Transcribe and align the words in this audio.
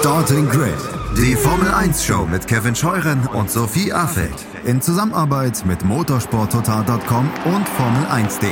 Starting 0.00 0.48
Grid, 0.48 0.78
die 1.14 1.36
Formel 1.36 1.68
1 1.68 2.02
Show 2.02 2.24
mit 2.24 2.46
Kevin 2.46 2.74
Scheuren 2.74 3.26
und 3.34 3.50
Sophie 3.50 3.92
Affeld 3.92 4.46
in 4.64 4.80
Zusammenarbeit 4.80 5.62
mit 5.66 5.84
motorsporttotal.com 5.84 7.30
und 7.44 7.68
Formel1.de. 7.68 8.48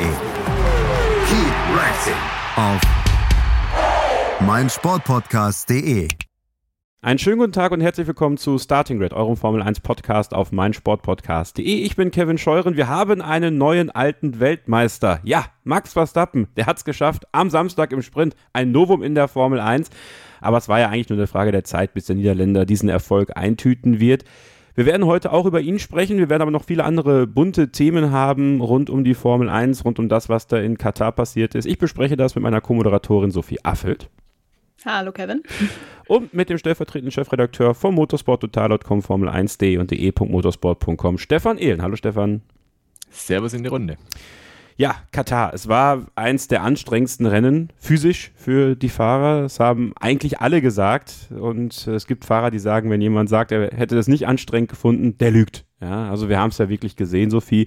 Keep 1.27 1.55
racing 1.75 2.13
auf 2.57 2.79
meinsportpodcast.de. 4.47 6.09
Einen 7.01 7.19
schönen 7.19 7.39
guten 7.39 7.53
Tag 7.53 7.73
und 7.73 7.81
herzlich 7.81 8.07
willkommen 8.07 8.37
zu 8.37 8.59
Starting 8.59 8.99
Grid, 8.99 9.15
eurem 9.15 9.39
Formel 9.39 9.63
1 9.63 9.81
Podcast 9.81 10.35
auf 10.35 10.53
meinsportpodcast.de. 10.53 11.65
Ich 11.65 11.97
bin 11.97 12.11
Kevin 12.11 12.37
Scheuren. 12.37 12.77
Wir 12.77 12.89
haben 12.89 13.23
einen 13.23 13.57
neuen 13.57 13.89
alten 13.89 14.39
Weltmeister. 14.39 15.21
Ja, 15.23 15.47
Max 15.65 15.95
Verstappen, 15.95 16.49
der 16.59 16.67
hat 16.67 16.77
es 16.77 16.85
geschafft. 16.85 17.27
Am 17.33 17.49
Samstag 17.49 17.93
im 17.93 18.03
Sprint 18.03 18.37
ein 18.53 18.71
Novum 18.71 19.03
in 19.03 19.15
der 19.15 19.29
Formel 19.29 19.61
1. 19.61 19.89
Aber 20.41 20.59
es 20.59 20.69
war 20.69 20.81
ja 20.81 20.89
eigentlich 20.89 21.09
nur 21.09 21.19
eine 21.19 21.27
Frage 21.27 21.53
der 21.53 21.65
Zeit, 21.65 21.95
bis 21.95 22.07
der 22.07 22.17
Niederländer 22.17 22.67
diesen 22.67 22.89
Erfolg 22.89 23.37
eintüten 23.37 24.01
wird. 24.01 24.25
Wir 24.75 24.87
werden 24.87 25.07
heute 25.07 25.33
auch 25.33 25.45
über 25.45 25.61
ihn 25.61 25.81
sprechen. 25.81 26.19
Wir 26.19 26.31
werden 26.31 26.43
aber 26.43 26.53
noch 26.53 26.65
viele 26.65 26.85
andere 26.85 27.27
bunte 27.27 27.73
Themen 27.73 28.13
haben 28.13 28.61
rund 28.61 28.91
um 28.91 29.03
die 29.03 29.15
Formel 29.15 29.49
1, 29.49 29.85
rund 29.85 29.99
um 29.99 30.09
das, 30.09 30.29
was 30.29 30.47
da 30.47 30.59
in 30.59 30.79
Katar 30.79 31.11
passiert 31.11 31.57
ist. 31.57 31.67
Ich 31.67 31.79
bespreche 31.79 32.17
das 32.17 32.37
mit 32.37 32.45
meiner 32.45 32.61
Co-Moderatorin 32.61 33.33
Sophie 33.33 33.59
Affelt. 33.65 34.09
Hallo 34.85 35.11
Kevin. 35.11 35.43
Und 36.07 36.33
mit 36.33 36.49
dem 36.49 36.59
stellvertretenden 36.59 37.11
Chefredakteur 37.11 37.75
vom 37.75 37.97
motorsporttotal.com, 37.97 39.01
Formel1.de 39.01 39.79
und 39.79 39.91
de.motorsport.com, 39.91 41.19
Stefan 41.19 41.59
Ehlen. 41.59 41.83
Hallo 41.83 41.97
Stefan. 41.97 42.43
Servus 43.11 43.55
in 43.55 43.65
die 43.65 43.69
Runde. 43.69 43.97
Ja, 44.81 44.95
Katar. 45.11 45.53
Es 45.55 45.67
war 45.67 46.07
eins 46.15 46.47
der 46.47 46.63
anstrengendsten 46.63 47.27
Rennen 47.27 47.73
physisch 47.79 48.31
für 48.37 48.77
die 48.77 48.89
Fahrer. 48.89 49.43
Das 49.43 49.59
haben 49.59 49.93
eigentlich 49.99 50.39
alle 50.39 50.63
gesagt. 50.63 51.33
Und 51.37 51.89
es 51.89 52.07
gibt 52.07 52.25
Fahrer, 52.25 52.53
die 52.53 52.61
sagen, 52.61 52.89
wenn 52.89 53.01
jemand 53.01 53.29
sagt, 53.29 53.51
er 53.51 53.73
hätte 53.77 53.97
das 53.97 54.07
nicht 54.07 54.29
anstrengend 54.29 54.71
gefunden, 54.71 55.19
der 55.19 55.33
lügt. 55.33 55.65
Ja, 55.81 56.09
also 56.09 56.29
wir 56.29 56.39
haben 56.39 56.51
es 56.51 56.59
ja 56.59 56.69
wirklich 56.69 56.95
gesehen, 56.95 57.29
Sophie 57.31 57.67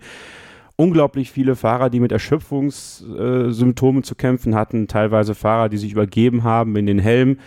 unglaublich 0.77 1.31
viele 1.31 1.57
Fahrer, 1.57 1.89
die 1.89 1.99
mit 1.99 2.13
Erschöpfungssymptomen 2.13 4.03
zu 4.03 4.15
kämpfen 4.15 4.55
hatten, 4.55 4.87
teilweise 4.87 5.35
Fahrer, 5.35 5.67
die 5.67 5.77
sich 5.77 5.91
übergeben 5.91 6.45
haben 6.45 6.77
in 6.77 6.85
den 6.85 6.99
Helm, 6.99 7.39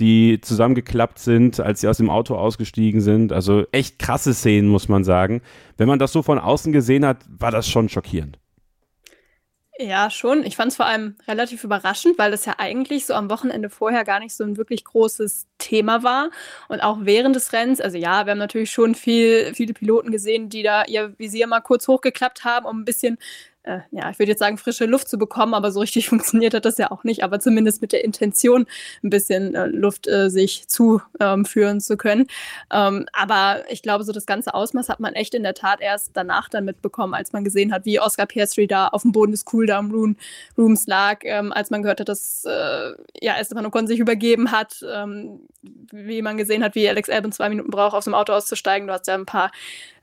die 0.00 0.40
zusammengeklappt 0.40 1.20
sind, 1.20 1.60
als 1.60 1.80
sie 1.80 1.86
aus 1.86 1.98
dem 1.98 2.10
Auto 2.10 2.34
ausgestiegen 2.34 3.00
sind. 3.00 3.32
Also 3.32 3.66
echt 3.70 4.00
krasse 4.00 4.34
Szenen, 4.34 4.68
muss 4.68 4.88
man 4.88 5.04
sagen. 5.04 5.42
Wenn 5.76 5.86
man 5.86 6.00
das 6.00 6.10
so 6.10 6.22
von 6.22 6.40
außen 6.40 6.72
gesehen 6.72 7.06
hat, 7.06 7.18
war 7.38 7.52
das 7.52 7.68
schon 7.68 7.88
schockierend. 7.88 8.41
Ja, 9.84 10.10
schon. 10.10 10.44
Ich 10.44 10.54
fand 10.54 10.70
es 10.70 10.76
vor 10.76 10.86
allem 10.86 11.16
relativ 11.26 11.64
überraschend, 11.64 12.16
weil 12.16 12.30
das 12.30 12.44
ja 12.44 12.54
eigentlich 12.58 13.04
so 13.04 13.14
am 13.14 13.28
Wochenende 13.30 13.68
vorher 13.68 14.04
gar 14.04 14.20
nicht 14.20 14.32
so 14.32 14.44
ein 14.44 14.56
wirklich 14.56 14.84
großes 14.84 15.48
Thema 15.58 16.04
war. 16.04 16.30
Und 16.68 16.80
auch 16.80 16.98
während 17.00 17.34
des 17.34 17.52
Rennens, 17.52 17.80
also 17.80 17.98
ja, 17.98 18.24
wir 18.24 18.30
haben 18.30 18.38
natürlich 18.38 18.70
schon 18.70 18.94
viel, 18.94 19.52
viele 19.54 19.72
Piloten 19.74 20.12
gesehen, 20.12 20.48
die 20.48 20.62
da 20.62 20.84
ihr 20.84 21.18
Visier 21.18 21.48
mal 21.48 21.62
kurz 21.62 21.88
hochgeklappt 21.88 22.44
haben, 22.44 22.64
um 22.66 22.80
ein 22.80 22.84
bisschen 22.84 23.18
äh, 23.64 23.80
ja, 23.90 24.10
ich 24.10 24.18
würde 24.18 24.32
jetzt 24.32 24.40
sagen, 24.40 24.58
frische 24.58 24.86
Luft 24.86 25.08
zu 25.08 25.18
bekommen, 25.18 25.54
aber 25.54 25.70
so 25.70 25.80
richtig 25.80 26.08
funktioniert 26.10 26.54
hat 26.54 26.64
das 26.64 26.78
ja 26.78 26.90
auch 26.90 27.04
nicht, 27.04 27.22
aber 27.22 27.40
zumindest 27.40 27.80
mit 27.80 27.92
der 27.92 28.04
Intention, 28.04 28.66
ein 29.02 29.10
bisschen 29.10 29.54
äh, 29.54 29.66
Luft 29.66 30.08
äh, 30.08 30.30
sich 30.30 30.68
zuführen 30.68 31.76
ähm, 31.76 31.80
zu 31.80 31.96
können. 31.96 32.26
Ähm, 32.72 33.06
aber 33.12 33.64
ich 33.70 33.82
glaube, 33.82 34.04
so 34.04 34.12
das 34.12 34.26
ganze 34.26 34.54
Ausmaß 34.54 34.88
hat 34.88 35.00
man 35.00 35.14
echt 35.14 35.34
in 35.34 35.42
der 35.42 35.54
Tat 35.54 35.80
erst 35.80 36.10
danach 36.14 36.48
dann 36.48 36.64
mitbekommen, 36.64 37.14
als 37.14 37.32
man 37.32 37.44
gesehen 37.44 37.72
hat, 37.72 37.84
wie 37.84 38.00
Oscar 38.00 38.26
Piastri 38.26 38.66
da 38.66 38.88
auf 38.88 39.02
dem 39.02 39.12
Boden 39.12 39.32
des 39.32 39.44
Cooldown 39.44 39.92
Rooms 40.56 40.86
lag, 40.86 41.20
ähm, 41.22 41.52
als 41.52 41.70
man 41.70 41.82
gehört 41.82 42.00
hat, 42.00 42.08
dass 42.08 42.44
äh, 42.44 42.92
ja, 43.20 43.36
Esteban 43.38 43.66
Ocon 43.66 43.86
sich 43.86 44.00
übergeben 44.00 44.50
hat, 44.50 44.84
ähm, 44.92 45.40
wie 45.92 46.22
man 46.22 46.36
gesehen 46.36 46.64
hat, 46.64 46.74
wie 46.74 46.88
Alex 46.88 47.08
Albon 47.08 47.32
zwei 47.32 47.48
Minuten 47.48 47.70
braucht, 47.70 47.94
aus 47.94 48.04
dem 48.04 48.14
Auto 48.14 48.32
auszusteigen. 48.32 48.88
Du 48.88 48.92
hast 48.92 49.06
ja 49.06 49.14
ein 49.14 49.26
paar 49.26 49.50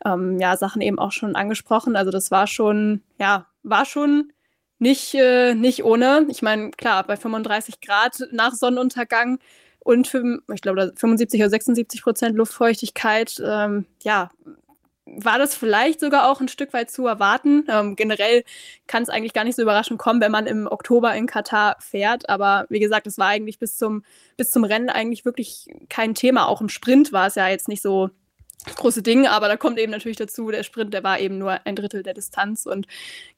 ähm, 0.06 0.40
ja, 0.40 0.56
Sachen 0.58 0.82
eben 0.82 1.00
auch 1.00 1.12
schon 1.12 1.36
angesprochen. 1.36 1.96
Also 1.96 2.12
das 2.12 2.32
war 2.32 2.48
schon, 2.48 3.02
ja, 3.20 3.48
war 3.64 3.86
schon 3.86 4.32
nicht, 4.80 5.14
äh, 5.14 5.54
nicht 5.56 5.84
ohne. 5.84 6.26
Ich 6.30 6.42
meine, 6.42 6.72
klar, 6.72 7.04
bei 7.06 7.18
35 7.18 7.82
Grad 7.82 8.24
nach 8.32 8.54
Sonnenuntergang 8.54 9.40
und 9.80 10.08
für, 10.08 10.40
ich 10.54 10.62
glaube 10.62 10.94
75 10.96 11.42
oder 11.42 11.50
76 11.50 12.02
Prozent 12.02 12.36
Luftfeuchtigkeit, 12.36 13.42
ähm, 13.46 13.86
ja, 14.04 14.30
war 15.06 15.40
das 15.40 15.56
vielleicht 15.56 16.00
sogar 16.00 16.30
auch 16.30 16.40
ein 16.40 16.48
Stück 16.48 16.72
weit 16.74 16.92
zu 16.92 17.08
erwarten. 17.08 17.66
Ähm, 17.68 17.96
generell 17.96 18.44
kann 18.88 19.04
es 19.04 19.10
eigentlich 19.10 19.34
gar 19.34 19.44
nicht 19.44 19.56
so 19.56 19.62
überraschend 19.62 20.00
kommen, 20.00 20.22
wenn 20.22 20.32
man 20.32 20.46
im 20.46 20.68
Oktober 20.68 21.16
in 21.16 21.26
Katar 21.26 21.78
fährt. 21.80 22.30
Aber 22.30 22.66
wie 22.70 22.80
gesagt, 22.80 23.08
es 23.08 23.18
war 23.18 23.28
eigentlich 23.28 23.60
bis 23.60 23.78
zum, 23.78 24.04
bis 24.38 24.52
zum 24.52 24.64
Rennen 24.64 24.90
eigentlich 24.90 25.26
wirklich 25.26 25.68
kein 25.90 26.14
Thema. 26.16 26.48
Auch 26.48 26.62
im 26.62 26.70
Sprint 26.70 27.12
war 27.12 27.28
es 27.28 27.36
ja 27.36 27.48
jetzt 27.48 27.68
nicht 27.68 27.82
so 27.82 28.10
große 28.66 29.02
Ding, 29.02 29.26
aber 29.26 29.48
da 29.48 29.56
kommt 29.56 29.80
eben 29.80 29.92
natürlich 29.92 30.18
dazu, 30.18 30.52
der 30.52 30.64
Sprint, 30.64 30.94
der 30.94 31.04
war 31.04 31.20
eben 31.20 31.38
nur 31.38 31.66
ein 31.66 31.78
Drittel 31.78 32.04
der 32.04 32.14
Distanz 32.14 32.66
und 32.66 32.88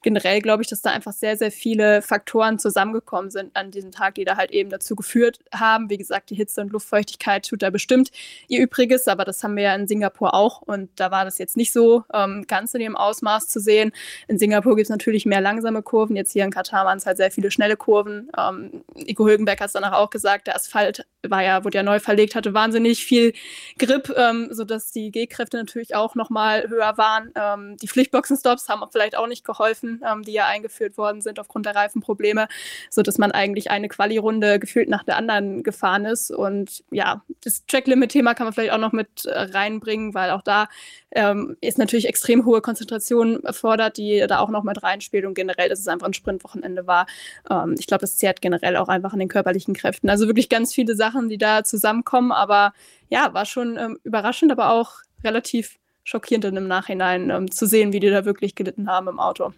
generell 0.02 0.40
glaube 0.40 0.62
ich, 0.62 0.68
dass 0.68 0.82
da 0.82 0.90
einfach 0.90 1.12
sehr, 1.12 1.36
sehr 1.36 1.52
viele 1.52 2.02
Faktoren 2.02 2.58
zusammengekommen 2.58 3.30
sind 3.30 3.54
an 3.54 3.70
diesem 3.70 3.92
Tag, 3.92 4.16
die 4.16 4.24
da 4.24 4.36
halt 4.36 4.50
eben 4.50 4.70
dazu 4.70 4.96
geführt 4.96 5.38
haben. 5.54 5.90
Wie 5.90 5.96
gesagt, 5.96 6.30
die 6.30 6.34
Hitze 6.34 6.60
und 6.60 6.72
Luftfeuchtigkeit 6.72 7.46
tut 7.46 7.62
da 7.62 7.70
bestimmt 7.70 8.10
ihr 8.48 8.60
Übriges, 8.60 9.06
aber 9.06 9.24
das 9.24 9.42
haben 9.44 9.54
wir 9.54 9.62
ja 9.62 9.74
in 9.76 9.86
Singapur 9.86 10.34
auch 10.34 10.60
und 10.62 10.90
da 10.96 11.12
war 11.12 11.24
das 11.24 11.38
jetzt 11.38 11.56
nicht 11.56 11.72
so 11.72 12.02
ähm, 12.12 12.44
ganz 12.48 12.74
in 12.74 12.80
ihrem 12.80 12.96
Ausmaß 12.96 13.48
zu 13.48 13.60
sehen. 13.60 13.92
In 14.26 14.38
Singapur 14.38 14.74
gibt 14.74 14.86
es 14.86 14.90
natürlich 14.90 15.24
mehr 15.24 15.40
langsame 15.40 15.82
Kurven, 15.82 16.16
jetzt 16.16 16.32
hier 16.32 16.44
in 16.44 16.50
Katar 16.50 16.84
waren 16.84 16.98
es 16.98 17.06
halt 17.06 17.16
sehr 17.16 17.30
viele 17.30 17.52
schnelle 17.52 17.76
Kurven. 17.76 18.28
Ähm, 18.36 18.82
Nico 18.96 19.24
Hülkenberg 19.24 19.60
hat 19.60 19.68
es 19.68 19.72
danach 19.74 19.92
auch 19.92 20.10
gesagt, 20.10 20.48
der 20.48 20.56
Asphalt 20.56 21.06
war 21.22 21.44
ja, 21.44 21.62
wurde 21.64 21.78
ja 21.78 21.84
neu 21.84 22.00
verlegt, 22.00 22.34
hatte 22.34 22.54
wahnsinnig 22.54 23.04
viel 23.04 23.32
Grip, 23.78 24.12
ähm, 24.16 24.48
sodass 24.50 24.90
die 24.90 25.11
G-Kräfte 25.12 25.56
natürlich 25.56 25.94
auch 25.94 26.14
nochmal 26.14 26.68
höher 26.68 26.96
waren. 26.98 27.30
Ähm, 27.34 27.76
die 27.76 27.88
Pflichtboxenstops 27.88 28.68
haben 28.68 28.82
vielleicht 28.90 29.16
auch 29.16 29.26
nicht 29.26 29.44
geholfen, 29.44 30.02
ähm, 30.06 30.22
die 30.22 30.32
ja 30.32 30.46
eingeführt 30.46 30.98
worden 30.98 31.20
sind 31.20 31.38
aufgrund 31.38 31.66
der 31.66 31.76
Reifenprobleme, 31.76 32.48
sodass 32.90 33.18
man 33.18 33.30
eigentlich 33.32 33.70
eine 33.70 33.88
Quali-Runde 33.88 34.58
gefühlt 34.58 34.88
nach 34.88 35.04
der 35.04 35.16
anderen 35.16 35.62
gefahren 35.62 36.04
ist. 36.04 36.30
Und 36.30 36.84
ja, 36.90 37.22
das 37.44 37.64
Track-Limit-Thema 37.66 38.34
kann 38.34 38.46
man 38.46 38.52
vielleicht 38.52 38.72
auch 38.72 38.78
noch 38.78 38.92
mit 38.92 39.26
äh, 39.26 39.38
reinbringen, 39.38 40.14
weil 40.14 40.30
auch 40.30 40.42
da 40.42 40.68
ähm, 41.14 41.56
ist 41.60 41.78
natürlich 41.78 42.08
extrem 42.08 42.44
hohe 42.44 42.60
Konzentration 42.60 43.44
erfordert, 43.44 43.98
die 43.98 44.24
da 44.26 44.38
auch 44.38 44.48
noch 44.48 44.62
mit 44.62 44.82
reinspielt. 44.82 45.24
Und 45.24 45.34
generell, 45.34 45.68
dass 45.68 45.80
es 45.80 45.88
einfach 45.88 46.06
ein 46.06 46.14
Sprintwochenende 46.14 46.86
war. 46.86 47.06
Ähm, 47.50 47.74
ich 47.78 47.86
glaube, 47.86 48.00
das 48.00 48.16
zehrt 48.16 48.40
generell 48.40 48.76
auch 48.76 48.88
einfach 48.88 49.12
an 49.12 49.18
den 49.18 49.28
körperlichen 49.28 49.74
Kräften. 49.74 50.08
Also 50.08 50.26
wirklich 50.26 50.48
ganz 50.48 50.74
viele 50.74 50.94
Sachen, 50.94 51.28
die 51.28 51.38
da 51.38 51.64
zusammenkommen. 51.64 52.32
Aber 52.32 52.72
ja, 53.12 53.34
war 53.34 53.44
schon 53.44 53.76
ähm, 53.76 53.98
überraschend, 54.04 54.50
aber 54.50 54.72
auch 54.72 54.94
relativ 55.22 55.76
schockierend 56.02 56.44
dann 56.44 56.56
im 56.56 56.66
Nachhinein 56.66 57.28
ähm, 57.28 57.50
zu 57.50 57.66
sehen, 57.66 57.92
wie 57.92 58.00
die 58.00 58.08
da 58.08 58.24
wirklich 58.24 58.54
gelitten 58.54 58.88
haben 58.88 59.06
im 59.06 59.20
Auto. 59.20 59.52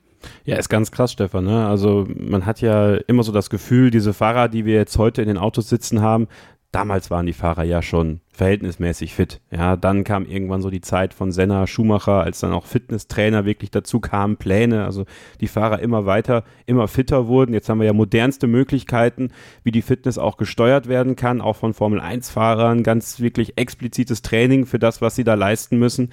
Ja, 0.45 0.57
ist 0.57 0.69
ganz 0.69 0.91
krass, 0.91 1.13
Stefan. 1.13 1.45
Ne? 1.45 1.69
Also 1.69 2.05
man 2.09 2.47
hat 2.47 2.61
ja 2.61 2.95
immer 3.07 3.23
so 3.23 3.31
das 3.31 3.51
Gefühl, 3.51 3.93
diese 3.93 4.13
Fahrer, 4.13 4.49
die 4.49 4.65
wir 4.65 4.75
jetzt 4.75 4.99
heute 4.99 5.23
in 5.23 5.29
den 5.29 5.39
Autos 5.39 5.69
sitzen 5.69 6.03
haben, 6.03 6.27
damals 6.75 7.11
waren 7.11 7.27
die 7.27 7.33
Fahrer 7.33 7.63
ja 7.63 7.83
schon 7.83 8.21
verhältnismäßig 8.33 9.15
fit. 9.15 9.41
Ja, 9.51 9.77
dann 9.77 10.03
kam 10.03 10.27
irgendwann 10.27 10.61
so 10.61 10.71
die 10.71 10.81
Zeit 10.81 11.15
von 11.15 11.31
Senna, 11.31 11.67
Schumacher, 11.67 12.23
als 12.23 12.41
dann 12.41 12.53
auch 12.53 12.67
Fitnesstrainer 12.67 13.45
wirklich 13.45 13.71
dazu 13.71 14.01
kamen, 14.01 14.37
Pläne, 14.37 14.85
also 14.85 15.05
die 15.41 15.47
Fahrer 15.47 15.79
immer 15.79 16.05
weiter, 16.05 16.43
immer 16.67 16.89
fitter 16.89 17.29
wurden. 17.29 17.55
Jetzt 17.55 17.69
haben 17.69 17.79
wir 17.79 17.87
ja 17.87 17.93
modernste 17.93 18.49
Möglichkeiten, 18.49 19.31
wie 19.63 19.71
die 19.71 19.83
Fitness 19.83 20.19
auch 20.19 20.37
gesteuert 20.37 20.89
werden 20.89 21.15
kann, 21.15 21.41
auch 21.41 21.57
von 21.57 21.75
Formel 21.75 22.01
1 22.01 22.31
Fahrern, 22.31 22.83
ganz 22.83 23.21
wirklich 23.21 23.57
explizites 23.57 24.23
Training 24.23 24.67
für 24.67 24.81
das, 24.81 25.01
was 25.01 25.15
sie 25.15 25.25
da 25.25 25.35
leisten 25.35 25.79
müssen 25.79 26.11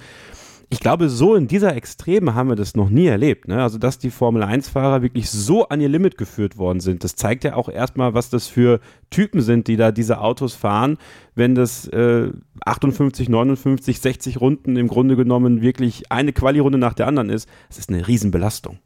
ich 0.72 0.80
glaube, 0.80 1.10
so 1.10 1.34
in 1.34 1.48
dieser 1.48 1.76
Extreme 1.76 2.34
haben 2.34 2.48
wir 2.48 2.56
das 2.56 2.74
noch 2.74 2.88
nie 2.88 3.04
erlebt. 3.04 3.46
Ne? 3.46 3.62
Also, 3.62 3.76
dass 3.76 3.98
die 3.98 4.08
Formel-1-Fahrer 4.08 5.02
wirklich 5.02 5.28
so 5.28 5.68
an 5.68 5.82
ihr 5.82 5.88
Limit 5.90 6.16
geführt 6.16 6.56
worden 6.56 6.80
sind. 6.80 7.04
Das 7.04 7.14
zeigt 7.14 7.44
ja 7.44 7.56
auch 7.56 7.68
erstmal, 7.68 8.14
was 8.14 8.30
das 8.30 8.46
für 8.46 8.80
Typen 9.10 9.42
sind, 9.42 9.68
die 9.68 9.76
da 9.76 9.92
diese 9.92 10.22
Autos 10.22 10.54
fahren, 10.54 10.96
wenn 11.34 11.54
das 11.54 11.88
äh, 11.88 12.30
58, 12.64 13.28
59, 13.28 14.00
60 14.00 14.40
Runden 14.40 14.76
im 14.76 14.88
Grunde 14.88 15.14
genommen 15.14 15.60
wirklich 15.60 16.10
eine 16.10 16.32
Quali-Runde 16.32 16.78
nach 16.78 16.94
der 16.94 17.06
anderen 17.06 17.28
ist. 17.28 17.50
Das 17.68 17.76
ist 17.76 17.90
eine 17.90 18.08
Riesenbelastung. 18.08 18.78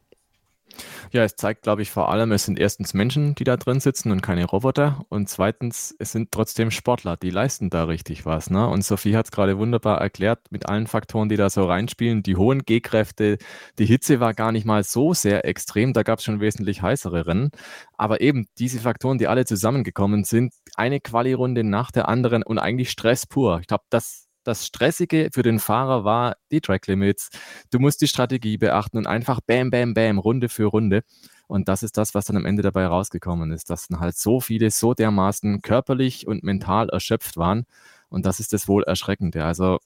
Ja, 1.11 1.23
es 1.23 1.35
zeigt, 1.35 1.61
glaube 1.61 1.81
ich, 1.81 1.89
vor 1.89 2.09
allem, 2.09 2.31
es 2.33 2.45
sind 2.45 2.59
erstens 2.59 2.93
Menschen, 2.93 3.33
die 3.35 3.45
da 3.45 3.55
drin 3.55 3.79
sitzen 3.79 4.11
und 4.11 4.21
keine 4.21 4.45
Roboter. 4.45 5.05
Und 5.09 5.29
zweitens, 5.29 5.95
es 5.99 6.11
sind 6.11 6.31
trotzdem 6.31 6.69
Sportler, 6.69 7.15
die 7.15 7.29
leisten 7.29 7.69
da 7.69 7.85
richtig 7.85 8.25
was. 8.25 8.49
Ne? 8.49 8.67
Und 8.67 8.83
Sophie 8.83 9.15
hat 9.15 9.25
es 9.25 9.31
gerade 9.31 9.57
wunderbar 9.57 10.01
erklärt 10.01 10.39
mit 10.49 10.67
allen 10.67 10.85
Faktoren, 10.85 11.29
die 11.29 11.37
da 11.37 11.49
so 11.49 11.63
reinspielen. 11.63 12.23
Die 12.23 12.35
hohen 12.35 12.63
G-Kräfte, 12.63 13.37
die 13.79 13.85
Hitze 13.85 14.19
war 14.19 14.33
gar 14.33 14.51
nicht 14.51 14.65
mal 14.65 14.83
so 14.83 15.13
sehr 15.13 15.45
extrem. 15.45 15.93
Da 15.93 16.03
gab 16.03 16.19
es 16.19 16.25
schon 16.25 16.41
wesentlich 16.41 16.81
heißere 16.81 17.25
Rennen. 17.25 17.51
Aber 17.97 18.19
eben 18.21 18.47
diese 18.57 18.79
Faktoren, 18.79 19.17
die 19.17 19.27
alle 19.27 19.45
zusammengekommen 19.45 20.25
sind, 20.25 20.53
eine 20.75 20.99
Quali-Runde 20.99 21.63
nach 21.63 21.91
der 21.91 22.09
anderen 22.09 22.43
und 22.43 22.59
eigentlich 22.59 22.91
Stress 22.91 23.25
pur. 23.25 23.59
Ich 23.61 23.67
glaube, 23.67 23.85
das 23.89 24.26
das 24.47 24.65
Stressige 24.65 25.29
für 25.33 25.43
den 25.43 25.59
Fahrer 25.59 26.03
war 26.03 26.37
die 26.51 26.61
Track 26.61 26.87
Limits. 26.87 27.29
Du 27.69 27.79
musst 27.79 28.01
die 28.01 28.07
Strategie 28.07 28.57
beachten 28.57 28.97
und 28.97 29.07
einfach 29.07 29.41
bam, 29.41 29.69
bam, 29.69 29.93
bam, 29.93 30.17
Runde 30.17 30.49
für 30.49 30.65
Runde. 30.65 31.03
Und 31.47 31.67
das 31.67 31.83
ist 31.83 31.97
das, 31.97 32.13
was 32.13 32.25
dann 32.25 32.37
am 32.37 32.45
Ende 32.45 32.61
dabei 32.61 32.85
rausgekommen 32.87 33.51
ist, 33.51 33.69
dass 33.69 33.87
dann 33.87 33.99
halt 33.99 34.17
so 34.17 34.39
viele 34.39 34.71
so 34.71 34.93
dermaßen 34.93 35.61
körperlich 35.61 36.27
und 36.27 36.43
mental 36.43 36.89
erschöpft 36.89 37.37
waren. 37.37 37.65
Und 38.09 38.25
das 38.25 38.39
ist 38.39 38.53
das 38.53 38.67
wohl 38.67 38.83
Erschreckende. 38.83 39.45
Also 39.45 39.79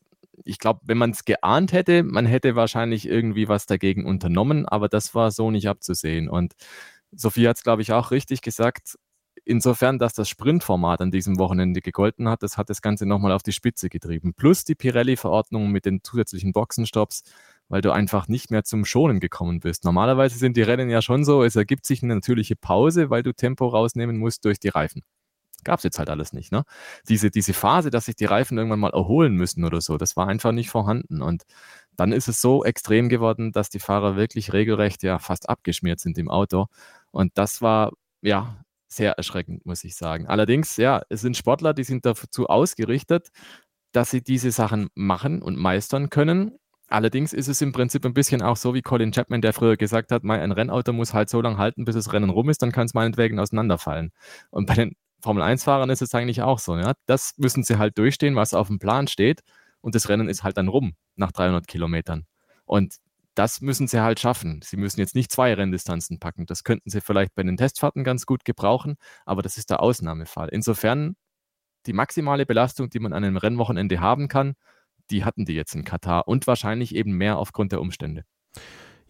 ich 0.44 0.60
glaube, 0.60 0.82
wenn 0.86 0.98
man 0.98 1.12
es 1.12 1.26
geahnt 1.26 1.74
hätte, 1.74 2.04
man 2.04 2.26
hätte 2.26 2.56
wahrscheinlich 2.56 3.08
irgendwie 3.08 3.48
was 3.48 3.66
dagegen 3.66 4.06
unternommen, 4.06 4.66
aber 4.66 4.90
das 4.90 5.14
war 5.14 5.32
so 5.32 5.52
nicht 5.52 5.68
abzusehen. 5.68 6.30
Und 6.30 6.54
Sophie 7.12 7.48
hat 7.48 7.58
es, 7.58 7.64
glaube 7.64 7.82
ich, 7.82 7.92
auch 7.92 8.12
richtig 8.12 8.42
gesagt. 8.42 8.98
Insofern, 9.52 10.00
dass 10.00 10.14
das 10.14 10.30
Sprintformat 10.30 11.02
an 11.02 11.12
diesem 11.12 11.38
Wochenende 11.38 11.82
gegolten 11.82 12.30
hat, 12.30 12.42
das 12.42 12.58
hat 12.58 12.70
das 12.70 12.82
Ganze 12.82 13.06
nochmal 13.06 13.34
auf 13.34 13.44
die 13.44 13.52
Spitze 13.52 13.90
getrieben. 13.90 14.34
Plus 14.34 14.64
die 14.64 14.76
Pirelli-Verordnung 14.76 15.72
mit 15.72 15.86
den 15.86 16.02
zusätzlichen 16.06 16.54
Boxenstopps, 16.54 17.24
weil 17.68 17.82
du 17.82 17.92
einfach 17.92 18.30
nicht 18.30 18.50
mehr 18.50 18.64
zum 18.64 18.86
Schonen 18.86 19.20
gekommen 19.20 19.60
bist. 19.60 19.84
Normalerweise 19.84 20.38
sind 20.38 20.56
die 20.56 20.62
Rennen 20.62 20.90
ja 20.90 21.02
schon 21.02 21.26
so, 21.26 21.44
es 21.44 21.58
ergibt 21.58 21.86
sich 21.86 22.02
eine 22.02 22.16
natürliche 22.16 22.56
Pause, 22.56 23.10
weil 23.10 23.24
du 23.24 23.34
Tempo 23.34 23.68
rausnehmen 23.68 24.18
musst 24.20 24.46
durch 24.46 24.58
die 24.58 24.70
Reifen. 24.70 25.02
Gab 25.66 25.80
es 25.80 25.84
jetzt 25.84 26.00
halt 26.00 26.10
alles 26.10 26.32
nicht. 26.32 26.54
Ne? 26.54 26.64
Diese, 27.10 27.30
diese 27.30 27.54
Phase, 27.54 27.90
dass 27.90 28.06
sich 28.06 28.16
die 28.16 28.24
Reifen 28.24 28.58
irgendwann 28.58 28.80
mal 28.80 28.94
erholen 28.94 29.36
müssen 29.36 29.66
oder 29.66 29.82
so, 29.82 29.98
das 29.98 30.16
war 30.16 30.30
einfach 30.30 30.54
nicht 30.54 30.70
vorhanden. 30.70 31.22
Und 31.22 31.44
dann 31.98 32.14
ist 32.14 32.30
es 32.30 32.40
so 32.40 32.64
extrem 32.64 33.10
geworden, 33.10 33.52
dass 33.52 33.70
die 33.70 33.80
Fahrer 33.80 34.16
wirklich 34.16 34.54
regelrecht 34.54 35.04
ja 35.04 35.20
fast 35.20 35.50
abgeschmiert 35.50 36.00
sind 36.00 36.18
im 36.18 36.30
Auto. 36.30 36.68
Und 37.12 37.38
das 37.38 37.62
war 37.62 37.92
ja 38.22 38.64
sehr 38.92 39.14
erschreckend, 39.14 39.66
muss 39.66 39.84
ich 39.84 39.96
sagen. 39.96 40.28
Allerdings, 40.28 40.78
ja, 40.78 41.02
es 41.10 41.22
sind 41.22 41.38
Sportler, 41.38 41.74
die 41.74 41.84
sind 41.84 42.06
dazu 42.06 42.48
ausgerichtet, 42.48 43.30
dass 43.92 44.12
sie 44.12 44.22
diese 44.22 44.52
Sachen 44.52 44.90
machen 44.96 45.42
und 45.42 45.58
meistern 45.58 46.10
können. 46.10 46.58
Allerdings 46.88 47.32
ist 47.32 47.48
es 47.48 47.62
im 47.62 47.72
Prinzip 47.72 48.06
ein 48.06 48.14
bisschen 48.14 48.42
auch 48.42 48.58
so 48.58 48.74
wie 48.74 48.82
Colin 48.82 49.12
Chapman, 49.12 49.42
der 49.42 49.54
früher 49.54 49.78
gesagt 49.78 50.12
hat, 50.12 50.24
ein 50.24 50.52
Rennauto 50.52 50.92
muss 50.92 51.14
halt 51.14 51.30
so 51.30 51.42
lange 51.42 51.58
halten, 51.58 51.86
bis 51.86 51.96
das 51.96 52.12
Rennen 52.12 52.30
rum 52.30 52.50
ist, 52.50 52.62
dann 52.62 52.74
kann 52.74 52.86
es 52.86 52.94
meinetwegen 52.94 53.40
auseinanderfallen. 53.40 54.12
Und 54.50 54.66
bei 54.66 54.74
den 54.74 54.96
Formel-1-Fahrern 55.22 55.90
ist 55.90 56.02
es 56.02 56.14
eigentlich 56.14 56.42
auch 56.42 56.60
so. 56.60 56.76
Ja? 56.76 56.94
Das 57.06 57.34
müssen 57.38 57.64
sie 57.64 57.78
halt 57.78 57.98
durchstehen, 57.98 58.36
was 58.36 58.54
auf 58.54 58.68
dem 58.68 58.80
Plan 58.80 59.08
steht. 59.08 59.42
Und 59.80 59.96
das 59.96 60.10
Rennen 60.10 60.28
ist 60.28 60.44
halt 60.44 60.58
dann 60.58 60.68
rum 60.68 60.96
nach 61.16 61.32
300 61.32 61.66
Kilometern. 61.66 62.26
Und 62.66 62.98
das 63.36 63.62
müssen 63.62 63.88
sie 63.88 64.02
halt 64.02 64.20
schaffen. 64.20 64.62
Sie 64.64 64.78
müssen 64.78 65.00
jetzt 65.00 65.16
nicht 65.16 65.32
zwei 65.32 65.54
Renndistanzen 65.54 66.20
packen. 66.20 66.46
Das 66.46 66.64
könnten 66.64 66.90
sie 66.90 67.02
vielleicht 67.02 67.34
bei 67.36 67.44
den 67.44 67.58
Testfahrten 67.58 68.04
ganz 68.04 68.26
gut 68.26 68.46
gebrauchen, 68.46 68.96
aber 69.26 69.42
das 69.42 69.58
ist 69.58 69.70
der 69.70 69.82
Ausnahmefall. 69.82 70.50
Insofern 70.50 71.16
die 71.86 71.94
maximale 71.94 72.46
Belastung, 72.46 72.90
die 72.90 73.00
man 73.00 73.14
an 73.14 73.24
einem 73.24 73.38
Rennwochenende 73.38 74.00
haben 74.00 74.28
kann, 74.28 74.54
die 75.10 75.26
hatten 75.26 75.46
die 75.46 75.54
jetzt 75.54 75.76
in 75.76 75.84
Katar 75.84 76.28
und 76.28 76.48
wahrscheinlich 76.48 76.96
eben 76.96 77.14
mehr 77.14 77.38
aufgrund 77.38 77.72
der 77.72 77.82
Umstände. 77.82 78.24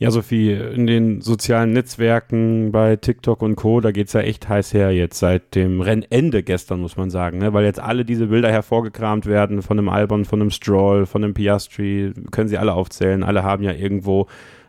Ja, 0.02 0.10
Sophie, 0.10 0.52
in 0.52 0.88
den 0.88 1.22
sozialen 1.22 1.74
Netzwerken 1.74 2.72
bei 2.72 2.96
TikTok 2.96 3.44
und 3.44 3.56
Co., 3.56 3.82
da 3.82 3.92
geht 3.92 4.08
es 4.08 4.14
ja 4.14 4.22
echt 4.22 4.50
heiß 4.50 4.74
her 4.74 4.92
jetzt 4.92 5.20
seit 5.20 5.54
dem 5.54 5.80
Rennende 5.80 6.42
gestern, 6.42 6.80
muss 6.80 6.98
man 6.98 7.12
sagen, 7.12 7.38
ne? 7.38 7.54
weil 7.54 7.66
jetzt 7.66 7.80
alle 7.80 8.04
diese 8.04 8.26
Bilder 8.26 8.52
hervorgekramt 8.52 9.28
werden 9.28 9.62
von 9.62 9.78
einem 9.78 9.90
Albon, 9.90 10.26
von 10.26 10.42
einem 10.42 10.50
Stroll, 10.50 11.06
von 11.06 11.24
einem 11.24 11.36
Piastri, 11.36 12.14
können 12.32 12.50
sie 12.50 12.58
alle 12.58 12.74
aufzählen, 12.74 13.22
alle 13.22 13.44
haben 13.44 13.64
ja 13.64 13.74
irgendwo 13.74 14.26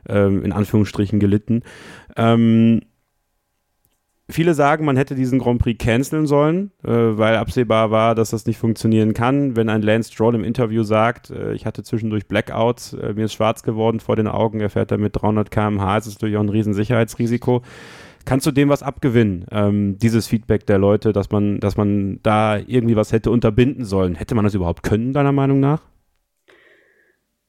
ähm, 0.07 0.45
in 0.45 0.53
Anführungsstrichen 0.53 1.19
gelitten. 1.19 1.63
Ähm, 2.15 2.83
Viele 4.33 4.55
sagen, 4.55 4.87
man 4.87 4.97
hätte 4.97 5.15
diesen 5.15 5.39
Grand 5.39 5.61
Prix 5.61 5.85
canceln 5.85 6.27
sollen, 6.27 6.71
äh, 6.83 6.89
weil 6.91 7.37
absehbar 7.37 7.91
war, 7.91 8.15
dass 8.15 8.31
das 8.31 8.47
nicht 8.47 8.57
funktionieren 8.57 9.13
kann. 9.13 9.57
Wenn 9.57 9.69
ein 9.69 9.83
Lance 9.83 10.11
Stroll 10.11 10.35
im 10.35 10.43
Interview 10.43 10.85
sagt, 10.85 11.31
äh, 11.31 11.53
ich 11.53 11.67
hatte 11.67 11.83
zwischendurch 11.83 12.27
Blackouts, 12.29 12.95
äh, 12.95 13.13
mir 13.13 13.27
ist 13.27 13.35
schwarz 13.35 13.63
geworden 13.63 14.01
vor 14.01 14.17
den 14.17 14.29
Augen, 14.29 14.61
er 14.61 14.71
fährt 14.71 14.91
da 14.91 14.97
mit 14.97 15.21
300 15.21 15.51
km/h, 15.51 15.99
ist 15.99 16.07
es 16.07 16.15
natürlich 16.15 16.39
auch 16.39 16.43
ein 16.43 16.49
Riesensicherheitsrisiko. 16.49 17.61
Kannst 18.25 18.47
du 18.47 18.53
dem 18.53 18.71
was 18.71 18.83
abgewinnen, 18.83 19.45
ähm, 19.51 19.99
dieses 19.99 20.29
Feedback 20.29 20.65
der 20.65 20.79
Leute, 20.79 21.13
dass 21.13 21.31
man, 21.31 21.61
dass 21.61 21.77
man 21.77 22.19
da 22.23 22.57
irgendwie 22.57 22.97
was 22.97 23.13
hätte 23.13 23.31
unterbinden 23.31 23.85
sollen? 23.85 24.15
Hätte 24.15 24.35
man 24.35 24.45
das 24.45 24.55
überhaupt 24.55 24.83
können, 24.83 25.13
deiner 25.13 25.33
Meinung 25.33 25.61
nach? 25.61 25.83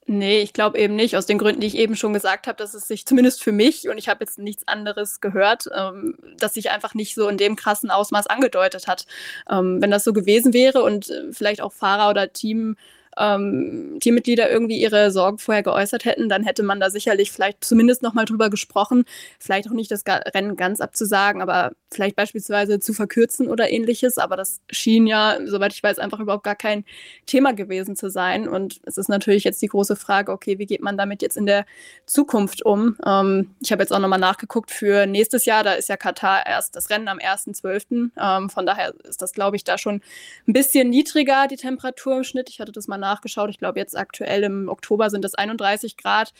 Nee, 0.06 0.40
ich 0.42 0.52
glaube 0.52 0.78
eben 0.78 0.96
nicht, 0.96 1.16
aus 1.16 1.24
den 1.24 1.38
Gründen, 1.38 1.62
die 1.62 1.66
ich 1.66 1.78
eben 1.78 1.96
schon 1.96 2.12
gesagt 2.12 2.46
habe, 2.46 2.58
dass 2.58 2.74
es 2.74 2.86
sich 2.86 3.06
zumindest 3.06 3.42
für 3.42 3.52
mich, 3.52 3.88
und 3.88 3.96
ich 3.96 4.08
habe 4.08 4.22
jetzt 4.22 4.38
nichts 4.38 4.68
anderes 4.68 5.22
gehört, 5.22 5.64
ähm, 5.74 6.18
dass 6.36 6.52
sich 6.54 6.70
einfach 6.70 6.92
nicht 6.92 7.14
so 7.14 7.26
in 7.26 7.38
dem 7.38 7.56
krassen 7.56 7.90
Ausmaß 7.90 8.26
angedeutet 8.26 8.86
hat. 8.86 9.06
Ähm, 9.50 9.80
wenn 9.80 9.90
das 9.90 10.04
so 10.04 10.12
gewesen 10.12 10.52
wäre 10.52 10.82
und 10.82 11.08
äh, 11.08 11.32
vielleicht 11.32 11.62
auch 11.62 11.72
Fahrer 11.72 12.10
oder 12.10 12.30
Team 12.34 12.76
ähm, 13.16 13.98
Teammitglieder 14.00 14.50
irgendwie 14.50 14.80
ihre 14.80 15.10
Sorgen 15.10 15.38
vorher 15.38 15.62
geäußert 15.62 16.04
hätten, 16.04 16.28
dann 16.28 16.44
hätte 16.44 16.62
man 16.62 16.80
da 16.80 16.90
sicherlich 16.90 17.32
vielleicht 17.32 17.64
zumindest 17.64 18.02
nochmal 18.02 18.24
drüber 18.24 18.50
gesprochen, 18.50 19.04
vielleicht 19.38 19.68
auch 19.68 19.72
nicht 19.72 19.90
das 19.90 20.04
Rennen 20.06 20.56
ganz 20.56 20.80
abzusagen, 20.80 21.42
aber 21.42 21.72
vielleicht 21.90 22.16
beispielsweise 22.16 22.80
zu 22.80 22.92
verkürzen 22.92 23.48
oder 23.48 23.70
ähnliches. 23.70 24.18
Aber 24.18 24.36
das 24.36 24.60
schien 24.70 25.06
ja, 25.06 25.38
soweit 25.46 25.72
ich 25.72 25.82
weiß, 25.82 25.98
einfach 25.98 26.20
überhaupt 26.20 26.44
gar 26.44 26.56
kein 26.56 26.84
Thema 27.26 27.52
gewesen 27.52 27.96
zu 27.96 28.10
sein. 28.10 28.48
Und 28.48 28.80
es 28.84 28.98
ist 28.98 29.08
natürlich 29.08 29.44
jetzt 29.44 29.62
die 29.62 29.68
große 29.68 29.96
Frage, 29.96 30.32
okay, 30.32 30.58
wie 30.58 30.66
geht 30.66 30.82
man 30.82 30.98
damit 30.98 31.22
jetzt 31.22 31.36
in 31.36 31.46
der 31.46 31.64
Zukunft 32.06 32.62
um? 32.62 32.96
Ähm, 33.06 33.54
ich 33.60 33.72
habe 33.72 33.82
jetzt 33.82 33.92
auch 33.92 33.98
nochmal 33.98 34.18
nachgeguckt 34.18 34.70
für 34.70 35.06
nächstes 35.06 35.44
Jahr, 35.44 35.62
da 35.62 35.74
ist 35.74 35.88
ja 35.88 35.96
Katar 35.96 36.46
erst 36.46 36.76
das 36.76 36.90
Rennen 36.90 37.08
am 37.08 37.18
1.12. 37.18 38.10
Ähm, 38.18 38.50
von 38.50 38.66
daher 38.66 38.94
ist 39.04 39.22
das, 39.22 39.32
glaube 39.32 39.56
ich, 39.56 39.64
da 39.64 39.78
schon 39.78 40.00
ein 40.46 40.52
bisschen 40.52 40.90
niedriger, 40.90 41.46
die 41.46 41.56
Temperatur 41.56 42.16
im 42.18 42.24
Schnitt. 42.24 42.50
Ich 42.50 42.60
hatte 42.60 42.72
das 42.72 42.88
mal 42.88 42.98
nachgeschaut. 43.04 43.50
Ich 43.50 43.58
glaube, 43.58 43.78
jetzt 43.78 43.96
aktuell 43.96 44.42
im 44.42 44.68
Oktober 44.68 45.10
sind 45.10 45.24
es 45.24 45.34
31 45.34 45.96
Grad 45.96 46.32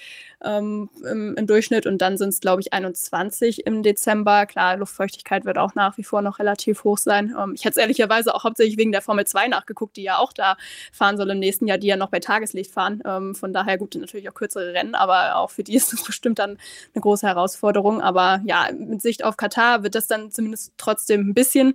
ähm, 0.43 0.89
im, 1.09 1.37
im, 1.37 1.47
Durchschnitt 1.47 1.87
und 1.87 1.99
dann 1.99 2.17
sind 2.17 2.31
es, 2.31 2.41
glaube 2.41 2.63
ich, 2.63 2.73
21 2.73 3.67
im 3.67 3.83
Dezember. 3.83 4.47
Klar, 4.47 4.77
Luftfeuchtigkeit 4.77 5.45
wird 5.45 5.59
auch 5.59 5.75
nach 5.75 5.97
wie 5.99 6.05
vor 6.05 6.23
noch 6.23 6.39
relativ 6.39 6.85
hoch 6.85 6.99
sein. 6.99 7.35
Ähm, 7.39 7.53
ich 7.55 7.65
hätte 7.65 7.79
es 7.79 7.83
ehrlicherweise 7.83 8.35
auch 8.35 8.45
hauptsächlich 8.45 8.79
wegen 8.79 8.93
der 8.93 9.03
Formel 9.03 9.27
2 9.27 9.49
nachgeguckt, 9.49 9.97
die 9.97 10.03
ja 10.03 10.19
auch 10.19 10.33
da 10.33 10.57
fahren 10.93 11.17
soll 11.17 11.31
im 11.31 11.39
nächsten 11.39 11.67
Jahr, 11.67 11.79
die 11.79 11.87
ja 11.87 11.97
noch 11.97 12.11
bei 12.11 12.21
Tageslicht 12.21 12.73
fahren. 12.73 13.03
Ähm, 13.05 13.35
von 13.35 13.53
daher 13.53 13.79
gut, 13.79 13.95
natürlich 13.95 14.29
auch 14.29 14.35
kürzere 14.35 14.73
Rennen, 14.73 14.95
aber 14.95 15.37
auch 15.37 15.51
für 15.51 15.63
die 15.63 15.77
ist 15.77 15.93
das 15.93 16.03
bestimmt 16.03 16.39
dann 16.39 16.59
eine 16.95 17.03
große 17.03 17.27
Herausforderung. 17.27 18.01
Aber 18.01 18.41
ja, 18.47 18.69
mit 18.77 19.03
Sicht 19.03 19.25
auf 19.25 19.37
Katar 19.37 19.83
wird 19.83 19.95
das 19.95 20.07
dann 20.07 20.31
zumindest 20.31 20.73
trotzdem 20.77 21.29
ein 21.29 21.35
bisschen 21.35 21.75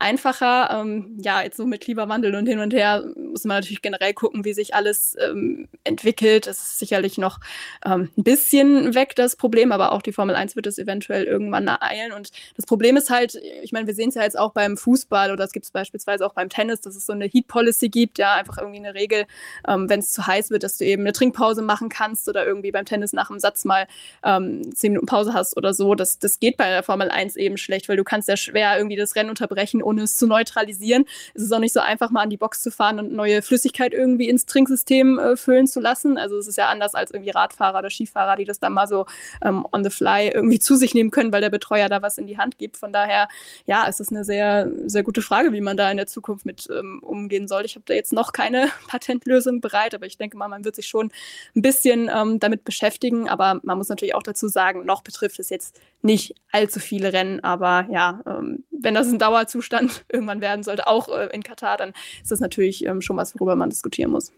einfacher. 0.00 0.70
Ähm, 0.72 1.18
ja, 1.22 1.42
jetzt 1.42 1.56
so 1.56 1.66
mit 1.66 1.80
Klimawandel 1.80 2.34
und 2.34 2.46
hin 2.46 2.58
und 2.58 2.74
her 2.74 3.04
muss 3.16 3.44
man 3.44 3.58
natürlich 3.58 3.82
generell 3.82 4.14
gucken, 4.14 4.23
gucken, 4.24 4.46
wie 4.46 4.54
sich 4.54 4.74
alles 4.74 5.18
ähm, 5.20 5.68
entwickelt. 5.84 6.46
Das 6.46 6.56
ist 6.56 6.78
sicherlich 6.78 7.18
noch 7.18 7.40
ähm, 7.84 8.08
ein 8.16 8.24
bisschen 8.24 8.94
weg, 8.94 9.14
das 9.14 9.36
Problem, 9.36 9.70
aber 9.70 9.92
auch 9.92 10.00
die 10.00 10.14
Formel 10.14 10.34
1 10.34 10.56
wird 10.56 10.66
es 10.66 10.78
eventuell 10.78 11.24
irgendwann 11.24 11.68
ereilen. 11.68 12.12
Und 12.12 12.30
das 12.56 12.64
Problem 12.64 12.96
ist 12.96 13.10
halt, 13.10 13.38
ich 13.62 13.72
meine, 13.72 13.86
wir 13.86 13.94
sehen 13.94 14.08
es 14.08 14.14
ja 14.14 14.22
jetzt 14.22 14.38
auch 14.38 14.52
beim 14.52 14.78
Fußball 14.78 15.30
oder 15.30 15.44
es 15.44 15.52
gibt 15.52 15.66
es 15.66 15.72
beispielsweise 15.72 16.24
auch 16.24 16.32
beim 16.32 16.48
Tennis, 16.48 16.80
dass 16.80 16.96
es 16.96 17.04
so 17.04 17.12
eine 17.12 17.26
Heat-Policy 17.26 17.90
gibt, 17.90 18.16
ja, 18.16 18.32
einfach 18.36 18.56
irgendwie 18.56 18.78
eine 18.78 18.94
Regel, 18.94 19.26
ähm, 19.68 19.90
wenn 19.90 20.00
es 20.00 20.10
zu 20.10 20.26
heiß 20.26 20.48
wird, 20.48 20.62
dass 20.62 20.78
du 20.78 20.86
eben 20.86 21.02
eine 21.02 21.12
Trinkpause 21.12 21.60
machen 21.60 21.90
kannst 21.90 22.26
oder 22.26 22.46
irgendwie 22.46 22.72
beim 22.72 22.86
Tennis 22.86 23.12
nach 23.12 23.28
dem 23.28 23.38
Satz 23.38 23.66
mal 23.66 23.86
ähm, 24.22 24.74
zehn 24.74 24.92
Minuten 24.92 25.06
Pause 25.06 25.34
hast 25.34 25.54
oder 25.58 25.74
so. 25.74 25.94
Das, 25.94 26.18
das 26.18 26.40
geht 26.40 26.56
bei 26.56 26.70
der 26.70 26.82
Formel 26.82 27.10
1 27.10 27.36
eben 27.36 27.58
schlecht, 27.58 27.90
weil 27.90 27.98
du 27.98 28.04
kannst 28.04 28.26
ja 28.26 28.38
schwer 28.38 28.78
irgendwie 28.78 28.96
das 28.96 29.16
Rennen 29.16 29.28
unterbrechen, 29.28 29.82
ohne 29.82 30.04
es 30.04 30.16
zu 30.16 30.26
neutralisieren. 30.26 31.04
Es 31.34 31.42
ist 31.42 31.52
auch 31.52 31.58
nicht 31.58 31.74
so 31.74 31.80
einfach, 31.80 32.10
mal 32.10 32.22
an 32.22 32.30
die 32.30 32.38
Box 32.38 32.62
zu 32.62 32.70
fahren 32.70 32.98
und 32.98 33.12
neue 33.12 33.42
Flüssigkeit 33.42 33.92
irgendwie 33.92 34.13
irgendwie 34.14 34.28
ins 34.28 34.46
Trinksystem 34.46 35.18
äh, 35.18 35.36
füllen 35.36 35.66
zu 35.66 35.80
lassen. 35.80 36.16
Also 36.16 36.38
es 36.38 36.46
ist 36.46 36.56
ja 36.56 36.68
anders 36.68 36.94
als 36.94 37.10
irgendwie 37.10 37.30
Radfahrer 37.30 37.80
oder 37.80 37.90
Skifahrer, 37.90 38.36
die 38.36 38.44
das 38.44 38.60
dann 38.60 38.72
mal 38.72 38.86
so 38.86 39.06
ähm, 39.42 39.66
on 39.72 39.84
the 39.84 39.90
fly 39.90 40.30
irgendwie 40.32 40.58
zu 40.60 40.76
sich 40.76 40.94
nehmen 40.94 41.10
können, 41.10 41.32
weil 41.32 41.40
der 41.40 41.50
Betreuer 41.50 41.88
da 41.88 42.02
was 42.02 42.18
in 42.18 42.26
die 42.26 42.38
Hand 42.38 42.58
gibt. 42.58 42.76
Von 42.76 42.92
daher, 42.92 43.28
ja, 43.66 43.84
ist 43.86 44.00
eine 44.10 44.24
sehr, 44.24 44.70
sehr 44.86 45.02
gute 45.02 45.22
Frage, 45.22 45.52
wie 45.52 45.60
man 45.60 45.76
da 45.76 45.90
in 45.90 45.96
der 45.96 46.06
Zukunft 46.06 46.46
mit 46.46 46.68
ähm, 46.70 47.00
umgehen 47.02 47.48
soll. 47.48 47.64
Ich 47.64 47.74
habe 47.74 47.84
da 47.86 47.94
jetzt 47.94 48.12
noch 48.12 48.32
keine 48.32 48.68
Patentlösung 48.88 49.60
bereit, 49.60 49.94
aber 49.94 50.06
ich 50.06 50.18
denke 50.18 50.36
mal, 50.36 50.48
man 50.48 50.64
wird 50.64 50.76
sich 50.76 50.86
schon 50.86 51.10
ein 51.56 51.62
bisschen 51.62 52.10
ähm, 52.14 52.38
damit 52.38 52.64
beschäftigen. 52.64 53.28
Aber 53.28 53.60
man 53.62 53.78
muss 53.78 53.88
natürlich 53.88 54.14
auch 54.14 54.22
dazu 54.22 54.48
sagen, 54.48 54.84
noch 54.84 55.02
betrifft 55.02 55.38
es 55.38 55.50
jetzt 55.50 55.80
nicht 56.02 56.34
allzu 56.52 56.80
viele 56.80 57.12
Rennen, 57.12 57.40
aber 57.42 57.86
ja, 57.90 58.20
ähm, 58.26 58.64
wenn 58.70 58.94
das 58.94 59.08
ein 59.08 59.18
Dauerzustand 59.18 60.04
irgendwann 60.12 60.40
werden 60.40 60.62
sollte, 60.62 60.86
auch 60.86 61.08
äh, 61.08 61.28
in 61.32 61.42
Katar, 61.42 61.78
dann 61.78 61.92
ist 62.22 62.30
das 62.30 62.40
natürlich 62.40 62.84
ähm, 62.84 63.00
schon 63.00 63.16
was, 63.16 63.34
worüber 63.34 63.56
man 63.56 63.70
diskutieren 63.70 64.03
muss. 64.08 64.32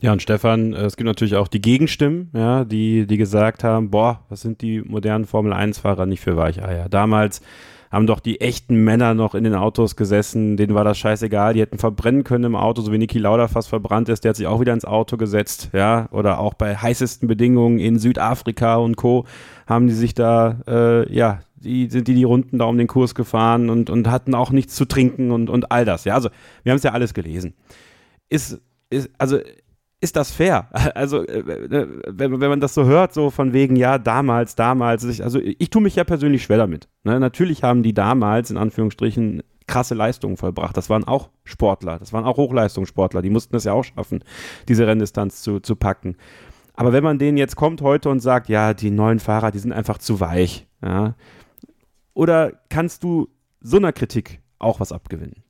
Ja, 0.00 0.12
und 0.12 0.22
Stefan, 0.22 0.74
äh, 0.74 0.84
es 0.84 0.96
gibt 0.96 1.06
natürlich 1.06 1.34
auch 1.34 1.48
die 1.48 1.60
Gegenstimmen, 1.60 2.30
ja, 2.32 2.64
die, 2.64 3.06
die 3.06 3.16
gesagt 3.16 3.64
haben, 3.64 3.90
boah, 3.90 4.24
was 4.28 4.42
sind 4.42 4.62
die 4.62 4.80
modernen 4.80 5.24
Formel-1-Fahrer 5.24 6.06
nicht 6.06 6.20
für 6.20 6.36
Weicheier. 6.36 6.88
Damals 6.88 7.40
haben 7.90 8.06
doch 8.06 8.20
die 8.20 8.40
echten 8.40 8.84
Männer 8.84 9.14
noch 9.14 9.34
in 9.34 9.44
den 9.44 9.54
Autos 9.54 9.96
gesessen, 9.96 10.56
denen 10.56 10.74
war 10.74 10.84
das 10.84 10.98
scheißegal, 10.98 11.54
die 11.54 11.60
hätten 11.60 11.78
verbrennen 11.78 12.22
können 12.22 12.44
im 12.44 12.56
Auto, 12.56 12.82
so 12.82 12.92
wie 12.92 12.98
Niki 12.98 13.18
Lauda 13.18 13.48
fast 13.48 13.68
verbrannt 13.68 14.08
ist, 14.08 14.24
der 14.24 14.30
hat 14.30 14.36
sich 14.36 14.46
auch 14.46 14.60
wieder 14.60 14.74
ins 14.74 14.84
Auto 14.84 15.16
gesetzt, 15.16 15.70
ja, 15.72 16.08
oder 16.12 16.38
auch 16.38 16.54
bei 16.54 16.76
heißesten 16.76 17.26
Bedingungen 17.28 17.78
in 17.78 17.98
Südafrika 17.98 18.76
und 18.76 18.96
Co. 18.96 19.24
haben 19.66 19.86
die 19.86 19.94
sich 19.94 20.14
da, 20.14 20.60
äh, 20.66 21.12
ja, 21.12 21.40
die 21.56 21.88
sind 21.90 22.06
die 22.06 22.14
die 22.14 22.24
Runden 22.24 22.58
da 22.58 22.66
um 22.66 22.78
den 22.78 22.86
Kurs 22.86 23.14
gefahren 23.14 23.68
und, 23.70 23.90
und 23.90 24.08
hatten 24.08 24.34
auch 24.34 24.50
nichts 24.50 24.74
zu 24.76 24.84
trinken 24.84 25.32
und, 25.32 25.50
und 25.50 25.72
all 25.72 25.84
das, 25.84 26.04
ja, 26.04 26.14
also 26.14 26.28
wir 26.62 26.72
haben 26.72 26.76
es 26.76 26.84
ja 26.84 26.92
alles 26.92 27.14
gelesen. 27.14 27.54
Ist, 28.28 28.60
ist, 28.90 29.10
also 29.18 29.38
ist 30.00 30.16
das 30.16 30.30
fair? 30.30 30.68
Also, 30.94 31.24
äh, 31.26 31.40
äh, 31.40 31.88
wenn, 32.06 32.40
wenn 32.40 32.50
man 32.50 32.60
das 32.60 32.74
so 32.74 32.84
hört, 32.84 33.12
so 33.12 33.30
von 33.30 33.52
wegen, 33.52 33.76
ja, 33.76 33.98
damals, 33.98 34.54
damals, 34.54 35.20
also 35.20 35.40
ich 35.40 35.70
tue 35.70 35.82
mich 35.82 35.96
ja 35.96 36.04
persönlich 36.04 36.42
schwer 36.42 36.58
damit. 36.58 36.88
Ne? 37.04 37.18
Natürlich 37.20 37.62
haben 37.62 37.82
die 37.82 37.94
damals, 37.94 38.50
in 38.50 38.56
Anführungsstrichen, 38.56 39.42
krasse 39.66 39.94
Leistungen 39.94 40.36
vollbracht. 40.36 40.76
Das 40.76 40.88
waren 40.88 41.04
auch 41.04 41.28
Sportler, 41.44 41.98
das 41.98 42.12
waren 42.12 42.24
auch 42.24 42.38
Hochleistungssportler, 42.38 43.22
die 43.22 43.30
mussten 43.30 43.54
es 43.54 43.64
ja 43.64 43.74
auch 43.74 43.84
schaffen, 43.84 44.24
diese 44.66 44.86
Renndistanz 44.86 45.42
zu, 45.42 45.60
zu 45.60 45.76
packen. 45.76 46.16
Aber 46.74 46.92
wenn 46.92 47.04
man 47.04 47.18
denen 47.18 47.36
jetzt 47.36 47.56
kommt 47.56 47.82
heute 47.82 48.08
und 48.08 48.20
sagt, 48.20 48.48
ja, 48.48 48.72
die 48.72 48.90
neuen 48.90 49.18
Fahrer, 49.18 49.50
die 49.50 49.58
sind 49.58 49.72
einfach 49.72 49.98
zu 49.98 50.20
weich, 50.20 50.66
ja, 50.82 51.14
oder 52.14 52.52
kannst 52.68 53.04
du 53.04 53.28
so 53.60 53.76
einer 53.76 53.92
Kritik 53.92 54.40
auch 54.58 54.80
was 54.80 54.90
abgewinnen? 54.90 55.44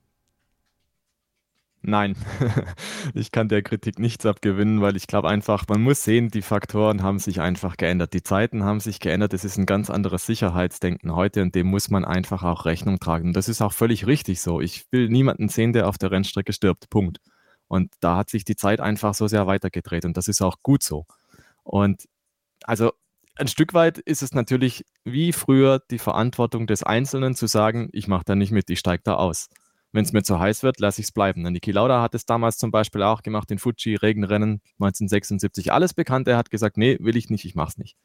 Nein, 1.88 2.16
ich 3.14 3.32
kann 3.32 3.48
der 3.48 3.62
Kritik 3.62 3.98
nichts 3.98 4.26
abgewinnen, 4.26 4.82
weil 4.82 4.94
ich 4.94 5.06
glaube 5.06 5.26
einfach, 5.30 5.64
man 5.68 5.80
muss 5.80 6.04
sehen, 6.04 6.28
die 6.28 6.42
Faktoren 6.42 7.02
haben 7.02 7.18
sich 7.18 7.40
einfach 7.40 7.78
geändert. 7.78 8.12
Die 8.12 8.22
Zeiten 8.22 8.62
haben 8.62 8.80
sich 8.80 9.00
geändert. 9.00 9.32
Es 9.32 9.42
ist 9.42 9.56
ein 9.56 9.64
ganz 9.64 9.88
anderes 9.88 10.26
Sicherheitsdenken 10.26 11.16
heute 11.16 11.40
und 11.40 11.54
dem 11.54 11.66
muss 11.68 11.88
man 11.88 12.04
einfach 12.04 12.42
auch 12.42 12.66
Rechnung 12.66 13.00
tragen. 13.00 13.28
Und 13.28 13.32
das 13.32 13.48
ist 13.48 13.62
auch 13.62 13.72
völlig 13.72 14.06
richtig 14.06 14.42
so. 14.42 14.60
Ich 14.60 14.84
will 14.90 15.08
niemanden 15.08 15.48
sehen, 15.48 15.72
der 15.72 15.88
auf 15.88 15.96
der 15.96 16.10
Rennstrecke 16.10 16.52
stirbt. 16.52 16.90
Punkt. 16.90 17.20
Und 17.68 17.90
da 18.00 18.16
hat 18.16 18.28
sich 18.28 18.44
die 18.44 18.56
Zeit 18.56 18.80
einfach 18.80 19.14
so 19.14 19.26
sehr 19.26 19.46
weitergedreht 19.46 20.04
und 20.04 20.14
das 20.18 20.28
ist 20.28 20.42
auch 20.42 20.56
gut 20.62 20.82
so. 20.82 21.06
Und 21.62 22.04
also 22.64 22.92
ein 23.36 23.48
Stück 23.48 23.72
weit 23.72 23.96
ist 23.96 24.22
es 24.22 24.34
natürlich 24.34 24.84
wie 25.04 25.32
früher 25.32 25.80
die 25.90 25.98
Verantwortung 25.98 26.66
des 26.66 26.82
Einzelnen 26.82 27.34
zu 27.34 27.46
sagen, 27.46 27.88
ich 27.92 28.08
mache 28.08 28.24
da 28.26 28.34
nicht 28.34 28.52
mit, 28.52 28.68
ich 28.68 28.78
steige 28.78 29.04
da 29.04 29.14
aus 29.14 29.48
wenn 29.98 30.04
es 30.04 30.12
mir 30.12 30.22
zu 30.22 30.38
heiß 30.38 30.62
wird, 30.62 30.78
lasse 30.78 31.00
ich 31.00 31.08
es 31.08 31.12
bleiben. 31.12 31.42
Niki 31.42 31.72
Lauda 31.72 32.00
hat 32.00 32.14
es 32.14 32.24
damals 32.24 32.56
zum 32.56 32.70
Beispiel 32.70 33.02
auch 33.02 33.22
gemacht, 33.22 33.50
in 33.50 33.58
Fuji, 33.58 33.96
Regenrennen 33.96 34.60
1976, 34.78 35.72
alles 35.72 35.92
bekannt. 35.92 36.28
Er 36.28 36.36
hat 36.36 36.50
gesagt, 36.50 36.76
nee, 36.76 36.96
will 37.00 37.16
ich 37.16 37.30
nicht, 37.30 37.44
ich 37.44 37.56
mache 37.56 37.70
es 37.70 37.78
nicht. 37.78 37.96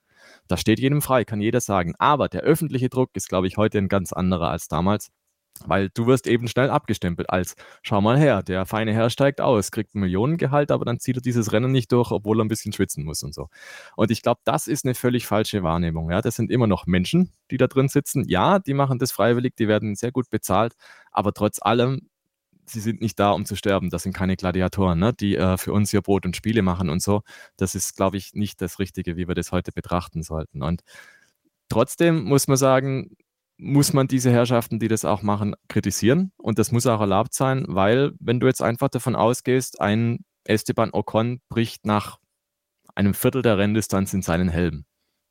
Das 0.48 0.60
steht 0.60 0.80
jedem 0.80 1.04
frei, 1.04 1.24
kann 1.24 1.40
jeder 1.40 1.62
sagen. 1.62 1.94
Aber 2.00 2.30
der 2.30 2.42
öffentliche 2.42 2.90
Druck 2.90 3.12
ist, 3.14 3.30
glaube 3.30 3.46
ich, 3.46 3.58
heute 3.58 3.78
ein 3.78 3.90
ganz 3.90 4.12
anderer 4.12 4.50
als 4.50 4.68
damals. 4.68 5.12
Weil 5.68 5.90
du 5.90 6.08
wirst 6.08 6.26
eben 6.26 6.48
schnell 6.48 6.72
abgestempelt 6.72 7.30
als, 7.30 7.56
schau 7.84 8.02
mal 8.02 8.18
her, 8.18 8.42
der 8.42 8.66
feine 8.66 8.92
Herr 8.92 9.12
steigt 9.12 9.40
aus, 9.40 9.70
kriegt 9.70 9.94
ein 9.94 10.00
Millionengehalt, 10.00 10.72
aber 10.72 10.84
dann 10.84 11.00
zieht 11.00 11.18
er 11.18 11.22
dieses 11.22 11.52
Rennen 11.52 11.72
nicht 11.72 11.92
durch, 11.92 12.10
obwohl 12.10 12.42
er 12.42 12.46
ein 12.46 12.48
bisschen 12.48 12.74
schwitzen 12.74 13.06
muss 13.06 13.22
und 13.22 13.36
so. 13.36 13.50
Und 13.96 14.10
ich 14.10 14.24
glaube, 14.24 14.42
das 14.46 14.66
ist 14.66 14.84
eine 14.84 14.96
völlig 14.96 15.28
falsche 15.28 15.62
Wahrnehmung. 15.62 16.10
Ja? 16.10 16.22
Das 16.22 16.36
sind 16.36 16.50
immer 16.50 16.66
noch 16.66 16.88
Menschen, 16.88 17.32
die 17.52 17.58
da 17.58 17.68
drin 17.68 17.88
sitzen. 17.88 18.28
Ja, 18.28 18.58
die 18.58 18.74
machen 18.74 18.98
das 18.98 19.12
freiwillig, 19.12 19.56
die 19.56 19.68
werden 19.68 19.94
sehr 19.94 20.12
gut 20.12 20.32
bezahlt, 20.32 20.74
aber 21.14 21.34
trotz 21.34 21.62
allem, 21.62 22.10
sie 22.66 22.80
sind 22.80 23.02
nicht 23.02 23.20
da, 23.20 23.32
um 23.32 23.46
zu 23.46 23.56
sterben. 23.56 23.90
Das 23.90 24.04
sind 24.04 24.14
keine 24.14 24.36
Gladiatoren, 24.36 25.00
ne? 25.00 25.14
die 25.14 25.36
äh, 25.36 25.58
für 25.58 25.74
uns 25.74 25.92
hier 25.92 26.02
Brot 26.02 26.26
und 26.26 26.36
Spiele 26.36 26.62
machen 26.62 26.90
und 26.90 27.02
so. 27.02 27.22
Das 27.58 27.76
ist, 27.76 27.96
glaube 27.96 28.18
ich, 28.18 28.34
nicht 28.34 28.62
das 28.62 28.80
Richtige, 28.80 29.18
wie 29.18 29.28
wir 29.28 29.36
das 29.36 29.52
heute 29.52 29.72
betrachten 29.72 30.24
sollten. 30.24 30.64
Und 30.64 30.82
trotzdem 31.70 32.24
muss 32.24 32.48
man 32.48 32.58
sagen, 32.58 33.16
muss 33.58 33.94
man 33.94 34.08
diese 34.08 34.32
Herrschaften, 34.32 34.80
die 34.80 34.88
das 34.88 35.06
auch 35.06 35.22
machen, 35.22 35.56
kritisieren. 35.68 36.32
Und 36.38 36.60
das 36.60 36.72
muss 36.72 36.88
auch 36.88 37.00
erlaubt 37.00 37.34
sein, 37.34 37.66
weil 37.68 38.14
wenn 38.20 38.40
du 38.40 38.48
jetzt 38.48 38.62
einfach 38.62 38.90
davon 38.90 39.16
ausgehst, 39.16 39.80
ein 39.80 40.26
Esteban 40.46 40.90
Ocon 40.92 41.40
bricht 41.50 41.86
nach 41.86 42.20
einem 42.96 43.14
Viertel 43.14 43.42
der 43.42 43.58
Renndistanz 43.58 44.14
in 44.14 44.22
seinen 44.22 44.50
Helm. 44.50 44.86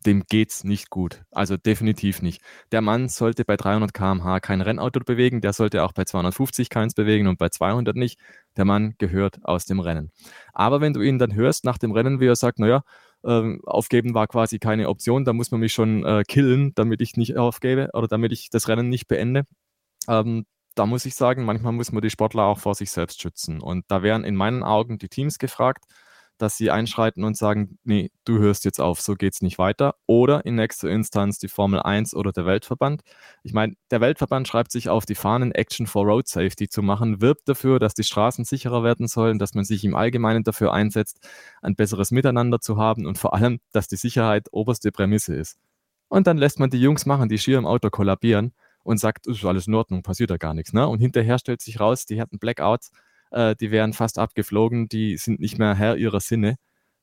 Dem 0.04 0.24
geht's 0.28 0.64
nicht 0.64 0.90
gut. 0.90 1.22
Also 1.30 1.56
definitiv 1.56 2.22
nicht. 2.22 2.42
Der 2.72 2.80
Mann 2.80 3.08
sollte 3.08 3.44
bei 3.44 3.56
300 3.56 3.94
km/h 3.94 4.40
kein 4.40 4.60
Rennauto 4.60 5.00
bewegen, 5.00 5.40
der 5.40 5.52
sollte 5.52 5.84
auch 5.84 5.92
bei 5.92 6.04
250 6.04 6.70
keins 6.70 6.94
bewegen 6.94 7.28
und 7.28 7.38
bei 7.38 7.48
200 7.50 7.96
nicht. 7.96 8.18
Der 8.56 8.64
Mann 8.64 8.94
gehört 8.98 9.44
aus 9.44 9.64
dem 9.64 9.80
Rennen. 9.80 10.10
Aber 10.52 10.80
wenn 10.80 10.92
du 10.92 11.00
ihn 11.02 11.18
dann 11.18 11.34
hörst 11.34 11.64
nach 11.64 11.78
dem 11.78 11.92
Rennen, 11.92 12.20
wie 12.20 12.26
er 12.26 12.36
sagt, 12.36 12.58
naja, 12.58 12.82
ähm, 13.24 13.60
aufgeben 13.64 14.14
war 14.14 14.26
quasi 14.26 14.58
keine 14.58 14.88
Option. 14.88 15.24
Da 15.24 15.32
muss 15.32 15.50
man 15.50 15.60
mich 15.60 15.72
schon 15.72 16.04
äh, 16.04 16.24
killen, 16.26 16.74
damit 16.74 17.00
ich 17.00 17.16
nicht 17.16 17.36
aufgebe 17.36 17.90
oder 17.92 18.08
damit 18.08 18.32
ich 18.32 18.50
das 18.50 18.68
Rennen 18.68 18.88
nicht 18.88 19.08
beende. 19.08 19.44
Ähm, 20.08 20.46
da 20.74 20.86
muss 20.86 21.04
ich 21.04 21.14
sagen, 21.14 21.44
manchmal 21.44 21.72
muss 21.72 21.92
man 21.92 22.02
die 22.02 22.10
Sportler 22.10 22.44
auch 22.44 22.58
vor 22.58 22.74
sich 22.74 22.90
selbst 22.90 23.20
schützen. 23.20 23.60
Und 23.60 23.84
da 23.88 24.02
wären 24.02 24.24
in 24.24 24.36
meinen 24.36 24.62
Augen 24.62 24.98
die 24.98 25.08
Teams 25.08 25.38
gefragt, 25.38 25.84
dass 26.42 26.56
sie 26.56 26.72
einschreiten 26.72 27.22
und 27.22 27.36
sagen, 27.36 27.78
nee, 27.84 28.10
du 28.24 28.38
hörst 28.38 28.64
jetzt 28.64 28.80
auf, 28.80 29.00
so 29.00 29.14
geht 29.14 29.34
es 29.34 29.42
nicht 29.42 29.58
weiter. 29.58 29.94
Oder 30.06 30.44
in 30.44 30.56
nächster 30.56 30.88
Instanz 30.90 31.38
die 31.38 31.46
Formel 31.46 31.80
1 31.80 32.14
oder 32.14 32.32
der 32.32 32.46
Weltverband. 32.46 33.02
Ich 33.44 33.52
meine, 33.52 33.74
der 33.92 34.00
Weltverband 34.00 34.48
schreibt 34.48 34.72
sich 34.72 34.88
auf 34.88 35.06
die 35.06 35.14
Fahnen, 35.14 35.52
Action 35.52 35.86
for 35.86 36.04
Road 36.04 36.26
Safety 36.26 36.68
zu 36.68 36.82
machen, 36.82 37.20
wirbt 37.20 37.48
dafür, 37.48 37.78
dass 37.78 37.94
die 37.94 38.02
Straßen 38.02 38.44
sicherer 38.44 38.82
werden 38.82 39.06
sollen, 39.06 39.38
dass 39.38 39.54
man 39.54 39.64
sich 39.64 39.84
im 39.84 39.94
Allgemeinen 39.94 40.42
dafür 40.42 40.72
einsetzt, 40.72 41.24
ein 41.62 41.76
besseres 41.76 42.10
Miteinander 42.10 42.60
zu 42.60 42.76
haben 42.76 43.06
und 43.06 43.18
vor 43.18 43.34
allem, 43.34 43.60
dass 43.70 43.86
die 43.86 43.96
Sicherheit 43.96 44.48
oberste 44.50 44.90
Prämisse 44.90 45.36
ist. 45.36 45.58
Und 46.08 46.26
dann 46.26 46.38
lässt 46.38 46.58
man 46.58 46.70
die 46.70 46.80
Jungs 46.80 47.06
machen, 47.06 47.28
die 47.28 47.38
schier 47.38 47.56
im 47.56 47.66
Auto 47.66 47.88
kollabieren 47.88 48.52
und 48.82 48.98
sagt, 48.98 49.28
ist 49.28 49.44
alles 49.44 49.68
in 49.68 49.74
Ordnung, 49.74 50.02
passiert 50.02 50.30
da 50.30 50.38
gar 50.38 50.54
nichts. 50.54 50.72
Ne? 50.72 50.88
Und 50.88 50.98
hinterher 50.98 51.38
stellt 51.38 51.60
sich 51.60 51.78
raus, 51.78 52.04
die 52.04 52.20
hatten 52.20 52.40
Blackouts 52.40 52.90
äh, 53.32 53.56
die 53.56 53.70
wären 53.70 53.92
fast 53.92 54.18
abgeflogen, 54.18 54.88
die 54.88 55.16
sind 55.16 55.40
nicht 55.40 55.58
mehr 55.58 55.74
Herr 55.74 55.96
ihrer 55.96 56.20
Sinne. 56.20 56.56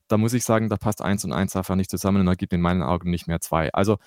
Da 0.08 0.18
muss 0.18 0.32
ich 0.32 0.44
sagen, 0.44 0.68
da 0.68 0.76
passt 0.76 1.02
eins 1.02 1.24
und 1.24 1.32
eins 1.32 1.56
einfach 1.56 1.76
nicht 1.76 1.90
zusammen 1.90 2.20
und 2.20 2.26
da 2.26 2.34
gibt 2.34 2.52
in 2.52 2.60
meinen 2.60 2.82
Augen 2.82 3.10
nicht 3.10 3.26
mehr 3.26 3.40
zwei. 3.40 3.72
Also, 3.72 3.98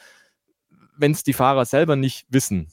wenn 0.98 1.12
es 1.12 1.24
die 1.24 1.34
Fahrer 1.34 1.66
selber 1.66 1.96
nicht 1.96 2.26
wissen 2.30 2.68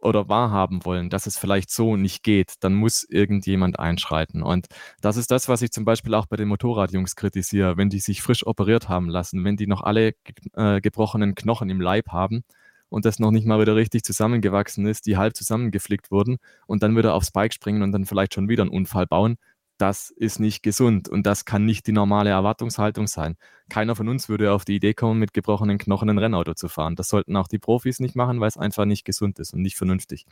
oder 0.00 0.28
wahrhaben 0.28 0.84
wollen, 0.84 1.10
dass 1.10 1.26
es 1.26 1.38
vielleicht 1.38 1.70
so 1.70 1.96
nicht 1.96 2.22
geht, 2.22 2.54
dann 2.60 2.74
muss 2.74 3.04
irgendjemand 3.04 3.78
einschreiten. 3.78 4.42
Und 4.42 4.66
das 5.00 5.16
ist 5.16 5.30
das, 5.30 5.48
was 5.48 5.62
ich 5.62 5.70
zum 5.72 5.84
Beispiel 5.84 6.14
auch 6.14 6.26
bei 6.26 6.36
den 6.36 6.48
Motorradjungs 6.48 7.16
kritisiere, 7.16 7.76
wenn 7.76 7.88
die 7.88 8.00
sich 8.00 8.22
frisch 8.22 8.46
operiert 8.46 8.88
haben 8.88 9.08
lassen, 9.08 9.44
wenn 9.44 9.56
die 9.56 9.66
noch 9.66 9.82
alle 9.82 10.14
äh, 10.54 10.80
gebrochenen 10.80 11.34
Knochen 11.34 11.70
im 11.70 11.80
Leib 11.80 12.08
haben 12.08 12.44
und 12.88 13.04
das 13.04 13.18
noch 13.18 13.30
nicht 13.30 13.46
mal 13.46 13.60
wieder 13.60 13.76
richtig 13.76 14.04
zusammengewachsen 14.04 14.86
ist, 14.86 15.06
die 15.06 15.16
halb 15.16 15.36
zusammengeflickt 15.36 16.10
wurden 16.10 16.38
und 16.66 16.82
dann 16.82 16.96
wieder 16.96 17.14
aufs 17.14 17.30
Bike 17.30 17.54
springen 17.54 17.82
und 17.82 17.92
dann 17.92 18.04
vielleicht 18.04 18.34
schon 18.34 18.48
wieder 18.48 18.62
einen 18.62 18.70
Unfall 18.70 19.06
bauen. 19.06 19.36
Das 19.76 20.10
ist 20.10 20.38
nicht 20.38 20.62
gesund 20.62 21.08
und 21.08 21.26
das 21.26 21.44
kann 21.44 21.64
nicht 21.64 21.88
die 21.88 21.92
normale 21.92 22.30
Erwartungshaltung 22.30 23.08
sein. 23.08 23.36
Keiner 23.68 23.96
von 23.96 24.08
uns 24.08 24.28
würde 24.28 24.52
auf 24.52 24.64
die 24.64 24.76
Idee 24.76 24.94
kommen, 24.94 25.18
mit 25.18 25.32
gebrochenen 25.32 25.78
Knochen 25.78 26.08
ein 26.08 26.18
Rennauto 26.18 26.54
zu 26.54 26.68
fahren. 26.68 26.94
Das 26.94 27.08
sollten 27.08 27.36
auch 27.36 27.48
die 27.48 27.58
Profis 27.58 27.98
nicht 27.98 28.14
machen, 28.14 28.38
weil 28.38 28.48
es 28.48 28.56
einfach 28.56 28.84
nicht 28.84 29.04
gesund 29.04 29.40
ist 29.40 29.52
und 29.52 29.62
nicht 29.62 29.76
vernünftig. 29.76 30.26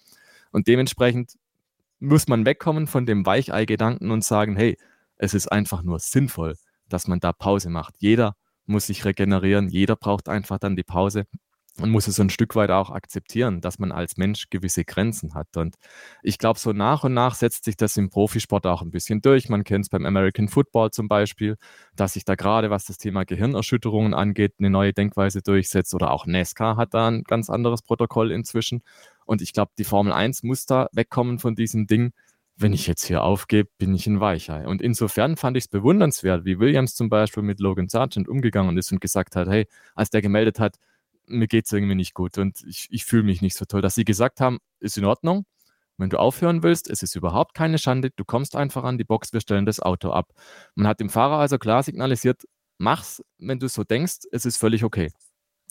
Und 0.53 0.69
dementsprechend 0.69 1.39
muss 1.99 2.29
man 2.29 2.47
wegkommen 2.47 2.87
von 2.87 3.07
dem 3.07 3.27
Weichei-Gedanken 3.27 4.13
und 4.13 4.25
sagen, 4.25 4.55
hey, 4.55 4.77
es 5.17 5.35
ist 5.35 5.51
einfach 5.51 5.83
nur 5.83 5.99
sinnvoll, 5.99 6.57
dass 6.89 7.09
man 7.09 7.19
da 7.19 7.33
Pause 7.33 7.71
macht. 7.71 7.95
Jeder 7.99 8.37
muss 8.67 8.87
sich 8.87 9.05
regenerieren, 9.05 9.69
jeder 9.69 9.97
braucht 9.97 10.29
einfach 10.29 10.59
dann 10.59 10.77
die 10.77 10.85
Pause 10.85 11.27
man 11.79 11.91
muss 11.91 12.07
es 12.07 12.21
ein 12.21 12.31
Stück 12.31 12.55
weit 12.55 12.71
auch 12.71 12.91
akzeptieren, 12.91 13.61
dass 13.61 13.79
man 13.79 13.93
als 13.93 14.17
Mensch 14.17 14.51
gewisse 14.51 14.85
Grenzen 14.85 15.35
hat. 15.35 15.57
Und 15.57 15.77
ich 16.23 16.39
glaube, 16.39 16.59
so 16.59 16.73
nach 16.73 17.05
und 17.05 17.15
nach 17.15 17.35
setzt 17.35 17.65
sich 17.65 17.77
das 17.77 17.97
im 17.97 18.11
Profisport 18.11 18.67
auch 18.67 18.83
ein 18.83 18.91
bisschen 18.91 19.23
durch. 19.23 19.49
Man 19.49 19.65
kennt 19.65 19.87
es 19.87 19.89
beim 19.89 20.05
American 20.05 20.49
Football 20.49 20.91
zum 20.91 21.09
Beispiel, 21.09 21.57
dass 21.97 22.13
sich 22.13 22.25
da 22.25 22.35
gerade, 22.35 22.71
was 22.71 22.85
das 22.85 22.99
Thema 22.99 23.25
Gehirnerschütterungen 23.25 24.13
angeht, 24.13 24.55
eine 24.59 24.71
neue 24.71 24.93
Denkweise 24.93 25.41
durchsetzt. 25.41 25.95
Oder 25.95 26.11
auch 26.11 26.27
NASCAR 26.27 26.77
hat 26.77 26.93
da 26.93 27.09
ein 27.09 27.25
ganz 27.25 27.49
anderes 27.49 27.83
Protokoll 27.83 28.33
inzwischen. 28.33 28.83
Und 29.25 29.41
ich 29.41 29.53
glaube, 29.53 29.73
die 29.79 29.85
Formel 29.85 30.13
1 30.13 30.43
muss 30.43 30.67
da 30.67 30.89
wegkommen 30.93 31.39
von 31.39 31.55
diesem 31.55 31.87
Ding. 31.87 32.13
Wenn 32.55 32.75
ich 32.75 32.87
jetzt 32.87 33.07
hier 33.07 33.23
aufgebe, 33.23 33.71
bin 33.79 33.95
ich 33.95 34.07
ein 34.07 34.21
Weichei. 34.21 34.67
Und 34.67 34.83
insofern 34.83 35.37
fand 35.37 35.57
ich 35.57 35.65
es 35.65 35.69
bewundernswert, 35.69 36.45
wie 36.45 36.59
Williams 36.59 36.95
zum 36.95 37.09
Beispiel 37.09 37.43
mit 37.43 37.61
Logan 37.61 37.89
Sargent 37.89 38.29
umgegangen 38.29 38.77
ist 38.77 38.93
und 38.93 39.01
gesagt 39.01 39.37
hat, 39.37 39.49
hey, 39.49 39.67
als 39.95 40.11
der 40.11 40.21
gemeldet 40.21 40.61
hat, 40.61 40.77
mir 41.27 41.47
geht 41.49 41.67
es 41.67 41.73
irgendwie 41.73 41.95
nicht 41.95 42.15
gut 42.15 42.39
und 42.39 42.63
ich, 42.67 42.89
ich 42.91 43.05
fühle 43.05 43.23
mich 43.25 43.43
nicht 43.43 43.57
so 43.57 43.65
toll. 43.65 43.83
Dass 43.83 43.95
sie 43.95 44.05
gesagt 44.05 44.41
haben, 44.41 44.59
ist 44.81 44.99
in 44.99 45.05
Ordnung, 45.05 45.45
wenn 45.99 46.11
du 46.11 46.19
aufhören 46.19 46.63
willst, 46.63 46.91
es 46.91 47.03
ist 47.03 47.15
überhaupt 47.15 47.55
keine 47.55 47.79
Schande, 47.79 48.11
du 48.11 48.25
kommst 48.25 48.57
einfach 48.57 48.85
an 48.85 48.99
die 48.99 49.05
Box, 49.05 49.33
wir 49.33 49.41
stellen 49.41 49.67
das 49.67 49.81
Auto 49.81 50.11
ab. 50.11 50.33
Man 50.75 50.87
hat 50.87 51.01
dem 51.01 51.11
Fahrer 51.11 51.39
also 51.39 51.59
klar 51.59 51.83
signalisiert, 51.83 52.43
mach's, 52.79 53.23
wenn 53.39 53.59
du 53.59 53.69
so 53.69 53.85
denkst, 53.85 54.27
es 54.33 54.45
ist 54.47 54.57
völlig 54.57 54.85
okay. 54.85 55.11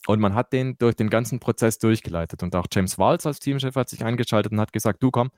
Und 0.07 0.19
man 0.19 0.33
hat 0.33 0.53
den 0.53 0.77
durch 0.77 0.95
den 0.95 1.09
ganzen 1.09 1.39
Prozess 1.39 1.77
durchgeleitet. 1.77 2.41
Und 2.43 2.55
auch 2.55 2.67
James 2.71 2.97
Walls 2.97 3.25
als 3.27 3.39
Teamchef 3.39 3.75
hat 3.75 3.89
sich 3.89 4.03
eingeschaltet 4.03 4.51
und 4.51 4.59
hat 4.59 4.73
gesagt, 4.73 5.03
du 5.03 5.11
komm, 5.11 5.31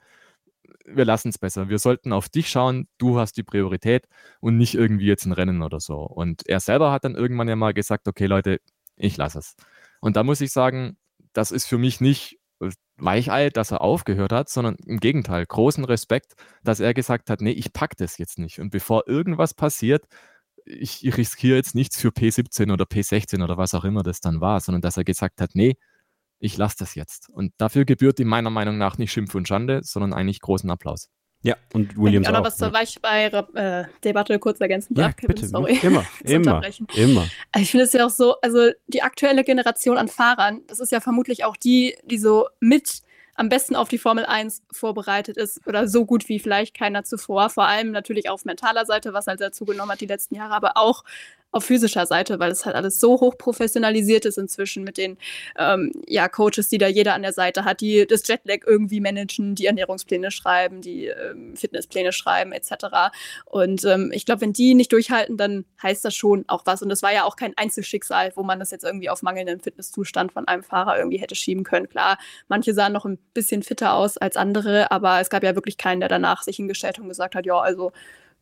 wir 0.85 1.05
lassen 1.05 1.29
es 1.29 1.37
besser. 1.37 1.69
Wir 1.69 1.79
sollten 1.79 2.13
auf 2.13 2.29
dich 2.29 2.49
schauen, 2.49 2.87
du 2.97 3.19
hast 3.19 3.35
die 3.37 3.43
Priorität 3.43 4.07
und 4.39 4.57
nicht 4.57 4.75
irgendwie 4.75 5.05
jetzt 5.05 5.25
ein 5.25 5.33
Rennen 5.33 5.61
oder 5.61 5.79
so. 5.79 5.97
Und 5.97 6.47
er 6.47 6.59
selber 6.59 6.91
hat 6.91 7.03
dann 7.03 7.15
irgendwann 7.15 7.47
ja 7.47 7.55
mal 7.55 7.73
gesagt, 7.73 8.07
okay 8.07 8.25
Leute, 8.25 8.61
ich 8.95 9.17
lasse 9.17 9.39
es. 9.39 9.55
Und 10.03 10.17
da 10.17 10.23
muss 10.25 10.41
ich 10.41 10.51
sagen, 10.51 10.97
das 11.31 11.51
ist 11.51 11.65
für 11.65 11.77
mich 11.77 12.01
nicht 12.01 12.37
äh, 12.59 12.71
Weichei, 12.97 13.49
dass 13.49 13.71
er 13.71 13.79
aufgehört 13.79 14.33
hat, 14.33 14.49
sondern 14.49 14.75
im 14.85 14.99
Gegenteil, 14.99 15.45
großen 15.45 15.85
Respekt, 15.85 16.33
dass 16.61 16.81
er 16.81 16.93
gesagt 16.93 17.29
hat, 17.29 17.39
nee, 17.39 17.51
ich 17.51 17.71
packe 17.71 17.95
das 17.97 18.17
jetzt 18.17 18.37
nicht. 18.37 18.59
Und 18.59 18.69
bevor 18.69 19.07
irgendwas 19.07 19.53
passiert, 19.53 20.05
ich, 20.65 21.05
ich 21.05 21.15
riskiere 21.15 21.55
jetzt 21.55 21.73
nichts 21.73 21.97
für 21.97 22.09
P17 22.09 22.73
oder 22.73 22.83
P16 22.83 23.41
oder 23.41 23.57
was 23.57 23.73
auch 23.73 23.85
immer 23.85 24.03
das 24.03 24.19
dann 24.19 24.41
war, 24.41 24.59
sondern 24.59 24.81
dass 24.81 24.97
er 24.97 25.05
gesagt 25.05 25.39
hat, 25.39 25.51
nee, 25.53 25.77
ich 26.39 26.57
lasse 26.57 26.75
das 26.79 26.95
jetzt. 26.95 27.29
Und 27.29 27.53
dafür 27.57 27.85
gebührt 27.85 28.19
ihm 28.19 28.27
meiner 28.27 28.49
Meinung 28.49 28.77
nach 28.77 28.97
nicht 28.97 29.13
Schimpf 29.13 29.33
und 29.35 29.47
Schande, 29.47 29.83
sondern 29.83 30.11
eigentlich 30.11 30.41
großen 30.41 30.69
Applaus. 30.69 31.07
Ja, 31.43 31.57
und 31.73 31.97
Williams 31.97 32.27
auch. 32.29 32.35
auch. 32.35 32.45
was 32.45 32.57
zur 32.57 32.69
ja. 32.69 32.73
Weichbei-Debatte 32.73 34.39
kurz 34.39 34.61
ergänzen 34.61 34.95
Ja, 34.97 35.11
Kevin, 35.11 35.35
bitte. 35.35 35.47
sorry. 35.47 35.77
Immer, 35.83 36.05
immer, 36.23 36.61
immer. 36.95 37.27
Also 37.51 37.63
Ich 37.63 37.71
finde 37.71 37.83
es 37.85 37.93
ja 37.93 38.05
auch 38.05 38.09
so, 38.09 38.39
also 38.41 38.71
die 38.87 39.03
aktuelle 39.03 39.43
Generation 39.43 39.97
an 39.97 40.07
Fahrern, 40.07 40.61
das 40.67 40.79
ist 40.79 40.91
ja 40.91 41.01
vermutlich 41.01 41.43
auch 41.43 41.57
die, 41.57 41.97
die 42.05 42.17
so 42.17 42.47
mit 42.61 43.01
am 43.35 43.49
besten 43.49 43.75
auf 43.75 43.89
die 43.89 43.97
Formel 43.97 44.25
1 44.25 44.63
vorbereitet 44.71 45.37
ist 45.37 45.65
oder 45.67 45.87
so 45.87 46.05
gut 46.05 46.29
wie 46.29 46.39
vielleicht 46.39 46.77
keiner 46.77 47.03
zuvor. 47.03 47.49
Vor 47.49 47.65
allem 47.65 47.91
natürlich 47.91 48.29
auf 48.29 48.45
mentaler 48.45 48.85
Seite, 48.85 49.13
was 49.13 49.27
halt 49.27 49.41
dazu 49.41 49.65
genommen 49.65 49.91
hat 49.91 50.01
die 50.01 50.05
letzten 50.05 50.35
Jahre, 50.35 50.53
aber 50.53 50.73
auch 50.77 51.03
auf 51.53 51.65
physischer 51.65 52.05
Seite, 52.05 52.39
weil 52.39 52.51
es 52.51 52.65
halt 52.65 52.75
alles 52.75 52.99
so 52.99 53.19
hoch 53.19 53.37
professionalisiert 53.37 54.25
ist 54.25 54.37
inzwischen 54.37 54.83
mit 54.83 54.97
den 54.97 55.17
ähm, 55.57 55.91
ja, 56.07 56.27
Coaches, 56.27 56.67
die 56.67 56.79
da 56.79 56.87
jeder 56.87 57.13
an 57.13 57.21
der 57.21 57.33
Seite 57.33 57.63
hat, 57.63 57.79
die 57.79 58.05
das 58.07 58.27
Jetlag 58.27 58.61
irgendwie 58.65 58.99
managen, 58.99 59.55
die 59.55 59.67
Ernährungspläne 59.67 60.31
schreiben, 60.31 60.81
die 60.81 61.07
ähm, 61.07 61.55
Fitnesspläne 61.55 62.11
schreiben 62.11 62.51
etc. 62.51 63.13
Und 63.45 63.85
ähm, 63.85 64.11
ich 64.13 64.25
glaube, 64.25 64.41
wenn 64.41 64.53
die 64.53 64.73
nicht 64.73 64.91
durchhalten, 64.91 65.37
dann 65.37 65.65
heißt 65.81 66.03
das 66.03 66.15
schon 66.15 66.43
auch 66.47 66.65
was. 66.65 66.81
Und 66.81 66.89
das 66.89 67.03
war 67.03 67.13
ja 67.13 67.23
auch 67.23 67.35
kein 67.35 67.55
Einzelschicksal, 67.55 68.31
wo 68.35 68.43
man 68.43 68.59
das 68.59 68.71
jetzt 68.71 68.83
irgendwie 68.83 69.09
auf 69.09 69.21
mangelnden 69.21 69.59
Fitnesszustand 69.59 70.33
von 70.33 70.47
einem 70.47 70.63
Fahrer 70.63 70.97
irgendwie 70.97 71.17
hätte 71.17 71.35
schieben 71.35 71.63
können. 71.63 71.87
Klar, 71.87 72.17
manche 72.47 72.73
sahen 72.73 72.93
noch 72.93 73.05
ein 73.05 73.19
bisschen 73.33 73.61
fitter 73.61 73.93
aus 73.93 74.17
als 74.17 74.37
andere, 74.37 74.91
aber 74.91 75.21
es 75.21 75.29
gab 75.29 75.43
ja 75.43 75.55
wirklich 75.55 75.77
keinen, 75.77 75.99
der 75.99 76.09
danach 76.09 76.41
sich 76.41 76.55
hingestellt 76.55 76.99
und 76.99 77.09
gesagt 77.09 77.35
hat, 77.35 77.45
ja, 77.45 77.59
also 77.59 77.91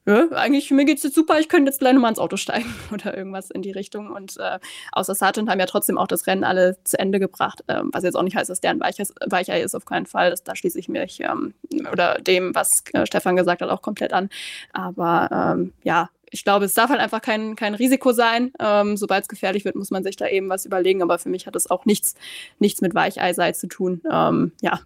ja, 0.07 0.29
eigentlich, 0.31 0.71
mir 0.71 0.85
geht's 0.85 1.03
jetzt 1.03 1.13
super, 1.13 1.39
ich 1.39 1.47
könnte 1.47 1.69
jetzt 1.69 1.79
gleich 1.79 1.93
nochmal 1.93 2.09
ins 2.09 2.19
Auto 2.19 2.35
steigen 2.35 2.73
oder 2.91 3.15
irgendwas 3.15 3.51
in 3.51 3.61
die 3.61 3.71
Richtung. 3.71 4.09
Und 4.11 4.37
äh, 4.37 4.59
außer 4.91 5.13
Sargent 5.13 5.49
haben 5.49 5.59
ja 5.59 5.67
trotzdem 5.67 5.97
auch 5.97 6.07
das 6.07 6.25
Rennen 6.25 6.43
alle 6.43 6.77
zu 6.83 6.97
Ende 6.97 7.19
gebracht, 7.19 7.63
ähm, 7.67 7.89
was 7.93 8.03
jetzt 8.03 8.15
auch 8.15 8.23
nicht 8.23 8.35
heißt, 8.35 8.49
dass 8.49 8.61
der 8.61 8.71
ein 8.71 8.79
Weicher, 8.79 9.59
ist, 9.61 9.75
auf 9.75 9.85
keinen 9.85 10.07
Fall. 10.07 10.31
Das, 10.31 10.43
da 10.43 10.55
schließe 10.55 10.79
ich 10.79 10.89
mich 10.89 11.19
ähm, 11.21 11.53
oder 11.91 12.15
dem, 12.15 12.55
was 12.55 12.83
äh, 12.93 13.05
Stefan 13.05 13.35
gesagt 13.35 13.61
hat, 13.61 13.69
auch 13.69 13.81
komplett 13.81 14.13
an. 14.13 14.29
Aber 14.73 15.55
ähm, 15.55 15.73
ja, 15.83 16.09
ich 16.31 16.43
glaube, 16.43 16.65
es 16.65 16.73
darf 16.73 16.89
halt 16.89 17.01
einfach 17.01 17.21
kein, 17.21 17.55
kein 17.55 17.75
Risiko 17.75 18.13
sein. 18.13 18.53
Ähm, 18.59 18.97
Sobald 18.97 19.23
es 19.23 19.27
gefährlich 19.27 19.65
wird, 19.65 19.75
muss 19.75 19.91
man 19.91 20.03
sich 20.03 20.15
da 20.15 20.27
eben 20.27 20.49
was 20.49 20.65
überlegen. 20.65 21.03
Aber 21.03 21.19
für 21.19 21.29
mich 21.29 21.45
hat 21.45 21.55
es 21.55 21.69
auch 21.69 21.85
nichts, 21.85 22.15
nichts 22.57 22.81
mit 22.81 22.95
Weicheisei 22.95 23.51
zu 23.51 23.67
tun. 23.67 24.01
Ähm, 24.09 24.53
ja, 24.61 24.79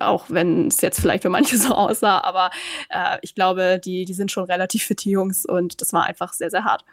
auch 0.00 0.26
wenn 0.28 0.68
es 0.68 0.80
jetzt 0.80 1.00
vielleicht 1.00 1.22
für 1.22 1.30
manche 1.30 1.56
so 1.58 1.74
aussah, 1.74 2.20
aber 2.20 2.50
äh, 2.90 3.18
ich 3.22 3.34
glaube, 3.34 3.80
die, 3.82 4.04
die 4.04 4.14
sind 4.14 4.30
schon 4.30 4.44
relativ 4.44 4.84
fit, 4.84 5.04
die 5.04 5.10
Jungs, 5.10 5.44
und 5.44 5.80
das 5.80 5.92
war 5.92 6.04
einfach 6.04 6.32
sehr, 6.32 6.50
sehr 6.50 6.64
hart. 6.64 6.84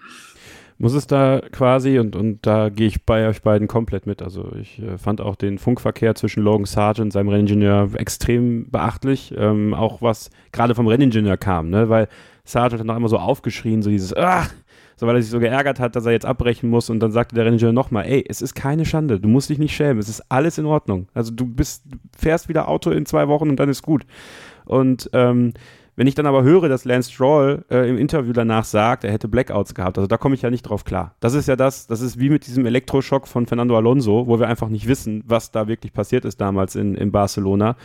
Muss 0.78 0.94
es 0.94 1.08
da 1.08 1.42
quasi, 1.52 2.00
und, 2.00 2.18
und 2.18 2.46
da 2.46 2.68
gehe 2.68 2.88
ich 2.88 3.06
bei 3.06 3.30
euch 3.30 3.42
beiden 3.42 3.70
komplett 3.70 4.06
mit. 4.06 4.22
Also 4.22 4.52
ich 4.60 4.80
äh, 4.80 4.98
fand 4.98 5.22
auch 5.22 5.38
den 5.38 5.58
Funkverkehr 5.58 6.16
zwischen 6.16 6.44
Logan 6.44 6.66
Sargent, 6.66 7.14
seinem 7.14 7.30
Renningenieur, 7.30 7.92
extrem 7.96 8.70
beachtlich. 8.70 9.34
Ähm, 9.38 9.74
auch 9.74 10.02
was 10.02 10.32
gerade 10.52 10.76
vom 10.76 10.88
Renningenieur 10.88 11.38
kam, 11.38 11.70
ne? 11.70 11.88
weil 11.88 12.10
Sargent 12.44 12.82
hat 12.82 12.88
noch 12.88 12.98
immer 12.98 13.08
so 13.08 13.18
aufgeschrien, 13.18 13.82
so 13.82 13.90
dieses, 13.90 14.14
ah, 14.14 14.48
so 14.96 15.08
weil 15.08 15.16
er 15.16 15.22
sich 15.22 15.32
so 15.32 15.40
geärgert 15.40 15.80
hat, 15.80 15.96
dass 15.96 16.06
er 16.06 16.12
jetzt 16.12 16.26
abbrechen 16.26 16.70
muss 16.70 16.90
und 16.90 17.00
dann 17.00 17.12
sagte 17.12 17.36
der 17.36 17.46
Renningenieur 17.46 17.74
nochmal, 17.74 18.06
ey, 18.06 18.24
es 18.28 18.42
ist 18.42 18.56
keine 18.56 18.86
Schande, 18.86 19.20
du 19.20 19.28
musst 19.28 19.50
dich 19.50 19.60
nicht 19.60 19.76
schämen, 19.76 20.00
es 20.00 20.10
ist 20.10 20.24
alles 20.30 20.58
in 20.58 20.66
Ordnung. 20.66 21.08
Also 21.14 21.32
du 21.32 21.46
bist, 21.46 21.84
fährst 22.18 22.50
wieder 22.50 22.68
Auto 22.68 22.92
in 22.92 23.06
zwei 23.06 23.28
Wochen 23.28 23.50
und 23.50 23.60
dann 23.60 23.70
ist 23.70 23.82
gut. 23.82 24.06
Und 24.66 25.10
ähm, 25.14 25.54
wenn 25.98 26.08
ich 26.08 26.16
dann 26.16 26.26
aber 26.26 26.44
höre, 26.44 26.68
dass 26.68 26.84
Lance 26.84 27.12
Stroll 27.12 27.64
äh, 27.70 27.90
im 27.90 27.98
Interview 27.98 28.34
danach 28.34 28.66
sagt, 28.66 29.06
er 29.06 29.12
hätte 29.12 29.30
Blackouts 29.30 29.76
gehabt, 29.76 29.98
also 29.98 30.08
da 30.08 30.18
komme 30.18 30.36
ich 30.36 30.42
ja 30.42 30.50
nicht 30.50 30.64
drauf 30.64 30.84
klar. 30.84 31.16
Das 31.22 31.34
ist 31.34 31.48
ja 31.48 31.56
das, 31.56 31.88
das 31.88 32.02
ist 32.02 32.20
wie 32.20 32.30
mit 32.30 32.48
diesem 32.48 32.66
Elektroschock 32.66 33.28
von 33.28 33.46
Fernando 33.46 33.78
Alonso, 33.78 34.28
wo 34.28 34.40
wir 34.40 34.48
einfach 34.48 34.68
nicht 34.68 34.88
wissen, 34.88 35.24
was 35.26 35.52
da 35.52 35.68
wirklich 35.68 35.94
passiert 35.94 36.26
ist 36.26 36.42
damals 36.42 36.76
in, 36.76 36.96
in 36.96 37.12
Barcelona. 37.12 37.78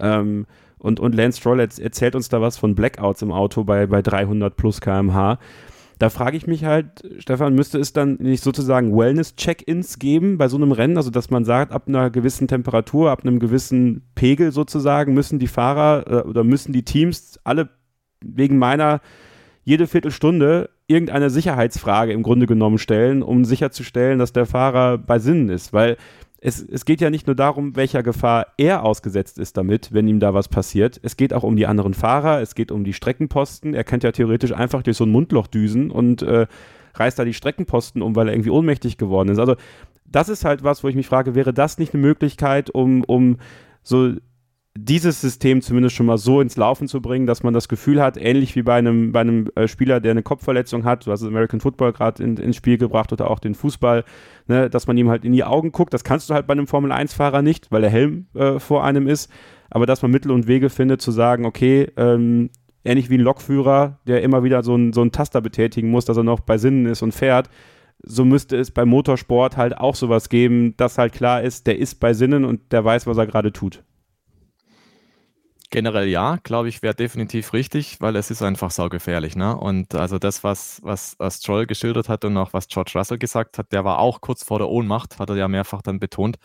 Ähm, 0.00 0.46
und, 0.78 0.98
und 0.98 1.14
Lance 1.14 1.38
Stroll 1.38 1.60
erzählt 1.60 2.16
uns 2.16 2.28
da 2.28 2.40
was 2.40 2.56
von 2.56 2.74
Blackouts 2.74 3.22
im 3.22 3.30
Auto 3.30 3.62
bei, 3.62 3.86
bei 3.86 4.02
300 4.02 4.56
plus 4.56 4.80
kmh. 4.80 5.38
Da 6.02 6.10
frage 6.10 6.36
ich 6.36 6.48
mich 6.48 6.64
halt, 6.64 7.04
Stefan, 7.18 7.54
müsste 7.54 7.78
es 7.78 7.92
dann 7.92 8.16
nicht 8.16 8.42
sozusagen 8.42 8.98
Wellness-Check-ins 8.98 10.00
geben 10.00 10.36
bei 10.36 10.48
so 10.48 10.56
einem 10.56 10.72
Rennen? 10.72 10.96
Also, 10.96 11.10
dass 11.10 11.30
man 11.30 11.44
sagt, 11.44 11.70
ab 11.70 11.84
einer 11.86 12.10
gewissen 12.10 12.48
Temperatur, 12.48 13.12
ab 13.12 13.22
einem 13.22 13.38
gewissen 13.38 14.02
Pegel 14.16 14.50
sozusagen, 14.50 15.14
müssen 15.14 15.38
die 15.38 15.46
Fahrer 15.46 16.04
äh, 16.08 16.28
oder 16.28 16.42
müssen 16.42 16.72
die 16.72 16.82
Teams 16.84 17.38
alle 17.44 17.68
wegen 18.20 18.58
meiner 18.58 19.00
jede 19.62 19.86
Viertelstunde 19.86 20.70
irgendeine 20.88 21.30
Sicherheitsfrage 21.30 22.12
im 22.12 22.24
Grunde 22.24 22.46
genommen 22.46 22.78
stellen, 22.78 23.22
um 23.22 23.44
sicherzustellen, 23.44 24.18
dass 24.18 24.32
der 24.32 24.46
Fahrer 24.46 24.98
bei 24.98 25.20
Sinnen 25.20 25.50
ist. 25.50 25.72
Weil 25.72 25.98
es, 26.44 26.60
es 26.60 26.84
geht 26.84 27.00
ja 27.00 27.08
nicht 27.08 27.28
nur 27.28 27.36
darum, 27.36 27.76
welcher 27.76 28.02
Gefahr 28.02 28.48
er 28.58 28.82
ausgesetzt 28.82 29.38
ist 29.38 29.56
damit, 29.56 29.92
wenn 29.92 30.08
ihm 30.08 30.18
da 30.18 30.34
was 30.34 30.48
passiert. 30.48 30.98
Es 31.02 31.16
geht 31.16 31.32
auch 31.32 31.44
um 31.44 31.54
die 31.54 31.68
anderen 31.68 31.94
Fahrer, 31.94 32.40
es 32.40 32.56
geht 32.56 32.72
um 32.72 32.82
die 32.82 32.92
Streckenposten. 32.92 33.74
Er 33.74 33.84
könnte 33.84 34.08
ja 34.08 34.12
theoretisch 34.12 34.52
einfach 34.52 34.82
durch 34.82 34.96
so 34.96 35.04
ein 35.04 35.12
Mundloch 35.12 35.46
düsen 35.46 35.92
und 35.92 36.22
äh, 36.22 36.48
reißt 36.94 37.16
da 37.16 37.24
die 37.24 37.32
Streckenposten 37.32 38.02
um, 38.02 38.16
weil 38.16 38.26
er 38.26 38.34
irgendwie 38.34 38.50
ohnmächtig 38.50 38.98
geworden 38.98 39.28
ist. 39.28 39.38
Also 39.38 39.54
das 40.04 40.28
ist 40.28 40.44
halt 40.44 40.64
was, 40.64 40.82
wo 40.82 40.88
ich 40.88 40.96
mich 40.96 41.06
frage, 41.06 41.36
wäre 41.36 41.54
das 41.54 41.78
nicht 41.78 41.94
eine 41.94 42.02
Möglichkeit, 42.02 42.70
um, 42.70 43.04
um 43.04 43.36
so 43.84 44.12
dieses 44.74 45.20
System 45.20 45.60
zumindest 45.60 45.94
schon 45.94 46.06
mal 46.06 46.16
so 46.16 46.40
ins 46.40 46.56
Laufen 46.56 46.88
zu 46.88 47.02
bringen, 47.02 47.26
dass 47.26 47.42
man 47.42 47.52
das 47.52 47.68
Gefühl 47.68 48.00
hat, 48.00 48.16
ähnlich 48.16 48.56
wie 48.56 48.62
bei 48.62 48.76
einem, 48.76 49.12
bei 49.12 49.20
einem 49.20 49.48
äh, 49.54 49.68
Spieler, 49.68 50.00
der 50.00 50.12
eine 50.12 50.22
Kopfverletzung 50.22 50.84
hat, 50.84 51.06
du 51.06 51.12
hast 51.12 51.22
American 51.22 51.60
Football 51.60 51.92
gerade 51.92 52.22
in, 52.22 52.38
ins 52.38 52.56
Spiel 52.56 52.78
gebracht 52.78 53.12
oder 53.12 53.30
auch 53.30 53.38
den 53.38 53.54
Fußball, 53.54 54.04
ne, 54.46 54.70
dass 54.70 54.86
man 54.86 54.96
ihm 54.96 55.10
halt 55.10 55.24
in 55.24 55.32
die 55.32 55.44
Augen 55.44 55.72
guckt. 55.72 55.92
Das 55.92 56.04
kannst 56.04 56.30
du 56.30 56.34
halt 56.34 56.46
bei 56.46 56.52
einem 56.52 56.66
Formel-1-Fahrer 56.66 57.42
nicht, 57.42 57.70
weil 57.70 57.82
der 57.82 57.90
Helm 57.90 58.26
äh, 58.34 58.58
vor 58.58 58.82
einem 58.82 59.06
ist. 59.06 59.30
Aber 59.68 59.84
dass 59.84 60.00
man 60.00 60.10
Mittel 60.10 60.30
und 60.30 60.46
Wege 60.46 60.70
findet, 60.70 61.02
zu 61.02 61.10
sagen, 61.10 61.44
okay, 61.44 61.90
ähm, 61.96 62.48
ähnlich 62.84 63.10
wie 63.10 63.18
ein 63.18 63.22
Lokführer, 63.22 64.00
der 64.06 64.22
immer 64.22 64.42
wieder 64.42 64.62
so, 64.62 64.74
ein, 64.74 64.94
so 64.94 65.02
einen 65.02 65.12
Taster 65.12 65.42
betätigen 65.42 65.90
muss, 65.90 66.06
dass 66.06 66.16
er 66.16 66.24
noch 66.24 66.40
bei 66.40 66.56
Sinnen 66.56 66.86
ist 66.86 67.02
und 67.02 67.12
fährt, 67.12 67.50
so 68.02 68.24
müsste 68.24 68.56
es 68.56 68.70
beim 68.70 68.88
Motorsport 68.88 69.56
halt 69.56 69.76
auch 69.76 69.94
sowas 69.94 70.28
geben, 70.28 70.74
dass 70.76 70.98
halt 70.98 71.12
klar 71.12 71.42
ist, 71.42 71.66
der 71.66 71.78
ist 71.78 72.00
bei 72.00 72.14
Sinnen 72.14 72.44
und 72.44 72.72
der 72.72 72.84
weiß, 72.84 73.06
was 73.06 73.18
er 73.18 73.26
gerade 73.26 73.52
tut. 73.52 73.84
Generell 75.72 76.06
ja, 76.06 76.36
glaube 76.42 76.68
ich, 76.68 76.82
wäre 76.82 76.94
definitiv 76.94 77.54
richtig, 77.54 77.98
weil 78.02 78.14
es 78.16 78.30
ist 78.30 78.42
einfach 78.42 78.70
saugefährlich. 78.70 79.36
Ne? 79.36 79.56
Und 79.56 79.94
also 79.94 80.18
das, 80.18 80.44
was, 80.44 80.80
was, 80.82 81.14
was 81.18 81.38
Stroll 81.38 81.64
geschildert 81.64 82.10
hat 82.10 82.26
und 82.26 82.36
auch 82.36 82.52
was 82.52 82.68
George 82.68 82.92
Russell 82.94 83.16
gesagt 83.16 83.56
hat, 83.56 83.72
der 83.72 83.82
war 83.82 83.98
auch 83.98 84.20
kurz 84.20 84.44
vor 84.44 84.58
der 84.58 84.68
Ohnmacht, 84.68 85.18
hat 85.18 85.30
er 85.30 85.36
ja 85.36 85.48
mehrfach 85.48 85.80
dann 85.80 85.98
betont. 85.98 86.36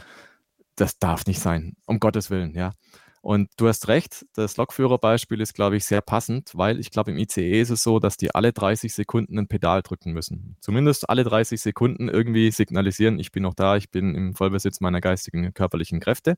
Das 0.78 0.98
darf 0.98 1.26
nicht 1.26 1.42
sein, 1.42 1.76
um 1.88 2.00
Gottes 2.00 2.30
Willen, 2.30 2.56
ja. 2.56 2.72
Und 3.22 3.50
du 3.58 3.68
hast 3.68 3.90
recht, 3.90 4.26
das 4.34 4.56
Lokführerbeispiel 4.56 5.42
ist, 5.42 5.54
glaube 5.54 5.76
ich, 5.76 5.84
sehr 5.84 6.00
passend, 6.00 6.52
weil 6.54 6.80
ich 6.80 6.90
glaube, 6.90 7.12
im 7.12 7.18
ICE 7.18 7.60
ist 7.60 7.72
es 7.72 7.84
so, 7.84 8.00
dass 8.00 8.16
die 8.16 8.34
alle 8.34 8.54
30 8.54 8.94
Sekunden 8.94 9.38
ein 9.38 9.50
Pedal 9.50 9.82
drücken 9.82 10.14
müssen. 10.14 10.56
Zumindest 10.62 11.10
alle 11.10 11.26
30 11.26 11.60
Sekunden 11.60 12.08
irgendwie 12.08 12.50
signalisieren, 12.52 13.20
ich 13.20 13.34
bin 13.34 13.44
noch 13.44 13.56
da, 13.56 13.76
ich 13.76 13.92
bin 13.92 14.16
im 14.16 14.36
Vollbesitz 14.36 14.80
meiner 14.80 15.02
geistigen, 15.02 15.54
körperlichen 15.54 16.00
Kräfte 16.00 16.38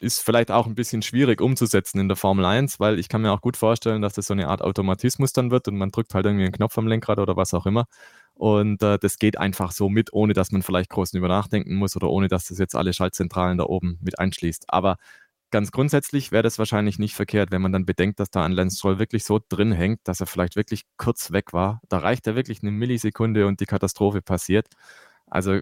ist 0.00 0.20
vielleicht 0.20 0.50
auch 0.50 0.66
ein 0.66 0.74
bisschen 0.74 1.02
schwierig 1.02 1.40
umzusetzen 1.40 1.98
in 2.00 2.08
der 2.08 2.16
Formel 2.16 2.44
1, 2.44 2.80
weil 2.80 2.98
ich 2.98 3.08
kann 3.08 3.22
mir 3.22 3.32
auch 3.32 3.40
gut 3.40 3.56
vorstellen, 3.56 4.02
dass 4.02 4.14
das 4.14 4.26
so 4.26 4.34
eine 4.34 4.48
Art 4.48 4.62
Automatismus 4.62 5.32
dann 5.32 5.50
wird 5.50 5.68
und 5.68 5.76
man 5.76 5.90
drückt 5.90 6.14
halt 6.14 6.26
irgendwie 6.26 6.44
einen 6.44 6.52
Knopf 6.52 6.76
am 6.78 6.86
Lenkrad 6.86 7.18
oder 7.18 7.36
was 7.36 7.54
auch 7.54 7.66
immer. 7.66 7.86
Und 8.34 8.82
äh, 8.82 8.98
das 8.98 9.18
geht 9.18 9.38
einfach 9.38 9.72
so 9.72 9.88
mit, 9.88 10.12
ohne 10.12 10.34
dass 10.34 10.52
man 10.52 10.62
vielleicht 10.62 10.90
groß 10.90 11.14
über 11.14 11.28
nachdenken 11.28 11.76
muss 11.76 11.96
oder 11.96 12.10
ohne 12.10 12.28
dass 12.28 12.48
das 12.48 12.58
jetzt 12.58 12.74
alle 12.74 12.92
Schaltzentralen 12.92 13.58
da 13.58 13.64
oben 13.64 13.98
mit 14.02 14.18
einschließt. 14.18 14.66
Aber 14.68 14.96
ganz 15.50 15.70
grundsätzlich 15.72 16.32
wäre 16.32 16.42
das 16.42 16.58
wahrscheinlich 16.58 16.98
nicht 16.98 17.14
verkehrt, 17.14 17.50
wenn 17.50 17.62
man 17.62 17.72
dann 17.72 17.86
bedenkt, 17.86 18.20
dass 18.20 18.30
da 18.30 18.44
ein 18.44 18.52
Lance 18.52 18.76
Stroll 18.76 18.98
wirklich 18.98 19.24
so 19.24 19.40
drin 19.48 19.72
hängt, 19.72 20.00
dass 20.04 20.20
er 20.20 20.26
vielleicht 20.26 20.56
wirklich 20.56 20.82
kurz 20.98 21.32
weg 21.32 21.52
war. 21.54 21.80
Da 21.88 21.98
reicht 21.98 22.26
ja 22.26 22.34
wirklich 22.34 22.62
eine 22.62 22.72
Millisekunde 22.72 23.46
und 23.46 23.60
die 23.60 23.66
Katastrophe 23.66 24.20
passiert. 24.22 24.66
Also 25.26 25.60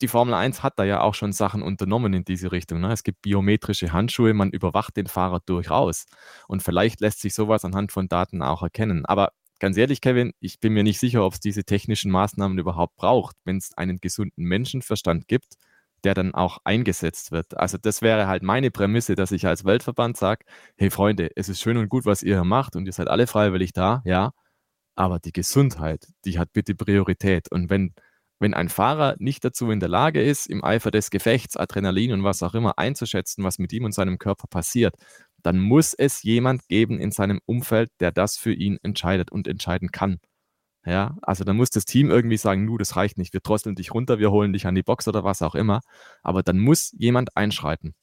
die 0.00 0.08
Formel 0.08 0.34
1 0.34 0.62
hat 0.62 0.78
da 0.78 0.84
ja 0.84 1.00
auch 1.02 1.14
schon 1.14 1.32
Sachen 1.32 1.62
unternommen 1.62 2.14
in 2.14 2.24
diese 2.24 2.52
Richtung. 2.52 2.80
Ne? 2.80 2.92
Es 2.92 3.02
gibt 3.02 3.22
biometrische 3.22 3.92
Handschuhe, 3.92 4.34
man 4.34 4.50
überwacht 4.50 4.96
den 4.96 5.06
Fahrer 5.06 5.40
durchaus. 5.44 6.06
Und 6.48 6.62
vielleicht 6.62 7.00
lässt 7.00 7.20
sich 7.20 7.34
sowas 7.34 7.64
anhand 7.64 7.92
von 7.92 8.08
Daten 8.08 8.42
auch 8.42 8.62
erkennen. 8.62 9.04
Aber 9.06 9.32
ganz 9.58 9.76
ehrlich, 9.76 10.00
Kevin, 10.00 10.32
ich 10.40 10.60
bin 10.60 10.72
mir 10.72 10.82
nicht 10.82 11.00
sicher, 11.00 11.24
ob 11.24 11.34
es 11.34 11.40
diese 11.40 11.64
technischen 11.64 12.10
Maßnahmen 12.10 12.58
überhaupt 12.58 12.96
braucht, 12.96 13.36
wenn 13.44 13.58
es 13.58 13.76
einen 13.76 13.98
gesunden 13.98 14.44
Menschenverstand 14.44 15.28
gibt, 15.28 15.54
der 16.04 16.14
dann 16.14 16.34
auch 16.34 16.58
eingesetzt 16.64 17.30
wird. 17.30 17.56
Also 17.58 17.76
das 17.76 18.00
wäre 18.02 18.26
halt 18.26 18.42
meine 18.42 18.70
Prämisse, 18.70 19.14
dass 19.14 19.32
ich 19.32 19.46
als 19.46 19.64
Weltverband 19.64 20.16
sage, 20.16 20.46
hey 20.78 20.90
Freunde, 20.90 21.30
es 21.36 21.48
ist 21.50 21.60
schön 21.60 21.76
und 21.76 21.90
gut, 21.90 22.06
was 22.06 22.22
ihr 22.22 22.36
hier 22.36 22.44
macht 22.44 22.74
und 22.74 22.86
ihr 22.86 22.92
seid 22.92 23.08
alle 23.08 23.26
freiwillig 23.26 23.72
da, 23.74 24.02
ja, 24.06 24.32
aber 24.96 25.18
die 25.18 25.32
Gesundheit, 25.32 26.06
die 26.24 26.38
hat 26.38 26.52
bitte 26.52 26.74
Priorität. 26.74 27.50
Und 27.50 27.70
wenn 27.70 27.94
wenn 28.40 28.54
ein 28.54 28.68
Fahrer 28.68 29.16
nicht 29.18 29.44
dazu 29.44 29.70
in 29.70 29.80
der 29.80 29.88
Lage 29.88 30.22
ist, 30.22 30.46
im 30.46 30.64
Eifer 30.64 30.90
des 30.90 31.10
Gefechts, 31.10 31.56
Adrenalin 31.56 32.12
und 32.12 32.24
was 32.24 32.42
auch 32.42 32.54
immer 32.54 32.78
einzuschätzen, 32.78 33.44
was 33.44 33.58
mit 33.58 33.72
ihm 33.72 33.84
und 33.84 33.92
seinem 33.92 34.18
Körper 34.18 34.46
passiert, 34.48 34.96
dann 35.42 35.58
muss 35.58 35.94
es 35.94 36.22
jemand 36.22 36.66
geben 36.68 36.98
in 36.98 37.12
seinem 37.12 37.40
Umfeld, 37.46 37.90
der 38.00 38.12
das 38.12 38.36
für 38.36 38.52
ihn 38.52 38.78
entscheidet 38.82 39.30
und 39.30 39.46
entscheiden 39.46 39.90
kann. 39.92 40.18
Ja, 40.86 41.16
also 41.22 41.44
dann 41.44 41.56
muss 41.56 41.70
das 41.70 41.84
Team 41.84 42.10
irgendwie 42.10 42.38
sagen, 42.38 42.64
nu, 42.64 42.78
das 42.78 42.96
reicht 42.96 43.18
nicht, 43.18 43.34
wir 43.34 43.40
drosseln 43.40 43.76
dich 43.76 43.92
runter, 43.92 44.18
wir 44.18 44.30
holen 44.30 44.52
dich 44.54 44.66
an 44.66 44.74
die 44.74 44.82
Box 44.82 45.06
oder 45.08 45.24
was 45.24 45.42
auch 45.42 45.54
immer. 45.54 45.80
Aber 46.22 46.42
dann 46.42 46.58
muss 46.58 46.92
jemand 46.98 47.36
einschreiten. 47.36 47.94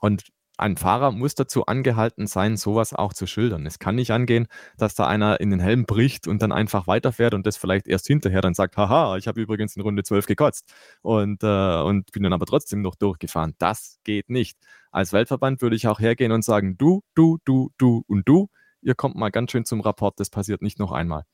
Und 0.00 0.24
ein 0.56 0.76
Fahrer 0.76 1.12
muss 1.12 1.34
dazu 1.34 1.66
angehalten 1.66 2.26
sein, 2.26 2.56
sowas 2.56 2.92
auch 2.94 3.12
zu 3.12 3.26
schildern. 3.26 3.66
Es 3.66 3.78
kann 3.78 3.94
nicht 3.94 4.10
angehen, 4.10 4.46
dass 4.76 4.94
da 4.94 5.06
einer 5.06 5.40
in 5.40 5.50
den 5.50 5.60
Helm 5.60 5.84
bricht 5.86 6.26
und 6.26 6.42
dann 6.42 6.52
einfach 6.52 6.86
weiterfährt 6.86 7.34
und 7.34 7.46
das 7.46 7.56
vielleicht 7.56 7.88
erst 7.88 8.06
hinterher 8.06 8.40
dann 8.40 8.54
sagt, 8.54 8.76
haha, 8.76 9.16
ich 9.16 9.28
habe 9.28 9.40
übrigens 9.40 9.76
in 9.76 9.82
Runde 9.82 10.02
12 10.02 10.26
gekotzt 10.26 10.72
und, 11.02 11.42
äh, 11.42 11.82
und 11.82 12.10
bin 12.12 12.22
dann 12.22 12.32
aber 12.32 12.46
trotzdem 12.46 12.82
noch 12.82 12.94
durchgefahren. 12.94 13.54
Das 13.58 13.98
geht 14.04 14.30
nicht. 14.30 14.58
Als 14.90 15.12
Weltverband 15.12 15.62
würde 15.62 15.76
ich 15.76 15.88
auch 15.88 16.00
hergehen 16.00 16.32
und 16.32 16.44
sagen, 16.44 16.78
du, 16.78 17.02
du, 17.14 17.38
du, 17.44 17.70
du 17.78 18.02
und 18.06 18.28
du, 18.28 18.48
ihr 18.80 18.94
kommt 18.94 19.16
mal 19.16 19.30
ganz 19.30 19.52
schön 19.52 19.64
zum 19.64 19.80
Rapport, 19.80 20.18
das 20.20 20.30
passiert 20.30 20.62
nicht 20.62 20.78
noch 20.78 20.92
einmal. 20.92 21.24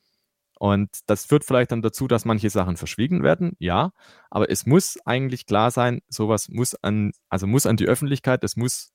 Und 0.62 0.90
das 1.06 1.26
führt 1.26 1.44
vielleicht 1.44 1.72
dann 1.72 1.82
dazu, 1.82 2.06
dass 2.06 2.24
manche 2.24 2.48
Sachen 2.48 2.76
verschwiegen 2.76 3.24
werden, 3.24 3.56
ja, 3.58 3.90
aber 4.30 4.48
es 4.48 4.64
muss 4.64 4.96
eigentlich 5.04 5.44
klar 5.46 5.72
sein, 5.72 6.02
sowas 6.08 6.48
muss 6.48 6.76
an, 6.76 7.10
also 7.28 7.48
muss 7.48 7.66
an 7.66 7.76
die 7.76 7.88
Öffentlichkeit, 7.88 8.44
es 8.44 8.56
muss, 8.56 8.91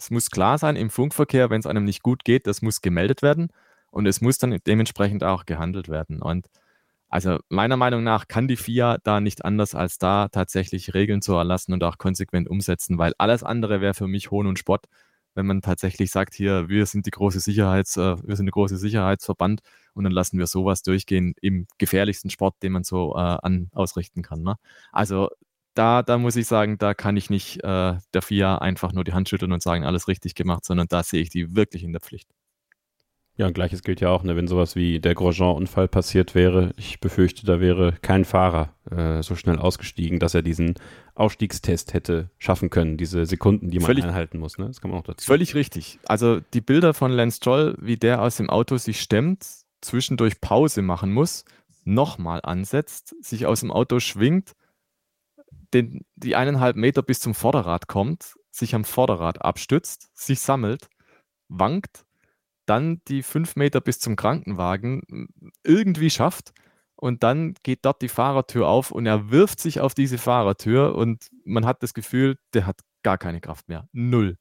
es 0.00 0.10
muss 0.10 0.30
klar 0.30 0.58
sein 0.58 0.76
im 0.76 0.90
Funkverkehr, 0.90 1.50
wenn 1.50 1.60
es 1.60 1.66
einem 1.66 1.84
nicht 1.84 2.02
gut 2.02 2.24
geht, 2.24 2.46
das 2.46 2.62
muss 2.62 2.80
gemeldet 2.80 3.22
werden 3.22 3.48
und 3.90 4.06
es 4.06 4.20
muss 4.20 4.38
dann 4.38 4.56
dementsprechend 4.66 5.24
auch 5.24 5.46
gehandelt 5.46 5.88
werden. 5.88 6.22
Und 6.22 6.46
also 7.08 7.38
meiner 7.48 7.76
Meinung 7.76 8.02
nach 8.04 8.28
kann 8.28 8.48
die 8.48 8.56
FIA 8.56 8.98
da 9.02 9.20
nicht 9.20 9.44
anders 9.44 9.74
als 9.74 9.98
da 9.98 10.28
tatsächlich 10.28 10.94
Regeln 10.94 11.22
zu 11.22 11.34
erlassen 11.34 11.72
und 11.72 11.84
auch 11.84 11.98
konsequent 11.98 12.48
umsetzen, 12.48 12.98
weil 12.98 13.14
alles 13.18 13.42
andere 13.42 13.80
wäre 13.80 13.94
für 13.94 14.06
mich 14.08 14.30
Hohn 14.30 14.46
und 14.46 14.58
Spott 14.58 14.86
wenn 15.34 15.46
man 15.46 15.62
tatsächlich 15.62 16.10
sagt, 16.10 16.34
hier, 16.34 16.68
wir 16.68 16.86
sind 16.86 17.06
die 17.06 17.10
große 17.10 17.40
Sicherheits, 17.40 17.96
äh, 17.96 18.16
wir 18.22 18.36
sind 18.36 18.46
der 18.46 18.52
große 18.52 18.76
Sicherheitsverband 18.76 19.60
und 19.94 20.04
dann 20.04 20.12
lassen 20.12 20.38
wir 20.38 20.46
sowas 20.46 20.82
durchgehen 20.82 21.34
im 21.40 21.66
gefährlichsten 21.78 22.30
Sport, 22.30 22.56
den 22.62 22.72
man 22.72 22.84
so 22.84 23.14
äh, 23.14 23.18
an, 23.18 23.70
ausrichten 23.72 24.22
kann. 24.22 24.42
Ne? 24.42 24.56
Also 24.92 25.30
da, 25.74 26.02
da 26.02 26.18
muss 26.18 26.36
ich 26.36 26.46
sagen, 26.46 26.78
da 26.78 26.94
kann 26.94 27.16
ich 27.16 27.30
nicht 27.30 27.62
äh, 27.62 27.94
der 28.14 28.22
FIA 28.22 28.58
einfach 28.58 28.92
nur 28.92 29.04
die 29.04 29.12
Hand 29.12 29.28
schütteln 29.28 29.52
und 29.52 29.62
sagen, 29.62 29.84
alles 29.84 30.08
richtig 30.08 30.34
gemacht, 30.34 30.64
sondern 30.64 30.88
da 30.88 31.02
sehe 31.02 31.22
ich 31.22 31.30
die 31.30 31.54
wirklich 31.54 31.84
in 31.84 31.92
der 31.92 32.00
Pflicht. 32.00 32.28
Ja, 33.36 33.46
und 33.46 33.54
gleiches 33.54 33.82
gilt 33.82 34.02
ja 34.02 34.10
auch, 34.10 34.22
ne, 34.22 34.36
wenn 34.36 34.48
sowas 34.48 34.76
wie 34.76 35.00
der 35.00 35.14
Grosjean-Unfall 35.14 35.88
passiert 35.88 36.34
wäre. 36.34 36.74
Ich 36.76 37.00
befürchte, 37.00 37.46
da 37.46 37.58
wäre 37.58 37.94
kein 38.02 38.26
Fahrer 38.26 38.74
äh, 38.90 39.22
so 39.22 39.34
schnell 39.34 39.58
ausgestiegen, 39.58 40.18
dass 40.18 40.34
er 40.34 40.42
diesen 40.42 40.74
Ausstiegstest 41.14 41.94
hätte 41.94 42.28
schaffen 42.36 42.68
können, 42.68 42.98
diese 42.98 43.24
Sekunden, 43.24 43.70
die 43.70 43.78
man 43.78 43.86
völlig, 43.86 44.04
einhalten 44.04 44.38
muss. 44.38 44.58
Ne? 44.58 44.66
Das 44.66 44.82
kann 44.82 44.90
man 44.90 45.00
auch 45.00 45.04
dazu. 45.04 45.24
Völlig 45.24 45.54
richtig. 45.54 45.98
Also 46.04 46.40
die 46.52 46.60
Bilder 46.60 46.92
von 46.92 47.12
Lance 47.12 47.38
Stroll, 47.38 47.78
wie 47.80 47.96
der 47.96 48.20
aus 48.20 48.36
dem 48.36 48.50
Auto 48.50 48.76
sich 48.76 49.00
stemmt, 49.00 49.46
zwischendurch 49.80 50.42
Pause 50.42 50.82
machen 50.82 51.10
muss, 51.10 51.46
nochmal 51.84 52.40
ansetzt, 52.42 53.14
sich 53.24 53.46
aus 53.46 53.60
dem 53.60 53.70
Auto 53.70 54.00
schwingt, 54.00 54.52
den, 55.74 56.04
die 56.16 56.36
eineinhalb 56.36 56.76
Meter 56.76 57.02
bis 57.02 57.20
zum 57.20 57.34
Vorderrad 57.34 57.86
kommt, 57.86 58.34
sich 58.50 58.74
am 58.74 58.84
Vorderrad 58.84 59.42
abstützt, 59.42 60.10
sich 60.14 60.40
sammelt, 60.40 60.88
wankt 61.48 62.04
dann 62.66 63.02
die 63.08 63.22
fünf 63.22 63.56
Meter 63.56 63.80
bis 63.80 63.98
zum 63.98 64.16
Krankenwagen 64.16 65.02
irgendwie 65.64 66.10
schafft 66.10 66.52
und 66.96 67.22
dann 67.22 67.54
geht 67.62 67.84
dort 67.84 68.02
die 68.02 68.08
Fahrertür 68.08 68.68
auf 68.68 68.90
und 68.90 69.06
er 69.06 69.30
wirft 69.30 69.60
sich 69.60 69.80
auf 69.80 69.94
diese 69.94 70.18
Fahrertür 70.18 70.94
und 70.94 71.30
man 71.44 71.66
hat 71.66 71.82
das 71.82 71.94
Gefühl, 71.94 72.36
der 72.54 72.66
hat 72.66 72.80
gar 73.02 73.18
keine 73.18 73.40
Kraft 73.40 73.68
mehr. 73.68 73.88
Null. 73.92 74.36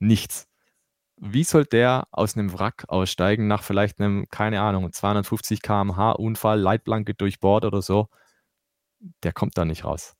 Nichts. 0.00 0.48
Wie 1.16 1.44
soll 1.44 1.66
der 1.66 2.08
aus 2.12 2.36
einem 2.36 2.52
Wrack 2.58 2.86
aussteigen 2.88 3.46
nach 3.46 3.62
vielleicht 3.62 4.00
einem, 4.00 4.26
keine 4.30 4.62
Ahnung, 4.62 4.90
250 4.92 5.62
km/h 5.62 6.12
Unfall, 6.12 6.58
Leitplanke 6.58 7.14
durchbohrt 7.14 7.66
oder 7.66 7.82
so? 7.82 8.08
Der 9.22 9.32
kommt 9.32 9.58
da 9.58 9.64
nicht 9.64 9.84
raus. 9.84 10.16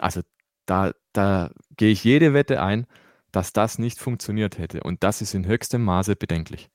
Also 0.00 0.22
da, 0.66 0.92
da 1.12 1.50
gehe 1.76 1.90
ich 1.90 2.04
jede 2.04 2.34
Wette 2.34 2.62
ein, 2.62 2.86
dass 3.32 3.52
das 3.52 3.78
nicht 3.78 3.98
funktioniert 3.98 4.58
hätte. 4.58 4.82
Und 4.82 5.02
das 5.02 5.22
ist 5.22 5.34
in 5.34 5.46
höchstem 5.46 5.82
Maße 5.82 6.16
bedenklich. 6.16 6.70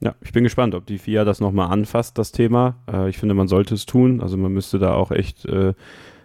Ja, 0.00 0.14
ich 0.20 0.32
bin 0.32 0.44
gespannt, 0.44 0.74
ob 0.74 0.86
die 0.86 0.98
FIA 0.98 1.24
das 1.24 1.40
nochmal 1.40 1.70
anfasst, 1.70 2.18
das 2.18 2.30
Thema. 2.30 2.76
Äh, 2.90 3.08
ich 3.08 3.18
finde, 3.18 3.34
man 3.34 3.48
sollte 3.48 3.74
es 3.74 3.84
tun. 3.84 4.20
Also 4.20 4.36
man 4.36 4.52
müsste 4.52 4.78
da 4.78 4.94
auch 4.94 5.10
echt 5.10 5.44
äh, 5.44 5.74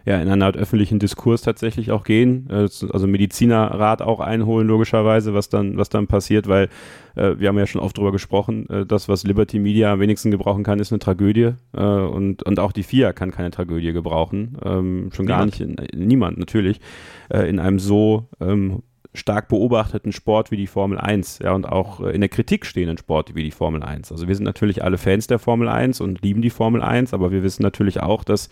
ja, 0.06 0.22
in 0.22 0.30
einer 0.30 0.46
Art 0.46 0.58
öffentlichen 0.58 1.00
Diskurs 1.00 1.42
tatsächlich 1.42 1.92
auch 1.92 2.04
gehen. 2.04 2.50
Äh, 2.50 2.68
also 2.92 3.08
Medizinerrat 3.08 4.02
auch 4.02 4.20
einholen, 4.20 4.68
logischerweise, 4.68 5.34
was 5.34 5.50
dann, 5.50 5.78
was 5.78 5.89
dann 5.89 6.08
passiert, 6.08 6.48
weil 6.48 6.70
äh, 7.16 7.36
wir 7.38 7.50
haben 7.50 7.58
ja 7.58 7.66
schon 7.66 7.82
oft 7.82 7.98
drüber 7.98 8.12
gesprochen, 8.12 8.70
äh, 8.70 8.86
das, 8.86 9.08
was 9.08 9.24
Liberty 9.24 9.60
Media 9.60 9.94
am 9.94 10.00
wenigsten 10.00 10.32
gebrauchen 10.32 10.63
kann, 10.63 10.80
ist 10.80 10.92
eine 10.92 11.00
Tragödie. 11.00 11.54
Äh, 11.74 11.82
und, 11.82 12.44
und 12.44 12.60
auch 12.60 12.72
die 12.72 12.84
FIA 12.84 13.13
kann 13.13 13.32
keine 13.32 13.52
Tragödie 13.52 13.94
gebrauchen. 13.94 14.58
Ähm, 14.63 15.10
schon 15.13 15.26
gar 15.26 15.46
niemand. 15.46 15.80
nicht, 15.80 15.94
in, 15.94 16.08
niemand 16.08 16.38
natürlich, 16.38 16.82
äh, 17.30 17.48
in 17.48 17.60
einem 17.60 17.80
so 17.80 18.28
ähm, 18.42 18.84
stark 19.13 19.48
beobachteten 19.48 20.12
Sport 20.12 20.52
wie 20.52 20.58
die 20.58 20.68
Formel 20.68 20.98
1, 20.98 21.39
ja, 21.39 21.54
und 21.54 21.66
auch 21.66 22.02
äh, 22.02 22.12
in 22.12 22.22
der 22.22 22.30
Kritik 22.30 22.66
stehenden 22.66 22.98
Sport 22.98 23.36
wie 23.36 23.44
die 23.44 23.52
Formel 23.52 23.84
1. 23.84 24.12
Also 24.12 24.28
wir 24.28 24.36
sind 24.36 24.46
natürlich 24.46 24.84
alle 24.84 24.98
Fans 24.98 25.28
der 25.28 25.39
Formel 25.39 25.68
1 25.68 26.02
und 26.02 26.22
lieben 26.22 26.42
die 26.42 26.50
Formel 26.50 26.82
1, 26.82 27.13
aber 27.13 27.32
wir 27.32 27.44
wissen 27.44 27.62
natürlich 27.62 28.02
auch, 28.02 28.24
dass, 28.24 28.50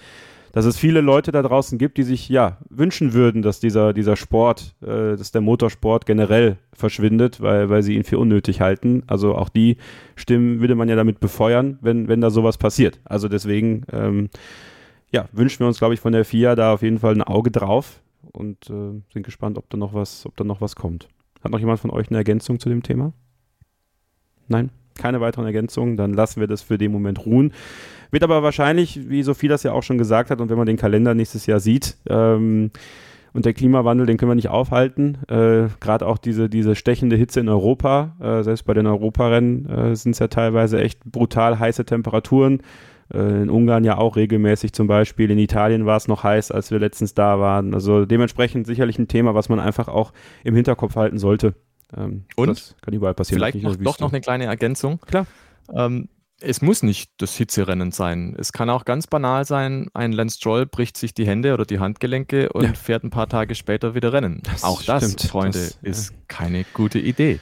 dass 0.51 0.65
es 0.65 0.77
viele 0.77 1.01
Leute 1.01 1.31
da 1.31 1.41
draußen 1.41 1.77
gibt, 1.77 1.97
die 1.97 2.03
sich 2.03 2.27
ja 2.29 2.57
wünschen 2.69 3.13
würden, 3.13 3.41
dass 3.41 3.59
dieser, 3.59 3.93
dieser 3.93 4.15
Sport, 4.15 4.75
äh, 4.81 5.15
dass 5.15 5.31
der 5.31 5.41
Motorsport 5.41 6.05
generell 6.05 6.57
verschwindet, 6.73 7.41
weil, 7.41 7.69
weil 7.69 7.83
sie 7.83 7.95
ihn 7.95 8.03
für 8.03 8.17
unnötig 8.17 8.61
halten. 8.61 9.03
Also 9.07 9.35
auch 9.35 9.49
die 9.49 9.77
Stimmen 10.15 10.59
würde 10.59 10.75
man 10.75 10.89
ja 10.89 10.95
damit 10.95 11.19
befeuern, 11.19 11.77
wenn, 11.81 12.07
wenn 12.07 12.21
da 12.21 12.29
sowas 12.29 12.57
passiert. 12.57 12.99
Also 13.05 13.27
deswegen 13.27 13.83
ähm, 13.91 14.29
ja, 15.11 15.27
wünschen 15.31 15.59
wir 15.59 15.67
uns, 15.67 15.79
glaube 15.79 15.93
ich, 15.93 15.99
von 15.99 16.13
der 16.13 16.25
FIA 16.25 16.55
da 16.55 16.73
auf 16.73 16.81
jeden 16.81 16.99
Fall 16.99 17.13
ein 17.13 17.23
Auge 17.23 17.51
drauf, 17.51 18.01
und 18.33 18.69
äh, 18.69 19.01
sind 19.11 19.23
gespannt, 19.23 19.57
ob 19.57 19.69
da 19.69 19.77
noch 19.77 19.93
was, 19.93 20.25
ob 20.25 20.35
da 20.37 20.43
noch 20.43 20.61
was 20.61 20.75
kommt. 20.75 21.07
Hat 21.43 21.51
noch 21.51 21.59
jemand 21.59 21.79
von 21.79 21.91
euch 21.91 22.09
eine 22.09 22.17
Ergänzung 22.17 22.59
zu 22.59 22.69
dem 22.69 22.83
Thema? 22.83 23.13
Nein? 24.47 24.69
Keine 24.95 25.21
weiteren 25.21 25.45
Ergänzungen, 25.45 25.97
dann 25.97 26.13
lassen 26.13 26.39
wir 26.41 26.47
das 26.47 26.61
für 26.61 26.77
den 26.77 26.91
Moment 26.91 27.25
ruhen. 27.25 27.53
Wird 28.11 28.23
aber 28.23 28.43
wahrscheinlich, 28.43 29.09
wie 29.09 29.23
Sophie 29.23 29.47
das 29.47 29.63
ja 29.63 29.71
auch 29.71 29.83
schon 29.83 29.97
gesagt 29.97 30.29
hat, 30.29 30.41
und 30.41 30.49
wenn 30.49 30.57
man 30.57 30.67
den 30.67 30.77
Kalender 30.77 31.13
nächstes 31.13 31.45
Jahr 31.45 31.59
sieht, 31.59 31.97
ähm, 32.07 32.71
und 33.33 33.45
der 33.45 33.53
Klimawandel, 33.53 34.05
den 34.05 34.17
können 34.17 34.31
wir 34.31 34.35
nicht 34.35 34.49
aufhalten. 34.49 35.17
Äh, 35.29 35.69
Gerade 35.79 36.05
auch 36.05 36.17
diese, 36.17 36.49
diese 36.49 36.75
stechende 36.75 37.15
Hitze 37.15 37.39
in 37.39 37.47
Europa, 37.47 38.15
äh, 38.19 38.43
selbst 38.43 38.63
bei 38.63 38.73
den 38.73 38.85
Europarennen 38.87 39.69
äh, 39.69 39.95
sind 39.95 40.11
es 40.11 40.19
ja 40.19 40.27
teilweise 40.27 40.81
echt 40.81 41.03
brutal 41.05 41.57
heiße 41.57 41.85
Temperaturen. 41.85 42.61
Äh, 43.13 43.43
in 43.43 43.49
Ungarn 43.49 43.83
ja 43.85 43.97
auch 43.97 44.17
regelmäßig 44.17 44.73
zum 44.73 44.87
Beispiel. 44.87 45.31
In 45.31 45.39
Italien 45.39 45.85
war 45.85 45.95
es 45.97 46.09
noch 46.09 46.23
heiß, 46.23 46.51
als 46.51 46.71
wir 46.71 46.79
letztens 46.79 47.13
da 47.13 47.39
waren. 47.39 47.73
Also 47.73 48.05
dementsprechend 48.05 48.67
sicherlich 48.67 48.99
ein 48.99 49.07
Thema, 49.07 49.33
was 49.33 49.47
man 49.47 49.61
einfach 49.61 49.87
auch 49.87 50.11
im 50.43 50.55
Hinterkopf 50.55 50.97
halten 50.97 51.17
sollte. 51.17 51.53
Ähm, 51.95 52.25
Und 52.35 52.49
das 52.49 52.75
kann 52.81 52.93
überall 52.93 53.13
passieren. 53.13 53.39
Vielleicht 53.39 53.63
noch, 53.63 53.75
doch 53.77 53.99
noch 53.99 54.11
eine 54.11 54.21
kleine 54.21 54.45
Ergänzung. 54.45 54.99
Klar. 55.07 55.25
Ähm, 55.73 56.09
es 56.41 56.61
muss 56.61 56.83
nicht 56.83 57.11
das 57.17 57.35
Hitzerennen 57.35 57.91
sein. 57.91 58.35
Es 58.37 58.51
kann 58.51 58.69
auch 58.69 58.85
ganz 58.85 59.07
banal 59.07 59.45
sein, 59.45 59.89
ein 59.93 60.11
Lance 60.11 60.37
Stroll 60.37 60.65
bricht 60.65 60.97
sich 60.97 61.13
die 61.13 61.25
Hände 61.25 61.53
oder 61.53 61.65
die 61.65 61.79
Handgelenke 61.79 62.51
und 62.51 62.63
ja. 62.63 62.73
fährt 62.73 63.03
ein 63.03 63.09
paar 63.09 63.29
Tage 63.29 63.55
später 63.55 63.95
wieder 63.95 64.11
Rennen. 64.11 64.41
Das 64.43 64.63
auch 64.63 64.83
das, 64.83 65.03
stimmt. 65.03 65.21
Freunde, 65.29 65.59
das, 65.59 65.77
ist 65.81 66.11
ja. 66.11 66.17
keine 66.27 66.65
gute 66.73 66.99
Idee. 66.99 67.39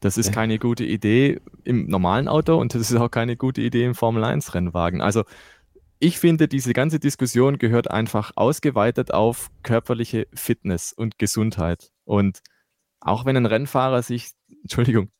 Das 0.00 0.18
ist 0.18 0.32
keine 0.32 0.58
gute 0.58 0.84
Idee 0.84 1.40
im 1.64 1.86
normalen 1.86 2.28
Auto 2.28 2.56
und 2.56 2.74
das 2.74 2.90
ist 2.90 2.96
auch 2.96 3.10
keine 3.10 3.36
gute 3.36 3.62
Idee 3.62 3.84
im 3.84 3.94
Formel 3.94 4.22
1 4.22 4.54
Rennwagen. 4.54 5.00
Also 5.00 5.24
ich 5.98 6.18
finde, 6.18 6.46
diese 6.46 6.74
ganze 6.74 7.00
Diskussion 7.00 7.58
gehört 7.58 7.90
einfach 7.90 8.32
ausgeweitet 8.36 9.12
auf 9.12 9.50
körperliche 9.62 10.28
Fitness 10.34 10.92
und 10.92 11.18
Gesundheit. 11.18 11.90
Und 12.04 12.40
auch 13.00 13.24
wenn 13.24 13.36
ein 13.36 13.46
Rennfahrer 13.46 14.02
sich, 14.02 14.32
Entschuldigung, 14.62 15.10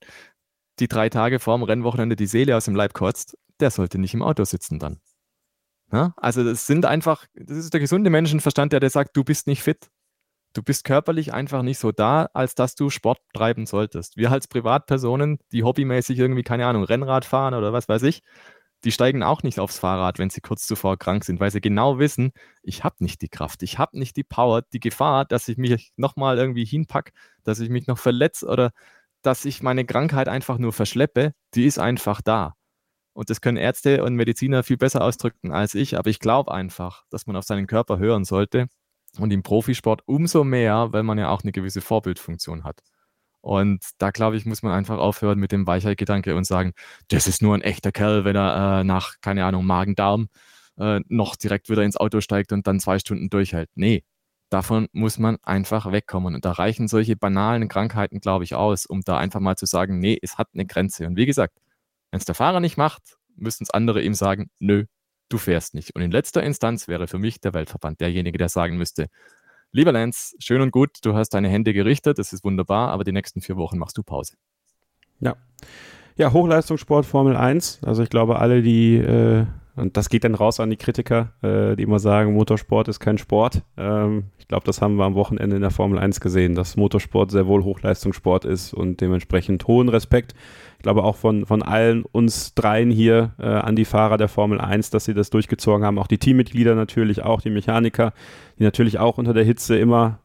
die 0.78 0.88
drei 0.88 1.08
Tage 1.08 1.38
vor 1.38 1.56
dem 1.56 1.62
Rennwochenende 1.62 2.16
die 2.16 2.26
Seele 2.26 2.56
aus 2.56 2.66
dem 2.66 2.74
Leib 2.74 2.94
kotzt, 2.94 3.36
der 3.60 3.70
sollte 3.70 3.98
nicht 3.98 4.14
im 4.14 4.22
Auto 4.22 4.44
sitzen 4.44 4.78
dann. 4.78 5.00
Ja? 5.92 6.14
Also 6.16 6.44
das 6.44 6.66
sind 6.66 6.84
einfach, 6.84 7.26
das 7.34 7.56
ist 7.56 7.72
der 7.72 7.80
gesunde 7.80 8.10
Menschenverstand, 8.10 8.72
der, 8.72 8.80
der 8.80 8.90
sagt, 8.90 9.16
du 9.16 9.24
bist 9.24 9.46
nicht 9.46 9.62
fit 9.62 9.90
du 10.56 10.62
bist 10.62 10.84
körperlich 10.84 11.32
einfach 11.32 11.62
nicht 11.62 11.78
so 11.78 11.92
da, 11.92 12.28
als 12.32 12.54
dass 12.54 12.74
du 12.74 12.90
Sport 12.90 13.18
treiben 13.34 13.66
solltest. 13.66 14.16
Wir 14.16 14.30
als 14.30 14.48
Privatpersonen, 14.48 15.38
die 15.52 15.62
hobbymäßig 15.62 16.18
irgendwie, 16.18 16.42
keine 16.42 16.66
Ahnung, 16.66 16.84
Rennrad 16.84 17.24
fahren 17.24 17.54
oder 17.54 17.72
was 17.72 17.88
weiß 17.88 18.02
ich, 18.04 18.22
die 18.84 18.92
steigen 18.92 19.22
auch 19.22 19.42
nicht 19.42 19.58
aufs 19.58 19.78
Fahrrad, 19.78 20.18
wenn 20.18 20.30
sie 20.30 20.40
kurz 20.40 20.66
zuvor 20.66 20.98
krank 20.98 21.24
sind, 21.24 21.40
weil 21.40 21.50
sie 21.50 21.60
genau 21.60 21.98
wissen, 21.98 22.32
ich 22.62 22.84
habe 22.84 22.96
nicht 23.00 23.22
die 23.22 23.28
Kraft, 23.28 23.62
ich 23.62 23.78
habe 23.78 23.98
nicht 23.98 24.16
die 24.16 24.24
Power, 24.24 24.62
die 24.72 24.80
Gefahr, 24.80 25.24
dass 25.24 25.48
ich 25.48 25.56
mich 25.56 25.92
nochmal 25.96 26.38
irgendwie 26.38 26.64
hinpacke, 26.64 27.12
dass 27.42 27.58
ich 27.60 27.70
mich 27.70 27.86
noch 27.86 27.98
verletze 27.98 28.46
oder 28.46 28.72
dass 29.26 29.44
ich 29.44 29.62
meine 29.62 29.84
Krankheit 29.84 30.28
einfach 30.28 30.58
nur 30.58 30.72
verschleppe, 30.72 31.32
die 31.54 31.66
ist 31.66 31.78
einfach 31.78 32.22
da. 32.22 32.54
Und 33.12 33.30
das 33.30 33.40
können 33.40 33.56
Ärzte 33.56 34.04
und 34.04 34.14
Mediziner 34.14 34.62
viel 34.62 34.76
besser 34.76 35.02
ausdrücken 35.02 35.52
als 35.52 35.74
ich, 35.74 35.98
aber 35.98 36.10
ich 36.10 36.20
glaube 36.20 36.52
einfach, 36.52 37.04
dass 37.10 37.26
man 37.26 37.34
auf 37.34 37.44
seinen 37.44 37.66
Körper 37.66 37.98
hören 37.98 38.24
sollte 38.24 38.66
und 39.18 39.32
im 39.32 39.42
Profisport 39.42 40.02
umso 40.06 40.44
mehr, 40.44 40.92
weil 40.92 41.02
man 41.02 41.18
ja 41.18 41.30
auch 41.30 41.42
eine 41.42 41.52
gewisse 41.52 41.80
Vorbildfunktion 41.80 42.64
hat. 42.64 42.80
Und 43.40 43.84
da 43.98 44.10
glaube 44.10 44.36
ich, 44.36 44.44
muss 44.46 44.62
man 44.62 44.72
einfach 44.72 44.98
aufhören 44.98 45.38
mit 45.38 45.52
dem 45.52 45.66
Weichheit-Gedanke 45.66 46.36
und 46.36 46.44
sagen, 46.44 46.72
das 47.08 47.26
ist 47.26 47.42
nur 47.42 47.54
ein 47.54 47.62
echter 47.62 47.92
Kerl, 47.92 48.24
wenn 48.24 48.36
er 48.36 48.80
äh, 48.80 48.84
nach, 48.84 49.14
keine 49.20 49.44
Ahnung, 49.44 49.66
Magen-Darm 49.66 50.28
äh, 50.78 51.00
noch 51.08 51.36
direkt 51.36 51.70
wieder 51.70 51.82
ins 51.82 51.96
Auto 51.96 52.20
steigt 52.20 52.52
und 52.52 52.66
dann 52.66 52.80
zwei 52.80 52.98
Stunden 52.98 53.30
durchhält. 53.30 53.70
Nee, 53.74 54.04
Davon 54.48 54.88
muss 54.92 55.18
man 55.18 55.38
einfach 55.42 55.90
wegkommen. 55.90 56.34
Und 56.34 56.44
da 56.44 56.52
reichen 56.52 56.88
solche 56.88 57.16
banalen 57.16 57.68
Krankheiten, 57.68 58.20
glaube 58.20 58.44
ich, 58.44 58.54
aus, 58.54 58.86
um 58.86 59.02
da 59.02 59.18
einfach 59.18 59.40
mal 59.40 59.56
zu 59.56 59.66
sagen, 59.66 59.98
nee, 59.98 60.18
es 60.22 60.38
hat 60.38 60.48
eine 60.54 60.66
Grenze. 60.66 61.06
Und 61.06 61.16
wie 61.16 61.26
gesagt, 61.26 61.58
wenn 62.10 62.18
es 62.18 62.24
der 62.24 62.34
Fahrer 62.34 62.60
nicht 62.60 62.76
macht, 62.76 63.16
müssen 63.34 63.64
es 63.64 63.70
andere 63.70 64.02
ihm 64.02 64.14
sagen, 64.14 64.50
nö, 64.58 64.84
du 65.28 65.38
fährst 65.38 65.74
nicht. 65.74 65.94
Und 65.94 66.02
in 66.02 66.10
letzter 66.10 66.42
Instanz 66.42 66.88
wäre 66.88 67.08
für 67.08 67.18
mich 67.18 67.40
der 67.40 67.54
Weltverband 67.54 68.00
derjenige, 68.00 68.38
der 68.38 68.48
sagen 68.48 68.76
müsste, 68.76 69.08
lieber 69.72 69.92
Lance, 69.92 70.36
schön 70.38 70.60
und 70.60 70.70
gut, 70.70 70.98
du 71.02 71.14
hast 71.14 71.30
deine 71.30 71.48
Hände 71.48 71.72
gerichtet, 71.72 72.18
das 72.18 72.32
ist 72.32 72.44
wunderbar, 72.44 72.90
aber 72.90 73.04
die 73.04 73.12
nächsten 73.12 73.40
vier 73.40 73.56
Wochen 73.56 73.78
machst 73.78 73.98
du 73.98 74.02
Pause. 74.02 74.34
Ja. 75.20 75.36
Ja, 76.16 76.32
Hochleistungssport 76.32 77.04
Formel 77.04 77.36
1. 77.36 77.80
Also 77.84 78.02
ich 78.02 78.08
glaube, 78.08 78.38
alle, 78.38 78.62
die 78.62 78.96
äh, 78.96 79.44
und 79.76 79.96
das 79.96 80.08
geht 80.08 80.24
dann 80.24 80.34
raus 80.34 80.58
an 80.58 80.70
die 80.70 80.76
Kritiker, 80.76 81.32
äh, 81.42 81.76
die 81.76 81.82
immer 81.82 81.98
sagen, 81.98 82.32
Motorsport 82.32 82.88
ist 82.88 82.98
kein 82.98 83.18
Sport. 83.18 83.62
Ähm, 83.76 84.24
ich 84.38 84.48
glaube, 84.48 84.64
das 84.64 84.80
haben 84.80 84.96
wir 84.96 85.04
am 85.04 85.14
Wochenende 85.14 85.56
in 85.56 85.62
der 85.62 85.70
Formel 85.70 85.98
1 85.98 86.20
gesehen, 86.20 86.54
dass 86.54 86.76
Motorsport 86.76 87.30
sehr 87.30 87.46
wohl 87.46 87.62
Hochleistungssport 87.62 88.46
ist 88.46 88.72
und 88.72 89.00
dementsprechend 89.00 89.66
hohen 89.66 89.90
Respekt. 89.90 90.34
Ich 90.78 90.82
glaube 90.82 91.04
auch 91.04 91.16
von, 91.16 91.44
von 91.44 91.62
allen 91.62 92.04
uns 92.04 92.54
dreien 92.54 92.90
hier 92.90 93.34
äh, 93.38 93.46
an 93.46 93.76
die 93.76 93.84
Fahrer 93.84 94.16
der 94.16 94.28
Formel 94.28 94.60
1, 94.60 94.90
dass 94.90 95.04
sie 95.04 95.14
das 95.14 95.30
durchgezogen 95.30 95.84
haben. 95.84 95.98
Auch 95.98 96.06
die 96.06 96.18
Teammitglieder 96.18 96.74
natürlich, 96.74 97.22
auch 97.22 97.42
die 97.42 97.50
Mechaniker, 97.50 98.14
die 98.58 98.64
natürlich 98.64 98.98
auch 98.98 99.18
unter 99.18 99.34
der 99.34 99.44
Hitze 99.44 99.76
immer 99.76 100.20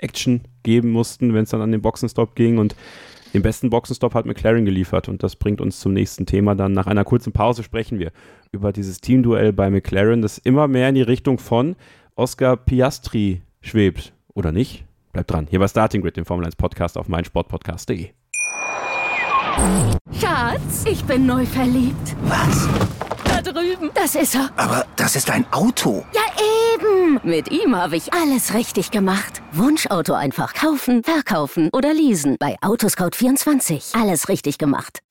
Action 0.00 0.42
geben 0.64 0.90
mussten, 0.90 1.34
wenn 1.34 1.44
es 1.44 1.50
dann 1.50 1.60
an 1.60 1.72
den 1.72 1.82
Boxenstopp 1.82 2.34
ging 2.34 2.58
und 2.58 2.74
den 3.34 3.42
besten 3.42 3.68
Boxenstopp 3.68 4.14
hat 4.14 4.26
McLaren 4.26 4.64
geliefert 4.64 5.08
und 5.08 5.22
das 5.22 5.36
bringt 5.36 5.60
uns 5.60 5.80
zum 5.80 5.92
nächsten 5.92 6.24
Thema. 6.24 6.54
Dann 6.54 6.72
nach 6.72 6.86
einer 6.86 7.04
kurzen 7.04 7.32
Pause 7.32 7.62
sprechen 7.62 7.98
wir 7.98 8.10
über 8.52 8.72
dieses 8.72 9.00
Teamduell 9.00 9.52
bei 9.52 9.70
McLaren, 9.70 10.22
das 10.22 10.38
immer 10.38 10.68
mehr 10.68 10.88
in 10.88 10.94
die 10.94 11.02
Richtung 11.02 11.38
von 11.38 11.76
Oscar 12.14 12.56
Piastri 12.56 13.42
schwebt. 13.60 14.12
Oder 14.34 14.52
nicht? 14.52 14.84
Bleibt 15.12 15.30
dran. 15.30 15.46
Hier 15.48 15.58
bei 15.58 15.68
Starting 15.68 16.02
Grid, 16.02 16.16
dem 16.16 16.24
Formel 16.24 16.44
1 16.44 16.56
Podcast 16.56 16.96
auf 16.96 17.08
meinsportpodcast.de. 17.08 18.10
Schatz, 20.12 20.84
ich 20.88 21.04
bin 21.04 21.26
neu 21.26 21.44
verliebt. 21.44 22.16
Was? 22.22 22.68
Da 23.24 23.42
drüben. 23.42 23.90
Das 23.94 24.14
ist 24.14 24.34
er. 24.34 24.50
Aber 24.56 24.86
das 24.96 25.16
ist 25.16 25.30
ein 25.30 25.44
Auto. 25.52 26.04
Ja, 26.14 26.22
eben. 26.74 27.20
Mit 27.22 27.50
ihm 27.50 27.74
habe 27.76 27.96
ich 27.96 28.12
alles 28.12 28.54
richtig 28.54 28.90
gemacht. 28.90 29.42
Wunschauto 29.52 30.14
einfach 30.14 30.54
kaufen, 30.54 31.02
verkaufen 31.02 31.70
oder 31.72 31.92
leasen. 31.92 32.36
Bei 32.38 32.56
Autoscout24. 32.60 34.00
Alles 34.00 34.28
richtig 34.28 34.58
gemacht. 34.58 35.00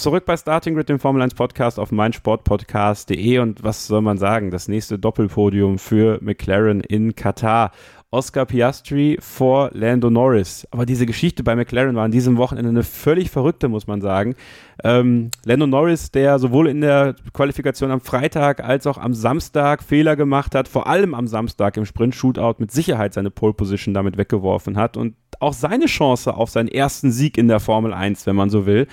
Zurück 0.00 0.24
bei 0.24 0.34
Starting 0.34 0.76
Grid, 0.76 0.88
dem 0.88 0.98
Formel 0.98 1.20
1 1.20 1.34
Podcast 1.34 1.78
auf 1.78 1.92
meinsportpodcast.de 1.92 3.38
und 3.40 3.62
was 3.62 3.86
soll 3.86 4.00
man 4.00 4.16
sagen? 4.16 4.50
Das 4.50 4.66
nächste 4.66 4.98
Doppelpodium 4.98 5.78
für 5.78 6.18
McLaren 6.22 6.80
in 6.80 7.14
Katar. 7.14 7.70
Oscar 8.12 8.44
Piastri 8.44 9.18
vor 9.20 9.70
Lando 9.72 10.10
Norris. 10.10 10.66
Aber 10.72 10.84
diese 10.84 11.06
Geschichte 11.06 11.44
bei 11.44 11.54
McLaren 11.54 11.94
war 11.94 12.04
an 12.04 12.10
diesem 12.10 12.38
Wochenende 12.38 12.70
eine 12.70 12.82
völlig 12.82 13.30
verrückte, 13.30 13.68
muss 13.68 13.86
man 13.86 14.00
sagen. 14.00 14.34
Ähm, 14.82 15.30
Lando 15.44 15.66
Norris, 15.66 16.10
der 16.10 16.38
sowohl 16.38 16.68
in 16.68 16.80
der 16.80 17.14
Qualifikation 17.32 17.92
am 17.92 18.00
Freitag 18.00 18.64
als 18.64 18.86
auch 18.86 18.98
am 18.98 19.14
Samstag 19.14 19.82
Fehler 19.82 20.16
gemacht 20.16 20.56
hat, 20.56 20.66
vor 20.66 20.88
allem 20.88 21.14
am 21.14 21.28
Samstag 21.28 21.76
im 21.76 21.84
Sprint-Shootout 21.84 22.56
mit 22.58 22.72
Sicherheit 22.72 23.14
seine 23.14 23.30
Pole 23.30 23.52
Position 23.52 23.94
damit 23.94 24.16
weggeworfen 24.16 24.76
hat 24.76 24.96
und 24.96 25.14
auch 25.38 25.52
seine 25.52 25.86
Chance 25.86 26.34
auf 26.34 26.50
seinen 26.50 26.68
ersten 26.68 27.12
Sieg 27.12 27.38
in 27.38 27.48
der 27.48 27.60
Formel 27.60 27.94
1, 27.94 28.26
wenn 28.26 28.36
man 28.36 28.50
so 28.50 28.66
will. 28.66 28.88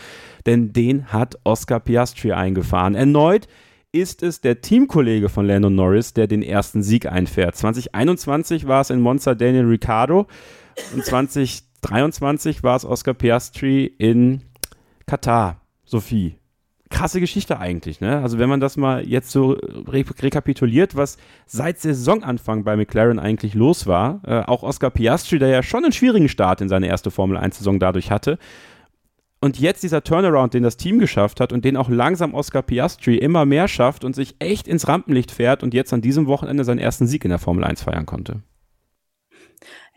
Denn 0.47 0.73
den 0.73 1.11
hat 1.13 1.37
Oscar 1.43 1.79
Piastri 1.79 2.31
eingefahren. 2.31 2.95
Erneut 2.95 3.47
ist 3.91 4.23
es 4.23 4.41
der 4.41 4.61
Teamkollege 4.61 5.29
von 5.29 5.45
Lando 5.45 5.69
Norris, 5.69 6.13
der 6.13 6.27
den 6.27 6.41
ersten 6.41 6.81
Sieg 6.81 7.05
einfährt. 7.05 7.55
2021 7.55 8.67
war 8.67 8.81
es 8.81 8.89
in 8.89 9.01
Monza 9.01 9.35
Daniel 9.35 9.65
Ricciardo 9.65 10.27
und 10.93 11.03
2023 11.05 12.63
war 12.63 12.75
es 12.75 12.85
Oscar 12.85 13.13
Piastri 13.13 13.85
in 13.85 14.41
Katar. 15.05 15.61
Sophie. 15.83 16.35
Krasse 16.89 17.19
Geschichte 17.19 17.59
eigentlich, 17.59 17.99
ne? 17.99 18.21
Also 18.21 18.39
wenn 18.39 18.47
man 18.47 18.61
das 18.61 18.77
mal 18.77 19.05
jetzt 19.05 19.31
so 19.31 19.51
re 19.51 20.05
rekapituliert, 20.21 20.95
was 20.95 21.17
seit 21.45 21.79
Saisonanfang 21.79 22.63
bei 22.63 22.77
McLaren 22.77 23.19
eigentlich 23.19 23.53
los 23.53 23.87
war, 23.87 24.21
äh, 24.25 24.41
auch 24.41 24.63
Oscar 24.63 24.89
Piastri, 24.89 25.39
der 25.39 25.49
ja 25.49 25.63
schon 25.63 25.83
einen 25.83 25.91
schwierigen 25.91 26.29
Start 26.29 26.61
in 26.61 26.69
seine 26.69 26.87
erste 26.87 27.11
Formel 27.11 27.37
1 27.37 27.57
Saison 27.57 27.79
dadurch 27.79 28.11
hatte, 28.11 28.37
und 29.39 29.59
jetzt 29.59 29.83
dieser 29.83 30.03
Turnaround, 30.03 30.53
den 30.53 30.63
das 30.63 30.77
Team 30.77 30.99
geschafft 30.99 31.39
hat 31.39 31.53
und 31.53 31.63
den 31.63 31.77
auch 31.77 31.89
langsam 31.89 32.33
Oscar 32.33 32.61
Piastri 32.61 33.17
immer 33.17 33.45
mehr 33.45 33.67
schafft 33.67 34.03
und 34.03 34.15
sich 34.15 34.35
echt 34.39 34.67
ins 34.67 34.87
Rampenlicht 34.87 35.31
fährt 35.31 35.63
und 35.63 35.73
jetzt 35.73 35.93
an 35.93 36.01
diesem 36.01 36.27
Wochenende 36.27 36.63
seinen 36.63 36.79
ersten 36.79 37.07
Sieg 37.07 37.23
in 37.23 37.29
der 37.29 37.39
Formel 37.39 37.63
1 37.63 37.83
feiern 37.83 38.05
konnte. 38.05 38.41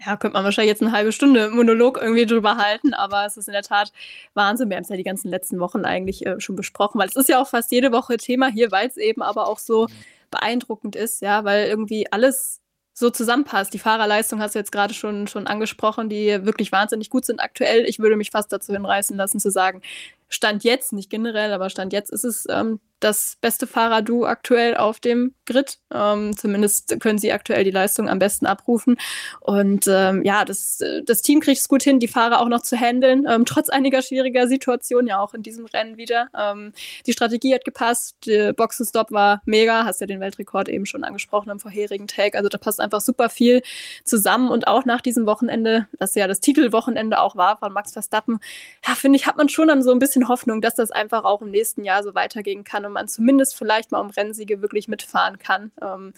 Ja, 0.05 0.17
könnte 0.17 0.35
man 0.35 0.45
wahrscheinlich 0.45 0.71
jetzt 0.71 0.83
eine 0.83 0.93
halbe 0.93 1.13
Stunde 1.13 1.51
Monolog 1.51 1.99
irgendwie 2.01 2.25
drüber 2.25 2.57
halten, 2.57 2.95
aber 2.95 3.27
es 3.27 3.37
ist 3.37 3.49
in 3.49 3.53
der 3.53 3.63
Tat 3.63 3.93
Wahnsinn. 4.33 4.71
Wir 4.71 4.77
haben 4.77 4.85
es 4.85 4.89
ja 4.89 4.97
die 4.97 5.03
ganzen 5.03 5.29
letzten 5.29 5.61
Wochen 5.61 5.85
eigentlich 5.85 6.25
äh, 6.25 6.41
schon 6.41 6.57
besprochen, 6.57 6.99
weil 6.99 7.09
es 7.09 7.17
ist 7.17 7.29
ja 7.29 7.41
auch 7.41 7.49
fast 7.49 7.71
jede 7.71 7.93
Woche 7.93 8.17
Thema 8.17 8.49
hier, 8.49 8.71
weil 8.71 8.89
es 8.89 8.97
eben 8.97 9.21
aber 9.21 9.47
auch 9.47 9.59
so 9.59 9.89
beeindruckend 10.31 10.97
ist, 10.97 11.21
ja, 11.21 11.45
weil 11.45 11.67
irgendwie 11.69 12.11
alles 12.11 12.61
so 13.01 13.11
zusammenpasst. 13.11 13.75
Die 13.75 13.79
Fahrerleistung 13.79 14.41
hast 14.41 14.55
du 14.55 14.59
jetzt 14.61 14.71
gerade 14.71 14.95
schon, 14.95 15.27
schon 15.27 15.47
angesprochen, 15.47 16.09
die 16.09 16.45
wirklich 16.45 16.71
wahnsinnig 16.71 17.11
gut 17.11 17.25
sind 17.25 17.41
aktuell. 17.41 17.85
Ich 17.87 17.99
würde 17.99 18.17
mich 18.17 18.31
fast 18.31 18.53
dazu 18.53 18.73
hinreißen 18.73 19.17
lassen 19.17 19.41
zu 19.41 19.51
sagen, 19.51 19.83
Stand 20.29 20.63
jetzt, 20.63 20.93
nicht 20.93 21.11
generell, 21.11 21.53
aber 21.53 21.71
Stand 21.71 21.93
jetzt 21.93 22.13
ist 22.13 22.25
es 22.25 22.47
ähm, 22.49 22.79
das 23.01 23.37
beste 23.41 23.67
Fahrerduo 23.67 24.27
aktuell 24.27 24.77
auf 24.77 25.01
dem 25.01 25.35
Grid. 25.47 25.79
Ähm, 25.93 26.37
zumindest 26.37 27.01
können 27.01 27.19
sie 27.19 27.33
aktuell 27.33 27.65
die 27.65 27.71
Leistung 27.71 28.09
am 28.09 28.19
besten 28.19 28.47
abrufen. 28.47 28.97
Und 29.41 29.87
ähm, 29.89 30.23
ja, 30.25 30.45
das, 30.45 30.83
das 31.05 31.23
Team 31.23 31.41
kriegt 31.41 31.59
es 31.59 31.69
gut 31.69 31.83
hin, 31.83 31.99
die 31.99 32.09
Fahrer 32.09 32.41
auch 32.41 32.49
noch 32.49 32.63
zu 32.63 32.79
handeln, 32.79 33.27
ähm, 33.29 33.45
trotz 33.45 33.71
einiger 33.71 34.03
schwieriger 34.03 34.47
Situationen, 34.47 35.09
ja 35.09 35.21
auch 35.21 35.35
in 35.35 35.43
diesem 35.43 35.65
Rennen 35.67 35.97
wieder. 35.97 36.29
Ähm, 36.39 36.73
die 37.07 37.13
Strategie 37.13 37.55
hat 37.55 37.65
gepasst, 37.65 38.17
der 38.27 38.53
Boxenstopp 38.53 39.11
war 39.11 39.43
mega, 39.47 39.85
hast 39.85 40.01
ja 40.01 40.07
den 40.07 40.21
Weltrekord 40.21 40.69
eben 40.69 40.87
schon 40.87 41.03
angesprochen 41.03 41.51
im 41.51 41.59
vorherigen 41.59 42.07
Tag. 42.07 42.37
Also 42.37 42.49
da 42.49 42.59
passt 42.59 42.81
einfach 42.81 43.01
super 43.01 43.31
viel 43.31 43.63
zusammen. 44.05 44.51
Und 44.51 44.69
auch 44.69 44.85
nach 44.85 45.01
diesem 45.01 45.27
Wochenende, 45.27 45.89
das 45.99 46.15
ja 46.15 46.29
das 46.29 46.41
Titelwochenende 46.41 47.19
auch 47.19 47.35
war 47.35 47.57
von 47.57 47.73
Max 47.73 47.93
Verstappen, 47.93 48.41
ja, 48.87 48.95
finde 48.95 49.17
ich, 49.17 49.27
hat 49.27 49.37
man 49.37 49.49
schon 49.49 49.69
dann 49.69 49.83
so 49.83 49.91
ein 49.91 49.99
bisschen 49.99 50.29
Hoffnung, 50.29 50.61
dass 50.61 50.75
das 50.75 50.91
einfach 50.91 51.25
auch 51.25 51.41
im 51.41 51.51
nächsten 51.51 51.83
Jahr 51.85 52.03
so 52.03 52.15
weitergehen 52.15 52.63
kann 52.63 52.90
und 52.91 52.95
man 52.95 53.09
zumindest 53.09 53.57
vielleicht 53.57 53.93
mal 53.93 54.01
um 54.01 54.11
Rennsiege 54.11 54.61
wirklich 54.61 54.89
mitfahren 54.89 55.39
kann. 55.39 55.71
Ähm, 55.81 56.13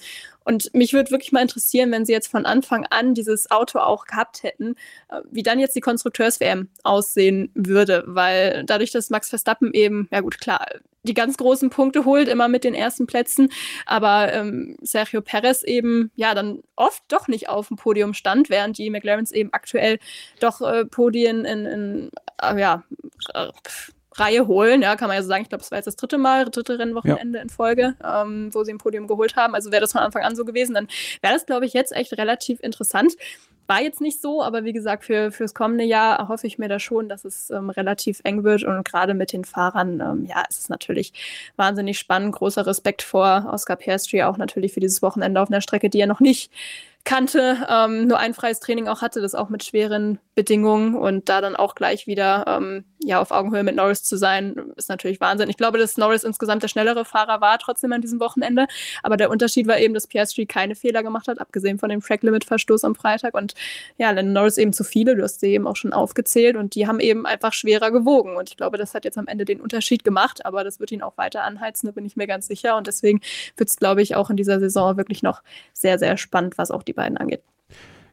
und 0.45 0.75
mich 0.75 0.93
würde 0.93 1.11
wirklich 1.11 1.33
mal 1.33 1.43
interessieren, 1.43 1.93
wenn 1.93 2.05
sie 2.05 2.13
jetzt 2.13 2.29
von 2.29 2.47
Anfang 2.47 2.87
an 2.91 3.15
dieses 3.15 3.51
Auto 3.51 3.79
auch 3.79 4.07
gehabt 4.07 4.43
hätten, 4.43 4.75
äh, 5.09 5.21
wie 5.31 5.43
dann 5.43 5.61
jetzt 5.61 5.77
die 5.77 5.81
Konstrukteurs-WM 5.81 6.69
aussehen 6.83 7.51
würde, 7.55 8.05
weil 8.07 8.65
dadurch, 8.65 8.91
dass 8.91 9.11
Max 9.11 9.29
Verstappen 9.29 9.73
eben, 9.73 10.09
ja 10.11 10.21
gut, 10.21 10.41
klar, 10.41 10.67
die 11.05 11.15
ganz 11.15 11.37
großen 11.37 11.71
Punkte 11.71 12.05
holt, 12.05 12.29
immer 12.29 12.49
mit 12.49 12.65
den 12.65 12.75
ersten 12.75 13.07
Plätzen, 13.07 13.51
aber 13.87 14.33
ähm, 14.33 14.77
Sergio 14.83 15.21
Perez 15.21 15.63
eben 15.63 16.11
ja 16.15 16.35
dann 16.35 16.63
oft 16.77 17.03
doch 17.09 17.29
nicht 17.29 17.49
auf 17.49 17.69
dem 17.69 17.77
Podium 17.77 18.15
stand, 18.15 18.51
während 18.51 18.79
die 18.79 18.91
McLarens 18.91 19.33
eben 19.33 19.53
aktuell 19.53 19.99
doch 20.41 20.61
äh, 20.61 20.85
Podien 20.85 21.45
in, 21.45 21.67
in 21.67 22.11
äh, 22.41 22.61
ja, 22.61 22.85
Reihe 24.15 24.47
holen. 24.47 24.83
Ja, 24.83 24.97
kann 24.97 25.09
man 25.09 25.17
ja 25.17 25.23
so 25.23 25.29
sagen. 25.29 25.43
Ich 25.43 25.49
glaube, 25.49 25.63
es 25.63 25.71
war 25.71 25.79
jetzt 25.79 25.87
das 25.87 25.97
dritte 25.97 26.19
Mal, 26.19 26.45
dritte 26.47 26.79
Rennwochenende 26.79 27.39
ja. 27.39 27.43
in 27.43 27.49
Folge, 27.49 27.95
ähm, 28.05 28.51
wo 28.53 28.65
sie 28.65 28.73
ein 28.73 28.79
Podium 28.79 29.07
geholt 29.07 29.37
haben. 29.37 29.55
Also 29.55 29.71
wäre 29.73 29.81
das 29.81 29.93
von 29.93 30.03
Anfang 30.03 30.23
an 30.23 30.37
so 30.37 30.45
gewesen, 30.45 30.75
dann 30.75 30.89
wäre 31.21 31.35
das, 31.35 31.47
glaube 31.47 31.67
ich, 31.67 31.73
jetzt 31.73 31.93
echt 31.93 32.13
relativ 32.19 32.61
interessant. 32.61 33.15
War 33.69 33.81
jetzt 33.81 34.01
nicht 34.01 34.21
so, 34.21 34.43
aber 34.43 34.65
wie 34.65 34.73
gesagt, 34.73 35.05
für 35.05 35.31
fürs 35.31 35.55
kommende 35.55 35.85
Jahr 35.85 36.29
hoffe 36.29 36.47
ich 36.47 36.59
mir 36.59 36.69
da 36.69 36.79
schon, 36.79 37.09
dass 37.09 37.25
es 37.25 37.49
ähm, 37.51 37.71
relativ 37.71 38.21
eng 38.25 38.43
wird 38.45 38.65
und 38.65 38.85
gerade 38.85 39.15
mit 39.15 39.33
den 39.33 39.45
Fahrern, 39.45 40.01
ähm, 40.01 40.27
ja, 40.29 40.43
es 40.51 40.59
ist 40.59 40.69
natürlich 40.69 41.13
wahnsinnig 41.57 41.99
spannend. 41.99 42.35
Großer 42.35 42.67
Respekt 42.67 43.03
vor 43.03 43.49
Oscar 43.51 43.77
Piastri, 43.77 44.25
auch 44.25 44.37
natürlich 44.37 44.73
für 44.73 44.81
dieses 44.81 45.01
Wochenende 45.01 45.41
auf 45.41 45.49
einer 45.49 45.61
Strecke, 45.61 45.89
die 45.89 46.01
er 46.01 46.07
noch 46.07 46.21
nicht 46.21 46.51
kannte, 47.05 47.67
ähm, 47.69 48.07
nur 48.07 48.19
ein 48.19 48.35
freies 48.35 48.61
Training 48.61 48.89
auch 48.89 49.03
hatte, 49.03 49.21
das 49.21 49.35
auch 49.35 49.49
mit 49.49 49.65
schweren 49.65 50.19
Bedingungen 50.35 50.95
und 50.95 51.29
da 51.29 51.41
dann 51.41 51.57
auch 51.57 51.75
gleich 51.75 52.07
wieder 52.07 52.45
ähm, 52.47 52.85
ja, 53.05 53.21
auf 53.21 53.33
Augenhöhe 53.33 53.65
mit 53.65 53.75
Norris 53.75 54.05
zu 54.05 54.17
sein, 54.17 54.73
ist 54.77 54.89
natürlich 54.89 55.21
Wahnsinn. 55.21 55.51
Ich 55.51 55.57
glaube, 55.57 55.79
dass 55.79 55.97
Norris 55.97 56.25
insgesamt 56.25 56.63
der 56.63 56.69
schnellere 56.69 57.05
Fahrer 57.05 57.41
war, 57.41 57.59
trotzdem 57.59 57.93
an 57.93 58.01
diesem 58.01 58.21
Wochenende. 58.21 58.67
Aber 59.03 59.17
der 59.17 59.31
Unterschied 59.31 59.67
war 59.67 59.79
eben, 59.79 59.95
dass 59.95 60.07
Piastri 60.07 60.47
keine 60.47 60.75
Fehler 60.75 61.03
gemacht 61.03 61.29
hat, 61.29 61.41
abgesehen 61.41 61.79
von 61.79 61.89
dem 61.89 62.01
Track-Limit-Verstoß 62.01 62.85
am 62.85 62.95
Freitag. 62.95 63.35
Und 63.35 63.55
ja, 63.99 64.11
Lennon 64.11 64.33
Norris 64.33 64.57
eben 64.57 64.73
zu 64.73 64.85
viele, 64.85 65.17
du 65.17 65.23
hast 65.23 65.41
sie 65.41 65.53
eben 65.53 65.67
auch 65.67 65.77
schon 65.77 65.93
aufgezählt. 65.93 66.57
Und 66.57 66.75
die 66.75 66.87
haben 66.87 67.01
eben 67.01 67.27
einfach 67.27 67.53
schwerer 67.53 67.91
gewogen. 67.91 68.37
Und 68.37 68.49
ich 68.49 68.57
glaube, 68.57 68.79
das 68.79 68.95
hat 68.95 69.05
jetzt 69.05 69.19
am 69.19 69.27
Ende 69.27 69.45
den 69.45 69.61
Unterschied 69.61 70.05
gemacht. 70.05 70.47
Aber 70.47 70.65
das 70.65 70.79
wird 70.81 70.93
ihn 70.93 71.03
auch 71.03 71.17
weiter 71.17 71.43
anheizen, 71.43 71.89
da 71.89 71.93
bin 71.93 72.05
ich 72.05 72.17
mir 72.17 72.27
ganz 72.27 72.47
sicher. 72.47 72.77
Und 72.77 72.87
deswegen 72.87 73.21
wird 73.57 73.69
es, 73.69 73.77
glaube 73.77 74.03
ich, 74.03 74.15
auch 74.15 74.31
in 74.31 74.37
dieser 74.37 74.61
Saison 74.61 74.97
wirklich 74.97 75.23
noch 75.23 75.43
sehr, 75.73 75.99
sehr 75.99 76.17
spannend, 76.17 76.57
was 76.59 76.71
auch 76.71 76.83
die 76.83 76.92
beiden 76.93 77.17
angeht. 77.17 77.43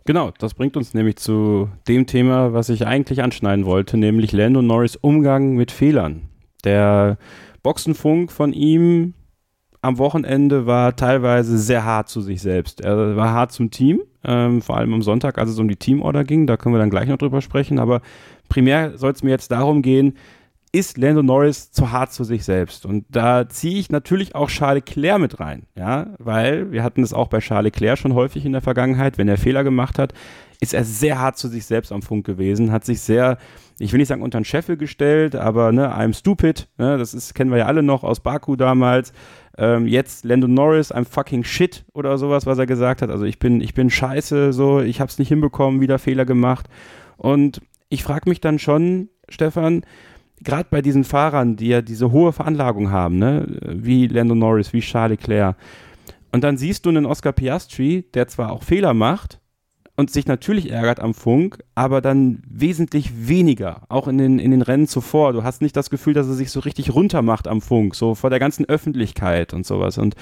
Genau, 0.05 0.31
das 0.39 0.53
bringt 0.53 0.75
uns 0.75 0.93
nämlich 0.93 1.17
zu 1.17 1.69
dem 1.87 2.07
Thema, 2.07 2.53
was 2.53 2.69
ich 2.69 2.87
eigentlich 2.87 3.21
anschneiden 3.21 3.65
wollte, 3.65 3.97
nämlich 3.97 4.31
Lando 4.31 4.61
Norris 4.61 4.95
Umgang 4.95 5.55
mit 5.55 5.71
Fehlern. 5.71 6.29
Der 6.63 7.17
Boxenfunk 7.61 8.31
von 8.31 8.53
ihm 8.53 9.13
am 9.81 9.97
Wochenende 9.97 10.65
war 10.65 10.95
teilweise 10.95 11.57
sehr 11.57 11.85
hart 11.85 12.09
zu 12.09 12.21
sich 12.21 12.41
selbst. 12.41 12.81
Er 12.81 13.15
war 13.15 13.31
hart 13.31 13.51
zum 13.51 13.71
Team, 13.71 14.01
ähm, 14.23 14.61
vor 14.61 14.77
allem 14.77 14.93
am 14.93 15.01
Sonntag, 15.01 15.37
als 15.37 15.51
es 15.51 15.59
um 15.59 15.67
die 15.67 15.77
Teamorder 15.77 16.23
ging. 16.23 16.47
Da 16.47 16.57
können 16.57 16.75
wir 16.75 16.79
dann 16.79 16.89
gleich 16.89 17.07
noch 17.07 17.17
drüber 17.17 17.41
sprechen. 17.41 17.79
Aber 17.79 18.01
primär 18.49 18.97
soll 18.97 19.11
es 19.11 19.23
mir 19.23 19.29
jetzt 19.29 19.51
darum 19.51 19.81
gehen, 19.81 20.15
ist 20.71 20.97
Lando 20.97 21.23
Norris 21.23 21.71
zu 21.71 21.91
hart 21.91 22.13
zu 22.13 22.23
sich 22.23 22.43
selbst. 22.43 22.85
Und 22.85 23.05
da 23.09 23.49
ziehe 23.49 23.79
ich 23.79 23.89
natürlich 23.89 24.35
auch 24.35 24.49
Charles 24.49 24.83
Leclerc 24.85 25.19
mit 25.19 25.39
rein, 25.39 25.63
ja, 25.75 26.13
weil 26.19 26.71
wir 26.71 26.83
hatten 26.83 27.01
es 27.01 27.13
auch 27.13 27.27
bei 27.27 27.39
Charles 27.39 27.73
Leclerc 27.73 27.97
schon 27.97 28.13
häufig 28.13 28.45
in 28.45 28.51
der 28.51 28.61
Vergangenheit, 28.61 29.17
wenn 29.17 29.27
er 29.27 29.37
Fehler 29.37 29.63
gemacht 29.63 29.97
hat, 29.97 30.13
ist 30.61 30.73
er 30.73 30.83
sehr 30.83 31.19
hart 31.19 31.37
zu 31.37 31.47
sich 31.47 31.65
selbst 31.65 31.91
am 31.91 32.01
Funk 32.01 32.25
gewesen, 32.25 32.71
hat 32.71 32.85
sich 32.85 33.01
sehr, 33.01 33.37
ich 33.79 33.93
will 33.93 33.99
nicht 33.99 34.09
sagen 34.09 34.21
unter 34.21 34.39
den 34.39 34.45
Scheffel 34.45 34.77
gestellt, 34.77 35.35
aber 35.35 35.71
ne, 35.71 35.91
I'm 35.95 36.13
stupid, 36.13 36.67
ne, 36.77 36.97
das 36.97 37.13
ist, 37.13 37.33
kennen 37.33 37.49
wir 37.49 37.59
ja 37.59 37.65
alle 37.65 37.81
noch 37.81 38.03
aus 38.03 38.19
Baku 38.19 38.55
damals. 38.55 39.13
Ähm, 39.57 39.87
jetzt 39.87 40.23
Lando 40.25 40.47
Norris, 40.47 40.93
I'm 40.93 41.05
fucking 41.05 41.43
shit 41.43 41.85
oder 41.93 42.17
sowas, 42.17 42.45
was 42.45 42.57
er 42.57 42.65
gesagt 42.65 43.01
hat. 43.01 43.09
Also 43.09 43.25
ich 43.25 43.39
bin, 43.39 43.61
ich 43.61 43.73
bin 43.73 43.89
scheiße, 43.89 44.53
so, 44.53 44.81
ich 44.81 45.01
hab's 45.01 45.17
nicht 45.17 45.29
hinbekommen, 45.29 45.81
wieder 45.81 45.97
Fehler 45.97 46.25
gemacht. 46.25 46.67
Und 47.17 47.61
ich 47.89 48.03
frage 48.03 48.29
mich 48.29 48.39
dann 48.39 48.59
schon, 48.59 49.09
Stefan, 49.27 49.83
gerade 50.43 50.67
bei 50.69 50.81
diesen 50.81 51.03
Fahrern, 51.03 51.55
die 51.55 51.67
ja 51.67 51.81
diese 51.81 52.11
hohe 52.11 52.33
Veranlagung 52.33 52.91
haben, 52.91 53.17
ne, 53.17 53.45
wie 53.61 54.07
Lando 54.07 54.35
Norris, 54.35 54.73
wie 54.73 54.81
Charles 54.81 55.19
Leclerc, 55.19 55.55
und 56.31 56.43
dann 56.43 56.57
siehst 56.57 56.85
du 56.85 56.89
einen 56.89 57.05
Oscar 57.05 57.31
Piastri, 57.31 58.05
der 58.13 58.27
zwar 58.27 58.51
auch 58.51 58.63
Fehler 58.63 58.93
macht 58.93 59.39
und 59.95 60.11
sich 60.11 60.27
natürlich 60.27 60.71
ärgert 60.71 60.99
am 60.99 61.13
Funk, 61.13 61.59
aber 61.75 62.01
dann 62.01 62.41
wesentlich 62.47 63.27
weniger, 63.27 63.81
auch 63.89 64.07
in 64.07 64.17
den, 64.17 64.39
in 64.39 64.51
den 64.51 64.61
Rennen 64.61 64.87
zuvor. 64.87 65.33
Du 65.33 65.43
hast 65.43 65.61
nicht 65.61 65.75
das 65.75 65.89
Gefühl, 65.89 66.13
dass 66.13 66.27
er 66.27 66.35
sich 66.35 66.51
so 66.51 66.59
richtig 66.59 66.93
runter 66.93 67.21
macht 67.21 67.47
am 67.47 67.61
Funk, 67.61 67.95
so 67.95 68.15
vor 68.15 68.29
der 68.29 68.39
ganzen 68.39 68.65
Öffentlichkeit 68.65 69.53
und 69.53 69.65
sowas. 69.65 69.97
Und 69.97 70.15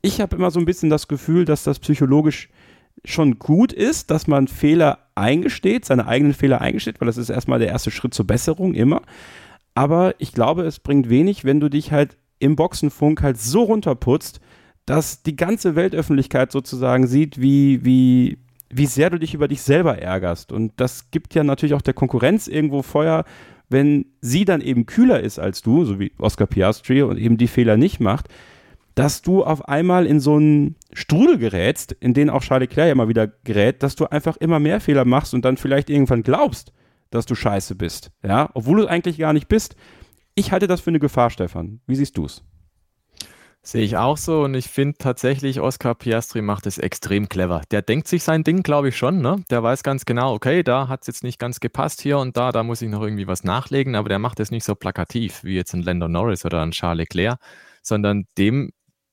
ich 0.00 0.20
habe 0.20 0.36
immer 0.36 0.50
so 0.50 0.60
ein 0.60 0.64
bisschen 0.64 0.90
das 0.90 1.08
Gefühl, 1.08 1.44
dass 1.44 1.64
das 1.64 1.80
psychologisch 1.80 2.48
schon 3.04 3.38
gut 3.38 3.72
ist, 3.72 4.10
dass 4.10 4.26
man 4.26 4.48
Fehler 4.48 4.98
eingesteht, 5.14 5.84
seine 5.84 6.06
eigenen 6.06 6.34
Fehler 6.34 6.60
eingesteht, 6.60 7.00
weil 7.00 7.06
das 7.06 7.16
ist 7.16 7.30
erstmal 7.30 7.58
der 7.58 7.68
erste 7.68 7.90
Schritt 7.90 8.14
zur 8.14 8.26
Besserung 8.26 8.74
immer. 8.74 9.02
Aber 9.74 10.14
ich 10.18 10.32
glaube, 10.32 10.62
es 10.62 10.80
bringt 10.80 11.08
wenig, 11.08 11.44
wenn 11.44 11.60
du 11.60 11.68
dich 11.68 11.92
halt 11.92 12.16
im 12.38 12.56
Boxenfunk 12.56 13.22
halt 13.22 13.38
so 13.38 13.62
runterputzt, 13.62 14.40
dass 14.86 15.22
die 15.22 15.36
ganze 15.36 15.74
Weltöffentlichkeit 15.74 16.52
sozusagen 16.52 17.06
sieht, 17.06 17.40
wie, 17.40 17.84
wie, 17.84 18.38
wie 18.70 18.86
sehr 18.86 19.10
du 19.10 19.18
dich 19.18 19.34
über 19.34 19.48
dich 19.48 19.62
selber 19.62 19.98
ärgerst. 19.98 20.52
Und 20.52 20.72
das 20.76 21.10
gibt 21.10 21.34
ja 21.34 21.44
natürlich 21.44 21.74
auch 21.74 21.82
der 21.82 21.94
Konkurrenz 21.94 22.46
irgendwo 22.46 22.82
Feuer, 22.82 23.24
wenn 23.68 24.06
sie 24.20 24.44
dann 24.44 24.60
eben 24.60 24.86
kühler 24.86 25.20
ist 25.20 25.38
als 25.38 25.62
du, 25.62 25.84
so 25.84 25.98
wie 25.98 26.12
Oscar 26.18 26.46
Piastri 26.46 27.02
und 27.02 27.18
eben 27.18 27.36
die 27.36 27.48
Fehler 27.48 27.76
nicht 27.76 28.00
macht, 28.00 28.28
dass 28.96 29.20
du 29.20 29.44
auf 29.44 29.68
einmal 29.68 30.06
in 30.06 30.20
so 30.20 30.36
einen 30.36 30.74
Strudel 30.92 31.38
gerätst, 31.38 31.92
in 31.92 32.14
den 32.14 32.30
auch 32.30 32.42
Charles 32.42 32.68
Leclerc 32.68 32.86
ja 32.86 32.92
immer 32.92 33.08
wieder 33.08 33.28
gerät, 33.28 33.82
dass 33.82 33.94
du 33.94 34.06
einfach 34.06 34.38
immer 34.38 34.58
mehr 34.58 34.80
Fehler 34.80 35.04
machst 35.04 35.34
und 35.34 35.44
dann 35.44 35.58
vielleicht 35.58 35.90
irgendwann 35.90 36.22
glaubst, 36.22 36.72
dass 37.10 37.26
du 37.26 37.34
scheiße 37.34 37.74
bist. 37.74 38.10
Ja, 38.24 38.50
obwohl 38.54 38.78
du 38.78 38.86
eigentlich 38.88 39.18
gar 39.18 39.34
nicht 39.34 39.48
bist. 39.48 39.76
Ich 40.34 40.50
halte 40.50 40.66
das 40.66 40.80
für 40.80 40.90
eine 40.90 40.98
Gefahr, 40.98 41.28
Stefan. 41.28 41.80
Wie 41.86 41.94
siehst 41.94 42.16
du 42.16 42.24
es? 42.24 42.42
Sehe 43.62 43.82
ich 43.82 43.98
auch 43.98 44.16
so 44.16 44.44
und 44.44 44.54
ich 44.54 44.68
finde 44.68 44.96
tatsächlich, 44.96 45.60
Oscar 45.60 45.94
Piastri 45.94 46.40
macht 46.40 46.66
es 46.66 46.78
extrem 46.78 47.28
clever. 47.28 47.62
Der 47.70 47.82
denkt 47.82 48.08
sich 48.08 48.22
sein 48.22 48.44
Ding, 48.44 48.62
glaube 48.62 48.88
ich 48.88 48.96
schon. 48.96 49.20
Ne? 49.20 49.44
Der 49.50 49.62
weiß 49.62 49.82
ganz 49.82 50.06
genau, 50.06 50.32
okay, 50.32 50.62
da 50.62 50.88
hat 50.88 51.02
es 51.02 51.08
jetzt 51.08 51.22
nicht 51.22 51.38
ganz 51.38 51.60
gepasst 51.60 52.00
hier 52.00 52.18
und 52.18 52.36
da, 52.36 52.50
da 52.50 52.62
muss 52.62 52.80
ich 52.80 52.88
noch 52.88 53.02
irgendwie 53.02 53.26
was 53.26 53.44
nachlegen, 53.44 53.94
aber 53.94 54.08
der 54.08 54.20
macht 54.20 54.40
es 54.40 54.50
nicht 54.50 54.64
so 54.64 54.74
plakativ 54.74 55.44
wie 55.44 55.56
jetzt 55.56 55.74
ein 55.74 55.82
Lando 55.82 56.08
Norris 56.08 56.46
oder 56.46 56.62
ein 56.62 56.70
Charles 56.70 57.08
Leclerc, 57.08 57.40
sondern 57.82 58.26
dem 58.38 58.70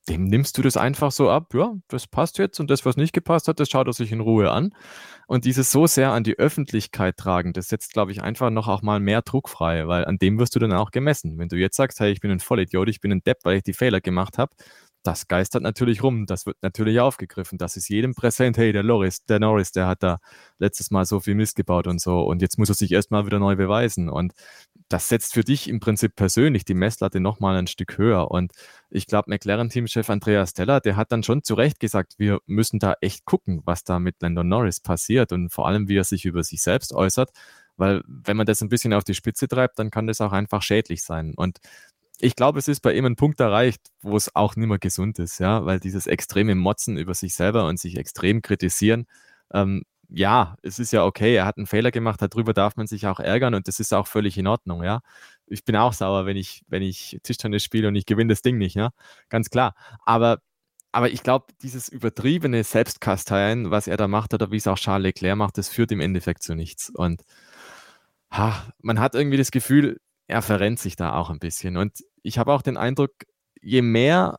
dem 0.09 0.25
nimmst 0.25 0.57
du 0.57 0.61
das 0.61 0.75
einfach 0.75 1.11
so 1.11 1.29
ab, 1.29 1.53
ja, 1.53 1.75
das 1.87 2.07
passt 2.07 2.37
jetzt 2.37 2.59
und 2.59 2.69
das, 2.69 2.85
was 2.85 2.97
nicht 2.97 3.13
gepasst 3.13 3.47
hat, 3.47 3.59
das 3.59 3.69
schaut 3.69 3.87
er 3.87 3.93
sich 3.93 4.11
in 4.11 4.19
Ruhe 4.19 4.51
an. 4.51 4.75
Und 5.27 5.45
dieses 5.45 5.71
so 5.71 5.87
sehr 5.87 6.11
an 6.11 6.23
die 6.23 6.37
Öffentlichkeit 6.37 7.15
tragen, 7.17 7.53
das 7.53 7.69
setzt, 7.69 7.93
glaube 7.93 8.11
ich, 8.11 8.21
einfach 8.21 8.49
noch 8.49 8.67
auch 8.67 8.81
mal 8.81 8.99
mehr 8.99 9.21
Druck 9.21 9.47
frei, 9.49 9.87
weil 9.87 10.05
an 10.05 10.17
dem 10.17 10.39
wirst 10.39 10.55
du 10.55 10.59
dann 10.59 10.73
auch 10.73 10.91
gemessen. 10.91 11.37
Wenn 11.37 11.47
du 11.47 11.55
jetzt 11.55 11.77
sagst, 11.77 11.99
hey, 12.01 12.11
ich 12.11 12.19
bin 12.19 12.31
ein 12.31 12.41
Vollidiot, 12.41 12.89
ich 12.89 12.99
bin 12.99 13.11
ein 13.13 13.23
Depp, 13.23 13.39
weil 13.43 13.57
ich 13.57 13.63
die 13.63 13.73
Fehler 13.73 14.01
gemacht 14.01 14.37
habe, 14.37 14.53
das 15.03 15.27
geistert 15.27 15.63
natürlich 15.63 16.01
rum, 16.01 16.25
das 16.25 16.45
wird 16.45 16.57
natürlich 16.61 16.99
aufgegriffen, 16.99 17.57
das 17.57 17.77
ist 17.77 17.89
jedem 17.89 18.15
präsent, 18.15 18.57
hey, 18.57 18.71
der 18.71 18.83
Loris, 18.83 19.25
der 19.25 19.39
Norris, 19.39 19.71
der 19.71 19.87
hat 19.87 20.01
da 20.01 20.19
letztes 20.59 20.91
Mal 20.91 21.05
so 21.05 21.19
viel 21.19 21.35
Mist 21.35 21.55
gebaut 21.55 21.87
und 21.87 21.99
so 21.99 22.21
und 22.21 22.41
jetzt 22.41 22.57
muss 22.57 22.69
er 22.69 22.75
sich 22.75 22.91
erstmal 22.91 23.25
wieder 23.25 23.39
neu 23.39 23.55
beweisen 23.55 24.09
und 24.09 24.33
das 24.93 25.09
setzt 25.09 25.33
für 25.33 25.43
dich 25.43 25.67
im 25.67 25.79
Prinzip 25.79 26.15
persönlich 26.15 26.65
die 26.65 26.75
Messlatte 26.75 27.19
nochmal 27.19 27.57
ein 27.57 27.65
Stück 27.65 27.97
höher. 27.97 28.29
Und 28.29 28.51
ich 28.91 29.07
glaube, 29.07 29.31
McLaren-Teamchef 29.31 30.07
Andreas 30.07 30.51
Stella, 30.51 30.79
der 30.79 30.95
hat 30.97 31.11
dann 31.11 31.23
schon 31.23 31.41
zu 31.41 31.55
Recht 31.55 31.79
gesagt, 31.79 32.13
wir 32.19 32.39
müssen 32.45 32.77
da 32.77 32.93
echt 33.01 33.25
gucken, 33.25 33.63
was 33.65 33.83
da 33.83 33.97
mit 33.97 34.21
Landon 34.21 34.47
Norris 34.47 34.79
passiert 34.81 35.31
und 35.31 35.49
vor 35.49 35.67
allem, 35.67 35.87
wie 35.87 35.97
er 35.97 36.03
sich 36.03 36.25
über 36.25 36.43
sich 36.43 36.61
selbst 36.61 36.93
äußert, 36.93 37.31
weil 37.75 38.03
wenn 38.05 38.37
man 38.37 38.45
das 38.45 38.61
ein 38.61 38.69
bisschen 38.69 38.93
auf 38.93 39.03
die 39.03 39.15
Spitze 39.15 39.47
treibt, 39.47 39.79
dann 39.79 39.89
kann 39.89 40.05
das 40.05 40.21
auch 40.21 40.31
einfach 40.31 40.61
schädlich 40.61 41.01
sein. 41.01 41.33
Und 41.35 41.57
ich 42.19 42.35
glaube, 42.35 42.59
es 42.59 42.67
ist 42.67 42.81
bei 42.81 42.93
ihm 42.93 43.05
ein 43.05 43.15
Punkt 43.15 43.39
erreicht, 43.39 43.81
wo 44.03 44.15
es 44.15 44.35
auch 44.35 44.55
nicht 44.55 44.67
mehr 44.67 44.77
gesund 44.77 45.17
ist, 45.17 45.39
ja, 45.39 45.65
weil 45.65 45.79
dieses 45.79 46.05
extreme 46.05 46.53
Motzen 46.53 46.97
über 46.97 47.15
sich 47.15 47.33
selber 47.33 47.65
und 47.65 47.79
sich 47.79 47.97
extrem 47.97 48.43
kritisieren, 48.43 49.07
ähm, 49.51 49.85
ja, 50.13 50.55
es 50.61 50.77
ist 50.79 50.93
ja 50.93 51.05
okay, 51.05 51.35
er 51.35 51.45
hat 51.45 51.57
einen 51.57 51.65
Fehler 51.65 51.91
gemacht, 51.91 52.21
darüber 52.21 52.53
darf 52.53 52.75
man 52.75 52.85
sich 52.87 53.07
auch 53.07 53.19
ärgern 53.19 53.55
und 53.55 53.67
das 53.67 53.79
ist 53.79 53.93
auch 53.93 54.07
völlig 54.07 54.37
in 54.37 54.47
Ordnung, 54.47 54.83
ja. 54.83 55.01
Ich 55.47 55.65
bin 55.65 55.75
auch 55.75 55.93
sauer, 55.93 56.25
wenn 56.27 56.37
ich, 56.37 56.63
wenn 56.67 56.83
ich 56.83 57.19
Tischtennis 57.23 57.63
spiele 57.63 57.87
und 57.87 57.95
ich 57.95 58.05
gewinne 58.05 58.31
das 58.33 58.43
Ding 58.43 58.57
nicht, 58.57 58.75
ja, 58.75 58.91
ganz 59.29 59.49
klar. 59.49 59.73
Aber, 60.05 60.39
aber 60.91 61.09
ich 61.11 61.23
glaube, 61.23 61.47
dieses 61.63 61.89
übertriebene 61.89 62.63
Selbstkasteien, 62.63 63.71
was 63.71 63.87
er 63.87 63.97
da 63.97 64.07
macht 64.07 64.33
oder 64.35 64.51
wie 64.51 64.57
es 64.57 64.67
auch 64.67 64.77
Charles 64.77 65.03
Leclerc 65.03 65.37
macht, 65.37 65.57
das 65.57 65.69
führt 65.69 65.91
im 65.91 65.99
Endeffekt 65.99 66.43
zu 66.43 66.55
nichts. 66.55 66.91
Und 66.91 67.23
ha, 68.31 68.71
man 68.81 68.99
hat 68.99 69.15
irgendwie 69.15 69.37
das 69.37 69.51
Gefühl, 69.51 69.99
er 70.27 70.41
verrennt 70.43 70.79
sich 70.79 70.95
da 70.95 71.13
auch 71.15 71.29
ein 71.31 71.39
bisschen. 71.39 71.77
Und 71.77 72.03
ich 72.23 72.37
habe 72.37 72.53
auch 72.53 72.61
den 72.61 72.77
Eindruck, 72.77 73.11
je 73.61 73.81
mehr 73.81 74.37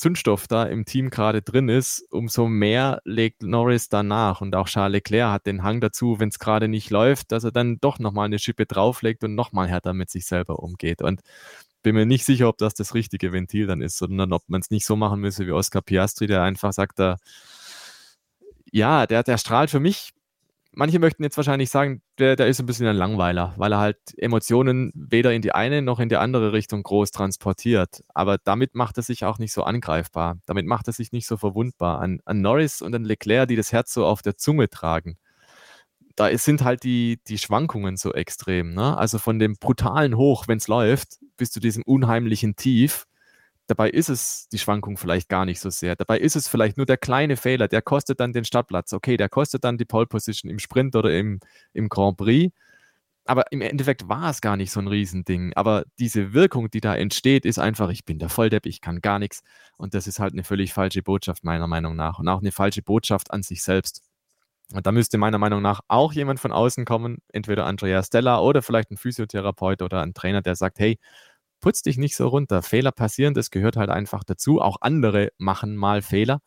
Zündstoff 0.00 0.48
da 0.48 0.64
im 0.64 0.86
Team 0.86 1.10
gerade 1.10 1.42
drin 1.42 1.68
ist, 1.68 2.10
umso 2.10 2.48
mehr 2.48 3.02
legt 3.04 3.42
Norris 3.42 3.90
danach. 3.90 4.40
Und 4.40 4.56
auch 4.56 4.66
Charles 4.66 4.94
Leclerc 4.94 5.30
hat 5.30 5.46
den 5.46 5.62
Hang 5.62 5.82
dazu, 5.82 6.18
wenn 6.18 6.30
es 6.30 6.38
gerade 6.38 6.68
nicht 6.68 6.88
läuft, 6.88 7.32
dass 7.32 7.44
er 7.44 7.52
dann 7.52 7.78
doch 7.80 7.98
nochmal 7.98 8.24
eine 8.24 8.38
Schippe 8.38 8.64
drauflegt 8.64 9.22
und 9.24 9.34
nochmal 9.34 9.68
härter 9.68 9.92
mit 9.92 10.08
sich 10.08 10.24
selber 10.24 10.60
umgeht. 10.60 11.02
Und 11.02 11.20
bin 11.82 11.94
mir 11.94 12.06
nicht 12.06 12.24
sicher, 12.24 12.48
ob 12.48 12.56
das 12.56 12.72
das 12.72 12.94
richtige 12.94 13.32
Ventil 13.32 13.66
dann 13.66 13.82
ist, 13.82 13.98
sondern 13.98 14.32
ob 14.32 14.42
man 14.48 14.62
es 14.62 14.70
nicht 14.70 14.86
so 14.86 14.96
machen 14.96 15.20
müsse 15.20 15.46
wie 15.46 15.52
Oscar 15.52 15.82
Piastri, 15.82 16.26
der 16.26 16.42
einfach 16.42 16.72
sagt, 16.72 16.98
da, 16.98 17.18
ja, 18.72 19.06
der, 19.06 19.22
der 19.22 19.36
strahlt 19.36 19.68
für 19.68 19.80
mich 19.80 20.12
manche 20.72 20.98
möchten 20.98 21.22
jetzt 21.22 21.36
wahrscheinlich 21.36 21.70
sagen, 21.70 22.02
der, 22.18 22.36
der 22.36 22.46
ist 22.46 22.60
ein 22.60 22.66
bisschen 22.66 22.86
ein 22.86 22.96
Langweiler, 22.96 23.54
weil 23.56 23.72
er 23.72 23.78
halt 23.78 23.98
Emotionen 24.16 24.92
weder 24.94 25.32
in 25.32 25.42
die 25.42 25.52
eine 25.52 25.82
noch 25.82 26.00
in 26.00 26.08
die 26.08 26.16
andere 26.16 26.52
Richtung 26.52 26.82
groß 26.82 27.10
transportiert. 27.10 28.02
Aber 28.14 28.38
damit 28.38 28.74
macht 28.74 28.96
er 28.96 29.02
sich 29.02 29.24
auch 29.24 29.38
nicht 29.38 29.52
so 29.52 29.64
angreifbar. 29.64 30.38
Damit 30.46 30.66
macht 30.66 30.86
er 30.86 30.92
sich 30.92 31.12
nicht 31.12 31.26
so 31.26 31.36
verwundbar. 31.36 32.00
An, 32.00 32.20
an 32.24 32.40
Norris 32.40 32.82
und 32.82 32.94
an 32.94 33.04
Leclerc, 33.04 33.48
die 33.48 33.56
das 33.56 33.72
Herz 33.72 33.92
so 33.92 34.06
auf 34.06 34.22
der 34.22 34.36
Zunge 34.36 34.68
tragen, 34.68 35.18
da 36.16 36.36
sind 36.36 36.62
halt 36.62 36.84
die, 36.84 37.18
die 37.26 37.38
Schwankungen 37.38 37.96
so 37.96 38.12
extrem. 38.12 38.74
Ne? 38.74 38.96
Also 38.96 39.18
von 39.18 39.38
dem 39.38 39.56
brutalen 39.58 40.16
Hoch, 40.16 40.48
wenn 40.48 40.58
es 40.58 40.68
läuft, 40.68 41.18
bis 41.36 41.50
zu 41.50 41.60
diesem 41.60 41.82
unheimlichen 41.82 42.56
Tief 42.56 43.06
Dabei 43.70 43.90
ist 43.90 44.08
es 44.08 44.48
die 44.48 44.58
Schwankung 44.58 44.96
vielleicht 44.96 45.28
gar 45.28 45.44
nicht 45.44 45.60
so 45.60 45.70
sehr. 45.70 45.96
Dabei 45.96 46.18
ist 46.18 46.36
es 46.36 46.48
vielleicht 46.48 46.76
nur 46.76 46.86
der 46.86 46.96
kleine 46.98 47.36
Fehler, 47.36 47.68
der 47.68 47.82
kostet 47.82 48.20
dann 48.20 48.32
den 48.32 48.44
Startplatz. 48.44 48.92
Okay, 48.92 49.16
der 49.16 49.28
kostet 49.28 49.64
dann 49.64 49.78
die 49.78 49.84
Pole 49.84 50.06
Position 50.06 50.50
im 50.50 50.58
Sprint 50.58 50.96
oder 50.96 51.16
im, 51.16 51.40
im 51.72 51.88
Grand 51.88 52.16
Prix. 52.16 52.52
aber 53.26 53.52
im 53.52 53.60
Endeffekt 53.62 54.08
war 54.08 54.30
es 54.30 54.40
gar 54.40 54.56
nicht 54.56 54.72
so 54.72 54.80
ein 54.80 54.88
Riesending. 54.88 55.52
Aber 55.54 55.84
diese 55.98 56.32
Wirkung, 56.34 56.70
die 56.70 56.80
da 56.80 56.96
entsteht, 56.96 57.46
ist 57.46 57.58
einfach, 57.60 57.90
ich 57.90 58.04
bin 58.04 58.18
der 58.18 58.28
Volldepp, 58.28 58.66
ich 58.66 58.80
kann 58.80 59.00
gar 59.02 59.18
nichts. 59.20 59.42
Und 59.76 59.94
das 59.94 60.06
ist 60.08 60.20
halt 60.20 60.32
eine 60.34 60.44
völlig 60.44 60.72
falsche 60.74 61.02
Botschaft, 61.02 61.44
meiner 61.44 61.68
Meinung 61.68 61.96
nach. 61.96 62.18
Und 62.18 62.28
auch 62.28 62.40
eine 62.40 62.52
falsche 62.52 62.82
Botschaft 62.82 63.32
an 63.32 63.42
sich 63.42 63.62
selbst. 63.62 64.02
Und 64.72 64.86
da 64.86 64.92
müsste 64.92 65.18
meiner 65.18 65.38
Meinung 65.38 65.62
nach 65.62 65.80
auch 65.88 66.12
jemand 66.12 66.40
von 66.40 66.52
außen 66.52 66.84
kommen, 66.84 67.18
entweder 67.32 67.66
Andrea 67.66 68.02
Stella 68.02 68.40
oder 68.40 68.62
vielleicht 68.62 68.90
ein 68.92 68.96
Physiotherapeut 68.96 69.82
oder 69.82 70.02
ein 70.02 70.14
Trainer, 70.14 70.42
der 70.42 70.54
sagt, 70.56 70.78
hey, 70.78 70.98
putz 71.60 71.82
dich 71.82 71.98
nicht 71.98 72.16
so 72.16 72.28
runter. 72.28 72.62
Fehler 72.62 72.92
passieren, 72.92 73.34
das 73.34 73.50
gehört 73.50 73.76
halt 73.76 73.90
einfach 73.90 74.24
dazu. 74.24 74.60
Auch 74.60 74.78
andere 74.80 75.32
machen 75.38 75.76
mal 75.76 76.02
Fehler. 76.02 76.40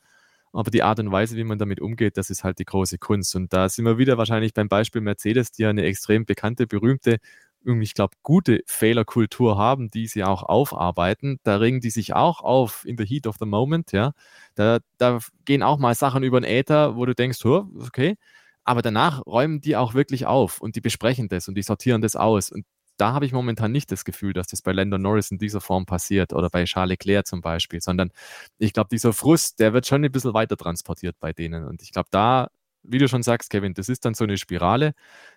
Aber 0.54 0.70
die 0.72 0.84
Art 0.84 1.00
und 1.00 1.12
Weise, 1.12 1.36
wie 1.36 1.44
man 1.44 1.58
damit 1.60 1.82
umgeht, 1.82 2.18
das 2.18 2.30
ist 2.30 2.44
halt 2.44 2.60
die 2.60 2.66
große 2.66 3.00
Kunst. 3.00 3.36
Und 3.36 3.54
da 3.54 3.70
sind 3.70 3.86
wir 3.86 3.98
wieder 3.98 4.18
wahrscheinlich 4.18 4.54
beim 4.54 4.70
Beispiel 4.70 5.02
Mercedes, 5.02 5.52
die 5.52 5.64
ja 5.64 5.70
eine 5.70 5.84
extrem 5.84 6.26
bekannte, 6.26 6.68
berühmte, 6.68 7.20
ich 7.66 7.94
glaube, 7.94 8.16
gute 8.24 8.62
Fehlerkultur 8.68 9.58
haben, 9.58 9.90
die 9.90 10.08
sie 10.08 10.24
auch 10.24 10.44
aufarbeiten. 10.44 11.40
Da 11.44 11.58
regen 11.58 11.80
die 11.80 11.92
sich 11.92 12.14
auch 12.14 12.42
auf 12.42 12.86
in 12.86 12.98
the 12.98 13.06
heat 13.06 13.26
of 13.26 13.38
the 13.40 13.46
moment, 13.46 13.92
ja. 13.94 14.14
Da, 14.56 14.80
da 14.98 15.20
gehen 15.46 15.64
auch 15.64 15.78
mal 15.80 15.96
Sachen 15.96 16.24
über 16.24 16.42
den 16.42 16.50
Äther, 16.50 16.96
wo 16.98 17.06
du 17.06 17.16
denkst, 17.16 17.44
okay, 17.46 18.18
aber 18.66 18.82
danach 18.82 19.26
räumen 19.26 19.62
die 19.62 19.76
auch 19.76 19.94
wirklich 19.94 20.26
auf 20.26 20.60
und 20.62 20.76
die 20.76 20.82
besprechen 20.82 21.28
das 21.30 21.48
und 21.48 21.56
die 21.56 21.64
sortieren 21.64 22.02
das 22.02 22.16
aus. 22.16 22.52
Und 22.52 22.66
da 22.98 23.14
habe 23.14 23.26
ich 23.26 23.32
momentan 23.34 23.72
nicht 23.72 23.92
das 23.92 24.06
Gefühl, 24.06 24.34
dass 24.34 24.48
das 24.48 24.62
bei 24.62 24.72
Landon 24.72 25.02
Norris 25.02 25.32
in 25.32 25.38
dieser 25.38 25.62
Form 25.62 25.86
passiert 25.86 26.34
oder 26.34 26.50
bei 26.50 26.64
Charles 26.66 26.90
Leclerc 26.90 27.28
zum 27.28 27.42
Beispiel, 27.42 27.82
sondern 27.82 28.12
ich 28.58 28.74
glaube, 28.74 28.90
dieser 28.92 29.14
Frust, 29.14 29.60
der 29.60 29.74
wird 29.74 29.88
schon 29.88 30.04
ein 30.04 30.12
bisschen 30.12 30.34
weiter 30.34 30.58
transportiert 30.58 31.16
bei 31.20 31.34
denen. 31.34 31.66
Und 31.66 31.82
ich 31.82 31.92
glaube, 31.92 32.10
da, 32.12 32.50
wie 32.84 33.00
du 33.00 33.08
schon 33.08 33.24
sagst, 33.24 33.50
Kevin, 33.50 33.74
das 33.74 33.90
ist 33.90 34.06
dann 34.06 34.14
so 34.14 34.24
eine 34.24 34.38
Spirale, 34.38 34.94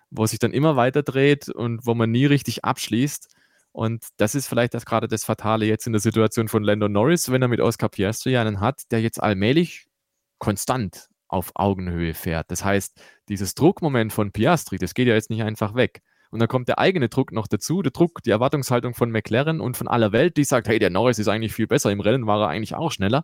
wo 0.09 0.25
sich 0.25 0.39
dann 0.39 0.53
immer 0.53 0.75
weiter 0.75 1.03
dreht 1.03 1.49
und 1.49 1.85
wo 1.85 1.95
man 1.95 2.11
nie 2.11 2.25
richtig 2.25 2.63
abschließt. 2.65 3.29
Und 3.71 4.07
das 4.17 4.35
ist 4.35 4.47
vielleicht 4.47 4.73
das 4.73 4.85
gerade 4.85 5.07
das 5.07 5.23
Fatale 5.25 5.65
jetzt 5.65 5.87
in 5.87 5.93
der 5.93 5.99
Situation 5.99 6.47
von 6.47 6.63
Landon 6.63 6.91
Norris, 6.91 7.31
wenn 7.31 7.41
er 7.41 7.47
mit 7.47 7.61
Oscar 7.61 7.89
Piastri 7.89 8.37
einen 8.37 8.59
hat, 8.59 8.91
der 8.91 9.01
jetzt 9.01 9.21
allmählich 9.21 9.87
konstant 10.39 11.09
auf 11.27 11.51
Augenhöhe 11.55 12.13
fährt. 12.13 12.49
Das 12.51 12.63
heißt, 12.63 12.99
dieses 13.29 13.53
Druckmoment 13.55 14.13
von 14.13 14.31
Piastri, 14.31 14.77
das 14.77 14.93
geht 14.93 15.07
ja 15.07 15.13
jetzt 15.13 15.29
nicht 15.29 15.43
einfach 15.43 15.75
weg. 15.75 16.01
Und 16.31 16.39
dann 16.39 16.47
kommt 16.47 16.67
der 16.67 16.79
eigene 16.79 17.09
Druck 17.09 17.31
noch 17.31 17.47
dazu, 17.47 17.81
der 17.81 17.91
Druck, 17.91 18.21
die 18.23 18.31
Erwartungshaltung 18.31 18.93
von 18.93 19.11
McLaren 19.11 19.61
und 19.61 19.77
von 19.77 19.87
aller 19.87 20.11
Welt, 20.11 20.37
die 20.37 20.43
sagt, 20.43 20.67
hey, 20.67 20.79
der 20.79 20.89
Norris 20.89 21.19
ist 21.19 21.27
eigentlich 21.27 21.53
viel 21.53 21.67
besser, 21.67 21.91
im 21.91 21.99
Rennen 21.99 22.27
war 22.27 22.41
er 22.41 22.47
eigentlich 22.49 22.75
auch 22.75 22.91
schneller. 22.91 23.23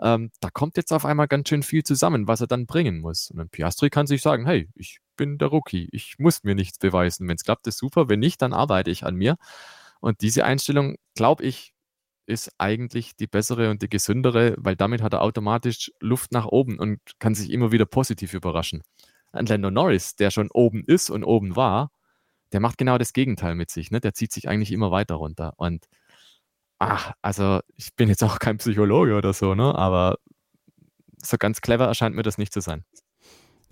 Ähm, 0.00 0.30
da 0.40 0.50
kommt 0.50 0.76
jetzt 0.76 0.92
auf 0.92 1.04
einmal 1.04 1.28
ganz 1.28 1.48
schön 1.48 1.62
viel 1.62 1.82
zusammen, 1.82 2.26
was 2.28 2.40
er 2.40 2.46
dann 2.46 2.66
bringen 2.66 3.00
muss. 3.00 3.30
Und 3.30 3.38
dann 3.38 3.48
Piastri 3.48 3.90
kann 3.90 4.06
sich 4.06 4.22
sagen, 4.22 4.46
hey, 4.46 4.68
ich 4.74 4.98
bin 5.16 5.38
der 5.38 5.48
Rookie, 5.48 5.88
ich 5.92 6.16
muss 6.18 6.42
mir 6.44 6.54
nichts 6.54 6.78
beweisen. 6.78 7.28
Wenn 7.28 7.36
es 7.36 7.44
klappt, 7.44 7.66
ist 7.66 7.78
super, 7.78 8.08
wenn 8.08 8.20
nicht, 8.20 8.42
dann 8.42 8.52
arbeite 8.52 8.90
ich 8.90 9.04
an 9.04 9.16
mir. 9.16 9.36
Und 10.00 10.22
diese 10.22 10.44
Einstellung, 10.44 10.96
glaube 11.14 11.44
ich, 11.44 11.74
ist 12.26 12.52
eigentlich 12.58 13.16
die 13.16 13.26
bessere 13.26 13.70
und 13.70 13.82
die 13.82 13.88
gesündere, 13.88 14.54
weil 14.56 14.76
damit 14.76 15.02
hat 15.02 15.12
er 15.12 15.22
automatisch 15.22 15.90
Luft 16.00 16.32
nach 16.32 16.46
oben 16.46 16.78
und 16.78 17.00
kann 17.18 17.34
sich 17.34 17.50
immer 17.50 17.72
wieder 17.72 17.86
positiv 17.86 18.34
überraschen. 18.34 18.82
Ein 19.32 19.46
Lando 19.46 19.70
Norris, 19.70 20.16
der 20.16 20.30
schon 20.30 20.50
oben 20.50 20.84
ist 20.86 21.10
und 21.10 21.24
oben 21.24 21.56
war, 21.56 21.90
der 22.52 22.60
macht 22.60 22.78
genau 22.78 22.98
das 22.98 23.12
Gegenteil 23.12 23.54
mit 23.54 23.70
sich. 23.70 23.90
Ne? 23.90 24.00
Der 24.00 24.14
zieht 24.14 24.32
sich 24.32 24.48
eigentlich 24.48 24.72
immer 24.72 24.90
weiter 24.90 25.16
runter. 25.16 25.54
Und 25.56 25.86
ach, 26.78 27.12
also 27.22 27.60
ich 27.76 27.94
bin 27.96 28.08
jetzt 28.08 28.24
auch 28.24 28.38
kein 28.38 28.58
Psychologe 28.58 29.16
oder 29.16 29.32
so, 29.32 29.54
ne? 29.54 29.74
aber 29.74 30.18
so 31.22 31.36
ganz 31.38 31.60
clever 31.60 31.86
erscheint 31.86 32.16
mir 32.16 32.22
das 32.22 32.38
nicht 32.38 32.52
zu 32.52 32.60
sein. 32.60 32.84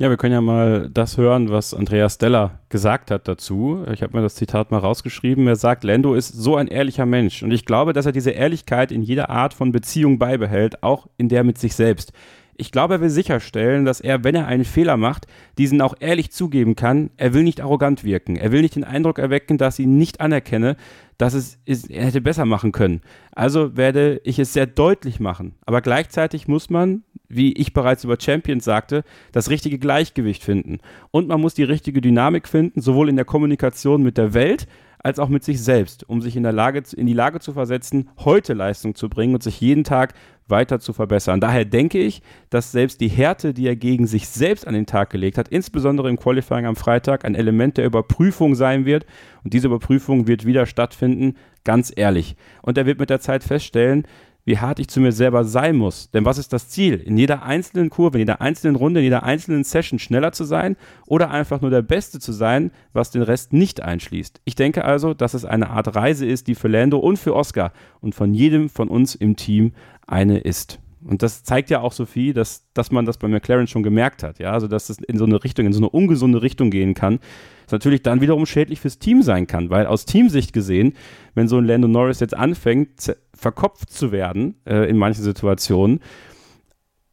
Ja, 0.00 0.10
wir 0.10 0.16
können 0.16 0.34
ja 0.34 0.40
mal 0.40 0.88
das 0.90 1.16
hören, 1.18 1.50
was 1.50 1.74
Andreas 1.74 2.14
Stella 2.14 2.60
gesagt 2.68 3.10
hat 3.10 3.26
dazu. 3.26 3.84
Ich 3.92 4.00
habe 4.00 4.16
mir 4.16 4.22
das 4.22 4.36
Zitat 4.36 4.70
mal 4.70 4.78
rausgeschrieben. 4.78 5.48
Er 5.48 5.56
sagt, 5.56 5.82
Lando 5.82 6.14
ist 6.14 6.28
so 6.28 6.54
ein 6.54 6.68
ehrlicher 6.68 7.04
Mensch. 7.04 7.42
Und 7.42 7.50
ich 7.50 7.64
glaube, 7.64 7.92
dass 7.92 8.06
er 8.06 8.12
diese 8.12 8.30
Ehrlichkeit 8.30 8.92
in 8.92 9.02
jeder 9.02 9.28
Art 9.28 9.54
von 9.54 9.72
Beziehung 9.72 10.20
beibehält, 10.20 10.84
auch 10.84 11.08
in 11.16 11.28
der 11.28 11.42
mit 11.42 11.58
sich 11.58 11.74
selbst. 11.74 12.12
Ich 12.60 12.72
glaube, 12.72 12.94
er 12.94 13.00
will 13.00 13.08
sicherstellen, 13.08 13.84
dass 13.84 14.00
er, 14.00 14.24
wenn 14.24 14.34
er 14.34 14.48
einen 14.48 14.64
Fehler 14.64 14.96
macht, 14.96 15.28
diesen 15.58 15.80
auch 15.80 15.94
ehrlich 16.00 16.32
zugeben 16.32 16.74
kann. 16.74 17.10
Er 17.16 17.32
will 17.32 17.44
nicht 17.44 17.60
arrogant 17.60 18.02
wirken. 18.02 18.34
Er 18.34 18.50
will 18.50 18.62
nicht 18.62 18.74
den 18.74 18.82
Eindruck 18.82 19.20
erwecken, 19.20 19.58
dass 19.58 19.78
ich 19.78 19.84
ihn 19.84 19.96
nicht 19.96 20.20
anerkenne, 20.20 20.76
dass 21.18 21.34
es 21.34 21.58
ist, 21.66 21.88
er 21.88 22.06
hätte 22.06 22.20
besser 22.20 22.44
machen 22.46 22.72
können. 22.72 23.00
Also 23.30 23.76
werde 23.76 24.20
ich 24.24 24.40
es 24.40 24.52
sehr 24.52 24.66
deutlich 24.66 25.20
machen. 25.20 25.54
Aber 25.66 25.80
gleichzeitig 25.82 26.48
muss 26.48 26.68
man, 26.68 27.04
wie 27.28 27.52
ich 27.52 27.72
bereits 27.72 28.02
über 28.02 28.16
Champions 28.20 28.64
sagte, 28.64 29.04
das 29.30 29.50
richtige 29.50 29.78
Gleichgewicht 29.78 30.42
finden. 30.42 30.78
Und 31.12 31.28
man 31.28 31.40
muss 31.40 31.54
die 31.54 31.62
richtige 31.62 32.00
Dynamik 32.00 32.48
finden, 32.48 32.80
sowohl 32.80 33.08
in 33.08 33.16
der 33.16 33.24
Kommunikation 33.24 34.02
mit 34.02 34.18
der 34.18 34.34
Welt, 34.34 34.66
als 34.98 35.18
auch 35.18 35.28
mit 35.28 35.44
sich 35.44 35.62
selbst, 35.62 36.08
um 36.08 36.20
sich 36.20 36.36
in, 36.36 36.42
der 36.42 36.52
Lage, 36.52 36.82
in 36.96 37.06
die 37.06 37.12
Lage 37.12 37.40
zu 37.40 37.52
versetzen, 37.52 38.10
heute 38.18 38.54
Leistung 38.54 38.94
zu 38.94 39.08
bringen 39.08 39.34
und 39.34 39.42
sich 39.42 39.60
jeden 39.60 39.84
Tag 39.84 40.14
weiter 40.48 40.80
zu 40.80 40.92
verbessern. 40.92 41.40
Daher 41.40 41.64
denke 41.64 41.98
ich, 41.98 42.22
dass 42.50 42.72
selbst 42.72 43.00
die 43.00 43.08
Härte, 43.08 43.52
die 43.52 43.66
er 43.66 43.76
gegen 43.76 44.06
sich 44.06 44.28
selbst 44.28 44.66
an 44.66 44.74
den 44.74 44.86
Tag 44.86 45.10
gelegt 45.10 45.38
hat, 45.38 45.48
insbesondere 45.48 46.08
im 46.08 46.18
Qualifying 46.18 46.66
am 46.66 46.76
Freitag, 46.76 47.24
ein 47.24 47.34
Element 47.34 47.76
der 47.76 47.84
Überprüfung 47.84 48.54
sein 48.54 48.84
wird. 48.84 49.04
Und 49.44 49.52
diese 49.52 49.68
Überprüfung 49.68 50.26
wird 50.26 50.46
wieder 50.46 50.66
stattfinden, 50.66 51.36
ganz 51.64 51.92
ehrlich. 51.94 52.36
Und 52.62 52.78
er 52.78 52.86
wird 52.86 52.98
mit 52.98 53.10
der 53.10 53.20
Zeit 53.20 53.44
feststellen, 53.44 54.06
wie 54.48 54.58
hart 54.58 54.78
ich 54.80 54.88
zu 54.88 55.00
mir 55.00 55.12
selber 55.12 55.44
sein 55.44 55.76
muss. 55.76 56.10
Denn 56.10 56.24
was 56.24 56.38
ist 56.38 56.54
das 56.54 56.70
Ziel? 56.70 56.94
In 56.94 57.18
jeder 57.18 57.42
einzelnen 57.42 57.90
Kurve, 57.90 58.16
in 58.16 58.20
jeder 58.20 58.40
einzelnen 58.40 58.76
Runde, 58.76 59.00
in 59.00 59.04
jeder 59.04 59.22
einzelnen 59.22 59.62
Session 59.62 59.98
schneller 59.98 60.32
zu 60.32 60.44
sein 60.44 60.76
oder 61.06 61.30
einfach 61.30 61.60
nur 61.60 61.70
der 61.70 61.82
Beste 61.82 62.18
zu 62.18 62.32
sein, 62.32 62.70
was 62.94 63.10
den 63.10 63.22
Rest 63.22 63.52
nicht 63.52 63.82
einschließt. 63.82 64.40
Ich 64.46 64.54
denke 64.54 64.86
also, 64.86 65.12
dass 65.12 65.34
es 65.34 65.44
eine 65.44 65.68
Art 65.68 65.94
Reise 65.94 66.24
ist, 66.24 66.46
die 66.46 66.54
für 66.54 66.68
Lando 66.68 66.98
und 66.98 67.18
für 67.18 67.36
Oscar 67.36 67.72
und 68.00 68.14
von 68.14 68.32
jedem 68.32 68.70
von 68.70 68.88
uns 68.88 69.14
im 69.14 69.36
Team 69.36 69.72
eine 70.06 70.38
ist. 70.38 70.80
Und 71.04 71.22
das 71.22 71.44
zeigt 71.44 71.68
ja 71.68 71.80
auch 71.80 71.92
Sophie, 71.92 72.32
dass, 72.32 72.66
dass 72.72 72.90
man 72.90 73.04
das 73.04 73.18
bei 73.18 73.28
McLaren 73.28 73.66
schon 73.66 73.82
gemerkt 73.82 74.22
hat. 74.22 74.38
Ja, 74.38 74.52
also 74.52 74.66
dass 74.66 74.88
es 74.88 74.98
in 74.98 75.18
so 75.18 75.26
eine 75.26 75.44
Richtung, 75.44 75.66
in 75.66 75.74
so 75.74 75.80
eine 75.80 75.90
ungesunde 75.90 76.40
Richtung 76.40 76.70
gehen 76.70 76.94
kann. 76.94 77.20
Was 77.68 77.72
natürlich 77.72 78.02
dann 78.02 78.22
wiederum 78.22 78.46
schädlich 78.46 78.80
fürs 78.80 78.98
Team 78.98 79.22
sein 79.22 79.46
kann, 79.46 79.68
weil 79.68 79.84
aus 79.86 80.06
Teamsicht 80.06 80.54
gesehen, 80.54 80.94
wenn 81.34 81.48
so 81.48 81.58
ein 81.58 81.66
Lando 81.66 81.86
Norris 81.86 82.20
jetzt 82.20 82.34
anfängt, 82.34 83.14
verkopft 83.34 83.90
zu 83.90 84.10
werden 84.10 84.54
äh, 84.64 84.88
in 84.88 84.96
manchen 84.96 85.22
Situationen, 85.22 86.00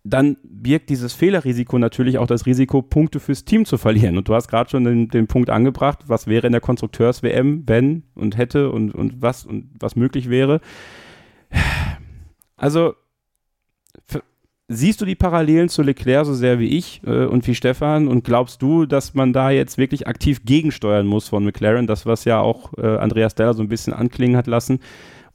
dann 0.05 0.37
birgt 0.43 0.89
dieses 0.89 1.13
Fehlerrisiko 1.13 1.77
natürlich 1.77 2.19
auch 2.19 2.27
das 2.27 2.45
Risiko, 2.45 2.81
Punkte 2.81 3.19
fürs 3.19 3.43
Team 3.43 3.65
zu 3.65 3.77
verlieren. 3.77 4.17
Und 4.17 4.29
du 4.29 4.35
hast 4.35 4.47
gerade 4.47 4.69
schon 4.69 4.85
den, 4.85 5.09
den, 5.09 5.27
Punkt 5.27 5.49
angebracht, 5.49 6.05
was 6.07 6.27
wäre 6.27 6.47
in 6.47 6.53
der 6.53 6.61
Konstrukteurs-WM, 6.61 7.63
wenn 7.65 8.03
und 8.13 8.37
hätte 8.37 8.69
und, 8.69 8.95
und 8.95 9.21
was 9.21 9.45
und 9.45 9.71
was 9.79 9.97
möglich 9.97 10.29
wäre. 10.29 10.61
Also 12.55 12.93
siehst 14.67 14.99
du 15.01 15.05
die 15.05 15.15
Parallelen 15.15 15.69
zu 15.69 15.83
Leclerc 15.83 16.25
so 16.25 16.33
sehr 16.33 16.59
wie 16.59 16.69
ich 16.69 17.01
äh, 17.05 17.25
und 17.25 17.45
wie 17.47 17.55
Stefan 17.55 18.07
und 18.07 18.23
glaubst 18.23 18.61
du, 18.61 18.85
dass 18.85 19.13
man 19.13 19.33
da 19.33 19.51
jetzt 19.51 19.77
wirklich 19.77 20.07
aktiv 20.07 20.43
gegensteuern 20.45 21.05
muss 21.05 21.29
von 21.29 21.43
McLaren, 21.45 21.87
das 21.87 22.05
was 22.05 22.25
ja 22.25 22.39
auch 22.39 22.73
äh, 22.77 22.97
Andreas 22.97 23.35
Deller 23.35 23.53
so 23.53 23.61
ein 23.61 23.69
bisschen 23.69 23.93
anklingen 23.93 24.37
hat 24.37 24.47
lassen, 24.47 24.79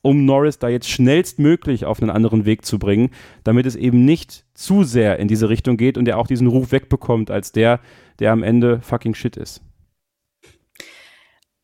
um 0.02 0.24
Norris 0.24 0.58
da 0.58 0.68
jetzt 0.68 0.88
schnellstmöglich 0.88 1.84
auf 1.84 2.00
einen 2.00 2.10
anderen 2.10 2.44
Weg 2.44 2.64
zu 2.64 2.78
bringen, 2.78 3.10
damit 3.44 3.66
es 3.66 3.76
eben 3.76 4.04
nicht 4.04 4.44
zu 4.54 4.82
sehr 4.82 5.18
in 5.18 5.28
diese 5.28 5.48
Richtung 5.48 5.76
geht 5.76 5.98
und 5.98 6.08
er 6.08 6.18
auch 6.18 6.26
diesen 6.26 6.46
Ruf 6.46 6.72
wegbekommt 6.72 7.30
als 7.30 7.52
der, 7.52 7.80
der 8.18 8.32
am 8.32 8.42
Ende 8.42 8.80
fucking 8.80 9.14
shit 9.14 9.36
ist? 9.36 9.62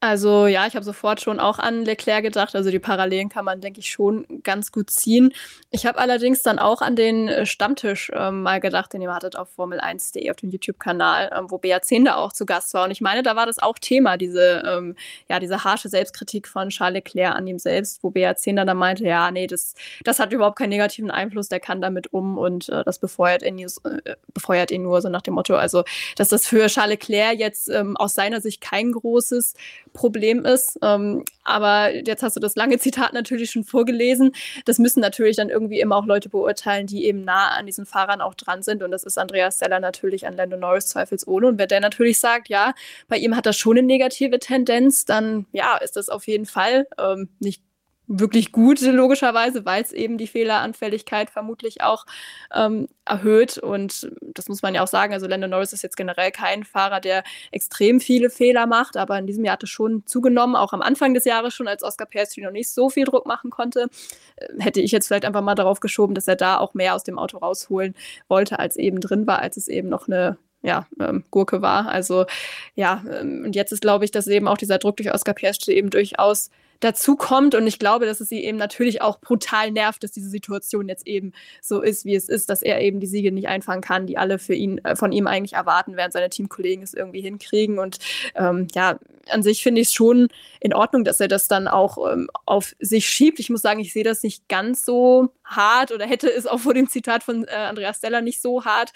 Also 0.07 0.47
ja, 0.47 0.67
ich 0.67 0.75
habe 0.75 0.85
sofort 0.85 1.21
schon 1.21 1.41
auch 1.41 1.59
an 1.59 1.85
Leclerc 1.85 2.23
gedacht. 2.23 2.55
Also 2.55 2.71
die 2.71 2.79
Parallelen 2.79 3.29
kann 3.29 3.45
man, 3.45 3.61
denke 3.61 3.81
ich, 3.81 3.91
schon 3.91 4.25
ganz 4.43 4.73
gut 4.73 4.91
ziehen. 4.91 5.33
Ich 5.71 5.85
habe 5.85 5.99
allerdings 5.99 6.43
dann 6.43 6.59
auch 6.59 6.81
an 6.81 6.97
den 6.97 7.29
äh, 7.29 7.47
Stammtisch 7.47 8.11
ähm, 8.15 8.43
mal 8.43 8.61
gedacht, 8.61 8.93
den 8.93 9.03
ihr 9.03 9.13
hattet 9.13 9.37
auf 9.37 9.49
Formel1.de 9.59 10.31
auf 10.31 10.37
dem 10.37 10.51
YouTube-Kanal, 10.51 11.33
ähm, 11.37 11.51
wo 11.51 11.59
Bea 11.59 11.81
da 12.05 12.17
auch 12.17 12.33
zu 12.33 12.47
Gast 12.47 12.73
war. 12.75 12.85
Und 12.85 12.91
ich 12.91 13.01
meine, 13.01 13.23
da 13.23 13.37
war 13.37 13.47
das 13.47 13.59
auch 13.59 13.79
Thema, 13.79 14.17
diese, 14.17 14.63
ähm, 14.67 14.95
ja, 15.29 15.41
diese 15.41 15.65
harsche 15.65 15.89
Selbstkritik 15.89 16.49
von 16.49 16.69
Charles 16.69 16.95
Leclerc 16.95 17.35
an 17.35 17.47
ihm 17.47 17.59
selbst, 17.59 18.03
wo 18.03 18.11
Bea 18.11 18.35
dann 18.45 18.77
meinte, 18.77 19.05
ja, 19.05 19.31
nee, 19.31 19.47
das, 19.47 19.75
das 20.05 20.19
hat 20.19 20.33
überhaupt 20.33 20.59
keinen 20.59 20.71
negativen 20.71 21.11
Einfluss, 21.11 21.49
der 21.49 21.61
kann 21.61 21.81
damit 21.81 22.13
um 22.13 22.39
und 22.39 22.69
äh, 22.69 22.85
das 22.85 22.99
befeuert 22.99 23.43
ihn, 23.43 23.59
äh, 23.59 24.15
befeuert 24.33 24.71
ihn 24.71 24.83
nur 24.83 25.03
so 25.03 25.09
nach 25.09 25.23
dem 25.23 25.35
Motto, 25.35 25.57
also 25.57 25.85
dass 26.17 26.29
das 26.29 26.47
für 26.47 26.67
Charles 26.69 27.01
Leclerc 27.01 27.39
jetzt 27.39 27.69
ähm, 27.69 27.97
aus 27.97 28.15
seiner 28.15 28.41
Sicht 28.41 28.61
kein 28.61 28.93
großes 28.93 29.55
Problem 29.97 30.45
ist. 30.45 30.79
Ähm, 30.83 31.25
aber 31.43 31.95
jetzt 31.95 32.23
hast 32.23 32.37
du 32.37 32.41
das 32.41 32.55
lange 32.55 32.79
Zitat 32.87 33.13
natürlich 33.13 33.51
schon 33.51 33.65
vorgelesen. 33.65 34.33
Das 34.65 34.79
müssen 34.79 35.01
natürlich 35.01 35.37
dann 35.37 35.49
irgendwie 35.49 35.81
immer 35.81 35.97
auch 35.97 36.07
Leute 36.07 36.29
beurteilen, 36.29 36.87
die 36.87 37.05
eben 37.07 37.25
nah 37.25 37.49
an 37.49 37.67
diesen 37.67 37.87
Fahrern 37.87 38.21
auch 38.21 38.35
dran 38.35 38.63
sind. 38.63 38.83
Und 38.83 38.93
das 38.93 39.03
ist 39.03 39.19
Andreas 39.19 39.59
Seller 39.59 39.81
natürlich 39.81 40.27
an 40.27 40.37
Lando 40.37 40.57
Norris 40.57 40.87
zweifelsohne. 40.87 41.49
Und 41.49 41.59
wenn 41.59 41.69
der 41.69 41.81
natürlich 41.81 42.21
sagt, 42.21 42.49
ja, 42.49 42.75
bei 43.09 43.17
ihm 43.17 43.35
hat 43.35 43.47
das 43.47 43.57
schon 43.57 43.77
eine 43.77 43.87
negative 43.87 44.39
Tendenz, 44.39 45.05
dann 45.05 45.47
ja, 45.53 45.77
ist 45.79 45.97
das 45.97 46.09
auf 46.09 46.27
jeden 46.27 46.47
Fall 46.47 46.87
ähm, 46.99 47.29
nicht 47.41 47.66
wirklich 48.09 48.53
gut, 48.53 48.81
logischerweise, 48.81 49.65
weil 49.65 49.83
es 49.83 49.93
eben 49.93 50.19
die 50.19 50.27
Fehleranfälligkeit 50.27 51.31
vermutlich 51.31 51.83
auch 51.83 52.07
ähm, 52.55 52.89
erhöht. 53.05 53.59
Und 53.59 54.11
das 54.21 54.49
muss 54.49 54.63
man 54.63 54.75
ja 54.75 54.83
auch 54.83 54.89
sagen. 54.89 55.13
Also 55.13 55.27
Lando 55.27 55.49
Norris 55.49 55.73
ist 55.73 55.83
jetzt 55.83 55.97
generell 55.97 56.31
kein 56.31 56.65
Fahrer, 56.65 57.01
der 57.01 57.25
extrem 57.51 58.01
viele 58.01 58.31
Fehler 58.31 58.67
macht, 58.67 58.97
aber 58.97 59.19
in 59.19 59.27
diesem 59.27 59.45
Jahr 59.45 59.55
hat 59.55 59.63
es 59.63 59.71
schon 59.71 60.05
zugenommen, 60.07 60.57
auch 60.57 60.73
am 60.73 60.83
Anfang 60.83 61.15
des 61.15 61.25
Jahres 61.25 61.55
schon, 61.55 61.69
als 61.69 61.83
Oscar 61.83 62.07
Piastri 62.07 62.43
noch 62.43 62.53
nicht 62.53 62.71
so 62.71 62.91
viel 62.91 63.05
Druck 63.05 63.27
machen 63.27 63.51
konnte. 63.51 63.89
Äh, 64.37 64.63
hätte 64.63 64.81
ich 64.81 64.93
jetzt 64.93 65.09
vielleicht 65.09 65.25
einfach 65.25 65.43
mal 65.43 65.55
darauf 65.55 65.81
geschoben, 65.81 66.15
dass 66.15 66.29
er 66.29 66.37
da 66.37 66.59
auch 66.59 66.75
mehr 66.75 66.95
aus 66.95 67.05
dem 67.05 67.19
Auto 67.19 67.39
rausholen 67.39 67.95
wollte, 68.29 68.59
als 68.59 68.77
eben 68.77 69.01
drin 69.01 69.27
war, 69.27 69.41
als 69.41 69.57
es 69.57 69.69
eben 69.69 69.89
noch 69.89 70.09
eine 70.09 70.39
ja, 70.63 70.87
ähm, 71.01 71.25
Gurke 71.31 71.63
war. 71.63 71.89
Also 71.89 72.27
ja, 72.75 73.03
ähm, 73.11 73.45
und 73.47 73.55
jetzt 73.55 73.73
ist, 73.73 73.83
glaube 73.83 74.05
ich, 74.05 74.11
dass 74.11 74.27
eben 74.27 74.49
auch 74.49 74.59
dieser 74.59 74.79
Druck 74.79 74.97
durch 74.97 75.13
Oscar 75.13 75.35
Piastri 75.35 75.75
eben 75.75 75.91
durchaus 75.91 76.51
dazu 76.81 77.17
kommt. 77.17 77.55
Und 77.55 77.67
ich 77.67 77.79
glaube, 77.79 78.07
dass 78.07 78.21
es 78.21 78.29
sie 78.29 78.45
eben 78.45 78.59
natürlich 78.59 79.03
auch 79.03 79.21
brutal 79.21 79.71
nervt, 79.71 80.03
dass 80.03 80.13
diese 80.13 80.29
Situation 80.29 80.89
jetzt 80.89 81.07
eben 81.07 81.33
so 81.63 81.81
ist, 81.81 82.05
wie 82.05 82.15
es 82.15 82.29
ist, 82.29 82.51
dass 82.51 82.63
er 82.63 82.81
eben 82.81 83.01
die 83.01 83.07
Siege 83.07 83.33
nicht 83.33 83.49
einfangen 83.49 83.83
kann, 83.83 84.07
die 84.07 84.19
alle 84.19 84.39
für 84.39 84.55
ihn, 84.55 84.79
äh, 84.85 84.97
von 84.97 85.13
ihm 85.13 85.27
eigentlich 85.27 85.55
erwarten, 85.55 85.97
während 85.97 86.13
seine 86.13 86.31
Teamkollegen 86.31 86.83
es 86.83 86.95
irgendwie 86.95 87.21
hinkriegen. 87.21 87.79
Und 87.79 87.99
ähm, 88.35 88.69
ja, 88.75 88.99
an 89.31 89.43
sich 89.43 89.63
finde 89.63 89.81
ich 89.81 89.89
es 89.89 89.95
schon 89.95 90.29
in 90.61 90.75
Ordnung, 90.75 91.05
dass 91.05 91.21
er 91.21 91.29
das 91.29 91.49
dann 91.49 91.69
auch 91.69 92.11
ähm, 92.11 92.29
auf 92.45 92.75
sich 92.81 93.09
schiebt. 93.09 93.39
Ich 93.39 93.51
muss 93.51 93.63
sagen, 93.63 93.81
ich 93.81 93.93
sehe 93.93 94.05
das 94.05 94.23
nicht 94.23 94.49
ganz 94.49 94.85
so 94.85 95.31
hart 95.45 95.93
oder 95.93 96.07
hätte 96.07 96.33
es 96.33 96.47
auch 96.47 96.61
vor 96.61 96.75
dem 96.75 96.89
Zitat 96.89 97.23
von 97.23 97.45
äh, 97.45 97.51
Andreas 97.51 97.99
Steller 97.99 98.21
nicht 98.21 98.43
so 98.43 98.65
hart 98.65 98.93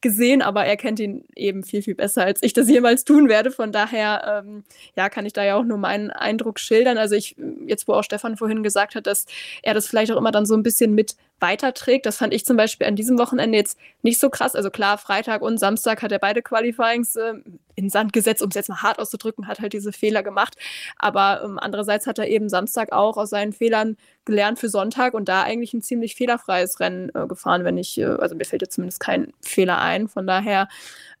gesehen, 0.00 0.42
aber 0.42 0.64
er 0.64 0.76
kennt 0.76 1.00
ihn 1.00 1.24
eben 1.34 1.62
viel, 1.62 1.82
viel 1.82 1.94
besser, 1.94 2.24
als 2.24 2.42
ich 2.42 2.52
das 2.52 2.68
jemals 2.68 3.04
tun 3.04 3.28
werde. 3.28 3.50
Von 3.50 3.72
daher, 3.72 4.44
ähm, 4.44 4.64
ja, 4.96 5.08
kann 5.08 5.26
ich 5.26 5.32
da 5.32 5.44
ja 5.44 5.56
auch 5.56 5.64
nur 5.64 5.78
meinen 5.78 6.10
Eindruck 6.10 6.58
schildern. 6.58 6.98
Also 6.98 7.14
ich, 7.14 7.36
jetzt 7.66 7.88
wo 7.88 7.94
auch 7.94 8.04
Stefan 8.04 8.36
vorhin 8.36 8.62
gesagt 8.62 8.94
hat, 8.94 9.06
dass 9.06 9.26
er 9.62 9.74
das 9.74 9.86
vielleicht 9.86 10.12
auch 10.12 10.18
immer 10.18 10.32
dann 10.32 10.46
so 10.46 10.54
ein 10.54 10.62
bisschen 10.62 10.94
mit 10.94 11.16
weiterträgt. 11.40 12.06
Das 12.06 12.16
fand 12.16 12.32
ich 12.32 12.44
zum 12.44 12.56
Beispiel 12.56 12.86
an 12.86 12.96
diesem 12.96 13.18
Wochenende 13.18 13.58
jetzt 13.58 13.78
nicht 14.02 14.18
so 14.18 14.30
krass. 14.30 14.54
Also 14.54 14.70
klar, 14.70 14.98
Freitag 14.98 15.42
und 15.42 15.58
Samstag 15.58 16.02
hat 16.02 16.12
er 16.12 16.18
beide 16.18 16.42
Qualifyings 16.42 17.16
äh, 17.16 17.34
in 17.74 17.90
Sand 17.90 18.12
gesetzt, 18.12 18.42
um 18.42 18.48
es 18.48 18.54
jetzt 18.54 18.68
mal 18.68 18.82
hart 18.82 18.98
auszudrücken, 18.98 19.46
hat 19.46 19.60
halt 19.60 19.72
diese 19.72 19.92
Fehler 19.92 20.22
gemacht. 20.22 20.56
Aber 20.98 21.42
ähm, 21.44 21.58
andererseits 21.58 22.06
hat 22.06 22.18
er 22.18 22.28
eben 22.28 22.48
Samstag 22.48 22.92
auch 22.92 23.16
aus 23.16 23.30
seinen 23.30 23.52
Fehlern 23.52 23.96
gelernt 24.24 24.58
für 24.58 24.68
Sonntag 24.68 25.14
und 25.14 25.28
da 25.28 25.42
eigentlich 25.42 25.74
ein 25.74 25.82
ziemlich 25.82 26.14
fehlerfreies 26.14 26.80
Rennen 26.80 27.10
äh, 27.14 27.26
gefahren, 27.26 27.64
wenn 27.64 27.78
ich, 27.78 27.98
äh, 27.98 28.04
also 28.04 28.34
mir 28.34 28.44
fällt 28.44 28.62
jetzt 28.62 28.74
zumindest 28.74 29.00
kein 29.00 29.32
Fehler 29.42 29.80
ein. 29.80 30.08
Von 30.08 30.26
daher, 30.26 30.68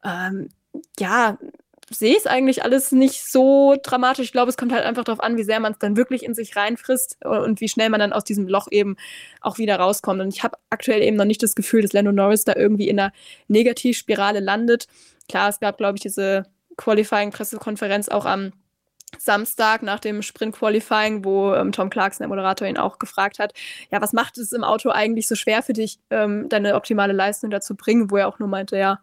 ähm, 0.04 0.48
ja, 0.98 1.38
sehe 1.90 2.16
es 2.16 2.26
eigentlich 2.26 2.62
alles 2.62 2.92
nicht 2.92 3.30
so 3.30 3.76
dramatisch. 3.82 4.26
Ich 4.26 4.32
glaube, 4.32 4.50
es 4.50 4.56
kommt 4.56 4.72
halt 4.72 4.84
einfach 4.84 5.04
darauf 5.04 5.22
an, 5.22 5.36
wie 5.36 5.44
sehr 5.44 5.60
man 5.60 5.72
es 5.72 5.78
dann 5.78 5.96
wirklich 5.96 6.24
in 6.24 6.34
sich 6.34 6.56
reinfrisst 6.56 7.18
äh, 7.20 7.28
und 7.28 7.60
wie 7.60 7.68
schnell 7.68 7.90
man 7.90 8.00
dann 8.00 8.12
aus 8.12 8.24
diesem 8.24 8.48
Loch 8.48 8.68
eben 8.70 8.96
auch 9.40 9.58
wieder 9.58 9.76
rauskommt. 9.76 10.20
Und 10.20 10.28
ich 10.34 10.42
habe 10.42 10.56
aktuell 10.70 11.02
eben 11.02 11.16
noch 11.16 11.24
nicht 11.24 11.42
das 11.42 11.54
Gefühl, 11.54 11.82
dass 11.82 11.92
Lando 11.92 12.12
Norris 12.12 12.44
da 12.44 12.54
irgendwie 12.56 12.88
in 12.88 12.98
einer 12.98 13.12
Negativspirale 13.48 14.40
landet. 14.40 14.86
Klar, 15.28 15.48
es 15.48 15.60
gab, 15.60 15.78
glaube 15.78 15.96
ich, 15.96 16.02
diese 16.02 16.44
Qualifying-Pressekonferenz 16.76 18.08
auch 18.08 18.24
am 18.24 18.52
Samstag 19.18 19.82
nach 19.82 20.00
dem 20.00 20.22
Sprint-Qualifying, 20.22 21.24
wo 21.24 21.54
ähm, 21.54 21.70
Tom 21.70 21.90
Clarkson, 21.90 22.24
der 22.24 22.28
Moderator, 22.28 22.66
ihn 22.66 22.78
auch 22.78 22.98
gefragt 22.98 23.38
hat, 23.38 23.52
ja, 23.90 24.00
was 24.00 24.12
macht 24.12 24.38
es 24.38 24.52
im 24.52 24.64
Auto 24.64 24.90
eigentlich 24.90 25.28
so 25.28 25.36
schwer 25.36 25.62
für 25.62 25.72
dich, 25.72 25.98
ähm, 26.10 26.48
deine 26.48 26.74
optimale 26.74 27.12
Leistung 27.12 27.50
dazu 27.50 27.76
bringen, 27.76 28.10
wo 28.10 28.16
er 28.16 28.28
auch 28.28 28.40
nur 28.40 28.48
meinte, 28.48 28.76
ja, 28.76 28.98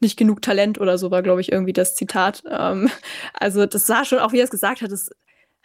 nicht 0.00 0.16
genug 0.16 0.42
Talent 0.42 0.80
oder 0.80 0.98
so 0.98 1.10
war, 1.10 1.22
glaube 1.22 1.40
ich, 1.40 1.52
irgendwie 1.52 1.72
das 1.72 1.94
Zitat. 1.94 2.42
Ähm, 2.50 2.90
also 3.34 3.66
das 3.66 3.86
sah 3.86 4.04
schon, 4.04 4.18
auch 4.18 4.32
wie 4.32 4.38
er 4.38 4.44
es 4.44 4.50
gesagt 4.50 4.82
hat, 4.82 4.92
das 4.92 5.10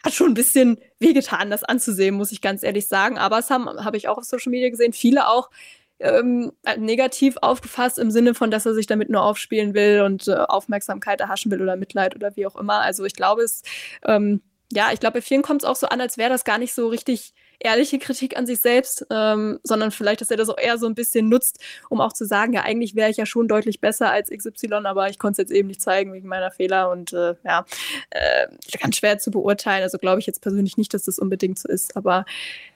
hat 0.04 0.12
schon 0.12 0.32
ein 0.32 0.34
bisschen 0.34 0.78
wehgetan, 0.98 1.50
das 1.50 1.64
anzusehen, 1.64 2.14
muss 2.14 2.32
ich 2.32 2.40
ganz 2.40 2.62
ehrlich 2.62 2.88
sagen. 2.88 3.18
Aber 3.18 3.38
es 3.38 3.50
haben, 3.50 3.66
habe 3.84 3.96
ich 3.96 4.08
auch 4.08 4.18
auf 4.18 4.24
Social 4.24 4.50
Media 4.50 4.68
gesehen, 4.68 4.92
viele 4.92 5.28
auch 5.28 5.50
ähm, 5.98 6.52
negativ 6.76 7.36
aufgefasst 7.40 7.98
im 7.98 8.10
Sinne 8.10 8.34
von, 8.34 8.50
dass 8.50 8.66
er 8.66 8.74
sich 8.74 8.86
damit 8.86 9.08
nur 9.08 9.22
aufspielen 9.22 9.74
will 9.74 10.02
und 10.02 10.28
äh, 10.28 10.34
Aufmerksamkeit 10.34 11.20
erhaschen 11.20 11.50
will 11.50 11.62
oder 11.62 11.76
Mitleid 11.76 12.14
oder 12.14 12.36
wie 12.36 12.46
auch 12.46 12.56
immer. 12.56 12.80
Also 12.80 13.04
ich 13.04 13.14
glaube, 13.14 13.42
es, 13.42 13.62
ähm, 14.04 14.42
ja, 14.72 14.90
ich 14.92 15.00
glaube, 15.00 15.14
bei 15.14 15.22
vielen 15.22 15.42
kommt 15.42 15.62
es 15.62 15.68
auch 15.68 15.76
so 15.76 15.86
an, 15.86 16.00
als 16.00 16.18
wäre 16.18 16.30
das 16.30 16.44
gar 16.44 16.58
nicht 16.58 16.74
so 16.74 16.88
richtig 16.88 17.32
ehrliche 17.58 17.98
Kritik 17.98 18.36
an 18.36 18.46
sich 18.46 18.60
selbst, 18.60 19.06
ähm, 19.10 19.58
sondern 19.62 19.90
vielleicht, 19.90 20.20
dass 20.20 20.30
er 20.30 20.36
das 20.36 20.48
auch 20.48 20.58
eher 20.58 20.78
so 20.78 20.86
ein 20.86 20.94
bisschen 20.94 21.28
nutzt, 21.28 21.58
um 21.88 22.00
auch 22.00 22.12
zu 22.12 22.24
sagen, 22.26 22.52
ja, 22.52 22.62
eigentlich 22.62 22.94
wäre 22.94 23.10
ich 23.10 23.16
ja 23.16 23.26
schon 23.26 23.48
deutlich 23.48 23.80
besser 23.80 24.10
als 24.10 24.30
XY, 24.30 24.72
aber 24.84 25.08
ich 25.08 25.18
konnte 25.18 25.42
es 25.42 25.48
jetzt 25.48 25.56
eben 25.56 25.68
nicht 25.68 25.82
zeigen 25.82 26.12
wegen 26.12 26.28
meiner 26.28 26.50
Fehler 26.50 26.90
und 26.90 27.12
äh, 27.12 27.34
ja, 27.44 27.64
äh, 28.10 28.48
ganz 28.80 28.96
schwer 28.96 29.18
zu 29.18 29.30
beurteilen. 29.30 29.82
Also 29.82 29.98
glaube 29.98 30.20
ich 30.20 30.26
jetzt 30.26 30.42
persönlich 30.42 30.76
nicht, 30.76 30.94
dass 30.94 31.04
das 31.04 31.18
unbedingt 31.18 31.58
so 31.58 31.68
ist, 31.68 31.96
aber 31.96 32.24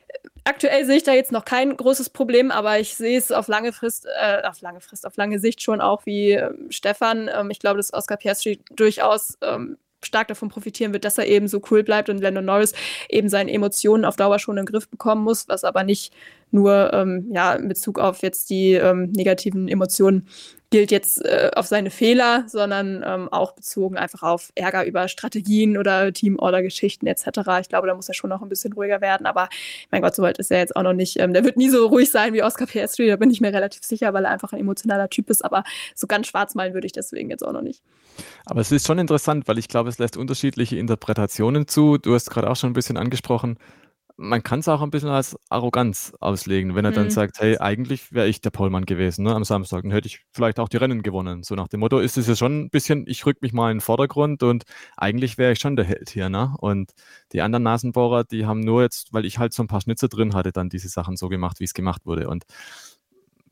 äh, 0.09 0.29
aktuell 0.45 0.85
sehe 0.85 0.97
ich 0.97 1.05
da 1.05 1.13
jetzt 1.13 1.33
noch 1.33 1.45
kein 1.45 1.77
großes 1.77 2.11
Problem, 2.11 2.51
aber 2.51 2.79
ich 2.79 2.97
sehe 2.97 3.19
es 3.19 3.33
auf 3.33 3.49
lange 3.49 3.73
Frist, 3.73 4.07
äh, 4.21 4.43
auf 4.43 4.61
lange 4.61 4.81
Frist, 4.81 5.07
auf 5.07 5.17
lange 5.17 5.39
Sicht 5.39 5.63
schon 5.63 5.81
auch 5.81 6.07
wie 6.07 6.33
äh, 6.33 6.53
Stefan. 6.71 7.31
Ähm, 7.33 7.51
ich 7.51 7.59
glaube, 7.59 7.77
dass 7.77 7.93
Oscar 7.93 8.17
Piastri 8.17 8.61
durchaus 8.71 9.39
ähm, 9.43 9.79
stark 10.05 10.29
davon 10.29 10.49
profitieren 10.49 10.93
wird, 10.93 11.05
dass 11.05 11.19
er 11.19 11.27
eben 11.27 11.49
so 11.49 11.61
cool 11.71 11.83
bleibt 11.83 12.09
und 12.09 12.21
Lando 12.21 12.41
Norris 12.41 12.75
eben 13.09 13.29
seine 13.29 13.53
Emotionen 13.53 14.05
auf 14.05 14.17
Dauer 14.17 14.39
schon 14.39 14.59
im 14.59 14.67
Griff 14.67 14.89
bekommen 14.89 15.25
muss, 15.25 15.49
was 15.49 15.65
aber 15.65 15.85
nicht 15.85 16.13
nur 16.51 16.93
ähm, 16.93 17.29
ja, 17.33 17.55
in 17.55 17.69
Bezug 17.69 17.99
auf 17.99 18.23
jetzt 18.23 18.51
die 18.51 18.73
ähm, 18.73 19.13
negativen 19.13 19.69
Emotionen 19.69 20.29
gilt 20.71 20.91
jetzt 20.91 21.25
äh, 21.25 21.51
auf 21.55 21.67
seine 21.67 21.91
Fehler, 21.91 22.45
sondern 22.47 23.03
ähm, 23.07 23.29
auch 23.33 23.53
bezogen 23.53 23.97
einfach 23.97 24.23
auf 24.23 24.53
Ärger 24.55 24.85
über 24.85 25.09
Strategien 25.09 25.79
oder 25.79 26.13
Teamorder-Geschichten 26.13 27.07
etc. 27.07 27.27
Ich 27.61 27.69
glaube, 27.69 27.87
da 27.87 27.95
muss 27.95 28.09
er 28.09 28.15
schon 28.15 28.31
noch 28.31 28.43
ein 28.43 28.49
bisschen 28.49 28.75
ruhiger 28.75 29.01
werden, 29.01 29.27
aber 29.27 29.49
mein 29.91 30.03
Gott, 30.03 30.15
so 30.15 30.23
weit 30.23 30.39
ist 30.39 30.51
er 30.51 30.59
jetzt 30.59 30.77
auch 30.77 30.83
noch 30.83 30.93
nicht. 30.93 31.19
Ähm, 31.19 31.33
der 31.33 31.45
wird 31.45 31.57
nie 31.57 31.71
so 31.71 31.87
ruhig 31.87 32.11
sein 32.11 32.35
wie 32.35 32.43
Oscar 32.43 32.67
Piastri, 32.67 33.09
da 33.09 33.17
bin 33.17 33.31
ich 33.31 33.41
mir 33.41 33.53
relativ 33.53 33.83
sicher, 33.83 34.13
weil 34.13 34.25
er 34.25 34.31
einfach 34.31 34.53
ein 34.53 34.61
emotionaler 34.61 35.09
Typ 35.09 35.31
ist, 35.31 35.45
aber 35.45 35.65
so 35.95 36.07
ganz 36.07 36.27
schwarz 36.27 36.55
malen 36.55 36.75
würde 36.75 36.87
ich 36.87 36.93
deswegen 36.93 37.31
jetzt 37.31 37.43
auch 37.43 37.53
noch 37.53 37.63
nicht. 37.63 37.83
Aber 38.45 38.61
es 38.61 38.71
ist 38.71 38.87
schon 38.87 38.99
interessant, 38.99 39.49
weil 39.49 39.59
ich 39.59 39.69
glaube, 39.69 39.89
es 39.89 39.99
lässt 39.99 40.17
unterschiedliche 40.17 40.77
Interpretationen 40.77 41.69
zu. 41.69 41.99
Du 41.99 42.15
hast 42.15 42.31
gerade 42.31 42.51
auch 42.51 42.57
schon 42.57 42.71
ein 42.71 42.75
bisschen 42.75 42.97
angesprochen, 42.97 43.59
man 44.21 44.43
kann 44.43 44.59
es 44.59 44.67
auch 44.67 44.83
ein 44.83 44.91
bisschen 44.91 45.11
als 45.11 45.39
Arroganz 45.49 46.13
auslegen, 46.19 46.75
wenn 46.75 46.85
er 46.85 46.91
dann 46.91 47.05
mhm. 47.05 47.11
sagt, 47.11 47.39
hey, 47.39 47.57
eigentlich 47.59 48.13
wäre 48.13 48.27
ich 48.27 48.41
der 48.41 48.51
Pollmann 48.51 48.85
gewesen 48.85 49.23
ne, 49.23 49.33
am 49.33 49.45
Samstag, 49.45 49.83
dann 49.83 49.93
hätte 49.93 50.09
ich 50.09 50.25
vielleicht 50.33 50.59
auch 50.59 50.69
die 50.69 50.77
Rennen 50.77 51.03
gewonnen. 51.03 51.45
So 51.45 51.55
nach 51.55 51.69
dem 51.69 51.79
Motto 51.79 52.01
ist 52.01 52.19
es 52.19 52.27
ja 52.27 52.35
schon 52.35 52.63
ein 52.63 52.71
bisschen, 52.71 53.05
ich 53.07 53.25
rück 53.27 53.41
mich 53.43 53.53
mal 53.53 53.71
in 53.71 53.77
den 53.77 53.81
Vordergrund 53.81 54.43
und 54.43 54.65
eigentlich 54.97 55.39
wäre 55.39 55.53
ich 55.53 55.61
schon 55.61 55.77
der 55.77 55.85
Held 55.85 56.11
hier. 56.11 56.31
Ne? 56.31 56.53
Und 56.59 56.91
die 57.33 57.43
anderen 57.43 57.63
Nasenbohrer, 57.63 58.25
die 58.25 58.45
haben 58.45 58.59
nur 58.59 58.83
jetzt, 58.83 59.13
weil 59.13 59.25
ich 59.25 59.39
halt 59.39 59.53
so 59.53 59.63
ein 59.63 59.69
paar 59.69 59.81
Schnitze 59.81 60.09
drin 60.09 60.35
hatte, 60.35 60.51
dann 60.51 60.69
diese 60.69 60.89
Sachen 60.89 61.17
so 61.17 61.29
gemacht, 61.29 61.61
wie 61.61 61.65
es 61.65 61.73
gemacht 61.73 62.05
wurde. 62.05 62.29
Und 62.29 62.43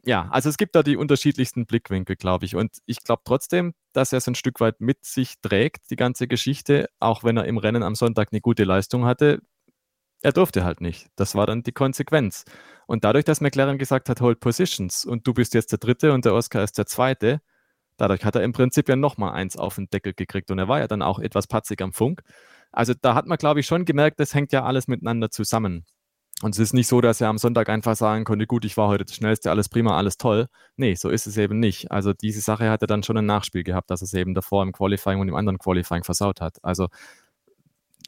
ja, 0.04 0.28
also 0.30 0.48
es 0.48 0.56
gibt 0.56 0.74
da 0.74 0.82
die 0.82 0.96
unterschiedlichsten 0.96 1.66
Blickwinkel, 1.66 2.16
glaube 2.16 2.44
ich. 2.44 2.56
Und 2.56 2.78
ich 2.86 3.04
glaube 3.04 3.22
trotzdem, 3.24 3.74
dass 3.92 4.12
er 4.12 4.18
es 4.18 4.26
ein 4.26 4.34
Stück 4.34 4.58
weit 4.58 4.80
mit 4.80 5.04
sich 5.04 5.34
trägt, 5.42 5.90
die 5.90 5.96
ganze 5.96 6.26
Geschichte, 6.26 6.88
auch 6.98 7.22
wenn 7.22 7.36
er 7.36 7.44
im 7.44 7.58
Rennen 7.58 7.84
am 7.84 7.94
Sonntag 7.94 8.30
eine 8.32 8.40
gute 8.40 8.64
Leistung 8.64 9.04
hatte 9.04 9.40
er 10.22 10.32
durfte 10.32 10.64
halt 10.64 10.80
nicht. 10.80 11.08
Das 11.16 11.34
war 11.34 11.46
dann 11.46 11.62
die 11.62 11.72
Konsequenz. 11.72 12.44
Und 12.86 13.04
dadurch, 13.04 13.24
dass 13.24 13.40
McLaren 13.40 13.78
gesagt 13.78 14.08
hat, 14.08 14.20
hold 14.20 14.40
positions 14.40 15.04
und 15.04 15.26
du 15.26 15.34
bist 15.34 15.54
jetzt 15.54 15.72
der 15.72 15.78
Dritte 15.78 16.12
und 16.12 16.24
der 16.24 16.34
Oscar 16.34 16.62
ist 16.62 16.78
der 16.78 16.86
Zweite, 16.86 17.40
dadurch 17.96 18.24
hat 18.24 18.36
er 18.36 18.42
im 18.42 18.52
Prinzip 18.52 18.88
ja 18.88 18.96
nochmal 18.96 19.32
eins 19.32 19.56
auf 19.56 19.76
den 19.76 19.88
Deckel 19.88 20.14
gekriegt 20.14 20.50
und 20.50 20.58
er 20.58 20.68
war 20.68 20.78
ja 20.78 20.86
dann 20.86 21.02
auch 21.02 21.18
etwas 21.18 21.46
patzig 21.46 21.80
am 21.82 21.92
Funk. 21.92 22.22
Also 22.72 22.92
da 23.00 23.14
hat 23.14 23.26
man, 23.26 23.38
glaube 23.38 23.60
ich, 23.60 23.66
schon 23.66 23.84
gemerkt, 23.84 24.20
das 24.20 24.34
hängt 24.34 24.52
ja 24.52 24.64
alles 24.64 24.88
miteinander 24.88 25.30
zusammen. 25.30 25.84
Und 26.42 26.54
es 26.54 26.58
ist 26.58 26.74
nicht 26.74 26.86
so, 26.86 27.00
dass 27.00 27.22
er 27.22 27.28
am 27.28 27.38
Sonntag 27.38 27.70
einfach 27.70 27.96
sagen 27.96 28.24
konnte, 28.24 28.46
gut, 28.46 28.66
ich 28.66 28.76
war 28.76 28.88
heute 28.88 29.06
das 29.06 29.14
Schnellste, 29.14 29.50
alles 29.50 29.70
prima, 29.70 29.96
alles 29.96 30.18
toll. 30.18 30.48
Nee, 30.76 30.94
so 30.94 31.08
ist 31.08 31.26
es 31.26 31.38
eben 31.38 31.58
nicht. 31.58 31.90
Also 31.90 32.12
diese 32.12 32.42
Sache 32.42 32.68
hat 32.68 32.82
er 32.82 32.86
dann 32.86 33.02
schon 33.02 33.16
ein 33.16 33.24
Nachspiel 33.24 33.64
gehabt, 33.64 33.90
dass 33.90 34.02
er 34.02 34.04
es 34.04 34.12
eben 34.12 34.34
davor 34.34 34.62
im 34.62 34.72
Qualifying 34.72 35.18
und 35.18 35.28
im 35.28 35.34
anderen 35.34 35.58
Qualifying 35.58 36.04
versaut 36.04 36.42
hat. 36.42 36.58
Also 36.62 36.88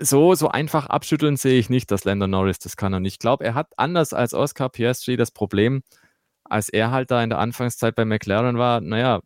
so, 0.00 0.34
so 0.34 0.48
einfach 0.48 0.86
abschütteln 0.86 1.36
sehe 1.36 1.58
ich 1.58 1.70
nicht, 1.70 1.90
dass 1.90 2.04
Lando 2.04 2.26
Norris 2.26 2.58
das 2.58 2.76
kann. 2.76 2.94
Und 2.94 3.04
ich 3.04 3.18
glaube, 3.18 3.44
er 3.44 3.54
hat 3.54 3.72
anders 3.76 4.12
als 4.12 4.34
Oscar 4.34 4.68
Piastri 4.68 5.16
das 5.16 5.30
Problem, 5.30 5.82
als 6.44 6.68
er 6.68 6.90
halt 6.90 7.10
da 7.10 7.22
in 7.22 7.30
der 7.30 7.38
Anfangszeit 7.38 7.94
bei 7.94 8.04
McLaren 8.04 8.58
war, 8.58 8.80
naja, 8.80 9.20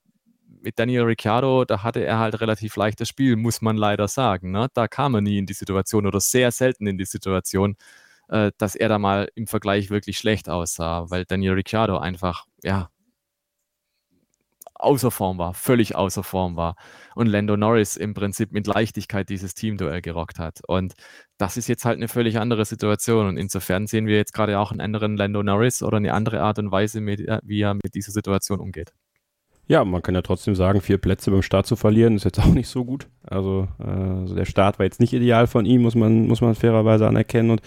mit 0.62 0.78
Daniel 0.78 1.02
Ricciardo, 1.02 1.64
da 1.64 1.82
hatte 1.82 2.04
er 2.04 2.18
halt 2.18 2.40
relativ 2.40 2.76
leichtes 2.76 3.08
Spiel, 3.08 3.36
muss 3.36 3.62
man 3.62 3.76
leider 3.76 4.08
sagen. 4.08 4.52
Ne? 4.52 4.68
Da 4.74 4.88
kam 4.88 5.14
er 5.14 5.20
nie 5.20 5.38
in 5.38 5.46
die 5.46 5.54
Situation 5.54 6.06
oder 6.06 6.20
sehr 6.20 6.52
selten 6.52 6.86
in 6.86 6.98
die 6.98 7.04
Situation, 7.04 7.76
äh, 8.28 8.52
dass 8.58 8.74
er 8.76 8.88
da 8.88 8.98
mal 8.98 9.28
im 9.34 9.46
Vergleich 9.46 9.90
wirklich 9.90 10.18
schlecht 10.18 10.48
aussah, 10.48 11.10
weil 11.10 11.24
Daniel 11.24 11.54
Ricciardo 11.54 11.98
einfach, 11.98 12.46
ja, 12.62 12.90
außer 14.83 15.11
Form 15.11 15.39
war, 15.39 15.55
völlig 15.55 15.95
außer 15.97 16.22
Form 16.22 16.57
war 16.57 16.76
und 17.14 17.26
Lando 17.26 17.57
Norris 17.57 17.97
im 17.97 18.14
Prinzip 18.14 18.53
mit 18.53 18.66
Leichtigkeit 18.66 19.28
dieses 19.28 19.55
Teamduell 19.55 20.03
gerockt 20.03 20.39
hat. 20.39 20.61
Und 20.66 20.95
das 21.39 21.57
ist 21.57 21.68
jetzt 21.68 21.85
halt 21.85 21.97
eine 21.97 22.09
völlig 22.09 22.39
andere 22.39 22.64
Situation 22.64 23.26
und 23.28 23.37
insofern 23.37 23.87
sehen 23.87 24.07
wir 24.07 24.16
jetzt 24.16 24.33
gerade 24.33 24.59
auch 24.59 24.70
einen 24.70 24.80
anderen 24.80 25.16
Lando 25.16 25.43
Norris 25.43 25.83
oder 25.83 25.97
eine 25.99 26.14
andere 26.14 26.43
Art 26.43 26.59
und 26.59 26.70
Weise, 26.72 27.01
mit, 27.01 27.20
wie 27.43 27.61
er 27.61 27.74
mit 27.74 27.95
dieser 27.95 28.12
Situation 28.12 28.61
umgeht. 28.61 28.93
Ja, 29.68 29.84
man 29.84 30.02
kann 30.02 30.14
ja 30.14 30.22
trotzdem 30.22 30.54
sagen, 30.54 30.80
vier 30.80 30.98
Plätze 30.98 31.30
beim 31.30 31.42
Start 31.42 31.66
zu 31.66 31.76
verlieren, 31.76 32.16
ist 32.16 32.24
jetzt 32.24 32.40
auch 32.40 32.46
nicht 32.46 32.68
so 32.68 32.84
gut. 32.84 33.06
Also, 33.24 33.68
also 33.78 34.34
der 34.34 34.44
Start 34.44 34.78
war 34.78 34.84
jetzt 34.84 35.00
nicht 35.00 35.12
ideal 35.12 35.46
von 35.46 35.64
ihm, 35.64 35.82
muss 35.82 35.94
man, 35.94 36.26
muss 36.26 36.40
man 36.40 36.54
fairerweise 36.54 37.06
anerkennen. 37.06 37.50
Und 37.50 37.62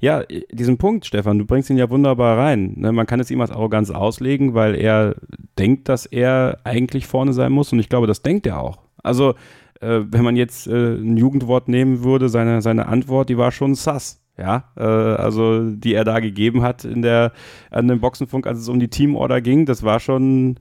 ja, 0.00 0.22
diesen 0.50 0.78
Punkt, 0.78 1.06
Stefan, 1.06 1.38
du 1.38 1.44
bringst 1.44 1.70
ihn 1.70 1.76
ja 1.76 1.88
wunderbar 1.90 2.38
rein. 2.38 2.74
Ne? 2.76 2.92
Man 2.92 3.06
kann 3.06 3.20
es 3.20 3.30
ihm 3.30 3.40
als 3.40 3.50
Arroganz 3.50 3.90
auslegen, 3.90 4.54
weil 4.54 4.74
er 4.74 5.16
denkt, 5.58 5.88
dass 5.88 6.06
er 6.06 6.58
eigentlich 6.64 7.06
vorne 7.06 7.32
sein 7.32 7.52
muss. 7.52 7.72
Und 7.72 7.78
ich 7.78 7.88
glaube, 7.88 8.06
das 8.06 8.22
denkt 8.22 8.46
er 8.46 8.60
auch. 8.60 8.78
Also, 9.02 9.34
äh, 9.80 10.00
wenn 10.06 10.24
man 10.24 10.36
jetzt 10.36 10.66
äh, 10.66 10.94
ein 10.94 11.16
Jugendwort 11.16 11.68
nehmen 11.68 12.04
würde, 12.04 12.28
seine, 12.28 12.62
seine 12.62 12.86
Antwort, 12.86 13.28
die 13.28 13.38
war 13.38 13.52
schon 13.52 13.74
sass. 13.74 14.20
Ja, 14.36 14.64
äh, 14.76 14.82
also 14.82 15.70
die 15.70 15.94
er 15.94 16.04
da 16.04 16.18
gegeben 16.18 16.62
hat 16.62 16.84
in 16.84 17.02
der, 17.02 17.32
an 17.70 17.86
dem 17.86 18.00
Boxenfunk, 18.00 18.48
als 18.48 18.58
es 18.58 18.68
um 18.68 18.80
die 18.80 18.88
Teamorder 18.88 19.40
ging, 19.40 19.64
das 19.64 19.84
war 19.84 20.00
schon, 20.00 20.58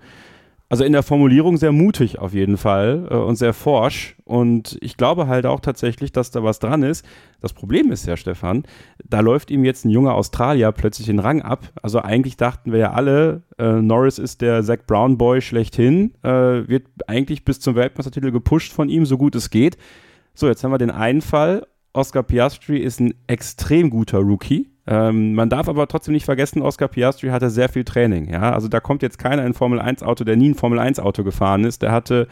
also 0.73 0.85
in 0.85 0.93
der 0.93 1.03
Formulierung 1.03 1.57
sehr 1.57 1.71
mutig 1.71 2.17
auf 2.17 2.33
jeden 2.33 2.57
Fall 2.57 3.07
äh, 3.11 3.13
und 3.13 3.35
sehr 3.35 3.53
forsch. 3.53 4.15
Und 4.23 4.75
ich 4.81 4.97
glaube 4.97 5.27
halt 5.27 5.45
auch 5.45 5.59
tatsächlich, 5.59 6.11
dass 6.11 6.31
da 6.31 6.43
was 6.43 6.57
dran 6.57 6.81
ist. 6.81 7.05
Das 7.41 7.53
Problem 7.53 7.91
ist 7.91 8.07
ja, 8.07 8.17
Stefan, 8.17 8.63
da 9.07 9.19
läuft 9.19 9.51
ihm 9.51 9.65
jetzt 9.65 9.85
ein 9.85 9.91
junger 9.91 10.15
Australier 10.15 10.71
plötzlich 10.71 11.05
den 11.05 11.19
Rang 11.19 11.43
ab. 11.43 11.71
Also 11.83 11.99
eigentlich 11.99 12.37
dachten 12.37 12.71
wir 12.71 12.79
ja 12.79 12.93
alle, 12.93 13.43
äh, 13.59 13.83
Norris 13.83 14.17
ist 14.17 14.41
der 14.41 14.63
Zach 14.63 14.79
Brown 14.87 15.19
Boy 15.19 15.41
schlechthin, 15.41 16.15
äh, 16.23 16.67
wird 16.67 16.87
eigentlich 17.05 17.45
bis 17.45 17.59
zum 17.59 17.75
Weltmeistertitel 17.75 18.31
gepusht 18.31 18.73
von 18.73 18.89
ihm, 18.89 19.05
so 19.05 19.19
gut 19.19 19.35
es 19.35 19.51
geht. 19.51 19.77
So, 20.33 20.47
jetzt 20.47 20.63
haben 20.63 20.71
wir 20.71 20.79
den 20.79 20.89
einen 20.89 21.21
Fall. 21.21 21.67
Oscar 21.93 22.23
Piastri 22.23 22.79
ist 22.79 22.99
ein 22.99 23.13
extrem 23.27 23.91
guter 23.91 24.17
Rookie 24.17 24.72
ähm, 24.85 25.33
man 25.33 25.49
darf 25.49 25.69
aber 25.69 25.87
trotzdem 25.87 26.13
nicht 26.13 26.25
vergessen, 26.25 26.61
Oscar 26.61 26.87
Piastri 26.87 27.29
hatte 27.29 27.49
sehr 27.49 27.69
viel 27.69 27.83
Training. 27.83 28.29
Ja? 28.29 28.51
Also 28.53 28.67
da 28.67 28.79
kommt 28.79 29.01
jetzt 29.01 29.17
keiner 29.17 29.45
in 29.45 29.53
Formel 29.53 29.79
1 29.79 30.03
Auto, 30.03 30.23
der 30.23 30.35
nie 30.35 30.49
ein 30.49 30.55
Formel 30.55 30.79
1 30.79 30.99
Auto 30.99 31.23
gefahren 31.23 31.63
ist. 31.63 31.81
Der 31.81 31.91
hatte 31.91 32.27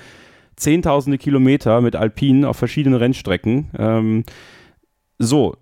zehntausende 0.58 1.18
Kilometer 1.18 1.82
mit 1.82 1.96
Alpinen 1.96 2.46
auf 2.46 2.58
verschiedenen 2.58 3.00
Rennstrecken. 3.00 3.70
Ähm, 3.78 4.24
so, 5.18 5.56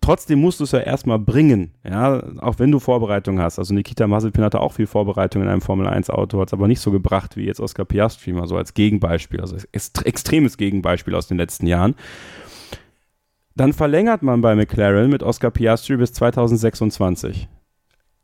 trotzdem 0.00 0.40
musst 0.40 0.60
du 0.60 0.64
es 0.64 0.72
ja 0.72 0.80
erstmal 0.80 1.18
bringen, 1.18 1.72
ja, 1.84 2.22
auch 2.40 2.58
wenn 2.58 2.70
du 2.70 2.78
Vorbereitung 2.78 3.40
hast. 3.40 3.58
Also 3.58 3.72
Nikita 3.72 4.06
Mazepin 4.06 4.44
hatte 4.44 4.60
auch 4.60 4.72
viel 4.72 4.86
Vorbereitung 4.86 5.42
in 5.42 5.48
einem 5.48 5.60
Formel 5.60 5.86
1 5.86 6.10
Auto, 6.10 6.40
hat 6.40 6.48
es 6.48 6.52
aber 6.52 6.68
nicht 6.68 6.80
so 6.80 6.90
gebracht 6.90 7.36
wie 7.36 7.44
jetzt 7.44 7.60
Oscar 7.60 7.84
Piastri, 7.84 8.32
mal 8.32 8.48
so 8.48 8.56
als 8.56 8.74
Gegenbeispiel, 8.74 9.40
also 9.40 9.56
extremes 9.72 10.58
Gegenbeispiel 10.58 11.14
aus 11.14 11.28
den 11.28 11.38
letzten 11.38 11.66
Jahren. 11.66 11.94
Dann 13.56 13.72
verlängert 13.72 14.22
man 14.22 14.40
bei 14.40 14.56
McLaren 14.56 15.10
mit 15.10 15.22
Oscar 15.22 15.50
Piastri 15.50 15.96
bis 15.96 16.12
2026. 16.12 17.48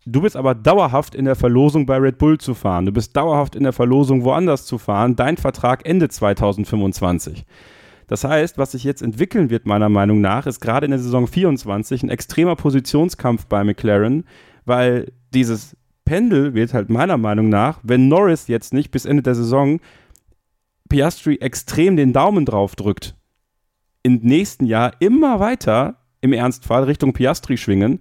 Du 0.04 0.22
bist 0.22 0.34
aber 0.34 0.54
dauerhaft 0.56 1.14
in 1.14 1.24
der 1.24 1.36
Verlosung 1.36 1.86
bei 1.86 1.98
Red 1.98 2.18
Bull 2.18 2.38
zu 2.38 2.54
fahren. 2.54 2.86
Du 2.86 2.92
bist 2.92 3.16
dauerhaft 3.16 3.54
in 3.54 3.62
der 3.62 3.72
Verlosung 3.72 4.24
woanders 4.24 4.66
zu 4.66 4.78
fahren. 4.78 5.14
Dein 5.14 5.36
Vertrag 5.36 5.86
endet 5.86 6.12
2025. 6.12 7.44
Das 8.08 8.24
heißt, 8.24 8.58
was 8.58 8.72
sich 8.72 8.82
jetzt 8.82 9.02
entwickeln 9.02 9.50
wird, 9.50 9.66
meiner 9.66 9.88
Meinung 9.88 10.20
nach, 10.20 10.46
ist 10.46 10.60
gerade 10.60 10.86
in 10.86 10.90
der 10.90 10.98
Saison 10.98 11.28
24 11.28 12.02
ein 12.02 12.08
extremer 12.08 12.56
Positionskampf 12.56 13.46
bei 13.46 13.62
McLaren, 13.62 14.24
weil 14.64 15.12
dieses 15.32 15.76
Pendel 16.04 16.54
wird 16.54 16.74
halt 16.74 16.90
meiner 16.90 17.18
Meinung 17.18 17.50
nach, 17.50 17.78
wenn 17.84 18.08
Norris 18.08 18.48
jetzt 18.48 18.72
nicht 18.72 18.90
bis 18.90 19.04
Ende 19.04 19.22
der 19.22 19.36
Saison 19.36 19.78
Piastri 20.88 21.36
extrem 21.36 21.96
den 21.96 22.12
Daumen 22.12 22.46
drauf 22.46 22.74
drückt 22.74 23.14
im 24.02 24.20
nächsten 24.22 24.66
Jahr 24.66 24.92
immer 25.00 25.40
weiter 25.40 25.96
im 26.20 26.32
Ernstfall 26.32 26.84
Richtung 26.84 27.12
Piastri 27.12 27.56
schwingen 27.56 28.00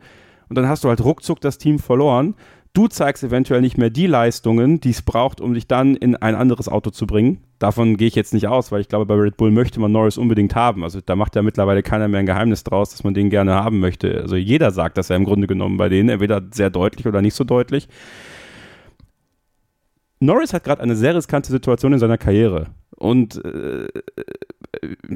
und 0.50 0.58
dann 0.58 0.68
hast 0.68 0.84
du 0.84 0.90
halt 0.90 1.04
ruckzuck 1.04 1.40
das 1.42 1.58
Team 1.58 1.80
verloren. 1.80 2.36
Du 2.74 2.88
zeigst 2.88 3.24
eventuell 3.24 3.62
nicht 3.62 3.78
mehr 3.78 3.90
die 3.90 4.06
Leistungen, 4.06 4.80
die 4.80 4.92
es 4.92 5.02
braucht, 5.02 5.42
um 5.42 5.54
dich 5.54 5.68
dann 5.68 5.96
in 5.96 6.16
ein 6.16 6.36
anderes 6.36 6.70
Auto 6.70 6.92
zu 6.92 7.08
bringen. 7.08 7.40
Davon 7.58 7.98
gehe 7.98 8.08
ich 8.08 8.16
jetzt 8.16 8.34
nicht 8.34 8.48
aus, 8.48 8.72
weil 8.72 8.82
ich 8.82 8.88
glaube, 8.88 9.06
bei 9.08 9.16
Red 9.16 9.38
Bull 9.38 9.52
möchte 9.52 9.80
man 9.80 9.92
Norris 9.92 10.18
unbedingt 10.18 10.56
haben. 10.56 10.84
Also 10.84 11.02
da 11.04 11.16
macht 11.16 11.36
ja 11.36 11.42
mittlerweile 11.42 11.82
keiner 11.82 12.08
mehr 12.08 12.20
ein 12.20 12.26
Geheimnis 12.28 12.64
draus, 12.64 12.92
dass 12.92 13.04
man 13.04 13.16
den 13.16 13.32
gerne 13.32 13.56
haben 13.56 13.80
möchte. 13.80 14.22
Also 14.22 14.36
jeder 14.36 14.72
sagt 14.72 14.98
das 14.98 15.10
ja 15.10 15.16
im 15.16 15.26
Grunde 15.26 15.48
genommen 15.48 15.78
bei 15.78 15.90
denen, 15.90 16.10
entweder 16.10 16.44
sehr 16.52 16.70
deutlich 16.70 17.08
oder 17.08 17.22
nicht 17.22 17.34
so 17.34 17.44
deutlich. 17.44 17.88
Norris 20.20 20.54
hat 20.54 20.64
gerade 20.64 20.82
eine 20.82 20.96
sehr 20.96 21.16
riskante 21.16 21.52
Situation 21.52 21.94
in 21.94 22.00
seiner 22.00 22.18
Karriere. 22.18 22.68
Und 22.96 23.44
äh, 23.44 23.88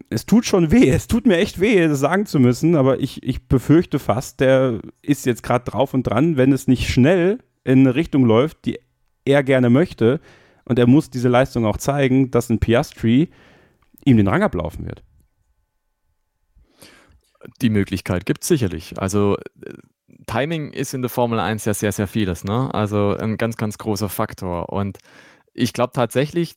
es 0.10 0.26
tut 0.26 0.46
schon 0.46 0.72
weh, 0.72 0.90
es 0.90 1.08
tut 1.08 1.26
mir 1.26 1.38
echt 1.38 1.60
weh, 1.60 1.88
das 1.88 2.00
sagen 2.00 2.26
zu 2.26 2.40
müssen, 2.40 2.76
aber 2.76 3.00
ich, 3.00 3.24
ich 3.24 3.48
befürchte 3.48 4.00
fast, 4.00 4.40
der 4.40 4.80
ist 5.02 5.26
jetzt 5.26 5.44
gerade 5.44 5.70
drauf 5.70 5.94
und 5.94 6.04
dran, 6.04 6.38
wenn 6.38 6.52
es 6.52 6.68
nicht 6.68 6.90
schnell 6.90 7.40
in 7.64 7.80
eine 7.80 7.96
Richtung 7.96 8.26
läuft, 8.26 8.66
die 8.66 8.80
er 9.26 9.44
gerne 9.44 9.70
möchte, 9.70 10.20
und 10.66 10.80
er 10.80 10.88
muss 10.88 11.10
diese 11.10 11.30
Leistung 11.30 11.66
auch 11.66 11.78
zeigen, 11.78 12.32
dass 12.32 12.50
ein 12.50 12.60
Piastri 12.60 13.30
ihm 14.06 14.18
den 14.18 14.28
Rang 14.28 14.44
ablaufen 14.44 14.86
wird. 14.86 15.04
Die 17.62 17.70
Möglichkeit 17.70 18.26
gibt 18.26 18.44
es 18.44 18.48
sicherlich. 18.48 18.98
Also 18.98 19.38
äh, 19.62 19.74
Timing 20.26 20.72
ist 20.72 20.94
in 20.94 21.02
der 21.02 21.10
Formel 21.10 21.40
1 21.40 21.66
ja 21.66 21.74
sehr, 21.74 21.92
sehr 21.92 22.08
vieles, 22.08 22.46
ne? 22.46 22.74
Also 22.74 23.16
ein 23.18 23.36
ganz, 23.38 23.58
ganz 23.58 23.78
großer 23.78 24.08
Faktor. 24.08 24.70
Und 24.72 25.00
ich 25.54 25.74
glaube 25.74 25.92
tatsächlich, 25.94 26.56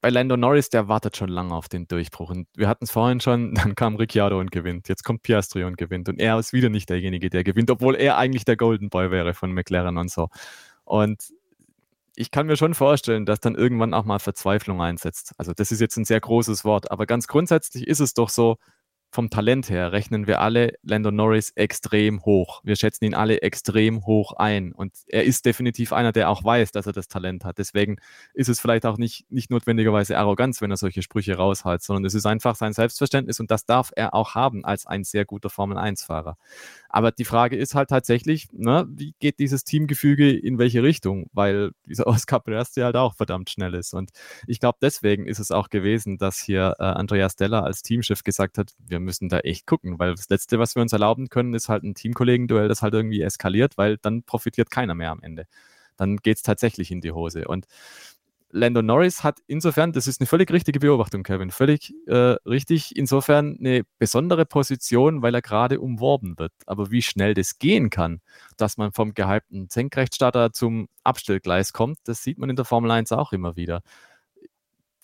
bei 0.00 0.10
Lando 0.10 0.36
Norris, 0.36 0.70
der 0.70 0.88
wartet 0.88 1.16
schon 1.16 1.28
lange 1.28 1.54
auf 1.54 1.68
den 1.68 1.86
Durchbruch. 1.86 2.30
Und 2.30 2.48
wir 2.54 2.68
hatten 2.68 2.84
es 2.84 2.90
vorhin 2.90 3.20
schon, 3.20 3.54
dann 3.54 3.74
kam 3.74 3.96
Ricciardo 3.96 4.38
und 4.38 4.50
gewinnt. 4.50 4.88
Jetzt 4.88 5.04
kommt 5.04 5.22
Piastri 5.22 5.64
und 5.64 5.76
gewinnt. 5.76 6.08
Und 6.08 6.18
er 6.18 6.38
ist 6.38 6.52
wieder 6.52 6.68
nicht 6.68 6.88
derjenige, 6.88 7.30
der 7.30 7.44
gewinnt, 7.44 7.70
obwohl 7.70 7.96
er 7.96 8.16
eigentlich 8.16 8.44
der 8.44 8.56
Golden 8.56 8.88
Boy 8.88 9.10
wäre 9.10 9.34
von 9.34 9.52
McLaren 9.52 9.98
und 9.98 10.10
so. 10.10 10.28
Und 10.84 11.32
ich 12.16 12.30
kann 12.30 12.46
mir 12.46 12.56
schon 12.56 12.74
vorstellen, 12.74 13.24
dass 13.24 13.40
dann 13.40 13.54
irgendwann 13.54 13.94
auch 13.94 14.04
mal 14.04 14.18
Verzweiflung 14.18 14.82
einsetzt. 14.82 15.32
Also 15.38 15.52
das 15.52 15.72
ist 15.72 15.80
jetzt 15.80 15.96
ein 15.96 16.04
sehr 16.04 16.20
großes 16.20 16.64
Wort, 16.64 16.90
aber 16.90 17.06
ganz 17.06 17.26
grundsätzlich 17.26 17.86
ist 17.86 18.00
es 18.00 18.14
doch 18.14 18.28
so, 18.28 18.56
vom 19.12 19.28
Talent 19.28 19.68
her 19.70 19.92
rechnen 19.92 20.28
wir 20.28 20.40
alle 20.40 20.74
Lando 20.82 21.10
Norris 21.10 21.50
extrem 21.56 22.24
hoch. 22.24 22.60
Wir 22.62 22.76
schätzen 22.76 23.04
ihn 23.04 23.14
alle 23.14 23.42
extrem 23.42 24.06
hoch 24.06 24.34
ein. 24.34 24.72
Und 24.72 24.92
er 25.08 25.24
ist 25.24 25.44
definitiv 25.46 25.92
einer, 25.92 26.12
der 26.12 26.30
auch 26.30 26.44
weiß, 26.44 26.70
dass 26.70 26.86
er 26.86 26.92
das 26.92 27.08
Talent 27.08 27.44
hat. 27.44 27.58
Deswegen 27.58 27.96
ist 28.34 28.48
es 28.48 28.60
vielleicht 28.60 28.86
auch 28.86 28.98
nicht, 28.98 29.26
nicht 29.28 29.50
notwendigerweise 29.50 30.16
Arroganz, 30.16 30.60
wenn 30.62 30.70
er 30.70 30.76
solche 30.76 31.02
Sprüche 31.02 31.36
raushält, 31.36 31.82
sondern 31.82 32.04
es 32.04 32.14
ist 32.14 32.24
einfach 32.24 32.54
sein 32.54 32.72
Selbstverständnis 32.72 33.40
und 33.40 33.50
das 33.50 33.66
darf 33.66 33.90
er 33.96 34.14
auch 34.14 34.36
haben 34.36 34.64
als 34.64 34.86
ein 34.86 35.02
sehr 35.02 35.24
guter 35.24 35.50
Formel-1-Fahrer. 35.50 36.36
Aber 36.88 37.10
die 37.10 37.24
Frage 37.24 37.56
ist 37.56 37.74
halt 37.74 37.90
tatsächlich, 37.90 38.48
ne, 38.52 38.86
wie 38.88 39.14
geht 39.18 39.40
dieses 39.40 39.64
Teamgefüge 39.64 40.30
in 40.30 40.58
welche 40.58 40.84
Richtung? 40.84 41.30
Weil 41.32 41.72
dieser 41.86 42.06
Oscar 42.06 42.38
Piastri 42.38 42.82
halt 42.82 42.96
auch 42.96 43.14
verdammt 43.16 43.50
schnell 43.50 43.74
ist. 43.74 43.92
Und 43.92 44.10
ich 44.46 44.60
glaube, 44.60 44.78
deswegen 44.80 45.26
ist 45.26 45.40
es 45.40 45.50
auch 45.50 45.68
gewesen, 45.68 46.16
dass 46.18 46.38
hier 46.38 46.76
äh, 46.78 46.84
Andreas 46.84 47.34
Deller 47.34 47.64
als 47.64 47.82
Teamchef 47.82 48.22
gesagt 48.22 48.56
hat, 48.56 48.72
wir 48.78 48.99
müssen 49.00 49.28
da 49.28 49.40
echt 49.40 49.66
gucken, 49.66 49.98
weil 49.98 50.14
das 50.14 50.28
Letzte, 50.28 50.58
was 50.58 50.74
wir 50.74 50.82
uns 50.82 50.92
erlauben 50.92 51.28
können, 51.28 51.54
ist 51.54 51.68
halt 51.68 51.82
ein 51.82 51.94
Teamkollegen-Duell, 51.94 52.68
das 52.68 52.82
halt 52.82 52.94
irgendwie 52.94 53.22
eskaliert, 53.22 53.76
weil 53.78 53.96
dann 53.98 54.22
profitiert 54.22 54.70
keiner 54.70 54.94
mehr 54.94 55.10
am 55.10 55.22
Ende. 55.22 55.46
Dann 55.96 56.18
geht 56.18 56.38
es 56.38 56.42
tatsächlich 56.42 56.90
in 56.90 57.00
die 57.00 57.12
Hose. 57.12 57.46
Und 57.46 57.66
Lando 58.52 58.82
Norris 58.82 59.22
hat 59.22 59.38
insofern, 59.46 59.92
das 59.92 60.08
ist 60.08 60.20
eine 60.20 60.26
völlig 60.26 60.50
richtige 60.50 60.80
Beobachtung, 60.80 61.22
Kevin, 61.22 61.50
völlig 61.50 61.94
äh, 62.06 62.36
richtig, 62.46 62.96
insofern 62.96 63.56
eine 63.60 63.82
besondere 63.98 64.44
Position, 64.44 65.22
weil 65.22 65.34
er 65.34 65.42
gerade 65.42 65.80
umworben 65.80 66.36
wird. 66.38 66.52
Aber 66.66 66.90
wie 66.90 67.02
schnell 67.02 67.34
das 67.34 67.58
gehen 67.58 67.90
kann, 67.90 68.20
dass 68.56 68.76
man 68.76 68.92
vom 68.92 69.14
gehypten 69.14 69.68
Senkrechtstarter 69.70 70.52
zum 70.52 70.88
Abstellgleis 71.04 71.72
kommt, 71.72 71.98
das 72.04 72.24
sieht 72.24 72.38
man 72.38 72.50
in 72.50 72.56
der 72.56 72.64
Formel 72.64 72.90
1 72.90 73.12
auch 73.12 73.32
immer 73.32 73.54
wieder. 73.54 73.82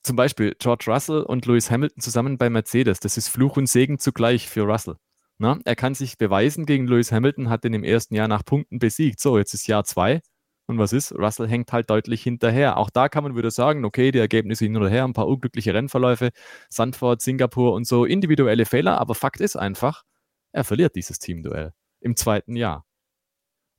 Zum 0.07 0.15
Beispiel 0.15 0.55
George 0.61 0.85
Russell 0.87 1.23
und 1.23 1.47
Lewis 1.47 1.69
Hamilton 1.69 2.01
zusammen 2.01 2.39
bei 2.39 2.49
Mercedes, 2.49 3.01
das 3.01 3.17
ist 3.17 3.27
Fluch 3.27 3.57
und 3.57 3.67
Segen 3.67 3.99
zugleich 3.99 4.49
für 4.49 4.63
Russell. 4.63 4.95
Na, 5.39 5.59
er 5.65 5.75
kann 5.75 5.97
sich 5.97 6.17
beweisen 6.17 6.65
gegen 6.65 6.87
Lewis 6.87 7.11
Hamilton, 7.11 7.51
hat 7.51 7.65
ihn 7.65 7.75
im 7.75 7.83
ersten 7.83 8.15
Jahr 8.15 8.29
nach 8.29 8.45
Punkten 8.45 8.79
besiegt. 8.79 9.19
So, 9.19 9.37
jetzt 9.37 9.53
ist 9.53 9.67
Jahr 9.67 9.83
zwei 9.83 10.21
und 10.69 10.79
was 10.79 10.93
ist? 10.93 11.11
Russell 11.11 11.49
hängt 11.49 11.73
halt 11.73 11.91
deutlich 11.91 12.23
hinterher. 12.23 12.77
Auch 12.77 12.89
da 12.89 13.09
kann 13.09 13.25
man 13.25 13.35
wieder 13.35 13.51
sagen, 13.51 13.85
okay, 13.85 14.13
die 14.13 14.21
Ergebnisse 14.21 14.67
hin 14.67 14.77
oder 14.77 14.89
her, 14.89 15.03
ein 15.03 15.13
paar 15.13 15.27
unglückliche 15.27 15.75
Rennverläufe, 15.75 16.31
Sandford, 16.69 17.21
Singapur 17.21 17.73
und 17.73 17.85
so, 17.85 18.05
individuelle 18.05 18.65
Fehler, 18.65 19.01
aber 19.01 19.17
Fakt 19.17 19.41
ist 19.41 19.57
einfach, 19.57 20.05
er 20.53 20.63
verliert 20.63 20.95
dieses 20.95 21.19
Teamduell 21.19 21.73
im 22.01 22.15
zweiten 22.15 22.55
Jahr. 22.55 22.85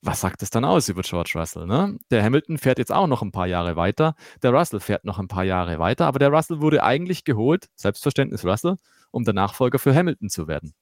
Was 0.08 0.22
sagt 0.22 0.42
es 0.42 0.50
dann 0.50 0.64
aus 0.64 0.88
über 0.88 1.02
George 1.02 1.34
Russell? 1.36 1.66
Ne? 1.66 2.00
Der 2.12 2.24
Hamilton 2.24 2.58
fährt 2.58 2.78
jetzt 2.80 2.94
auch 2.94 3.08
noch 3.08 3.22
ein 3.22 3.34
paar 3.34 3.46
Jahre 3.46 3.76
weiter, 3.76 4.16
der 4.42 4.52
Russell 4.52 4.80
fährt 4.80 5.04
noch 5.04 5.20
ein 5.20 5.28
paar 5.28 5.44
Jahre 5.44 5.80
weiter, 5.80 6.06
aber 6.06 6.18
der 6.18 6.30
Russell 6.30 6.62
wurde 6.62 6.82
eigentlich 6.82 7.26
geholt, 7.26 7.68
Selbstverständnis 7.76 8.46
Russell, 8.46 8.78
um 9.12 9.26
der 9.26 9.34
Nachfolger 9.34 9.80
für 9.80 9.94
Hamilton 9.94 10.30
zu 10.30 10.48
werden. 10.48 10.74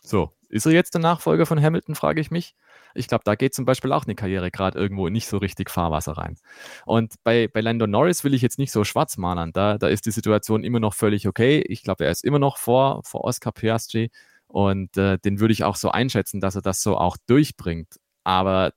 So, 0.00 0.32
ist 0.48 0.64
er 0.64 0.72
jetzt 0.72 0.94
der 0.94 1.02
Nachfolger 1.02 1.44
von 1.44 1.62
Hamilton, 1.62 1.94
frage 1.94 2.22
ich 2.22 2.30
mich. 2.30 2.54
Ich 2.94 3.06
glaube, 3.06 3.22
da 3.26 3.34
geht 3.34 3.54
zum 3.54 3.66
Beispiel 3.66 3.92
auch 3.92 4.06
eine 4.06 4.14
Karriere 4.14 4.50
gerade 4.50 4.78
irgendwo 4.78 5.10
nicht 5.10 5.26
so 5.26 5.36
richtig 5.36 5.68
Fahrwasser 5.68 6.12
rein. 6.12 6.38
Und 6.86 7.16
bei, 7.24 7.48
bei 7.48 7.60
Lando 7.60 7.86
Norris 7.86 8.24
will 8.24 8.32
ich 8.32 8.40
jetzt 8.40 8.58
nicht 8.58 8.72
so 8.72 8.82
schwarz 8.84 9.18
malen. 9.18 9.52
Da, 9.52 9.76
da 9.76 9.88
ist 9.88 10.06
die 10.06 10.10
Situation 10.10 10.64
immer 10.64 10.80
noch 10.80 10.94
völlig 10.94 11.28
okay. 11.28 11.62
Ich 11.68 11.82
glaube, 11.82 12.06
er 12.06 12.10
ist 12.10 12.24
immer 12.24 12.38
noch 12.38 12.56
vor, 12.56 13.02
vor 13.04 13.24
Oscar 13.24 13.52
Piastri 13.52 14.10
und 14.46 14.96
äh, 14.96 15.18
den 15.18 15.38
würde 15.38 15.52
ich 15.52 15.64
auch 15.64 15.76
so 15.76 15.90
einschätzen, 15.90 16.40
dass 16.40 16.54
er 16.54 16.62
das 16.62 16.82
so 16.82 16.96
auch 16.96 17.18
durchbringt. 17.26 17.98
Aber 18.24 18.72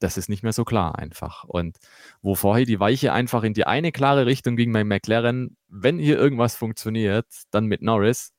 das 0.00 0.16
ist 0.16 0.28
nicht 0.28 0.42
mehr 0.42 0.52
so 0.52 0.64
klar 0.64 0.98
einfach. 0.98 1.44
Und 1.44 1.78
wo 2.22 2.34
vorher 2.34 2.64
die 2.64 2.80
Weiche 2.80 3.12
einfach 3.12 3.42
in 3.42 3.54
die 3.54 3.66
eine 3.66 3.92
klare 3.92 4.26
Richtung 4.26 4.56
ging 4.56 4.72
bei 4.72 4.84
McLaren, 4.84 5.56
wenn 5.68 5.98
hier 5.98 6.18
irgendwas 6.18 6.56
funktioniert, 6.56 7.26
dann 7.50 7.66
mit 7.66 7.82
Norris, 7.82 8.32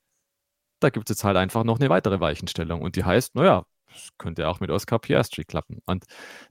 da 0.79 0.89
gibt 0.89 1.09
es 1.09 1.17
jetzt 1.17 1.23
halt 1.23 1.37
einfach 1.37 1.63
noch 1.63 1.79
eine 1.79 1.89
weitere 1.89 2.19
Weichenstellung. 2.19 2.81
Und 2.81 2.95
die 2.95 3.03
heißt, 3.03 3.35
naja, 3.35 3.65
könnte 4.17 4.47
auch 4.47 4.59
mit 4.59 4.69
Oscar 4.69 4.99
Piastri 4.99 5.43
klappen. 5.43 5.79
Und 5.85 6.05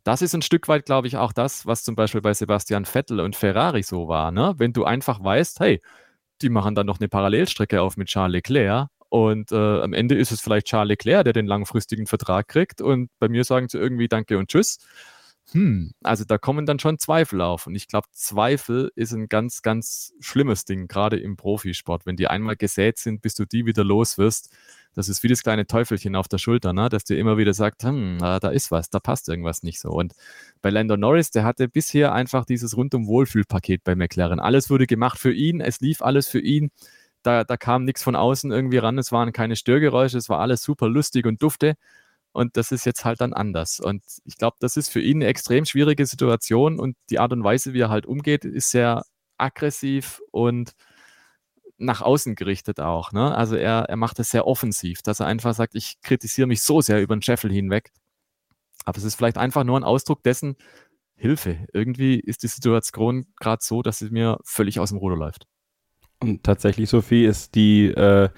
das 0.04 0.22
ist 0.22 0.34
ein 0.34 0.42
Stück 0.42 0.68
weit, 0.68 0.86
glaube 0.86 1.06
ich, 1.06 1.16
auch 1.16 1.32
das, 1.32 1.66
was 1.66 1.84
zum 1.84 1.94
Beispiel 1.96 2.20
bei 2.20 2.34
Sebastian 2.34 2.84
Vettel 2.84 3.20
und 3.20 3.36
Ferrari 3.36 3.82
so 3.82 4.08
war. 4.08 4.30
Ne? 4.30 4.54
Wenn 4.58 4.72
du 4.72 4.84
einfach 4.84 5.22
weißt, 5.22 5.60
hey, 5.60 5.80
die 6.42 6.50
machen 6.50 6.74
dann 6.74 6.86
noch 6.86 7.00
eine 7.00 7.08
Parallelstrecke 7.08 7.80
auf 7.80 7.96
mit 7.96 8.08
Charles 8.08 8.34
Leclerc 8.34 8.88
und 9.08 9.52
äh, 9.52 9.56
am 9.56 9.92
Ende 9.92 10.14
ist 10.16 10.32
es 10.32 10.40
vielleicht 10.40 10.66
Charles 10.66 10.88
Leclerc, 10.90 11.24
der 11.24 11.32
den 11.32 11.46
langfristigen 11.46 12.06
Vertrag 12.06 12.48
kriegt 12.48 12.80
und 12.80 13.10
bei 13.18 13.28
mir 13.28 13.44
sagen 13.44 13.68
sie 13.68 13.78
irgendwie 13.78 14.08
Danke 14.08 14.38
und 14.38 14.48
Tschüss. 14.48 14.78
Hm, 15.52 15.92
also 16.02 16.24
da 16.24 16.36
kommen 16.36 16.66
dann 16.66 16.78
schon 16.78 16.98
Zweifel 16.98 17.40
auf. 17.40 17.66
Und 17.66 17.74
ich 17.74 17.88
glaube, 17.88 18.08
Zweifel 18.12 18.92
ist 18.94 19.12
ein 19.12 19.28
ganz, 19.28 19.62
ganz 19.62 20.12
schlimmes 20.20 20.66
Ding, 20.66 20.88
gerade 20.88 21.18
im 21.18 21.36
Profisport. 21.36 22.04
Wenn 22.04 22.16
die 22.16 22.28
einmal 22.28 22.56
gesät 22.56 22.98
sind, 22.98 23.22
bis 23.22 23.34
du 23.34 23.46
die 23.46 23.64
wieder 23.64 23.82
los 23.82 24.18
wirst, 24.18 24.50
das 24.94 25.08
ist 25.08 25.22
wie 25.22 25.28
das 25.28 25.42
kleine 25.42 25.66
Teufelchen 25.66 26.16
auf 26.16 26.28
der 26.28 26.36
Schulter, 26.38 26.74
ne? 26.74 26.90
dass 26.90 27.04
dir 27.04 27.18
immer 27.18 27.38
wieder 27.38 27.54
sagt, 27.54 27.82
hm, 27.84 28.18
da 28.18 28.48
ist 28.48 28.70
was, 28.70 28.90
da 28.90 29.00
passt 29.00 29.28
irgendwas 29.28 29.62
nicht 29.62 29.80
so. 29.80 29.90
Und 29.90 30.12
bei 30.60 30.68
Lando 30.68 30.98
Norris, 30.98 31.30
der 31.30 31.44
hatte 31.44 31.68
bisher 31.68 32.12
einfach 32.12 32.44
dieses 32.44 32.76
rundum 32.76 33.06
Wohlfühlpaket 33.06 33.84
bei 33.84 33.94
McLaren. 33.94 34.40
Alles 34.40 34.68
wurde 34.68 34.86
gemacht 34.86 35.18
für 35.18 35.32
ihn, 35.32 35.60
es 35.60 35.80
lief 35.80 36.02
alles 36.02 36.28
für 36.28 36.40
ihn. 36.40 36.70
Da, 37.28 37.44
da 37.44 37.58
kam 37.58 37.84
nichts 37.84 38.02
von 38.02 38.16
außen 38.16 38.50
irgendwie 38.50 38.78
ran, 38.78 38.96
es 38.96 39.12
waren 39.12 39.32
keine 39.34 39.54
Störgeräusche, 39.54 40.16
es 40.16 40.30
war 40.30 40.40
alles 40.40 40.62
super 40.62 40.88
lustig 40.88 41.26
und 41.26 41.42
dufte. 41.42 41.74
Und 42.32 42.56
das 42.56 42.72
ist 42.72 42.86
jetzt 42.86 43.04
halt 43.04 43.20
dann 43.20 43.34
anders. 43.34 43.80
Und 43.80 44.02
ich 44.24 44.38
glaube, 44.38 44.56
das 44.60 44.78
ist 44.78 44.88
für 44.88 45.02
ihn 45.02 45.18
eine 45.18 45.26
extrem 45.26 45.66
schwierige 45.66 46.06
Situation 46.06 46.80
und 46.80 46.96
die 47.10 47.18
Art 47.18 47.32
und 47.34 47.44
Weise, 47.44 47.74
wie 47.74 47.80
er 47.80 47.90
halt 47.90 48.06
umgeht, 48.06 48.46
ist 48.46 48.70
sehr 48.70 49.04
aggressiv 49.36 50.22
und 50.30 50.72
nach 51.76 52.00
außen 52.00 52.34
gerichtet 52.34 52.80
auch. 52.80 53.12
Ne? 53.12 53.34
Also 53.36 53.56
er, 53.56 53.80
er 53.90 53.96
macht 53.96 54.18
es 54.20 54.30
sehr 54.30 54.46
offensiv, 54.46 55.02
dass 55.02 55.20
er 55.20 55.26
einfach 55.26 55.54
sagt, 55.54 55.74
ich 55.74 56.00
kritisiere 56.00 56.48
mich 56.48 56.62
so 56.62 56.80
sehr 56.80 57.02
über 57.02 57.14
den 57.14 57.22
Scheffel 57.22 57.52
hinweg. 57.52 57.92
Aber 58.86 58.96
es 58.96 59.04
ist 59.04 59.16
vielleicht 59.16 59.36
einfach 59.36 59.64
nur 59.64 59.78
ein 59.78 59.84
Ausdruck 59.84 60.22
dessen, 60.22 60.56
Hilfe. 61.14 61.66
Irgendwie 61.74 62.18
ist 62.20 62.42
die 62.42 62.48
Situation 62.48 63.26
gerade 63.36 63.62
so, 63.62 63.82
dass 63.82 63.98
sie 63.98 64.08
mir 64.10 64.38
völlig 64.44 64.80
aus 64.80 64.90
dem 64.90 64.98
Ruder 64.98 65.16
läuft. 65.16 65.46
Und 66.20 66.42
tatsächlich, 66.42 66.88
Sophie, 66.90 67.24
ist 67.24 67.54
die, 67.54 67.86
äh, 67.86 68.28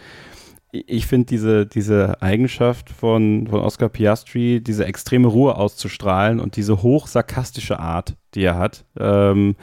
ich 0.72 1.06
finde 1.06 1.26
diese, 1.26 1.66
diese 1.66 2.20
Eigenschaft 2.20 2.90
von, 2.90 3.46
von 3.48 3.60
Oscar 3.60 3.88
Piastri, 3.88 4.60
diese 4.60 4.84
extreme 4.84 5.28
Ruhe 5.28 5.56
auszustrahlen 5.56 6.40
und 6.40 6.56
diese 6.56 6.82
hochsarkastische 6.82 7.80
Art, 7.80 8.16
die 8.34 8.44
er 8.44 8.58
hat, 8.58 8.84
ähm, 8.98 9.56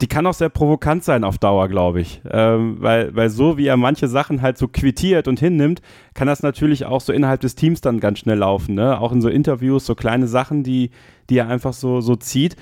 die 0.00 0.06
kann 0.06 0.26
auch 0.26 0.34
sehr 0.34 0.48
provokant 0.48 1.02
sein 1.02 1.24
auf 1.24 1.38
Dauer, 1.38 1.68
glaube 1.68 2.00
ich. 2.00 2.22
Ähm, 2.30 2.76
weil, 2.78 3.14
weil 3.16 3.30
so 3.30 3.58
wie 3.58 3.66
er 3.66 3.76
manche 3.76 4.06
Sachen 4.06 4.42
halt 4.42 4.56
so 4.56 4.68
quittiert 4.68 5.26
und 5.26 5.40
hinnimmt, 5.40 5.82
kann 6.14 6.28
das 6.28 6.42
natürlich 6.42 6.84
auch 6.86 7.00
so 7.00 7.12
innerhalb 7.12 7.40
des 7.40 7.56
Teams 7.56 7.80
dann 7.80 7.98
ganz 7.98 8.20
schnell 8.20 8.38
laufen. 8.38 8.76
Ne? 8.76 9.00
Auch 9.00 9.12
in 9.12 9.20
so 9.20 9.28
Interviews, 9.28 9.86
so 9.86 9.96
kleine 9.96 10.28
Sachen, 10.28 10.62
die, 10.62 10.90
die 11.30 11.38
er 11.38 11.48
einfach 11.48 11.72
so, 11.72 12.00
so 12.00 12.14
zieht 12.14 12.56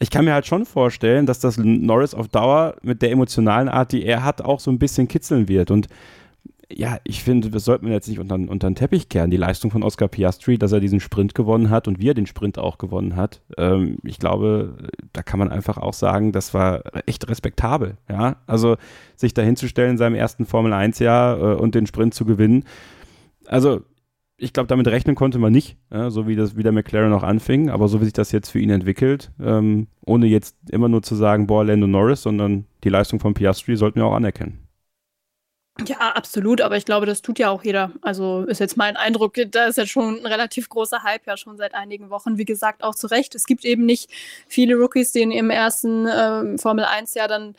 ich 0.00 0.10
kann 0.10 0.24
mir 0.24 0.32
halt 0.32 0.46
schon 0.46 0.64
vorstellen, 0.64 1.26
dass 1.26 1.40
das 1.40 1.58
Norris 1.58 2.14
auf 2.14 2.26
Dauer 2.28 2.74
mit 2.82 3.02
der 3.02 3.10
emotionalen 3.10 3.68
Art, 3.68 3.92
die 3.92 4.04
er 4.04 4.24
hat, 4.24 4.42
auch 4.42 4.58
so 4.58 4.70
ein 4.70 4.78
bisschen 4.78 5.08
kitzeln 5.08 5.46
wird. 5.46 5.70
Und 5.70 5.88
ja, 6.72 6.98
ich 7.04 7.22
finde, 7.22 7.50
das 7.50 7.64
sollte 7.64 7.84
man 7.84 7.92
jetzt 7.92 8.08
nicht 8.08 8.18
unter, 8.18 8.36
unter 8.36 8.70
den 8.70 8.76
Teppich 8.76 9.08
kehren. 9.08 9.30
Die 9.30 9.36
Leistung 9.36 9.70
von 9.70 9.82
Oscar 9.82 10.08
Piastri, 10.08 10.56
dass 10.56 10.72
er 10.72 10.80
diesen 10.80 11.00
Sprint 11.00 11.34
gewonnen 11.34 11.68
hat 11.68 11.86
und 11.86 12.00
wie 12.00 12.08
er 12.08 12.14
den 12.14 12.26
Sprint 12.26 12.58
auch 12.58 12.78
gewonnen 12.78 13.16
hat. 13.16 13.42
Ähm, 13.58 13.98
ich 14.04 14.18
glaube, 14.18 14.88
da 15.12 15.22
kann 15.22 15.38
man 15.38 15.50
einfach 15.50 15.76
auch 15.76 15.94
sagen, 15.94 16.32
das 16.32 16.54
war 16.54 16.82
echt 17.06 17.28
respektabel. 17.28 17.96
Ja, 18.08 18.36
also 18.46 18.76
sich 19.16 19.34
dahinzustellen 19.34 19.92
in 19.92 19.98
seinem 19.98 20.14
ersten 20.14 20.46
Formel 20.46 20.72
1 20.72 20.98
Jahr 21.00 21.38
äh, 21.38 21.54
und 21.56 21.74
den 21.74 21.86
Sprint 21.86 22.14
zu 22.14 22.24
gewinnen. 22.24 22.64
Also 23.46 23.82
ich 24.40 24.52
glaube, 24.52 24.66
damit 24.66 24.88
rechnen 24.88 25.14
konnte 25.14 25.38
man 25.38 25.52
nicht, 25.52 25.76
ja, 25.92 26.10
so 26.10 26.26
wie 26.26 26.34
das 26.34 26.56
wie 26.56 26.62
der 26.62 26.72
McLaren 26.72 27.12
auch 27.12 27.22
anfing, 27.22 27.68
aber 27.68 27.88
so 27.88 28.00
wie 28.00 28.04
sich 28.04 28.14
das 28.14 28.32
jetzt 28.32 28.50
für 28.50 28.58
ihn 28.58 28.70
entwickelt, 28.70 29.30
ähm, 29.40 29.86
ohne 30.04 30.26
jetzt 30.26 30.56
immer 30.70 30.88
nur 30.88 31.02
zu 31.02 31.14
sagen, 31.14 31.46
boah, 31.46 31.64
Lando 31.64 31.86
Norris, 31.86 32.22
sondern 32.22 32.66
die 32.82 32.88
Leistung 32.88 33.20
von 33.20 33.34
Piastri 33.34 33.76
sollten 33.76 34.00
wir 34.00 34.06
auch 34.06 34.14
anerkennen. 34.14 34.66
Ja, 35.86 36.12
absolut, 36.14 36.60
aber 36.60 36.76
ich 36.76 36.84
glaube, 36.84 37.06
das 37.06 37.22
tut 37.22 37.38
ja 37.38 37.50
auch 37.50 37.64
jeder. 37.64 37.92
Also 38.02 38.44
ist 38.44 38.58
jetzt 38.58 38.76
mein 38.76 38.96
Eindruck, 38.96 39.34
da 39.50 39.66
ist 39.66 39.78
jetzt 39.78 39.90
schon 39.90 40.18
ein 40.18 40.26
relativ 40.26 40.68
großer 40.68 41.02
Hype 41.02 41.26
ja 41.26 41.36
schon 41.36 41.56
seit 41.56 41.74
einigen 41.74 42.10
Wochen. 42.10 42.36
Wie 42.38 42.44
gesagt, 42.44 42.82
auch 42.82 42.94
zu 42.94 43.06
Recht. 43.06 43.34
Es 43.34 43.46
gibt 43.46 43.64
eben 43.64 43.86
nicht 43.86 44.10
viele 44.46 44.74
Rookies, 44.74 45.12
die 45.12 45.22
in 45.22 45.30
ihrem 45.30 45.48
ersten 45.48 46.06
ähm, 46.06 46.58
Formel 46.58 46.84
1-Jahr 46.84 47.28
dann 47.28 47.54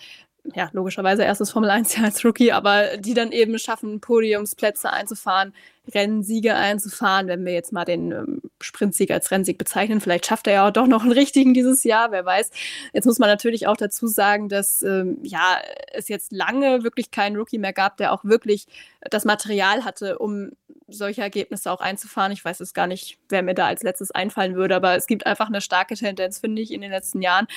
ja, 0.54 0.70
logischerweise 0.74 1.24
erstes 1.24 1.52
Formel 1.52 1.70
1-Jahr 1.70 2.06
als 2.06 2.24
Rookie, 2.26 2.52
aber 2.52 2.98
die 2.98 3.14
dann 3.14 3.32
eben 3.32 3.58
schaffen, 3.58 4.02
Podiumsplätze 4.02 4.92
einzufahren, 4.92 5.54
Rennsiege 5.94 6.56
einzufahren, 6.56 7.28
wenn 7.28 7.46
wir 7.46 7.54
jetzt 7.54 7.74
mal 7.74 7.86
den 7.86 8.12
ähm, 8.12 8.42
Sprintsieg 8.62 9.12
als 9.12 9.32
Rennsieg 9.32 9.58
bezeichnen. 9.58 10.00
Vielleicht 10.00 10.28
schafft 10.28 10.48
er 10.48 10.54
ja 10.54 10.68
auch 10.68 10.72
doch 10.72 10.88
noch 10.88 11.02
einen 11.02 11.12
richtigen 11.12 11.54
dieses 11.54 11.84
Jahr, 11.84 12.12
wer 12.12 12.26
weiß. 12.26 12.52
Jetzt 12.94 13.06
muss 13.06 13.20
man 13.20 13.30
natürlich 13.30 13.68
auch 13.68 13.78
dazu 13.78 14.08
sagen, 14.08 14.48
dass 14.48 14.84
ähm, 14.84 15.18
ja, 15.24 15.58
es 15.92 16.08
jetzt 16.08 16.32
lange 16.32 16.84
wirklich 16.84 17.12
keinen 17.12 17.36
Rookie 17.36 17.58
mehr 17.58 17.74
gab, 17.74 17.98
der 17.98 18.14
auch 18.14 18.24
wirklich 18.24 18.68
das 19.10 19.26
Material 19.26 19.84
hatte, 19.84 20.20
um 20.20 20.52
solche 20.92 21.22
Ergebnisse 21.22 21.72
auch 21.72 21.82
einzufahren. 21.82 22.32
Ich 22.32 22.44
weiß 22.44 22.60
es 22.60 22.74
gar 22.74 22.88
nicht, 22.88 23.18
wer 23.30 23.42
mir 23.44 23.54
da 23.54 23.68
als 23.68 23.84
letztes 23.84 24.12
einfallen 24.12 24.56
würde, 24.56 24.76
aber 24.76 24.96
es 24.96 25.08
gibt 25.08 25.26
einfach 25.26 25.48
eine 25.48 25.62
starke 25.62 25.96
Tendenz, 25.96 26.40
finde 26.40 26.62
ich, 26.62 26.72
in 26.72 26.82
den 26.82 26.92
letzten 26.92 27.22
Jahren, 27.22 27.48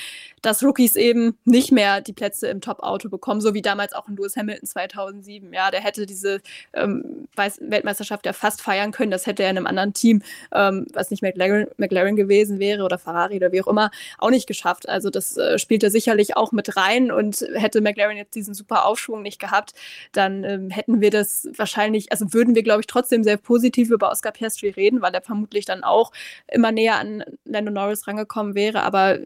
dass 0.41 0.63
Rookies 0.63 0.95
eben 0.95 1.37
nicht 1.45 1.71
mehr 1.71 2.01
die 2.01 2.13
Plätze 2.13 2.47
im 2.47 2.61
Top-Auto 2.61 3.09
bekommen, 3.09 3.41
so 3.41 3.53
wie 3.53 3.61
damals 3.61 3.93
auch 3.93 4.07
in 4.07 4.15
Lewis 4.15 4.35
Hamilton 4.35 4.67
2007. 4.67 5.53
Ja, 5.53 5.71
der 5.71 5.81
hätte 5.81 6.05
diese 6.05 6.41
ähm, 6.73 7.27
Weltmeisterschaft 7.35 8.25
ja 8.25 8.33
fast 8.33 8.61
feiern 8.61 8.91
können. 8.91 9.11
Das 9.11 9.25
hätte 9.25 9.43
er 9.43 9.49
in 9.49 9.57
einem 9.57 9.67
anderen 9.67 9.93
Team, 9.93 10.21
ähm, 10.53 10.87
was 10.93 11.11
nicht 11.11 11.21
McLaren, 11.21 11.67
McLaren, 11.77 12.15
gewesen 12.15 12.59
wäre 12.59 12.83
oder 12.83 12.97
Ferrari 12.97 13.35
oder 13.35 13.51
wie 13.51 13.61
auch 13.61 13.67
immer, 13.67 13.91
auch 14.17 14.29
nicht 14.29 14.47
geschafft. 14.47 14.87
Also 14.87 15.09
das 15.09 15.37
äh, 15.37 15.59
spielte 15.59 15.89
sicherlich 15.89 16.37
auch 16.37 16.51
mit 16.51 16.77
rein 16.77 17.11
und 17.11 17.45
hätte 17.53 17.81
McLaren 17.81 18.17
jetzt 18.17 18.35
diesen 18.35 18.53
super 18.53 18.85
Aufschwung 18.85 19.21
nicht 19.21 19.39
gehabt, 19.39 19.73
dann 20.11 20.43
ähm, 20.43 20.69
hätten 20.69 21.01
wir 21.01 21.11
das 21.11 21.49
wahrscheinlich, 21.55 22.11
also 22.11 22.33
würden 22.33 22.55
wir, 22.55 22.63
glaube 22.63 22.81
ich, 22.81 22.87
trotzdem 22.87 23.23
sehr 23.25 23.37
positiv 23.37 23.89
über 23.89 24.09
Oscar 24.09 24.31
Piastri 24.31 24.69
reden, 24.69 25.01
weil 25.01 25.13
er 25.13 25.21
vermutlich 25.21 25.65
dann 25.65 25.83
auch 25.83 26.11
immer 26.47 26.71
näher 26.71 26.95
an 26.95 27.23
Lando 27.43 27.71
Norris 27.71 28.07
rangekommen 28.07 28.55
wäre. 28.55 28.83
Aber 28.83 29.19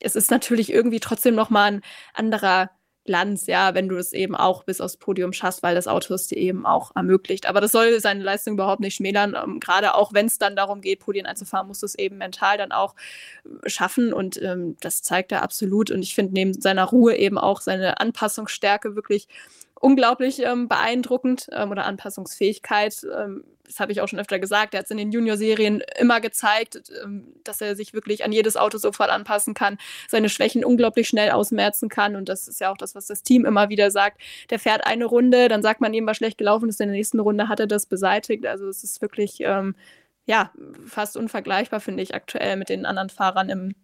es 0.00 0.14
ist 0.16 0.30
natürlich 0.30 0.72
irgendwie 0.72 1.00
trotzdem 1.00 1.34
nochmal 1.34 1.72
ein 1.72 1.82
anderer 2.14 2.70
Glanz, 3.06 3.46
ja, 3.46 3.74
wenn 3.74 3.88
du 3.88 3.96
es 3.96 4.12
eben 4.12 4.34
auch 4.34 4.64
bis 4.64 4.80
aufs 4.80 4.98
Podium 4.98 5.32
schaffst, 5.32 5.62
weil 5.62 5.74
das 5.74 5.88
Auto 5.88 6.12
es 6.12 6.26
dir 6.26 6.36
eben 6.36 6.66
auch 6.66 6.94
ermöglicht. 6.94 7.46
Aber 7.46 7.60
das 7.60 7.72
soll 7.72 7.98
seine 8.00 8.22
Leistung 8.22 8.54
überhaupt 8.54 8.80
nicht 8.80 8.96
schmälern. 8.96 9.34
Ähm, 9.34 9.60
gerade 9.60 9.94
auch 9.94 10.12
wenn 10.12 10.26
es 10.26 10.38
dann 10.38 10.56
darum 10.56 10.82
geht, 10.82 11.00
Podien 11.00 11.24
einzufahren, 11.24 11.68
musst 11.68 11.82
du 11.82 11.86
es 11.86 11.94
eben 11.94 12.18
mental 12.18 12.58
dann 12.58 12.72
auch 12.72 12.94
äh, 13.44 13.68
schaffen. 13.68 14.12
Und 14.12 14.40
ähm, 14.42 14.76
das 14.80 15.02
zeigt 15.02 15.32
er 15.32 15.42
absolut. 15.42 15.90
Und 15.90 16.02
ich 16.02 16.14
finde 16.14 16.34
neben 16.34 16.52
seiner 16.60 16.84
Ruhe 16.84 17.16
eben 17.16 17.38
auch 17.38 17.60
seine 17.60 18.00
Anpassungsstärke 18.00 18.96
wirklich 18.96 19.28
unglaublich 19.80 20.42
ähm, 20.42 20.68
beeindruckend 20.68 21.48
ähm, 21.52 21.70
oder 21.70 21.84
Anpassungsfähigkeit. 21.84 23.06
Ähm, 23.16 23.44
das 23.64 23.80
habe 23.80 23.92
ich 23.92 24.00
auch 24.00 24.08
schon 24.08 24.18
öfter 24.18 24.38
gesagt. 24.38 24.74
Er 24.74 24.78
hat 24.78 24.84
es 24.86 24.90
in 24.90 24.96
den 24.96 25.10
Junior-Serien 25.10 25.82
immer 25.98 26.20
gezeigt, 26.20 26.80
ähm, 27.02 27.34
dass 27.44 27.60
er 27.60 27.76
sich 27.76 27.92
wirklich 27.92 28.24
an 28.24 28.32
jedes 28.32 28.56
Auto 28.56 28.78
sofort 28.78 29.10
anpassen 29.10 29.54
kann, 29.54 29.78
seine 30.08 30.28
Schwächen 30.28 30.64
unglaublich 30.64 31.08
schnell 31.08 31.30
ausmerzen 31.30 31.88
kann. 31.88 32.16
Und 32.16 32.28
das 32.28 32.48
ist 32.48 32.60
ja 32.60 32.72
auch 32.72 32.76
das, 32.76 32.94
was 32.94 33.06
das 33.06 33.22
Team 33.22 33.44
immer 33.44 33.68
wieder 33.68 33.90
sagt. 33.90 34.20
Der 34.50 34.58
fährt 34.58 34.86
eine 34.86 35.04
Runde, 35.04 35.48
dann 35.48 35.62
sagt 35.62 35.80
man 35.80 35.94
ihm, 35.94 36.06
was 36.06 36.16
schlecht 36.16 36.38
gelaufen 36.38 36.68
ist. 36.68 36.80
In 36.80 36.88
der 36.88 36.96
nächsten 36.96 37.20
Runde 37.20 37.48
hat 37.48 37.60
er 37.60 37.66
das 37.66 37.86
beseitigt. 37.86 38.46
Also 38.46 38.68
es 38.68 38.84
ist 38.84 39.02
wirklich 39.02 39.38
ähm, 39.40 39.74
ja 40.26 40.52
fast 40.86 41.16
unvergleichbar, 41.16 41.80
finde 41.80 42.02
ich, 42.02 42.14
aktuell 42.14 42.56
mit 42.56 42.68
den 42.68 42.86
anderen 42.86 43.10
Fahrern 43.10 43.50
im 43.50 43.74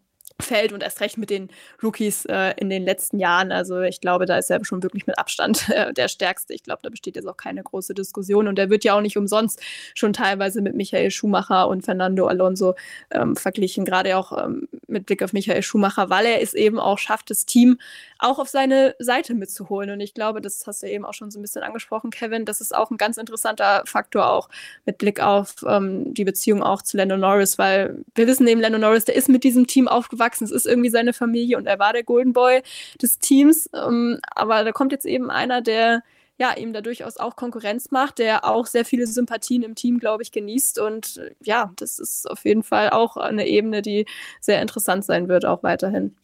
Feld 0.41 0.73
und 0.73 0.83
erst 0.83 1.01
recht 1.01 1.19
mit 1.19 1.31
den 1.31 1.49
Rookies 1.83 2.25
äh, 2.27 2.55
in 2.57 2.71
den 2.71 2.85
letzten 2.85 3.19
Jahren. 3.19 3.53
Also 3.53 3.81
ich 3.81 4.01
glaube, 4.01 4.27
da 4.27 4.37
ist 4.39 4.51
er 4.51 4.65
schon 4.65 4.83
wirklich 4.83 5.07
mit 5.07 5.19
Abstand 5.19 5.69
äh, 5.71 5.93
der 5.93 6.09
Stärkste. 6.09 6.55
Ich 6.55 6.63
glaube, 6.63 6.81
da 6.83 6.91
besteht 6.91 7.17
jetzt 7.17 7.27
auch 7.27 7.37
keine 7.37 7.63
große 7.63 7.95
Diskussion 7.95 8.49
und 8.49 8.59
er 8.59 8.71
wird 8.71 8.85
ja 8.85 8.97
auch 8.97 9.01
nicht 9.01 9.17
umsonst 9.17 9.61
schon 9.95 10.13
teilweise 10.13 10.63
mit 10.63 10.75
Michael 10.75 11.11
Schumacher 11.11 11.69
und 11.69 11.85
Fernando 11.85 12.27
Alonso 12.27 12.75
ähm, 13.11 13.37
verglichen, 13.37 13.85
gerade 13.85 14.17
auch 14.17 14.45
ähm, 14.45 14.69
mit 14.87 15.07
Blick 15.07 15.23
auf 15.23 15.33
Michael 15.33 15.63
Schumacher, 15.63 16.11
weil 16.11 16.27
er 16.27 16.43
es 16.43 16.55
eben 16.55 16.79
auch 16.79 16.99
schafft, 16.99 17.31
das 17.31 17.47
Team 17.47 17.79
auch 18.19 18.39
auf 18.39 18.49
seine 18.49 18.95
Seite 18.99 19.35
mitzuholen. 19.35 19.91
Und 19.91 20.01
ich 20.01 20.15
glaube, 20.15 20.41
das 20.41 20.67
hast 20.67 20.83
du 20.83 20.87
eben 20.89 21.05
auch 21.05 21.15
schon 21.15 21.31
so 21.31 21.39
ein 21.39 21.43
bisschen 21.43 21.63
angesprochen, 21.63 22.11
Kevin, 22.11 22.45
das 22.45 22.61
ist 22.61 22.75
auch 22.75 22.91
ein 22.91 22.97
ganz 22.97 23.17
interessanter 23.17 23.83
Faktor 23.85 24.31
auch 24.31 24.49
mit 24.87 24.99
Blick 24.99 25.21
auf 25.21 25.57
ähm, 25.67 26.15
die 26.15 26.25
Beziehung 26.25 26.63
auch 26.63 26.83
zu 26.83 26.97
Lando 26.97 27.17
Norris, 27.17 27.59
weil 27.59 28.05
wir 28.15 28.27
wissen 28.27 28.47
eben, 28.47 28.61
Lando 28.61 28.79
Norris, 28.79 29.05
der 29.05 29.17
ist 29.17 29.29
mit 29.29 29.45
diesem 29.45 29.67
Team 29.67 29.89
aufgewachsen, 29.89 30.22
es 30.41 30.51
ist 30.51 30.67
irgendwie 30.67 30.91
seine 30.91 31.13
Familie 31.13 31.57
und 31.57 31.67
er 31.67 31.79
war 31.79 31.93
der 31.93 32.05
Golden 32.05 32.33
Boy 32.33 32.63
des 33.01 33.19
Teams. 33.19 33.69
Ähm, 33.75 34.19
aber 34.35 34.65
da 34.65 34.73
kommt 34.73 34.93
jetzt 34.93 35.07
eben 35.07 35.31
einer, 35.31 35.61
der 35.61 36.03
ja, 36.39 36.55
ihm 36.57 36.73
da 36.73 36.81
durchaus 36.81 37.19
auch 37.19 37.37
Konkurrenz 37.37 37.91
macht, 37.91 38.19
der 38.19 38.45
auch 38.45 38.67
sehr 38.67 38.85
viele 38.85 39.07
Sympathien 39.07 39.63
im 39.63 39.75
Team, 39.75 39.99
glaube 39.99 40.23
ich, 40.23 40.33
genießt. 40.33 40.81
Und 40.81 41.19
äh, 41.19 41.35
ja, 41.43 41.73
das 41.77 41.99
ist 41.99 42.29
auf 42.31 42.45
jeden 42.45 42.63
Fall 42.63 42.91
auch 42.91 43.17
eine 43.17 43.47
Ebene, 43.47 43.83
die 43.83 44.07
sehr 44.41 44.63
interessant 44.63 45.05
sein 45.05 45.29
wird, 45.29 45.45
auch 45.45 45.63
weiterhin. 45.63 46.17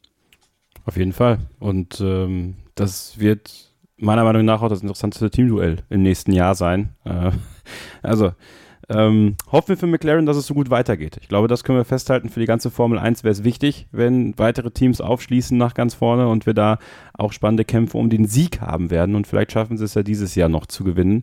Auf 0.84 0.96
jeden 0.96 1.12
Fall. 1.12 1.38
Und 1.61 2.01
ähm, 2.01 2.57
das 2.74 3.18
wird 3.20 3.70
meiner 3.96 4.24
Meinung 4.24 4.44
nach 4.44 4.62
auch 4.62 4.68
das 4.68 4.82
interessanteste 4.82 5.30
Teamduell 5.30 5.84
im 5.90 6.03
nächsten 6.03 6.32
Jahr 6.32 6.55
sein. 6.55 6.96
Äh, 7.05 7.30
also 8.03 8.32
ähm, 8.89 9.36
hoffen 9.53 9.68
wir 9.68 9.76
für 9.76 9.86
McLaren, 9.86 10.26
dass 10.26 10.36
es 10.36 10.47
so 10.47 10.55
gut 10.55 10.70
weitergeht. 10.70 11.18
Ich 11.20 11.28
glaube, 11.28 11.49
das 11.49 11.62
können 11.62 11.78
wir 11.78 11.84
festhalten. 11.84 12.30
Für 12.30 12.41
die 12.41 12.47
ganze 12.47 12.70
Formel 12.70 12.99
1 12.99 13.22
wäre 13.22 13.32
es 13.32 13.45
wichtig, 13.45 13.86
wenn 13.93 14.36
weitere 14.39 14.70
Teams 14.70 15.01
aufschließen 15.01 15.57
nach 15.57 15.74
ganz 15.74 15.95
vorne 15.95 16.28
und 16.28 16.47
wir 16.47 16.55
da 16.55 16.78
auch 17.12 17.32
spannende 17.32 17.64
Kämpfe 17.64 17.99
um 17.99 18.09
den 18.09 18.26
Sieg 18.26 18.61
haben 18.61 18.91
werden. 18.91 19.14
Und 19.14 19.26
vielleicht 19.26 19.53
schaffen 19.53 19.76
sie 19.76 19.84
es 19.84 19.95
ja 19.95 20.03
dieses 20.03 20.34
Jahr 20.34 20.49
noch 20.49 20.66
zu 20.66 20.84
gewinnen. 20.84 21.22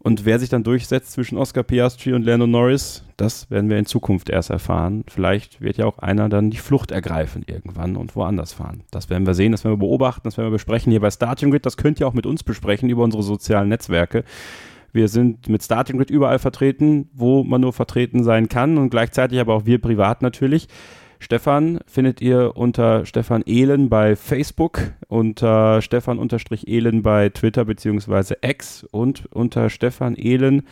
Und 0.00 0.24
wer 0.24 0.38
sich 0.38 0.48
dann 0.48 0.62
durchsetzt 0.62 1.12
zwischen 1.12 1.38
Oscar 1.38 1.64
Piastri 1.64 2.12
und 2.12 2.22
Lando 2.22 2.46
Norris, 2.46 3.04
das 3.16 3.50
werden 3.50 3.68
wir 3.68 3.78
in 3.78 3.86
Zukunft 3.86 4.30
erst 4.30 4.50
erfahren. 4.50 5.04
Vielleicht 5.08 5.60
wird 5.60 5.76
ja 5.76 5.86
auch 5.86 5.98
einer 5.98 6.28
dann 6.28 6.50
die 6.50 6.56
Flucht 6.56 6.92
ergreifen 6.92 7.42
irgendwann 7.46 7.96
und 7.96 8.14
woanders 8.14 8.52
fahren. 8.52 8.84
Das 8.92 9.10
werden 9.10 9.26
wir 9.26 9.34
sehen, 9.34 9.52
das 9.52 9.64
werden 9.64 9.74
wir 9.74 9.86
beobachten, 9.86 10.22
das 10.24 10.36
werden 10.36 10.48
wir 10.48 10.52
besprechen 10.52 10.92
hier 10.92 11.00
bei 11.00 11.10
Starting 11.10 11.50
Grid. 11.50 11.66
Das 11.66 11.76
könnt 11.76 11.98
ihr 11.98 12.06
auch 12.06 12.14
mit 12.14 12.26
uns 12.26 12.44
besprechen 12.44 12.88
über 12.88 13.02
unsere 13.02 13.24
sozialen 13.24 13.68
Netzwerke. 13.68 14.24
Wir 14.98 15.06
sind 15.06 15.48
mit 15.48 15.62
Starting 15.62 15.96
Grid 15.96 16.10
überall 16.10 16.40
vertreten, 16.40 17.08
wo 17.12 17.44
man 17.44 17.60
nur 17.60 17.72
vertreten 17.72 18.24
sein 18.24 18.48
kann 18.48 18.78
und 18.78 18.90
gleichzeitig 18.90 19.38
aber 19.38 19.54
auch 19.54 19.64
wir 19.64 19.80
privat 19.80 20.22
natürlich. 20.22 20.66
Stefan 21.20 21.78
findet 21.86 22.20
ihr 22.20 22.56
unter 22.56 23.06
Stefan 23.06 23.42
Ehlen 23.42 23.90
bei 23.90 24.16
Facebook, 24.16 24.80
unter 25.06 25.80
Stefan-Ehlen 25.82 27.04
bei 27.04 27.28
Twitter 27.28 27.64
bzw. 27.64 28.34
X 28.42 28.82
und 28.90 29.26
unter 29.26 29.70
Stefan 29.70 30.16
Ehlen 30.16 30.66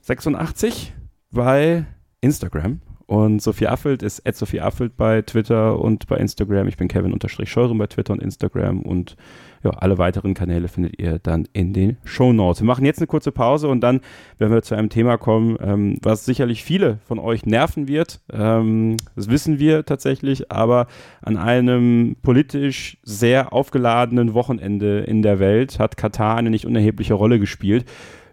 86 0.00 0.92
bei 1.30 1.84
Instagram. 2.20 2.80
Und 3.06 3.40
Sophie 3.40 3.68
Affelt 3.68 4.02
ist 4.02 4.26
at 4.26 4.36
Sophie 4.36 4.60
Affelt 4.60 4.96
bei 4.96 5.22
Twitter 5.22 5.78
und 5.78 6.08
bei 6.08 6.16
Instagram. 6.16 6.66
Ich 6.66 6.76
bin 6.76 6.88
Kevin-Scheuren 6.88 7.78
bei 7.78 7.86
Twitter 7.86 8.12
und 8.12 8.20
Instagram 8.20 8.82
und 8.82 9.16
ja, 9.62 9.70
alle 9.70 9.98
weiteren 9.98 10.34
Kanäle 10.34 10.68
findet 10.68 10.98
ihr 10.98 11.18
dann 11.20 11.48
in 11.52 11.72
den 11.72 11.96
Show 12.04 12.32
Notes. 12.32 12.62
Wir 12.62 12.66
machen 12.66 12.84
jetzt 12.84 12.98
eine 12.98 13.06
kurze 13.06 13.32
Pause 13.32 13.68
und 13.68 13.80
dann 13.80 14.00
werden 14.38 14.52
wir 14.52 14.62
zu 14.62 14.74
einem 14.74 14.90
Thema 14.90 15.18
kommen, 15.18 15.56
ähm, 15.60 15.98
was 16.02 16.24
sicherlich 16.24 16.64
viele 16.64 16.98
von 17.06 17.18
euch 17.18 17.46
nerven 17.46 17.88
wird. 17.88 18.20
Ähm, 18.32 18.96
das 19.14 19.30
wissen 19.30 19.58
wir 19.58 19.84
tatsächlich, 19.84 20.50
aber 20.50 20.88
an 21.22 21.36
einem 21.36 22.16
politisch 22.22 22.98
sehr 23.02 23.52
aufgeladenen 23.52 24.34
Wochenende 24.34 25.00
in 25.00 25.22
der 25.22 25.38
Welt 25.38 25.78
hat 25.78 25.96
Katar 25.96 26.36
eine 26.36 26.50
nicht 26.50 26.66
unerhebliche 26.66 27.14
Rolle 27.14 27.38
gespielt 27.38 27.86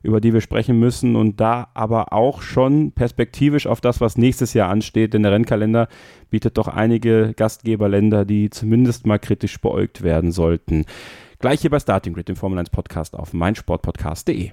über 0.03 0.21
die 0.21 0.33
wir 0.33 0.41
sprechen 0.41 0.79
müssen 0.79 1.15
und 1.15 1.39
da 1.39 1.69
aber 1.73 2.13
auch 2.13 2.41
schon 2.41 2.91
perspektivisch 2.91 3.65
auf 3.65 3.81
das, 3.81 4.01
was 4.01 4.17
nächstes 4.17 4.53
Jahr 4.53 4.69
ansteht, 4.69 5.13
denn 5.13 5.23
der 5.23 5.31
Rennkalender 5.31 5.87
bietet 6.29 6.57
doch 6.57 6.67
einige 6.67 7.33
Gastgeberländer, 7.35 8.25
die 8.25 8.49
zumindest 8.49 9.07
mal 9.07 9.17
kritisch 9.17 9.59
beäugt 9.59 10.03
werden 10.03 10.31
sollten. 10.31 10.85
Gleich 11.39 11.61
hier 11.61 11.71
bei 11.71 11.79
Starting 11.79 12.13
Grid, 12.13 12.27
dem 12.27 12.35
Formel 12.35 12.59
1 12.59 12.69
Podcast 12.69 13.15
auf 13.15 13.33
meinsportpodcast.de. 13.33 14.51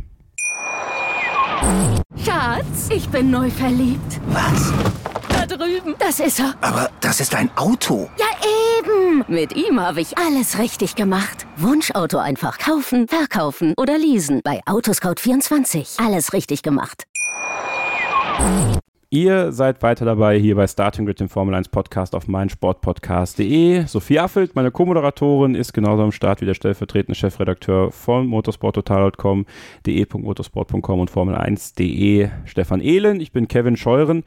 Schatz, 2.24 2.88
ich 2.94 3.08
bin 3.10 3.30
neu 3.30 3.50
verliebt. 3.50 4.20
Was? 4.28 4.72
Drüben. 5.56 5.94
Das 5.98 6.20
ist 6.20 6.40
er. 6.40 6.54
Aber 6.60 6.90
das 7.00 7.20
ist 7.20 7.34
ein 7.34 7.50
Auto. 7.56 8.08
Ja, 8.18 8.26
eben. 8.78 9.24
Mit 9.28 9.56
ihm 9.56 9.80
habe 9.80 10.00
ich 10.00 10.16
alles 10.18 10.58
richtig 10.58 10.94
gemacht. 10.94 11.46
Wunschauto 11.56 12.18
einfach 12.18 12.58
kaufen, 12.58 13.08
verkaufen 13.08 13.74
oder 13.76 13.98
leasen. 13.98 14.40
Bei 14.44 14.60
Autoscout24. 14.66 16.04
Alles 16.04 16.32
richtig 16.32 16.62
gemacht. 16.62 17.04
Ihr 19.12 19.50
seid 19.50 19.82
weiter 19.82 20.04
dabei 20.04 20.38
hier 20.38 20.54
bei 20.54 20.68
Starting 20.68 21.04
Grid, 21.04 21.18
dem 21.18 21.28
Formel 21.28 21.52
1 21.56 21.70
Podcast 21.70 22.14
auf 22.14 22.28
meinsportpodcast.de. 22.28 23.86
Sophie 23.86 24.20
Affelt, 24.20 24.54
meine 24.54 24.70
Co-Moderatorin, 24.70 25.56
ist 25.56 25.72
genauso 25.72 26.04
am 26.04 26.12
Start 26.12 26.40
wie 26.40 26.46
der 26.46 26.54
stellvertretende 26.54 27.18
Chefredakteur 27.18 27.90
von 27.90 28.28
motorsporttotal.com, 28.28 29.46
de.motorsport.com 29.84 31.00
und 31.00 31.10
Formel1.de, 31.10 32.28
Stefan 32.44 32.80
Ehlen. 32.80 33.20
Ich 33.20 33.32
bin 33.32 33.48
Kevin 33.48 33.76
Scheuren 33.76 34.22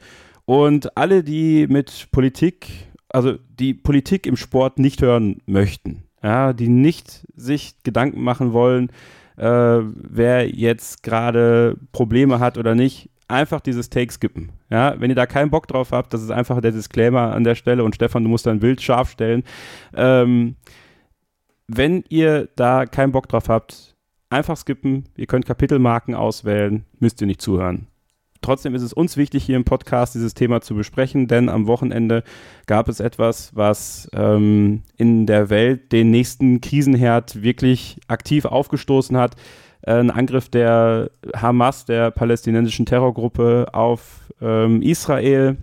und 0.46 0.96
alle, 0.96 1.22
die 1.24 1.66
mit 1.68 2.08
Politik, 2.10 2.68
also 3.08 3.38
die 3.58 3.74
Politik 3.74 4.26
im 4.26 4.36
Sport 4.36 4.78
nicht 4.78 5.02
hören 5.02 5.38
möchten, 5.46 6.04
ja, 6.22 6.52
die 6.52 6.68
nicht 6.68 7.26
sich 7.34 7.76
Gedanken 7.82 8.22
machen 8.22 8.52
wollen, 8.52 8.90
äh, 9.36 9.80
wer 9.82 10.48
jetzt 10.48 11.02
gerade 11.02 11.76
Probleme 11.92 12.38
hat 12.38 12.58
oder 12.58 12.74
nicht, 12.74 13.10
einfach 13.28 13.60
dieses 13.60 13.90
Take 13.90 14.12
skippen. 14.12 14.52
Ja, 14.70 15.00
wenn 15.00 15.10
ihr 15.10 15.16
da 15.16 15.26
keinen 15.26 15.50
Bock 15.50 15.66
drauf 15.66 15.92
habt, 15.92 16.12
das 16.12 16.22
ist 16.22 16.30
einfach 16.30 16.60
der 16.60 16.72
Disclaimer 16.72 17.32
an 17.32 17.44
der 17.44 17.54
Stelle 17.54 17.84
und 17.84 17.94
Stefan, 17.94 18.24
du 18.24 18.28
musst 18.28 18.46
dein 18.46 18.60
Bild 18.60 18.82
scharf 18.82 19.10
stellen. 19.10 19.44
Ähm, 19.94 20.56
wenn 21.66 22.04
ihr 22.08 22.48
da 22.56 22.84
keinen 22.86 23.12
Bock 23.12 23.28
drauf 23.28 23.48
habt, 23.48 23.94
einfach 24.28 24.56
skippen. 24.56 25.08
Ihr 25.16 25.26
könnt 25.26 25.46
Kapitelmarken 25.46 26.14
auswählen, 26.14 26.84
müsst 26.98 27.20
ihr 27.20 27.26
nicht 27.26 27.40
zuhören. 27.40 27.86
Trotzdem 28.44 28.74
ist 28.74 28.82
es 28.82 28.92
uns 28.92 29.16
wichtig, 29.16 29.42
hier 29.42 29.56
im 29.56 29.64
Podcast 29.64 30.14
dieses 30.14 30.34
Thema 30.34 30.60
zu 30.60 30.74
besprechen, 30.74 31.28
denn 31.28 31.48
am 31.48 31.66
Wochenende 31.66 32.22
gab 32.66 32.90
es 32.90 33.00
etwas, 33.00 33.56
was 33.56 34.06
ähm, 34.12 34.82
in 34.98 35.24
der 35.24 35.48
Welt 35.48 35.92
den 35.92 36.10
nächsten 36.10 36.60
Krisenherd 36.60 37.42
wirklich 37.42 37.96
aktiv 38.06 38.44
aufgestoßen 38.44 39.16
hat. 39.16 39.36
Äh, 39.80 39.94
ein 39.94 40.10
Angriff 40.10 40.50
der 40.50 41.10
Hamas, 41.34 41.86
der 41.86 42.10
palästinensischen 42.10 42.84
Terrorgruppe, 42.84 43.68
auf 43.72 44.30
ähm, 44.42 44.82
Israel. 44.82 45.56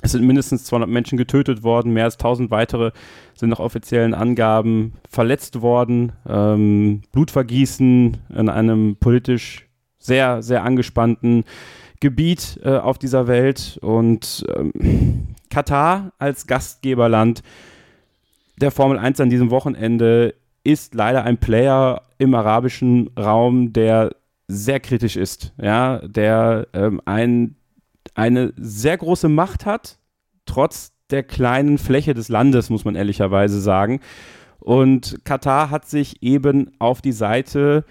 Es 0.00 0.12
sind 0.12 0.24
mindestens 0.24 0.62
200 0.62 0.88
Menschen 0.88 1.18
getötet 1.18 1.64
worden, 1.64 1.92
mehr 1.92 2.04
als 2.04 2.14
1000 2.14 2.52
weitere 2.52 2.92
sind 3.34 3.48
nach 3.48 3.58
offiziellen 3.58 4.14
Angaben 4.14 4.92
verletzt 5.10 5.60
worden. 5.60 6.12
Ähm, 6.24 7.02
Blutvergießen 7.10 8.16
in 8.32 8.48
einem 8.48 8.94
politisch 8.94 9.66
sehr, 9.98 10.40
sehr 10.42 10.62
angespannten 10.62 11.42
Gebiet 12.00 12.60
äh, 12.64 12.76
auf 12.76 12.98
dieser 12.98 13.26
Welt. 13.26 13.78
Und 13.82 14.44
ähm, 14.56 15.28
Katar 15.50 16.12
als 16.18 16.46
Gastgeberland 16.46 17.42
der 18.60 18.70
Formel 18.70 18.98
1 18.98 19.20
an 19.20 19.30
diesem 19.30 19.50
Wochenende 19.50 20.34
ist 20.64 20.94
leider 20.94 21.24
ein 21.24 21.38
Player 21.38 22.02
im 22.18 22.34
arabischen 22.34 23.10
Raum, 23.18 23.72
der 23.72 24.10
sehr 24.48 24.80
kritisch 24.80 25.16
ist, 25.16 25.52
ja, 25.60 25.98
der 25.98 26.68
ähm, 26.72 27.00
ein, 27.04 27.56
eine 28.14 28.52
sehr 28.56 28.96
große 28.96 29.28
Macht 29.28 29.66
hat, 29.66 29.98
trotz 30.46 30.92
der 31.10 31.22
kleinen 31.22 31.78
Fläche 31.78 32.14
des 32.14 32.28
Landes, 32.28 32.70
muss 32.70 32.84
man 32.84 32.94
ehrlicherweise 32.94 33.60
sagen. 33.60 34.00
Und 34.58 35.24
Katar 35.24 35.70
hat 35.70 35.88
sich 35.88 36.22
eben 36.22 36.72
auf 36.78 37.00
die 37.00 37.12
Seite 37.12 37.84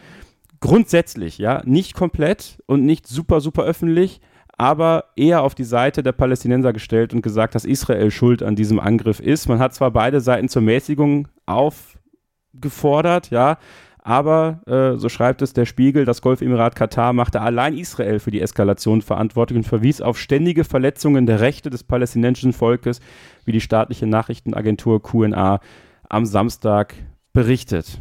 grundsätzlich, 0.59 1.37
ja, 1.37 1.61
nicht 1.65 1.93
komplett 1.93 2.61
und 2.65 2.85
nicht 2.85 3.07
super, 3.07 3.41
super 3.41 3.63
öffentlich, 3.63 4.21
aber 4.57 5.05
eher 5.15 5.43
auf 5.43 5.55
die 5.55 5.63
Seite 5.63 6.01
der 6.01 6.13
Palästinenser 6.13 6.73
gestellt 6.73 7.13
und 7.13 7.21
gesagt, 7.21 7.55
dass 7.55 7.65
Israel 7.65 8.11
schuld 8.11 8.41
an 8.41 8.55
diesem 8.55 8.79
Angriff 8.79 9.19
ist. 9.19 9.49
Man 9.49 9.59
hat 9.59 9.73
zwar 9.73 9.91
beide 9.91 10.21
Seiten 10.21 10.47
zur 10.47 10.61
Mäßigung 10.61 11.27
aufgefordert, 11.45 13.31
ja, 13.31 13.57
aber, 14.05 14.61
äh, 14.67 14.97
so 14.97 15.09
schreibt 15.09 15.41
es 15.41 15.53
der 15.53 15.65
Spiegel, 15.65 16.05
das 16.05 16.21
Golfemirat 16.21 16.75
Katar 16.75 17.11
machte 17.11 17.41
allein 17.41 17.75
Israel 17.75 18.19
für 18.19 18.29
die 18.29 18.39
Eskalation 18.39 19.01
verantwortlich 19.01 19.57
und 19.57 19.63
verwies 19.63 19.99
auf 19.99 20.19
ständige 20.19 20.63
Verletzungen 20.63 21.25
der 21.25 21.39
Rechte 21.39 21.71
des 21.71 21.83
palästinensischen 21.83 22.53
Volkes, 22.53 22.99
wie 23.45 23.51
die 23.51 23.61
staatliche 23.61 24.05
Nachrichtenagentur 24.05 25.01
QNA 25.01 25.59
am 26.07 26.25
Samstag 26.27 26.93
berichtet. 27.33 27.99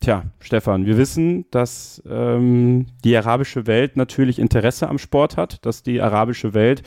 Tja, 0.00 0.24
Stefan, 0.38 0.86
wir 0.86 0.96
wissen, 0.96 1.46
dass 1.50 2.02
ähm, 2.08 2.86
die 3.04 3.16
arabische 3.16 3.66
Welt 3.66 3.96
natürlich 3.96 4.38
Interesse 4.38 4.88
am 4.88 4.98
Sport 4.98 5.36
hat, 5.36 5.66
dass 5.66 5.82
die 5.82 6.00
arabische 6.00 6.54
Welt, 6.54 6.82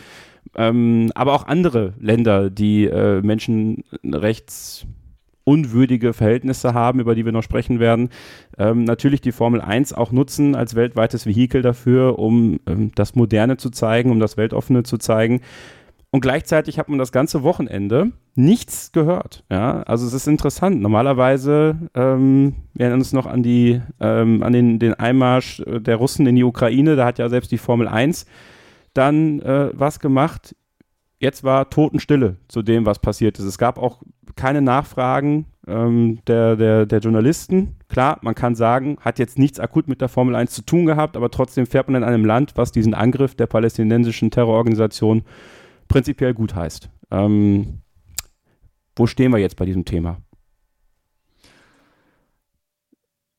ähm, 0.56 1.12
aber 1.14 1.34
auch 1.34 1.46
andere 1.46 1.94
Länder, 2.00 2.50
die 2.50 2.86
äh, 2.86 3.22
Menschenrechts 3.22 4.86
Verhältnisse 6.14 6.74
haben, 6.74 7.00
über 7.00 7.16
die 7.16 7.26
wir 7.26 7.32
noch 7.32 7.44
sprechen 7.44 7.80
werden, 7.80 8.10
ähm, 8.58 8.86
natürlich 8.86 9.22
die 9.22 9.32
Formel 9.32 9.60
1 9.60 9.92
auch 9.92 10.12
nutzen 10.12 10.56
als 10.56 10.76
weltweites 10.76 11.26
Vehikel 11.26 11.62
dafür, 11.62 12.20
um 12.20 12.60
ähm, 12.68 12.92
das 12.96 13.16
Moderne 13.16 13.58
zu 13.58 13.72
zeigen, 13.72 14.12
um 14.12 14.20
das 14.20 14.38
Weltoffene 14.38 14.84
zu 14.84 14.98
zeigen. 14.98 15.42
Und 16.14 16.20
gleichzeitig 16.20 16.78
hat 16.78 16.90
man 16.90 17.00
das 17.00 17.14
ganze 17.14 17.42
Wochenende 17.42 18.12
nichts 18.36 18.92
gehört. 18.92 19.46
Ja, 19.50 19.82
also 19.84 20.06
es 20.06 20.14
ist 20.14 20.28
interessant. 20.28 20.82
Normalerweise, 20.82 21.90
ähm, 21.96 22.56
wir 22.74 22.86
erinnern 22.86 23.00
uns 23.00 23.14
noch 23.14 23.26
an 23.26 23.44
die, 23.44 23.82
ähm, 24.02 24.44
an 24.44 24.52
den, 24.52 24.78
den 24.78 24.94
Einmarsch 24.94 25.64
der 25.66 25.96
Russen 25.96 26.28
in 26.28 26.36
die 26.36 26.44
Ukraine. 26.44 26.98
Da 26.98 27.06
hat 27.06 27.18
ja 27.18 27.30
selbst 27.30 27.52
die 27.54 27.58
Formel 27.58 27.88
1 27.88 28.26
dann 28.94 29.40
äh, 29.40 29.70
was 29.74 30.02
gemacht. 30.02 30.54
Jetzt 31.18 31.46
war 31.46 31.70
Totenstille 31.70 32.36
zu 32.50 32.62
dem, 32.62 32.86
was 32.86 33.00
passiert 33.00 33.40
ist. 33.40 33.46
Es 33.46 33.58
gab 33.58 33.78
auch 33.78 34.02
keine 34.36 34.62
Nachfragen 34.62 35.46
ähm, 35.66 36.20
der, 36.28 36.58
der, 36.58 36.86
der 36.88 37.00
Journalisten. 37.00 37.78
Klar, 37.88 38.18
man 38.22 38.36
kann 38.36 38.56
sagen, 38.56 38.98
hat 39.00 39.18
jetzt 39.18 39.40
nichts 39.40 39.62
akut 39.62 39.88
mit 39.88 40.02
der 40.02 40.10
Formel 40.10 40.36
1 40.36 40.52
zu 40.52 40.64
tun 40.64 40.86
gehabt, 40.86 41.16
aber 41.16 41.30
trotzdem 41.32 41.68
fährt 41.68 41.88
man 41.88 42.02
in 42.02 42.08
einem 42.08 42.26
Land, 42.26 42.54
was 42.56 42.74
diesen 42.74 42.94
Angriff 42.94 43.36
der 43.36 43.48
palästinensischen 43.48 44.30
Terrororganisation 44.30 45.24
prinzipiell 45.92 46.34
gut 46.34 46.56
heißt. 46.56 46.90
Ähm, 47.12 47.82
wo 48.96 49.08
stehen 49.08 49.32
wir 49.32 49.40
jetzt 49.40 49.58
bei 49.58 49.66
diesem 49.66 49.86
Thema? 49.86 50.22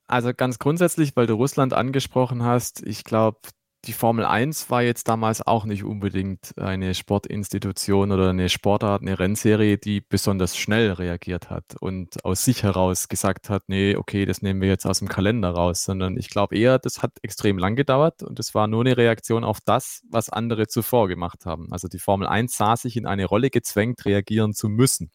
Also 0.06 0.32
ganz 0.34 0.58
grundsätzlich, 0.58 1.16
weil 1.16 1.26
du 1.26 1.34
Russland 1.34 1.72
angesprochen 1.72 2.42
hast, 2.42 2.86
ich 2.86 3.04
glaube, 3.04 3.38
die 3.84 3.92
Formel 3.92 4.24
1 4.24 4.70
war 4.70 4.82
jetzt 4.82 5.08
damals 5.08 5.44
auch 5.44 5.64
nicht 5.64 5.82
unbedingt 5.82 6.56
eine 6.56 6.94
Sportinstitution 6.94 8.12
oder 8.12 8.30
eine 8.30 8.48
Sportart, 8.48 9.02
eine 9.02 9.18
Rennserie, 9.18 9.76
die 9.76 10.00
besonders 10.00 10.56
schnell 10.56 10.92
reagiert 10.92 11.50
hat 11.50 11.64
und 11.80 12.24
aus 12.24 12.44
sich 12.44 12.62
heraus 12.62 13.08
gesagt 13.08 13.50
hat, 13.50 13.64
nee, 13.66 13.96
okay, 13.96 14.24
das 14.24 14.40
nehmen 14.40 14.60
wir 14.60 14.68
jetzt 14.68 14.86
aus 14.86 15.00
dem 15.00 15.08
Kalender 15.08 15.50
raus, 15.50 15.82
sondern 15.82 16.16
ich 16.16 16.30
glaube 16.30 16.56
eher, 16.56 16.78
das 16.78 17.02
hat 17.02 17.12
extrem 17.22 17.58
lang 17.58 17.74
gedauert 17.74 18.22
und 18.22 18.38
es 18.38 18.54
war 18.54 18.68
nur 18.68 18.82
eine 18.82 18.96
Reaktion 18.96 19.42
auf 19.42 19.58
das, 19.60 20.02
was 20.08 20.30
andere 20.30 20.68
zuvor 20.68 21.08
gemacht 21.08 21.44
haben. 21.44 21.72
Also 21.72 21.88
die 21.88 21.98
Formel 21.98 22.28
1 22.28 22.56
sah 22.56 22.76
sich 22.76 22.96
in 22.96 23.06
eine 23.06 23.24
Rolle 23.24 23.50
gezwängt, 23.50 24.04
reagieren 24.04 24.52
zu 24.54 24.68
müssen. 24.68 25.10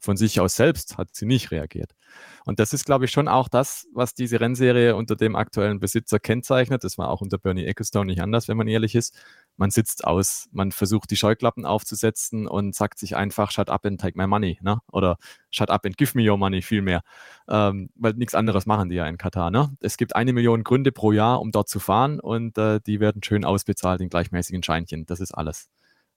Von 0.00 0.16
sich 0.16 0.40
aus 0.40 0.54
selbst 0.54 0.96
hat 0.96 1.08
sie 1.12 1.26
nicht 1.26 1.50
reagiert. 1.50 1.92
Und 2.44 2.60
das 2.60 2.72
ist, 2.72 2.84
glaube 2.84 3.04
ich, 3.04 3.10
schon 3.10 3.28
auch 3.28 3.48
das, 3.48 3.86
was 3.92 4.14
diese 4.14 4.40
Rennserie 4.40 4.96
unter 4.96 5.16
dem 5.16 5.36
aktuellen 5.36 5.80
Besitzer 5.80 6.18
kennzeichnet. 6.18 6.84
Das 6.84 6.98
war 6.98 7.10
auch 7.10 7.20
unter 7.20 7.36
Bernie 7.36 7.64
Ecclestone 7.64 8.06
nicht 8.06 8.22
anders, 8.22 8.48
wenn 8.48 8.56
man 8.56 8.68
ehrlich 8.68 8.94
ist. 8.94 9.14
Man 9.56 9.70
sitzt 9.70 10.04
aus, 10.04 10.48
man 10.52 10.72
versucht 10.72 11.10
die 11.10 11.16
Scheuklappen 11.16 11.66
aufzusetzen 11.66 12.46
und 12.46 12.74
sagt 12.74 12.98
sich 12.98 13.16
einfach, 13.16 13.50
shut 13.50 13.68
up 13.68 13.84
and 13.84 14.00
take 14.00 14.16
my 14.16 14.26
money, 14.26 14.58
ne? 14.62 14.78
Oder 14.92 15.18
shut 15.50 15.68
up 15.70 15.84
and 15.84 15.96
give 15.96 16.16
me 16.16 16.30
your 16.30 16.38
money 16.38 16.62
vielmehr. 16.62 17.02
Ähm, 17.48 17.90
weil 17.96 18.14
nichts 18.14 18.34
anderes 18.34 18.66
machen 18.66 18.88
die 18.88 18.96
ja 18.96 19.06
in 19.06 19.18
Katar, 19.18 19.50
ne? 19.50 19.76
Es 19.80 19.96
gibt 19.96 20.14
eine 20.16 20.32
Million 20.32 20.64
Gründe 20.64 20.92
pro 20.92 21.12
Jahr, 21.12 21.40
um 21.40 21.50
dort 21.50 21.68
zu 21.68 21.80
fahren 21.80 22.20
und 22.20 22.56
äh, 22.56 22.80
die 22.86 23.00
werden 23.00 23.22
schön 23.22 23.44
ausbezahlt 23.44 24.00
in 24.00 24.08
gleichmäßigen 24.08 24.62
Scheinchen. 24.62 25.06
Das 25.06 25.20
ist 25.20 25.32
alles. 25.32 25.68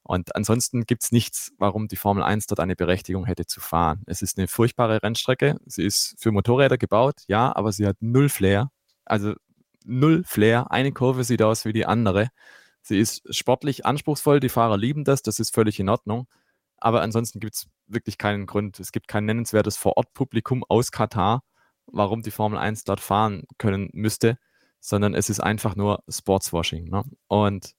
Und 0.04 0.36
ansonsten 0.36 0.86
gibt 0.86 1.04
es 1.04 1.12
nichts, 1.12 1.52
warum 1.58 1.88
die 1.88 1.96
Formel 1.96 2.24
1 2.24 2.48
dort 2.48 2.60
eine 2.60 2.76
Berechtigung 2.76 3.26
hätte 3.26 3.46
zu 3.46 3.60
fahren. 3.60 4.04
Es 4.08 4.22
ist 4.22 4.38
eine 4.38 4.48
furchtbare 4.48 5.04
Rennstrecke. 5.04 5.58
Sie 5.66 5.84
ist 5.84 6.16
für 6.20 6.32
Motorräder 6.32 6.78
gebaut, 6.78 7.22
ja, 7.28 7.56
aber 7.56 7.72
sie 7.72 7.86
hat 7.88 7.98
null 8.00 8.30
Flair. 8.30 8.72
Also 9.06 9.36
null 9.86 10.24
Flair. 10.26 10.72
Eine 10.72 10.92
Kurve 10.92 11.24
sieht 11.24 11.42
aus 11.42 11.66
wie 11.66 11.74
die 11.74 11.86
andere. 11.86 12.30
Sie 12.82 13.00
ist 13.00 13.24
sportlich 13.36 13.86
anspruchsvoll. 13.86 14.40
Die 14.40 14.50
Fahrer 14.50 14.78
lieben 14.78 15.04
das. 15.04 15.22
Das 15.22 15.40
ist 15.40 15.54
völlig 15.54 15.80
in 15.80 15.90
Ordnung. 15.90 16.28
Aber 16.78 17.02
ansonsten 17.02 17.40
gibt 17.40 17.56
es 17.56 17.68
wirklich 17.88 18.18
keinen 18.18 18.48
Grund. 18.48 18.80
Es 18.80 18.92
gibt 18.92 19.08
kein 19.08 19.26
nennenswertes 19.26 19.78
Vorortpublikum 19.78 20.64
aus 20.68 20.92
Katar, 20.92 21.44
warum 21.86 22.24
die 22.24 22.32
Formel 22.32 22.58
1 22.58 22.86
dort 22.86 23.02
fahren 23.02 23.44
können 23.60 23.90
müsste, 23.94 24.38
sondern 24.80 25.14
es 25.14 25.30
ist 25.30 25.42
einfach 25.42 25.76
nur 25.76 26.04
Sportswashing. 26.10 26.90
Ne? 26.90 27.04
Und 27.28 27.76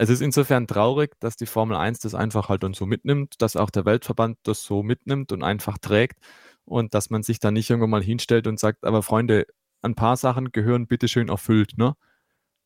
es 0.00 0.08
ist 0.10 0.22
insofern 0.22 0.66
traurig, 0.66 1.12
dass 1.20 1.36
die 1.36 1.46
Formel 1.46 1.76
1 1.76 1.98
das 2.00 2.14
einfach 2.14 2.48
halt 2.48 2.62
dann 2.62 2.72
so 2.74 2.86
mitnimmt, 2.86 3.34
dass 3.42 3.56
auch 3.56 3.70
der 3.70 3.84
Weltverband 3.84 4.38
das 4.44 4.64
so 4.64 4.82
mitnimmt 4.82 5.30
und 5.32 5.42
einfach 5.42 5.76
trägt 5.78 6.18
und 6.64 6.94
dass 6.94 7.10
man 7.10 7.22
sich 7.22 7.38
da 7.38 7.50
nicht 7.50 7.68
irgendwann 7.70 7.90
mal 7.90 8.02
hinstellt 8.02 8.46
und 8.46 8.58
sagt, 8.58 8.84
aber 8.84 9.02
Freunde, 9.02 9.46
ein 9.82 9.94
paar 9.94 10.16
Sachen 10.16 10.52
gehören 10.52 10.86
bitteschön 10.86 11.28
erfüllt, 11.28 11.76
ne? 11.76 11.96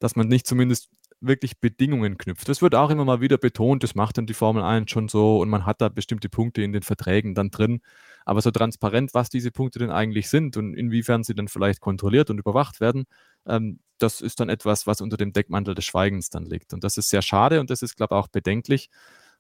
Dass 0.00 0.16
man 0.16 0.28
nicht 0.28 0.46
zumindest 0.46 0.90
wirklich 1.20 1.60
Bedingungen 1.60 2.18
knüpft. 2.18 2.48
Das 2.48 2.62
wird 2.62 2.74
auch 2.76 2.90
immer 2.90 3.04
mal 3.04 3.20
wieder 3.20 3.38
betont, 3.38 3.82
das 3.84 3.94
macht 3.96 4.18
dann 4.18 4.26
die 4.26 4.34
Formel 4.34 4.62
1 4.62 4.90
schon 4.90 5.08
so 5.08 5.38
und 5.40 5.48
man 5.50 5.66
hat 5.66 5.80
da 5.80 5.88
bestimmte 5.90 6.28
Punkte 6.28 6.62
in 6.62 6.72
den 6.72 6.82
Verträgen 6.82 7.34
dann 7.34 7.50
drin. 7.50 7.80
Aber 8.24 8.40
so 8.40 8.50
transparent, 8.50 9.14
was 9.14 9.28
diese 9.28 9.50
Punkte 9.50 9.78
denn 9.78 9.90
eigentlich 9.90 10.28
sind 10.30 10.56
und 10.56 10.74
inwiefern 10.74 11.24
sie 11.24 11.34
dann 11.34 11.48
vielleicht 11.48 11.80
kontrolliert 11.80 12.30
und 12.30 12.38
überwacht 12.38 12.80
werden, 12.80 13.04
ähm, 13.46 13.80
das 13.98 14.20
ist 14.20 14.40
dann 14.40 14.48
etwas, 14.48 14.86
was 14.86 15.00
unter 15.00 15.16
dem 15.16 15.32
Deckmantel 15.32 15.74
des 15.74 15.84
Schweigens 15.84 16.30
dann 16.30 16.44
liegt. 16.46 16.72
Und 16.74 16.84
das 16.84 16.96
ist 16.96 17.10
sehr 17.10 17.22
schade 17.22 17.60
und 17.60 17.70
das 17.70 17.82
ist, 17.82 17.96
glaube 17.96 18.14
ich, 18.14 18.18
auch 18.18 18.28
bedenklich, 18.28 18.90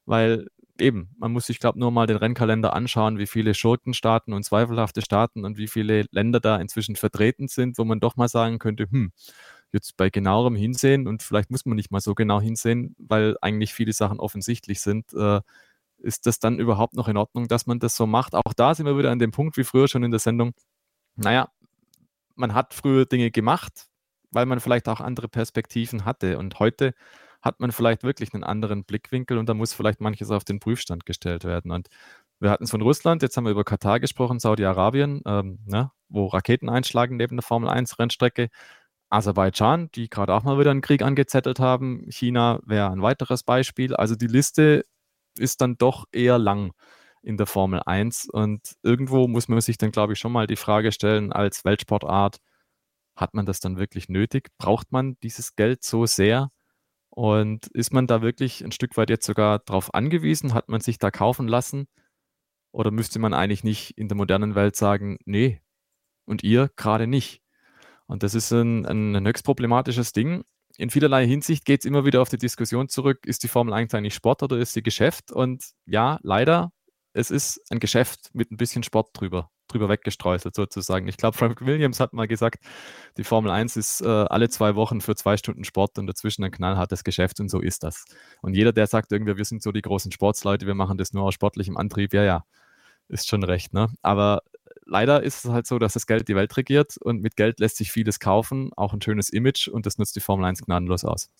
weil 0.06 0.46
eben, 0.78 1.10
man 1.18 1.32
muss 1.32 1.46
sich, 1.46 1.58
glaube 1.60 1.78
ich, 1.78 1.80
nur 1.80 1.90
mal 1.90 2.06
den 2.06 2.16
Rennkalender 2.16 2.74
anschauen, 2.74 3.18
wie 3.18 3.26
viele 3.26 3.54
Schurkenstaaten 3.54 4.32
und 4.34 4.44
zweifelhafte 4.44 5.02
Staaten 5.02 5.44
und 5.44 5.56
wie 5.56 5.68
viele 5.68 6.04
Länder 6.10 6.40
da 6.40 6.56
inzwischen 6.56 6.96
vertreten 6.96 7.48
sind, 7.48 7.78
wo 7.78 7.84
man 7.84 8.00
doch 8.00 8.16
mal 8.16 8.28
sagen 8.28 8.58
könnte, 8.58 8.86
hm, 8.90 9.12
jetzt 9.72 9.96
bei 9.96 10.10
genauerem 10.10 10.56
Hinsehen 10.56 11.06
und 11.08 11.22
vielleicht 11.22 11.50
muss 11.50 11.64
man 11.66 11.76
nicht 11.76 11.90
mal 11.90 12.00
so 12.00 12.14
genau 12.14 12.40
hinsehen, 12.40 12.94
weil 12.98 13.36
eigentlich 13.40 13.74
viele 13.74 13.92
Sachen 13.92 14.20
offensichtlich 14.20 14.80
sind, 14.80 15.12
äh, 15.14 15.40
ist 16.04 16.26
das 16.26 16.38
dann 16.38 16.58
überhaupt 16.58 16.94
noch 16.94 17.08
in 17.08 17.16
Ordnung, 17.16 17.48
dass 17.48 17.66
man 17.66 17.78
das 17.78 17.96
so 17.96 18.06
macht? 18.06 18.34
Auch 18.34 18.52
da 18.54 18.74
sind 18.74 18.86
wir 18.86 18.98
wieder 18.98 19.10
an 19.10 19.18
dem 19.18 19.30
Punkt, 19.32 19.56
wie 19.56 19.64
früher 19.64 19.88
schon 19.88 20.04
in 20.04 20.10
der 20.10 20.20
Sendung, 20.20 20.52
naja, 21.16 21.48
man 22.36 22.54
hat 22.54 22.74
früher 22.74 23.06
Dinge 23.06 23.30
gemacht, 23.30 23.86
weil 24.30 24.46
man 24.46 24.60
vielleicht 24.60 24.88
auch 24.88 25.00
andere 25.00 25.28
Perspektiven 25.28 26.04
hatte. 26.04 26.38
Und 26.38 26.58
heute 26.58 26.94
hat 27.42 27.60
man 27.60 27.72
vielleicht 27.72 28.02
wirklich 28.02 28.34
einen 28.34 28.44
anderen 28.44 28.84
Blickwinkel 28.84 29.38
und 29.38 29.48
da 29.48 29.54
muss 29.54 29.74
vielleicht 29.74 30.00
manches 30.00 30.30
auf 30.30 30.44
den 30.44 30.60
Prüfstand 30.60 31.06
gestellt 31.06 31.44
werden. 31.44 31.70
Und 31.70 31.88
wir 32.40 32.50
hatten 32.50 32.64
es 32.64 32.70
von 32.70 32.82
Russland, 32.82 33.22
jetzt 33.22 33.36
haben 33.36 33.44
wir 33.44 33.52
über 33.52 33.64
Katar 33.64 34.00
gesprochen, 34.00 34.40
Saudi-Arabien, 34.40 35.22
ähm, 35.26 35.58
ne, 35.66 35.90
wo 36.08 36.26
Raketen 36.26 36.68
einschlagen 36.68 37.16
neben 37.16 37.36
der 37.36 37.42
Formel 37.42 37.68
1-Rennstrecke. 37.68 38.48
Aserbaidschan, 39.10 39.90
die 39.94 40.08
gerade 40.08 40.34
auch 40.34 40.42
mal 40.42 40.58
wieder 40.58 40.72
einen 40.72 40.80
Krieg 40.80 41.02
angezettelt 41.02 41.60
haben. 41.60 42.06
China 42.10 42.58
wäre 42.64 42.90
ein 42.90 43.02
weiteres 43.02 43.44
Beispiel. 43.44 43.94
Also 43.94 44.16
die 44.16 44.26
Liste 44.26 44.84
ist 45.38 45.60
dann 45.60 45.76
doch 45.76 46.06
eher 46.12 46.38
lang 46.38 46.72
in 47.22 47.36
der 47.36 47.46
Formel 47.46 47.80
1. 47.84 48.28
Und 48.30 48.76
irgendwo 48.82 49.28
muss 49.28 49.48
man 49.48 49.60
sich 49.60 49.78
dann, 49.78 49.92
glaube 49.92 50.12
ich, 50.12 50.18
schon 50.18 50.32
mal 50.32 50.46
die 50.46 50.56
Frage 50.56 50.92
stellen, 50.92 51.32
als 51.32 51.64
Weltsportart, 51.64 52.38
hat 53.16 53.34
man 53.34 53.46
das 53.46 53.60
dann 53.60 53.78
wirklich 53.78 54.08
nötig? 54.08 54.50
Braucht 54.58 54.92
man 54.92 55.16
dieses 55.22 55.56
Geld 55.56 55.84
so 55.84 56.06
sehr? 56.06 56.50
Und 57.10 57.68
ist 57.68 57.92
man 57.92 58.06
da 58.06 58.22
wirklich 58.22 58.64
ein 58.64 58.72
Stück 58.72 58.96
weit 58.96 59.10
jetzt 59.10 59.26
sogar 59.26 59.60
darauf 59.60 59.94
angewiesen? 59.94 60.52
Hat 60.52 60.68
man 60.68 60.80
sich 60.80 60.98
da 60.98 61.10
kaufen 61.10 61.46
lassen? 61.48 61.86
Oder 62.72 62.90
müsste 62.90 63.20
man 63.20 63.34
eigentlich 63.34 63.62
nicht 63.62 63.96
in 63.96 64.08
der 64.08 64.16
modernen 64.16 64.56
Welt 64.56 64.74
sagen, 64.76 65.18
nee, 65.24 65.60
und 66.26 66.42
ihr 66.42 66.70
gerade 66.76 67.06
nicht? 67.06 67.40
Und 68.06 68.22
das 68.24 68.34
ist 68.34 68.50
ein, 68.50 68.84
ein 68.84 69.26
höchst 69.26 69.44
problematisches 69.44 70.12
Ding. 70.12 70.44
In 70.76 70.90
vielerlei 70.90 71.26
Hinsicht 71.26 71.64
geht 71.64 71.80
es 71.80 71.86
immer 71.86 72.04
wieder 72.04 72.20
auf 72.20 72.28
die 72.28 72.38
Diskussion 72.38 72.88
zurück, 72.88 73.26
ist 73.26 73.42
die 73.42 73.48
Formel 73.48 73.72
1 73.74 73.94
eigentlich 73.94 74.14
Sport 74.14 74.42
oder 74.42 74.58
ist 74.58 74.72
sie 74.72 74.82
Geschäft? 74.82 75.30
Und 75.30 75.64
ja, 75.86 76.18
leider 76.22 76.72
es 77.14 77.30
ist 77.30 77.60
ein 77.70 77.78
Geschäft 77.78 78.30
mit 78.34 78.50
ein 78.50 78.56
bisschen 78.56 78.82
Sport 78.82 79.10
drüber, 79.14 79.50
drüber 79.68 79.88
weggestreuselt 79.88 80.54
sozusagen. 80.54 81.06
Ich 81.06 81.16
glaube, 81.16 81.38
Frank 81.38 81.64
Williams 81.64 82.00
hat 82.00 82.12
mal 82.12 82.26
gesagt, 82.26 82.64
die 83.16 83.24
Formel 83.24 83.52
1 83.52 83.76
ist 83.76 84.00
äh, 84.00 84.06
alle 84.06 84.48
zwei 84.48 84.74
Wochen 84.74 85.00
für 85.00 85.14
zwei 85.14 85.36
Stunden 85.36 85.64
Sport 85.64 85.96
und 85.98 86.08
dazwischen 86.08 86.44
ein 86.44 86.50
knallhartes 86.50 87.04
Geschäft 87.04 87.38
und 87.38 87.48
so 87.48 87.60
ist 87.60 87.84
das. 87.84 88.04
Und 88.42 88.54
jeder, 88.54 88.72
der 88.72 88.88
sagt 88.88 89.12
irgendwie, 89.12 89.36
wir 89.36 89.44
sind 89.44 89.62
so 89.62 89.70
die 89.70 89.82
großen 89.82 90.10
Sportsleute, 90.10 90.66
wir 90.66 90.74
machen 90.74 90.98
das 90.98 91.12
nur 91.12 91.24
aus 91.24 91.34
sportlichem 91.34 91.76
Antrieb, 91.76 92.12
ja, 92.12 92.24
ja, 92.24 92.44
ist 93.08 93.28
schon 93.28 93.44
recht. 93.44 93.72
Ne? 93.72 93.88
Aber 94.02 94.42
leider 94.86 95.22
ist 95.22 95.44
es 95.44 95.50
halt 95.50 95.66
so, 95.66 95.78
dass 95.78 95.94
das 95.94 96.06
Geld 96.06 96.28
die 96.28 96.36
Welt 96.36 96.56
regiert 96.56 96.96
und 96.98 97.22
mit 97.22 97.36
Geld 97.36 97.60
lässt 97.60 97.76
sich 97.76 97.92
vieles 97.92 98.20
kaufen, 98.20 98.70
auch 98.76 98.92
ein 98.92 99.02
schönes 99.02 99.28
Image 99.30 99.68
und 99.68 99.86
das 99.86 99.98
nutzt 99.98 100.16
die 100.16 100.20
Formel 100.20 100.44
1 100.46 100.62
gnadenlos 100.62 101.04
aus. 101.04 101.30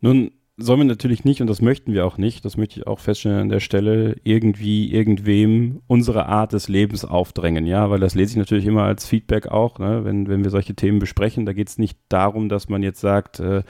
Nun 0.00 0.32
sollen 0.58 0.80
wir 0.80 0.84
natürlich 0.84 1.24
nicht, 1.24 1.40
und 1.40 1.46
das 1.46 1.62
möchten 1.62 1.92
wir 1.92 2.04
auch 2.06 2.18
nicht, 2.18 2.44
das 2.44 2.56
möchte 2.56 2.80
ich 2.80 2.86
auch 2.86 2.98
feststellen 2.98 3.40
an 3.40 3.48
der 3.48 3.60
Stelle, 3.60 4.16
irgendwie 4.22 4.92
irgendwem 4.92 5.80
unsere 5.86 6.26
Art 6.26 6.52
des 6.52 6.68
Lebens 6.68 7.04
aufdrängen, 7.04 7.66
ja, 7.66 7.90
weil 7.90 8.00
das 8.00 8.14
lese 8.14 8.32
ich 8.32 8.36
natürlich 8.36 8.66
immer 8.66 8.84
als 8.84 9.06
Feedback 9.06 9.48
auch, 9.48 9.78
ne? 9.78 10.04
wenn, 10.04 10.28
wenn 10.28 10.44
wir 10.44 10.50
solche 10.50 10.74
Themen 10.74 10.98
besprechen. 10.98 11.46
Da 11.46 11.52
geht 11.52 11.68
es 11.68 11.78
nicht 11.78 11.98
darum, 12.08 12.48
dass 12.48 12.68
man 12.68 12.82
jetzt 12.82 13.00
sagt, 13.00 13.40
äh, 13.40 13.62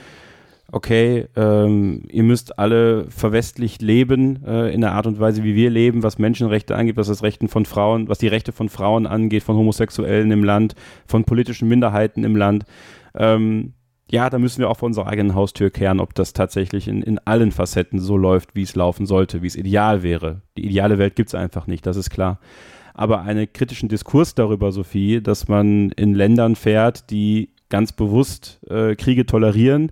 okay, 0.71 1.27
ähm, 1.37 2.05
ihr 2.11 2.23
müsst 2.23 2.59
alle 2.59 3.11
verwestlicht 3.11 3.83
leben 3.83 4.45
äh, 4.45 4.73
in 4.73 4.81
der 4.81 4.93
Art 4.93 5.07
und 5.07 5.21
Weise, 5.21 5.45
wie 5.45 5.55
wir 5.55 5.71
leben, 5.71 6.03
was 6.03 6.19
Menschenrechte 6.19 6.77
angeht, 6.77 6.97
was 6.97 7.09
das 7.09 7.23
Rechten 7.23 7.49
von 7.49 7.67
Frauen, 7.67 8.09
was 8.09 8.19
die 8.19 8.29
Rechte 8.29 8.53
von 8.53 8.69
Frauen 8.69 9.07
angeht, 9.07 9.43
von 9.43 9.57
Homosexuellen 9.57 10.31
im 10.31 10.45
Land, 10.45 10.75
von 11.07 11.25
politischen 11.25 11.69
Minderheiten 11.69 12.25
im 12.25 12.37
Land. 12.37 12.65
Ähm, 13.15 13.75
ja, 14.11 14.29
da 14.29 14.39
müssen 14.39 14.61
wir 14.61 14.69
auch 14.69 14.77
vor 14.77 14.87
unserer 14.87 15.07
eigenen 15.07 15.35
Haustür 15.35 15.71
kehren, 15.71 15.99
ob 15.99 16.15
das 16.15 16.35
tatsächlich 16.35 16.87
in, 16.87 17.03
in 17.03 17.19
allen 17.19 17.51
Facetten 17.51 17.99
so 17.99 18.17
läuft, 18.17 18.55
wie 18.55 18.63
es 18.63 18.75
laufen 18.75 19.07
sollte, 19.07 19.43
wie 19.43 19.47
es 19.47 19.57
ideal 19.57 20.03
wäre. 20.03 20.43
Die 20.57 20.67
ideale 20.67 20.99
Welt 20.99 21.17
gibt 21.17 21.31
es 21.31 21.35
einfach 21.35 21.67
nicht, 21.67 21.87
das 21.87 21.97
ist 21.97 22.11
klar. 22.11 22.39
Aber 22.95 23.23
einen 23.23 23.51
kritischen 23.51 23.89
Diskurs 23.89 24.35
darüber, 24.35 24.71
Sophie, 24.71 25.23
dass 25.23 25.49
man 25.49 25.91
in 25.93 26.15
Ländern 26.15 26.57
fährt, 26.57 27.11
die 27.11 27.51
ganz 27.71 27.93
bewusst 27.93 28.61
äh, 28.69 28.97
Kriege 28.97 29.25
tolerieren, 29.25 29.91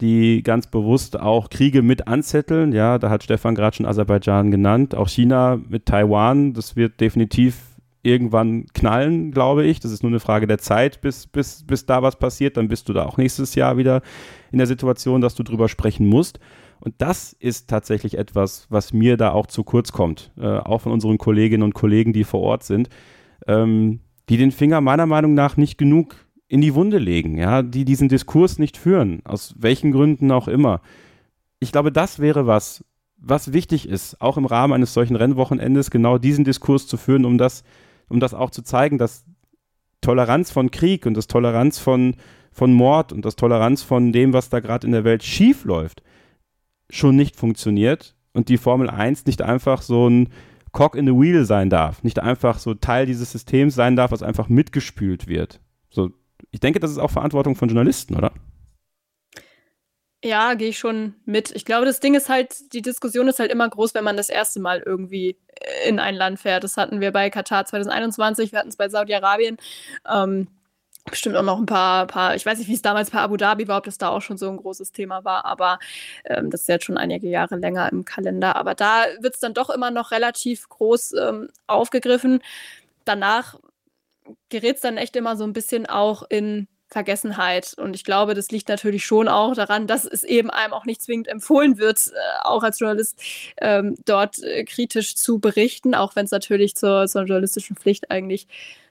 die 0.00 0.42
ganz 0.42 0.68
bewusst 0.68 1.18
auch 1.18 1.50
Kriege 1.50 1.82
mit 1.82 2.06
anzetteln. 2.06 2.72
Ja, 2.72 2.98
da 2.98 3.10
hat 3.10 3.24
Stefan 3.24 3.54
gerade 3.54 3.76
schon 3.76 3.86
Aserbaidschan 3.86 4.50
genannt, 4.50 4.94
auch 4.94 5.08
China 5.08 5.60
mit 5.68 5.86
Taiwan. 5.86 6.54
Das 6.54 6.76
wird 6.76 7.00
definitiv 7.00 7.56
irgendwann 8.02 8.66
knallen, 8.74 9.32
glaube 9.32 9.64
ich. 9.64 9.80
Das 9.80 9.90
ist 9.90 10.02
nur 10.02 10.10
eine 10.10 10.20
Frage 10.20 10.46
der 10.46 10.58
Zeit, 10.58 11.00
bis, 11.00 11.26
bis, 11.26 11.64
bis 11.66 11.86
da 11.86 12.02
was 12.02 12.16
passiert. 12.16 12.56
Dann 12.56 12.68
bist 12.68 12.88
du 12.88 12.92
da 12.92 13.06
auch 13.06 13.16
nächstes 13.16 13.54
Jahr 13.54 13.76
wieder 13.76 14.02
in 14.52 14.58
der 14.58 14.66
Situation, 14.66 15.20
dass 15.20 15.34
du 15.34 15.42
drüber 15.42 15.68
sprechen 15.68 16.06
musst. 16.06 16.38
Und 16.80 16.94
das 16.98 17.32
ist 17.32 17.68
tatsächlich 17.68 18.16
etwas, 18.16 18.66
was 18.70 18.92
mir 18.92 19.16
da 19.16 19.32
auch 19.32 19.46
zu 19.46 19.64
kurz 19.64 19.90
kommt, 19.90 20.30
äh, 20.38 20.46
auch 20.46 20.82
von 20.82 20.92
unseren 20.92 21.18
Kolleginnen 21.18 21.64
und 21.64 21.74
Kollegen, 21.74 22.12
die 22.12 22.22
vor 22.22 22.40
Ort 22.40 22.62
sind, 22.62 22.88
ähm, 23.48 24.00
die 24.28 24.36
den 24.36 24.52
Finger 24.52 24.80
meiner 24.80 25.06
Meinung 25.06 25.34
nach 25.34 25.56
nicht 25.56 25.76
genug 25.76 26.27
in 26.48 26.60
die 26.60 26.74
Wunde 26.74 26.98
legen, 26.98 27.36
ja, 27.38 27.62
die 27.62 27.84
diesen 27.84 28.08
Diskurs 28.08 28.58
nicht 28.58 28.76
führen, 28.76 29.20
aus 29.24 29.54
welchen 29.58 29.92
Gründen 29.92 30.32
auch 30.32 30.48
immer. 30.48 30.80
Ich 31.60 31.72
glaube, 31.72 31.92
das 31.92 32.18
wäre 32.18 32.46
was, 32.46 32.84
was 33.18 33.52
wichtig 33.52 33.88
ist, 33.88 34.20
auch 34.20 34.38
im 34.38 34.46
Rahmen 34.46 34.72
eines 34.72 34.94
solchen 34.94 35.16
Rennwochenendes, 35.16 35.90
genau 35.90 36.18
diesen 36.18 36.44
Diskurs 36.44 36.86
zu 36.86 36.96
führen, 36.96 37.24
um 37.24 37.36
das, 37.36 37.64
um 38.08 38.18
das 38.20 38.32
auch 38.32 38.50
zu 38.50 38.62
zeigen, 38.62 38.96
dass 38.96 39.24
Toleranz 40.00 40.50
von 40.50 40.70
Krieg 40.70 41.04
und 41.04 41.14
das 41.14 41.26
Toleranz 41.26 41.78
von, 41.78 42.16
von 42.50 42.72
Mord 42.72 43.12
und 43.12 43.24
das 43.24 43.36
Toleranz 43.36 43.82
von 43.82 44.12
dem, 44.12 44.32
was 44.32 44.48
da 44.48 44.60
gerade 44.60 44.86
in 44.86 44.92
der 44.92 45.04
Welt 45.04 45.22
schief 45.22 45.64
läuft, 45.64 46.02
schon 46.88 47.16
nicht 47.16 47.36
funktioniert 47.36 48.14
und 48.32 48.48
die 48.48 48.58
Formel 48.58 48.88
1 48.88 49.26
nicht 49.26 49.42
einfach 49.42 49.82
so 49.82 50.08
ein 50.08 50.28
Cock 50.72 50.94
in 50.94 51.06
the 51.06 51.12
Wheel 51.12 51.44
sein 51.44 51.70
darf, 51.70 52.02
nicht 52.04 52.20
einfach 52.20 52.58
so 52.58 52.74
Teil 52.74 53.06
dieses 53.06 53.32
Systems 53.32 53.74
sein 53.74 53.96
darf, 53.96 54.12
was 54.12 54.22
einfach 54.22 54.48
mitgespült 54.48 55.26
wird. 55.26 55.60
So, 55.90 56.10
ich 56.50 56.60
denke, 56.60 56.80
das 56.80 56.90
ist 56.90 56.98
auch 56.98 57.10
Verantwortung 57.10 57.56
von 57.56 57.68
Journalisten, 57.68 58.16
oder? 58.16 58.32
Ja, 60.24 60.54
gehe 60.54 60.70
ich 60.70 60.78
schon 60.78 61.14
mit. 61.26 61.52
Ich 61.54 61.64
glaube, 61.64 61.86
das 61.86 62.00
Ding 62.00 62.14
ist 62.14 62.28
halt, 62.28 62.72
die 62.72 62.82
Diskussion 62.82 63.28
ist 63.28 63.38
halt 63.38 63.52
immer 63.52 63.68
groß, 63.68 63.94
wenn 63.94 64.02
man 64.02 64.16
das 64.16 64.28
erste 64.28 64.58
Mal 64.58 64.82
irgendwie 64.84 65.38
in 65.86 66.00
ein 66.00 66.16
Land 66.16 66.40
fährt. 66.40 66.64
Das 66.64 66.76
hatten 66.76 67.00
wir 67.00 67.12
bei 67.12 67.30
Katar 67.30 67.66
2021, 67.66 68.50
wir 68.50 68.58
hatten 68.58 68.68
es 68.68 68.76
bei 68.76 68.88
Saudi-Arabien. 68.88 69.58
Ähm, 70.12 70.48
bestimmt 71.08 71.36
auch 71.36 71.42
noch 71.42 71.58
ein 71.58 71.66
paar, 71.66 72.06
paar, 72.06 72.34
ich 72.34 72.44
weiß 72.44 72.58
nicht, 72.58 72.68
wie 72.68 72.74
es 72.74 72.82
damals 72.82 73.10
bei 73.10 73.20
Abu 73.20 73.36
Dhabi 73.36 73.68
war, 73.68 73.78
ob 73.78 73.84
das 73.84 73.98
da 73.98 74.08
auch 74.08 74.20
schon 74.20 74.38
so 74.38 74.50
ein 74.50 74.56
großes 74.56 74.92
Thema 74.92 75.24
war, 75.24 75.44
aber 75.44 75.78
ähm, 76.24 76.50
das 76.50 76.62
ist 76.62 76.68
jetzt 76.68 76.84
schon 76.84 76.98
einige 76.98 77.28
Jahre 77.28 77.56
länger 77.56 77.90
im 77.92 78.04
Kalender. 78.04 78.56
Aber 78.56 78.74
da 78.74 79.04
wird 79.20 79.34
es 79.34 79.40
dann 79.40 79.54
doch 79.54 79.70
immer 79.70 79.90
noch 79.90 80.10
relativ 80.10 80.68
groß 80.68 81.14
ähm, 81.14 81.48
aufgegriffen. 81.66 82.40
Danach 83.04 83.56
gerät 84.48 84.76
es 84.76 84.82
dann 84.82 84.96
echt 84.96 85.16
immer 85.16 85.36
so 85.36 85.44
ein 85.44 85.52
bisschen 85.52 85.86
auch 85.86 86.22
in 86.28 86.68
Vergessenheit. 86.88 87.74
Und 87.76 87.94
ich 87.94 88.04
glaube, 88.04 88.34
das 88.34 88.50
liegt 88.50 88.68
natürlich 88.68 89.04
schon 89.04 89.28
auch 89.28 89.54
daran, 89.54 89.86
dass 89.86 90.04
es 90.04 90.22
eben 90.24 90.50
einem 90.50 90.72
auch 90.72 90.86
nicht 90.86 91.02
zwingend 91.02 91.28
empfohlen 91.28 91.78
wird, 91.78 92.08
äh, 92.08 92.12
auch 92.44 92.62
als 92.62 92.78
Journalist 92.78 93.20
ähm, 93.60 93.94
dort 94.06 94.42
äh, 94.42 94.64
kritisch 94.64 95.14
zu 95.14 95.38
berichten, 95.38 95.94
auch 95.94 96.16
wenn 96.16 96.24
es 96.24 96.30
natürlich 96.30 96.76
zur, 96.76 97.06
zur 97.06 97.22
journalistischen 97.22 97.76
Pflicht 97.76 98.10
eigentlich 98.10 98.46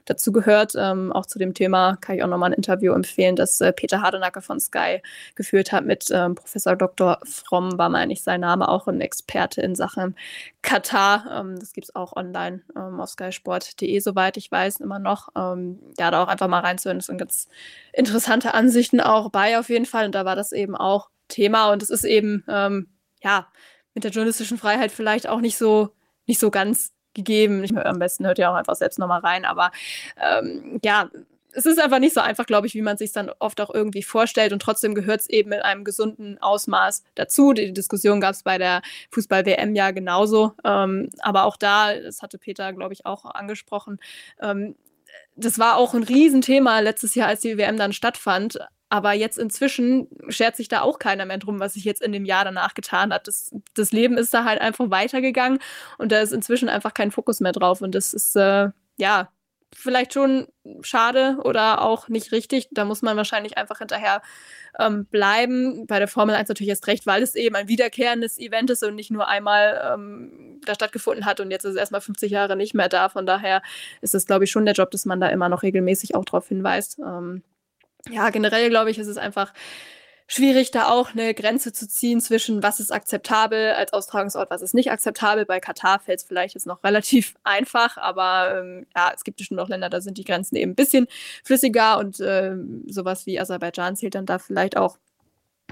dazu 0.08 0.32
gehört. 0.32 0.72
Ähm, 0.76 1.12
auch 1.12 1.26
zu 1.26 1.38
dem 1.38 1.54
Thema 1.54 1.96
kann 2.00 2.16
ich 2.16 2.22
auch 2.22 2.28
nochmal 2.28 2.50
ein 2.50 2.56
Interview 2.56 2.92
empfehlen, 2.92 3.36
das 3.36 3.60
äh, 3.60 3.72
Peter 3.72 4.02
Hardenacke 4.02 4.42
von 4.42 4.60
Sky 4.60 5.02
geführt 5.34 5.72
hat 5.72 5.84
mit 5.84 6.08
ähm, 6.10 6.34
Professor 6.34 6.76
Dr. 6.76 7.18
Fromm, 7.24 7.78
war 7.78 7.88
meine 7.88 8.12
ich 8.12 8.22
sein 8.22 8.40
Name, 8.40 8.68
auch 8.68 8.86
ein 8.88 9.00
Experte 9.00 9.60
in 9.60 9.74
Sachen 9.74 10.16
Katar. 10.62 11.40
Ähm, 11.40 11.58
das 11.58 11.72
gibt 11.72 11.86
es 11.86 11.94
auch 11.94 12.16
online 12.16 12.62
ähm, 12.76 13.00
auf 13.00 13.10
skysport.de, 13.10 14.00
soweit 14.00 14.36
ich 14.36 14.50
weiß, 14.50 14.80
immer 14.80 14.98
noch. 14.98 15.28
Ähm, 15.36 15.80
ja, 15.98 16.10
da 16.10 16.22
auch 16.22 16.28
einfach 16.28 16.48
mal 16.48 16.60
reinzuhören. 16.60 16.98
Das 16.98 17.06
sind 17.06 17.18
ganz 17.18 17.48
interessante 17.92 18.54
Ansichten 18.54 19.00
auch 19.00 19.30
bei 19.30 19.58
auf 19.58 19.68
jeden 19.68 19.86
Fall. 19.86 20.06
Und 20.06 20.14
da 20.14 20.24
war 20.24 20.36
das 20.36 20.52
eben 20.52 20.76
auch 20.76 21.10
Thema. 21.28 21.70
Und 21.72 21.82
es 21.82 21.90
ist 21.90 22.04
eben, 22.04 22.44
ähm, 22.48 22.88
ja, 23.22 23.48
mit 23.94 24.04
der 24.04 24.10
journalistischen 24.10 24.58
Freiheit 24.58 24.92
vielleicht 24.92 25.28
auch 25.28 25.40
nicht 25.40 25.56
so, 25.58 25.90
nicht 26.26 26.38
so 26.38 26.50
ganz 26.50 26.92
gegeben. 27.18 27.64
Ich, 27.64 27.76
am 27.76 27.98
besten 27.98 28.26
hört 28.26 28.38
ihr 28.38 28.50
auch 28.50 28.54
einfach 28.54 28.76
selbst 28.76 28.98
nochmal 28.98 29.20
rein. 29.20 29.44
Aber 29.44 29.70
ähm, 30.16 30.80
ja, 30.84 31.10
es 31.52 31.66
ist 31.66 31.80
einfach 31.80 31.98
nicht 31.98 32.14
so 32.14 32.20
einfach, 32.20 32.46
glaube 32.46 32.66
ich, 32.66 32.74
wie 32.74 32.82
man 32.82 32.96
sich 32.96 33.12
dann 33.12 33.30
oft 33.38 33.60
auch 33.60 33.74
irgendwie 33.74 34.02
vorstellt. 34.02 34.52
Und 34.52 34.62
trotzdem 34.62 34.94
gehört 34.94 35.20
es 35.20 35.28
eben 35.28 35.52
in 35.52 35.60
einem 35.60 35.84
gesunden 35.84 36.38
Ausmaß 36.40 37.02
dazu. 37.14 37.52
Die 37.52 37.72
Diskussion 37.72 38.20
gab 38.20 38.34
es 38.34 38.42
bei 38.42 38.58
der 38.58 38.82
Fußball-WM 39.10 39.74
ja 39.74 39.90
genauso. 39.90 40.52
Ähm, 40.64 41.10
aber 41.20 41.44
auch 41.44 41.56
da, 41.56 41.98
das 41.98 42.22
hatte 42.22 42.38
Peter, 42.38 42.72
glaube 42.72 42.92
ich, 42.92 43.06
auch 43.06 43.24
angesprochen, 43.24 43.98
ähm, 44.40 44.76
das 45.36 45.58
war 45.58 45.76
auch 45.76 45.94
ein 45.94 46.02
Riesenthema 46.02 46.80
letztes 46.80 47.14
Jahr, 47.14 47.28
als 47.28 47.40
die 47.40 47.56
WM 47.56 47.76
dann 47.76 47.92
stattfand. 47.92 48.58
Aber 48.90 49.12
jetzt 49.12 49.38
inzwischen 49.38 50.08
schert 50.28 50.56
sich 50.56 50.68
da 50.68 50.80
auch 50.80 50.98
keiner 50.98 51.26
mehr 51.26 51.38
drum, 51.38 51.60
was 51.60 51.74
sich 51.74 51.84
jetzt 51.84 52.00
in 52.02 52.12
dem 52.12 52.24
Jahr 52.24 52.44
danach 52.44 52.74
getan 52.74 53.12
hat. 53.12 53.28
Das, 53.28 53.54
das 53.74 53.92
Leben 53.92 54.16
ist 54.16 54.32
da 54.32 54.44
halt 54.44 54.60
einfach 54.60 54.90
weitergegangen 54.90 55.58
und 55.98 56.12
da 56.12 56.20
ist 56.20 56.32
inzwischen 56.32 56.68
einfach 56.68 56.94
kein 56.94 57.10
Fokus 57.10 57.40
mehr 57.40 57.52
drauf. 57.52 57.82
Und 57.82 57.94
das 57.94 58.14
ist, 58.14 58.34
äh, 58.36 58.70
ja, 58.96 59.28
vielleicht 59.74 60.14
schon 60.14 60.48
schade 60.80 61.38
oder 61.44 61.82
auch 61.82 62.08
nicht 62.08 62.32
richtig. 62.32 62.68
Da 62.70 62.84
muss 62.84 63.02
man 63.02 63.16
wahrscheinlich 63.16 63.58
einfach 63.58 63.78
hinterher 63.78 64.22
ähm, 64.78 65.06
bleiben. 65.06 65.86
Bei 65.86 65.98
der 65.98 66.08
Formel 66.08 66.34
1 66.34 66.48
natürlich 66.48 66.70
erst 66.70 66.86
recht, 66.86 67.06
weil 67.06 67.22
es 67.22 67.34
eben 67.34 67.56
ein 67.56 67.68
wiederkehrendes 67.68 68.38
Event 68.38 68.70
ist 68.70 68.82
und 68.82 68.94
nicht 68.94 69.10
nur 69.10 69.28
einmal 69.28 69.92
ähm, 69.92 70.60
da 70.64 70.74
stattgefunden 70.74 71.26
hat 71.26 71.40
und 71.40 71.50
jetzt 71.50 71.64
ist 71.64 71.72
es 71.72 71.76
erstmal 71.76 72.00
50 72.00 72.30
Jahre 72.30 72.56
nicht 72.56 72.74
mehr 72.74 72.88
da. 72.88 73.08
Von 73.08 73.26
daher 73.26 73.62
ist 74.00 74.14
es, 74.14 74.26
glaube 74.26 74.44
ich, 74.44 74.50
schon 74.50 74.64
der 74.64 74.74
Job, 74.74 74.90
dass 74.90 75.04
man 75.04 75.20
da 75.20 75.28
immer 75.28 75.48
noch 75.48 75.62
regelmäßig 75.62 76.14
auch 76.14 76.24
darauf 76.24 76.48
hinweist. 76.48 76.98
Ähm, 76.98 77.42
ja, 78.10 78.30
generell 78.30 78.70
glaube 78.70 78.90
ich, 78.90 78.98
ist 78.98 79.08
es 79.08 79.16
einfach 79.16 79.52
schwierig, 80.28 80.70
da 80.70 80.88
auch 80.90 81.12
eine 81.12 81.32
Grenze 81.34 81.72
zu 81.72 81.88
ziehen 81.88 82.20
zwischen, 82.20 82.62
was 82.62 82.80
ist 82.80 82.92
akzeptabel 82.92 83.72
als 83.72 83.92
Austragungsort, 83.94 84.50
was 84.50 84.60
ist 84.62 84.74
nicht 84.74 84.90
akzeptabel. 84.90 85.46
Bei 85.46 85.58
Katar 85.58 86.00
fällt 86.00 86.20
es 86.20 86.24
vielleicht 86.26 86.54
jetzt 86.54 86.66
noch 86.66 86.84
relativ 86.84 87.34
einfach, 87.44 87.96
aber 87.96 88.58
ähm, 88.60 88.86
ja, 88.94 89.10
es 89.14 89.24
gibt 89.24 89.38
bestimmt 89.38 89.58
noch 89.58 89.68
Länder, 89.68 89.88
da 89.88 90.00
sind 90.00 90.18
die 90.18 90.24
Grenzen 90.24 90.56
eben 90.56 90.72
ein 90.72 90.76
bisschen 90.76 91.06
flüssiger 91.44 91.98
und 91.98 92.20
ähm, 92.20 92.84
sowas 92.88 93.26
wie 93.26 93.40
Aserbaidschan 93.40 93.96
zählt 93.96 94.14
dann 94.14 94.26
da 94.26 94.38
vielleicht 94.38 94.76
auch 94.76 94.98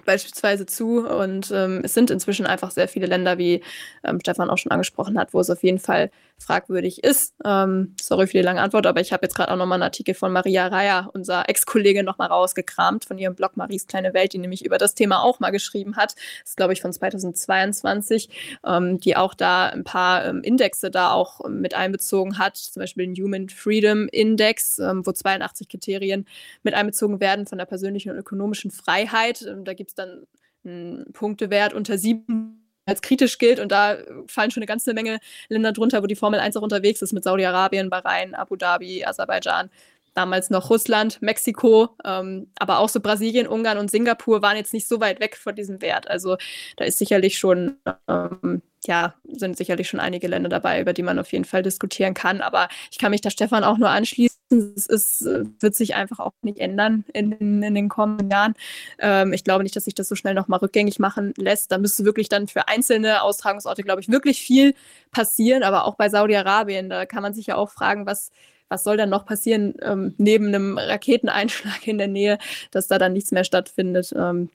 beispielsweise 0.05 0.64
zu. 0.64 1.07
Und 1.07 1.51
ähm, 1.51 1.83
es 1.85 1.93
sind 1.93 2.11
inzwischen 2.11 2.47
einfach 2.47 2.70
sehr 2.70 2.89
viele 2.89 3.07
Länder, 3.07 3.39
wie 3.39 3.62
ähm, 4.05 4.20
Stefan 4.20 4.49
auch 4.51 4.59
schon 4.59 4.72
angesprochen 4.72 5.18
hat, 5.18 5.35
wo 5.35 5.41
es 5.41 5.51
auf 5.51 5.62
jeden 5.62 5.79
Fall 5.79 6.11
fragwürdig 6.39 7.03
ist. 7.03 7.34
Ähm, 7.45 7.95
sorry 8.01 8.26
für 8.26 8.39
die 8.39 8.43
lange 8.43 8.61
Antwort, 8.61 8.87
aber 8.87 9.01
ich 9.01 9.12
habe 9.12 9.24
jetzt 9.24 9.34
gerade 9.34 9.53
auch 9.53 9.57
nochmal 9.57 9.76
einen 9.76 9.84
Artikel 9.84 10.14
von 10.14 10.32
Maria 10.32 10.66
Reier, 10.66 11.11
unserer 11.12 11.49
Ex-Kollegin, 11.49 12.05
nochmal 12.05 12.28
rausgekramt, 12.28 13.05
von 13.05 13.18
ihrem 13.18 13.34
Blog 13.34 13.57
Maries 13.57 13.87
kleine 13.87 14.14
Welt, 14.14 14.32
die 14.32 14.39
nämlich 14.39 14.64
über 14.64 14.78
das 14.78 14.95
Thema 14.95 15.22
auch 15.22 15.41
mal 15.41 15.51
geschrieben 15.51 15.97
hat. 15.97 16.14
Das 16.14 16.51
ist, 16.51 16.57
glaube 16.57 16.72
ich, 16.72 16.82
von 16.82 16.93
2022, 16.93 18.59
ähm, 18.66 19.01
die 19.01 19.16
auch 19.16 19.34
da 19.34 19.68
ein 19.68 19.84
paar 19.84 20.26
ähm, 20.26 20.43
Indexe 20.43 20.91
da 20.91 21.12
auch 21.12 21.41
mit 21.49 21.74
einbezogen 21.74 22.39
hat, 22.39 22.57
zum 22.57 22.80
Beispiel 22.80 23.07
den 23.07 23.14
Human 23.22 23.49
Freedom 23.49 24.09
Index, 24.09 24.78
ähm, 24.78 25.07
wo 25.07 25.12
82 25.12 25.68
Kriterien 25.68 26.26
mit 26.62 26.74
einbezogen 26.74 27.20
werden 27.20 27.47
von 27.47 27.59
der 27.59 27.66
persönlichen 27.66 28.11
und 28.11 28.18
ökonomischen 28.18 28.70
Freiheit. 28.70 29.43
Ähm, 29.43 29.64
da 29.64 29.74
gibt 29.74 29.91
es 29.91 29.95
dann 29.95 30.26
einen 30.64 31.12
Punktewert 31.12 31.72
unter 31.72 31.97
sieben 31.97 32.66
als 32.87 33.03
kritisch 33.03 33.39
gilt. 33.39 33.61
Und 33.61 33.72
da 33.72 33.99
fallen 34.28 34.51
schon 34.51 34.62
eine 34.62 34.66
ganze 34.66 34.95
Menge 34.95 35.18
Länder 35.49 35.72
drunter, 35.72 36.03
wo 36.03 36.07
die 36.07 36.16
Formel 36.16 36.41
1 36.41 36.57
auch 36.57 36.62
unterwegs 36.62 37.03
ist, 37.03 37.12
mit 37.12 37.24
Saudi-Arabien, 37.24 37.91
Bahrain, 37.91 38.34
Abu 38.34 38.57
Dhabi, 38.57 39.05
Aserbaidschan, 39.05 39.70
damals 40.17 40.51
noch 40.51 40.71
Russland, 40.71 41.21
Mexiko, 41.23 41.91
ähm, 42.05 42.51
aber 42.59 42.79
auch 42.79 42.89
so 42.89 43.01
Brasilien, 43.01 43.47
Ungarn 43.47 43.79
und 43.79 43.91
Singapur 43.91 44.43
waren 44.43 44.57
jetzt 44.57 44.73
nicht 44.73 44.89
so 44.89 45.01
weit 45.01 45.21
weg 45.21 45.37
von 45.37 45.55
diesem 45.55 45.83
Wert. 45.83 46.09
Also 46.09 46.37
da 46.77 46.85
ist 46.85 46.99
sicherlich 46.99 47.39
schon 47.39 47.77
ähm, 48.09 48.62
ja, 48.87 49.14
sind 49.25 49.57
sicherlich 49.57 49.89
schon 49.89 50.01
einige 50.01 50.29
Länder 50.29 50.49
dabei, 50.49 50.81
über 50.81 50.93
die 50.93 51.03
man 51.03 51.19
auf 51.19 51.33
jeden 51.33 51.45
Fall 51.45 51.62
diskutieren 51.62 52.14
kann. 52.14 52.41
Aber 52.41 52.69
ich 52.91 52.99
kann 52.99 53.11
mich 53.11 53.21
da 53.21 53.31
Stefan 53.31 53.64
auch 53.64 53.79
nur 53.79 53.91
anschließen. 53.91 54.37
Es 54.77 54.87
ist, 54.87 55.25
wird 55.25 55.75
sich 55.75 55.95
einfach 55.97 56.21
auch 56.21 56.33
nicht 56.43 56.59
ändern 56.59 57.05
in, 57.12 57.33
in 57.33 57.75
den 57.75 57.89
kommenden 57.89 58.31
Jahren. 58.31 58.55
Ähm, 58.99 59.33
ich 59.33 59.45
glaube 59.45 59.64
nicht, 59.64 59.75
dass 59.75 59.85
sich 59.85 59.95
das 59.95 60.09
so 60.09 60.14
schnell 60.14 60.35
nochmal 60.35 60.61
rückgängig 60.61 60.99
machen 60.99 61.35
lässt. 61.37 61.73
Da 61.73 61.79
müsste 61.79 62.05
wirklich 62.05 62.29
dann 62.29 62.47
für 62.47 62.69
einzelne 62.69 63.23
Austragungsorte, 63.23 63.83
glaube 63.83 64.01
ich, 64.01 64.09
wirklich 64.09 64.41
viel 64.41 64.75
passieren. 65.11 65.62
Aber 65.62 65.85
auch 65.85 65.97
bei 65.97 66.09
Saudi-Arabien, 66.09 66.89
da 66.89 67.07
kann 67.07 67.23
man 67.23 67.35
sich 67.35 67.47
ja 67.47 67.57
auch 67.57 67.71
fragen, 67.71 68.07
was, 68.07 68.31
was 68.69 68.85
soll 68.85 68.97
dann 68.97 69.11
noch 69.11 69.27
passieren 69.27 69.75
ähm, 69.83 70.14
neben 70.19 70.49
einem 70.49 70.79
Raketeneinschlag 70.79 71.87
in 71.87 71.99
der 71.99 72.09
Nähe, 72.09 72.39
dass 72.71 72.89
da 72.89 72.99
dann 72.99 73.12
nichts 73.12 73.33
mehr 73.33 73.45
stattfindet. 73.45 74.12
Ähm, 74.17 74.51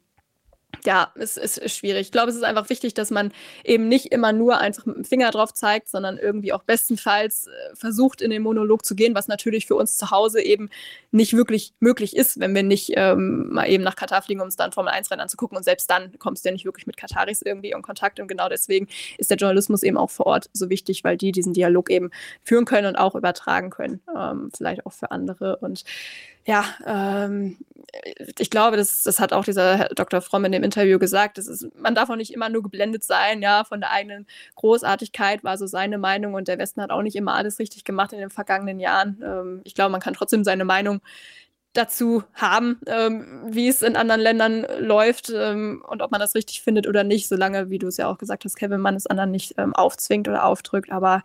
ja, 0.85 1.11
es, 1.15 1.37
ist 1.37 1.75
schwierig. 1.75 2.07
Ich 2.07 2.11
glaube, 2.11 2.29
es 2.29 2.35
ist 2.35 2.43
einfach 2.43 2.69
wichtig, 2.69 2.93
dass 2.93 3.11
man 3.11 3.31
eben 3.63 3.87
nicht 3.87 4.07
immer 4.07 4.33
nur 4.33 4.59
einfach 4.59 4.85
mit 4.85 4.95
dem 4.95 5.05
Finger 5.05 5.31
drauf 5.31 5.53
zeigt, 5.53 5.89
sondern 5.89 6.17
irgendwie 6.17 6.53
auch 6.53 6.63
bestenfalls 6.63 7.47
äh, 7.47 7.75
versucht, 7.75 8.21
in 8.21 8.31
den 8.31 8.41
Monolog 8.41 8.85
zu 8.85 8.95
gehen, 8.95 9.15
was 9.15 9.27
natürlich 9.27 9.67
für 9.67 9.75
uns 9.75 9.97
zu 9.97 10.11
Hause 10.11 10.41
eben 10.41 10.69
nicht 11.11 11.33
wirklich 11.33 11.73
möglich 11.79 12.15
ist, 12.15 12.39
wenn 12.39 12.55
wir 12.55 12.63
nicht 12.63 12.91
ähm, 12.95 13.49
mal 13.53 13.69
eben 13.69 13.83
nach 13.83 13.95
Katar 13.95 14.21
fliegen, 14.21 14.41
um 14.41 14.45
uns 14.45 14.55
dann 14.55 14.71
Formel 14.71 14.93
1-Rennen 14.93 15.21
anzugucken. 15.21 15.57
Und 15.57 15.63
selbst 15.63 15.89
dann 15.89 16.17
kommst 16.19 16.43
du 16.43 16.49
ja 16.49 16.53
nicht 16.53 16.65
wirklich 16.65 16.87
mit 16.87 16.97
Kataris 16.97 17.41
irgendwie 17.41 17.71
in 17.71 17.81
Kontakt. 17.81 18.19
Und 18.19 18.27
genau 18.27 18.49
deswegen 18.49 18.87
ist 19.17 19.29
der 19.29 19.37
Journalismus 19.37 19.83
eben 19.83 19.97
auch 19.97 20.09
vor 20.09 20.27
Ort 20.27 20.49
so 20.53 20.69
wichtig, 20.69 21.03
weil 21.03 21.17
die 21.17 21.31
diesen 21.31 21.53
Dialog 21.53 21.89
eben 21.89 22.11
führen 22.43 22.65
können 22.65 22.87
und 22.87 22.95
auch 22.95 23.15
übertragen 23.15 23.69
können, 23.69 24.01
ähm, 24.17 24.51
vielleicht 24.55 24.85
auch 24.85 24.93
für 24.93 25.11
andere. 25.11 25.57
Und 25.57 25.83
ja, 26.45 26.65
ähm, 26.85 27.57
ich 28.39 28.49
glaube, 28.49 28.77
das, 28.77 29.03
das 29.03 29.19
hat 29.19 29.33
auch 29.33 29.43
dieser 29.43 29.77
Herr 29.77 29.89
Dr. 29.89 30.21
Fromm 30.21 30.45
in 30.45 30.51
dem 30.53 30.63
Interview 30.63 30.97
gesagt. 30.97 31.37
Das 31.37 31.47
ist, 31.47 31.67
man 31.75 31.93
darf 31.93 32.09
auch 32.09 32.15
nicht 32.15 32.33
immer 32.33 32.49
nur 32.49 32.63
geblendet 32.63 33.03
sein, 33.03 33.41
ja, 33.41 33.63
von 33.63 33.81
der 33.81 33.91
eigenen 33.91 34.27
Großartigkeit 34.55 35.43
war 35.43 35.57
so 35.57 35.67
seine 35.67 35.97
Meinung 35.97 36.33
und 36.33 36.47
der 36.47 36.57
Westen 36.57 36.81
hat 36.81 36.91
auch 36.91 37.01
nicht 37.01 37.15
immer 37.15 37.35
alles 37.35 37.59
richtig 37.59 37.83
gemacht 37.83 38.13
in 38.13 38.19
den 38.19 38.29
vergangenen 38.29 38.79
Jahren. 38.79 39.21
Ähm, 39.23 39.61
ich 39.65 39.75
glaube, 39.75 39.91
man 39.91 40.01
kann 40.01 40.13
trotzdem 40.13 40.43
seine 40.43 40.65
Meinung 40.65 41.01
dazu 41.73 42.23
haben, 42.33 42.79
ähm, 42.85 43.43
wie 43.45 43.67
es 43.67 43.81
in 43.81 43.95
anderen 43.95 44.21
Ländern 44.21 44.65
läuft 44.79 45.31
ähm, 45.33 45.83
und 45.87 46.01
ob 46.01 46.11
man 46.11 46.19
das 46.19 46.35
richtig 46.35 46.61
findet 46.61 46.87
oder 46.87 47.03
nicht, 47.03 47.27
solange, 47.27 47.69
wie 47.69 47.79
du 47.79 47.87
es 47.87 47.97
ja 47.97 48.07
auch 48.09 48.17
gesagt 48.17 48.43
hast, 48.45 48.55
Kevin, 48.55 48.81
man 48.81 48.95
es 48.95 49.07
anderen 49.07 49.31
nicht 49.31 49.55
ähm, 49.57 49.73
aufzwingt 49.73 50.27
oder 50.27 50.45
aufdrückt. 50.45 50.91
Aber 50.91 51.23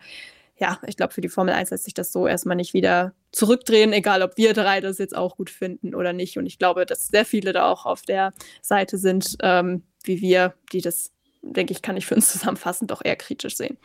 ja, 0.59 0.79
ich 0.87 0.97
glaube, 0.97 1.13
für 1.13 1.21
die 1.21 1.29
Formel 1.29 1.53
1 1.53 1.69
lässt 1.69 1.83
sich 1.83 1.93
das 1.93 2.11
so 2.11 2.27
erstmal 2.27 2.55
nicht 2.55 2.73
wieder 2.73 3.13
zurückdrehen, 3.31 3.93
egal 3.93 4.23
ob 4.23 4.37
wir 4.37 4.53
drei 4.53 4.81
das 4.81 4.97
jetzt 4.97 5.15
auch 5.15 5.37
gut 5.37 5.49
finden 5.49 5.93
oder 5.93 6.13
nicht. 6.13 6.37
Und 6.37 6.45
ich 6.45 6.57
glaube, 6.57 6.85
dass 6.85 7.07
sehr 7.07 7.25
viele 7.25 7.53
da 7.53 7.69
auch 7.69 7.85
auf 7.85 8.01
der 8.01 8.33
Seite 8.61 8.97
sind, 8.97 9.37
ähm, 9.41 9.83
wie 10.03 10.21
wir, 10.21 10.55
die 10.71 10.81
das, 10.81 11.11
denke 11.43 11.73
ich, 11.73 11.81
kann 11.81 11.97
ich 11.97 12.05
für 12.05 12.15
uns 12.15 12.29
zusammenfassen, 12.31 12.87
doch 12.87 13.01
eher 13.03 13.15
kritisch 13.15 13.55
sehen. 13.55 13.77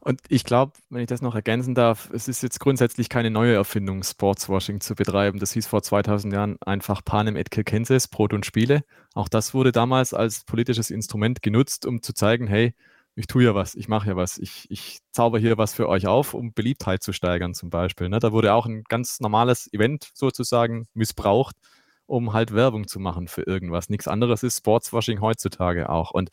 Und 0.00 0.20
ich 0.28 0.44
glaube, 0.44 0.72
wenn 0.90 1.00
ich 1.00 1.06
das 1.06 1.22
noch 1.22 1.34
ergänzen 1.34 1.74
darf, 1.74 2.10
es 2.12 2.28
ist 2.28 2.42
jetzt 2.42 2.60
grundsätzlich 2.60 3.08
keine 3.08 3.30
neue 3.30 3.54
Erfindung, 3.54 4.02
Sportswashing 4.02 4.80
zu 4.80 4.94
betreiben. 4.94 5.38
Das 5.38 5.52
hieß 5.52 5.66
vor 5.66 5.82
2000 5.82 6.34
Jahren 6.34 6.58
einfach 6.60 7.02
Panem 7.02 7.36
et 7.36 7.48
Circenses, 7.54 8.08
Brot 8.08 8.34
und 8.34 8.44
Spiele. 8.44 8.84
Auch 9.14 9.30
das 9.30 9.54
wurde 9.54 9.72
damals 9.72 10.12
als 10.12 10.44
politisches 10.44 10.90
Instrument 10.90 11.40
genutzt, 11.40 11.86
um 11.86 12.02
zu 12.02 12.12
zeigen, 12.12 12.46
hey, 12.46 12.74
ich 13.16 13.26
tue 13.26 13.44
ja 13.44 13.54
was, 13.54 13.74
ich 13.74 13.88
mache 13.88 14.08
ja 14.08 14.16
was, 14.16 14.38
ich, 14.38 14.66
ich 14.70 14.98
zauber 15.12 15.38
hier 15.38 15.56
was 15.56 15.74
für 15.74 15.88
euch 15.88 16.06
auf, 16.06 16.34
um 16.34 16.52
Beliebtheit 16.52 17.02
zu 17.02 17.12
steigern 17.12 17.54
zum 17.54 17.70
Beispiel. 17.70 18.08
Ne? 18.08 18.18
Da 18.18 18.32
wurde 18.32 18.54
auch 18.54 18.66
ein 18.66 18.82
ganz 18.88 19.20
normales 19.20 19.72
Event 19.72 20.10
sozusagen 20.14 20.86
missbraucht, 20.94 21.54
um 22.06 22.32
halt 22.32 22.52
Werbung 22.52 22.88
zu 22.88 22.98
machen 22.98 23.28
für 23.28 23.42
irgendwas. 23.42 23.88
Nichts 23.88 24.08
anderes 24.08 24.42
ist 24.42 24.58
Sportswashing 24.58 25.20
heutzutage 25.20 25.88
auch. 25.88 26.10
Und 26.10 26.30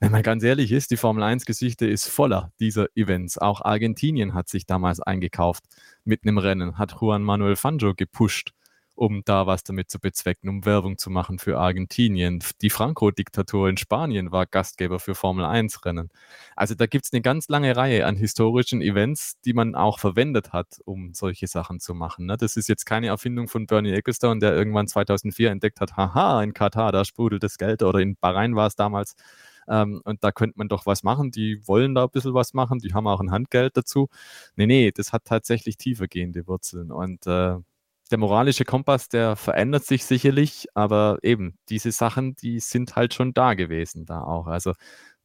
wenn 0.00 0.10
man 0.10 0.22
ganz 0.22 0.42
ehrlich 0.42 0.72
ist, 0.72 0.90
die 0.90 0.96
Formel 0.96 1.22
1-Geschichte 1.22 1.86
ist 1.86 2.08
voller 2.08 2.52
dieser 2.58 2.88
Events. 2.96 3.38
Auch 3.38 3.60
Argentinien 3.60 4.34
hat 4.34 4.48
sich 4.48 4.66
damals 4.66 5.00
eingekauft 5.00 5.64
mit 6.04 6.24
einem 6.24 6.38
Rennen, 6.38 6.78
hat 6.78 6.96
Juan 7.00 7.22
Manuel 7.22 7.56
Fangio 7.56 7.94
gepusht 7.94 8.52
um 8.94 9.22
da 9.24 9.46
was 9.46 9.64
damit 9.64 9.90
zu 9.90 9.98
bezwecken, 9.98 10.48
um 10.48 10.64
Werbung 10.64 10.98
zu 10.98 11.10
machen 11.10 11.38
für 11.38 11.58
Argentinien. 11.58 12.42
Die 12.62 12.70
Franco-Diktatur 12.70 13.68
in 13.68 13.76
Spanien 13.76 14.30
war 14.32 14.46
Gastgeber 14.46 15.00
für 15.00 15.14
Formel-1-Rennen. 15.14 16.10
Also 16.56 16.74
da 16.74 16.86
gibt 16.86 17.06
es 17.06 17.12
eine 17.12 17.22
ganz 17.22 17.48
lange 17.48 17.76
Reihe 17.76 18.06
an 18.06 18.16
historischen 18.16 18.80
Events, 18.82 19.40
die 19.44 19.52
man 19.52 19.74
auch 19.74 19.98
verwendet 19.98 20.52
hat, 20.52 20.80
um 20.84 21.12
solche 21.14 21.46
Sachen 21.48 21.80
zu 21.80 21.94
machen. 21.94 22.26
Ne? 22.26 22.36
Das 22.36 22.56
ist 22.56 22.68
jetzt 22.68 22.86
keine 22.86 23.08
Erfindung 23.08 23.48
von 23.48 23.66
Bernie 23.66 23.92
Ecclestone, 23.92 24.40
der 24.40 24.54
irgendwann 24.54 24.86
2004 24.86 25.50
entdeckt 25.50 25.80
hat, 25.80 25.96
haha, 25.96 26.42
in 26.42 26.54
Katar, 26.54 26.92
da 26.92 27.04
sprudelt 27.04 27.42
das 27.42 27.58
Geld 27.58 27.82
oder 27.82 27.98
in 27.98 28.16
Bahrain 28.16 28.54
war 28.54 28.68
es 28.68 28.76
damals. 28.76 29.16
Ähm, 29.68 30.00
und 30.04 30.22
da 30.22 30.32
könnte 30.32 30.58
man 30.58 30.68
doch 30.68 30.86
was 30.86 31.02
machen. 31.02 31.30
Die 31.30 31.66
wollen 31.66 31.94
da 31.94 32.04
ein 32.04 32.10
bisschen 32.10 32.34
was 32.34 32.54
machen, 32.54 32.78
die 32.78 32.94
haben 32.94 33.06
auch 33.06 33.20
ein 33.20 33.30
Handgeld 33.30 33.76
dazu. 33.76 34.08
Nee, 34.56 34.66
nee, 34.66 34.92
das 34.92 35.12
hat 35.12 35.24
tatsächlich 35.24 35.76
tiefergehende 35.78 36.46
Wurzeln. 36.46 36.92
Und 36.92 37.26
äh, 37.26 37.56
der 38.10 38.18
moralische 38.18 38.64
Kompass, 38.64 39.08
der 39.08 39.36
verändert 39.36 39.84
sich 39.84 40.04
sicherlich, 40.04 40.66
aber 40.74 41.18
eben, 41.22 41.58
diese 41.68 41.92
Sachen, 41.92 42.36
die 42.36 42.60
sind 42.60 42.96
halt 42.96 43.14
schon 43.14 43.32
da 43.32 43.54
gewesen, 43.54 44.06
da 44.06 44.22
auch. 44.22 44.46
Also, 44.46 44.74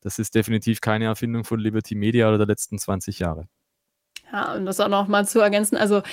das 0.01 0.19
ist 0.19 0.35
definitiv 0.35 0.81
keine 0.81 1.05
Erfindung 1.05 1.43
von 1.43 1.59
Liberty 1.59 1.95
Media 1.95 2.27
oder 2.27 2.37
der 2.37 2.47
letzten 2.47 2.79
20 2.79 3.19
Jahre. 3.19 3.47
Ja, 4.31 4.53
und 4.53 4.65
das 4.65 4.79
auch 4.79 4.89
noch 4.89 5.07
mal 5.07 5.27
zu 5.27 5.39
ergänzen, 5.39 5.75
also 5.75 6.03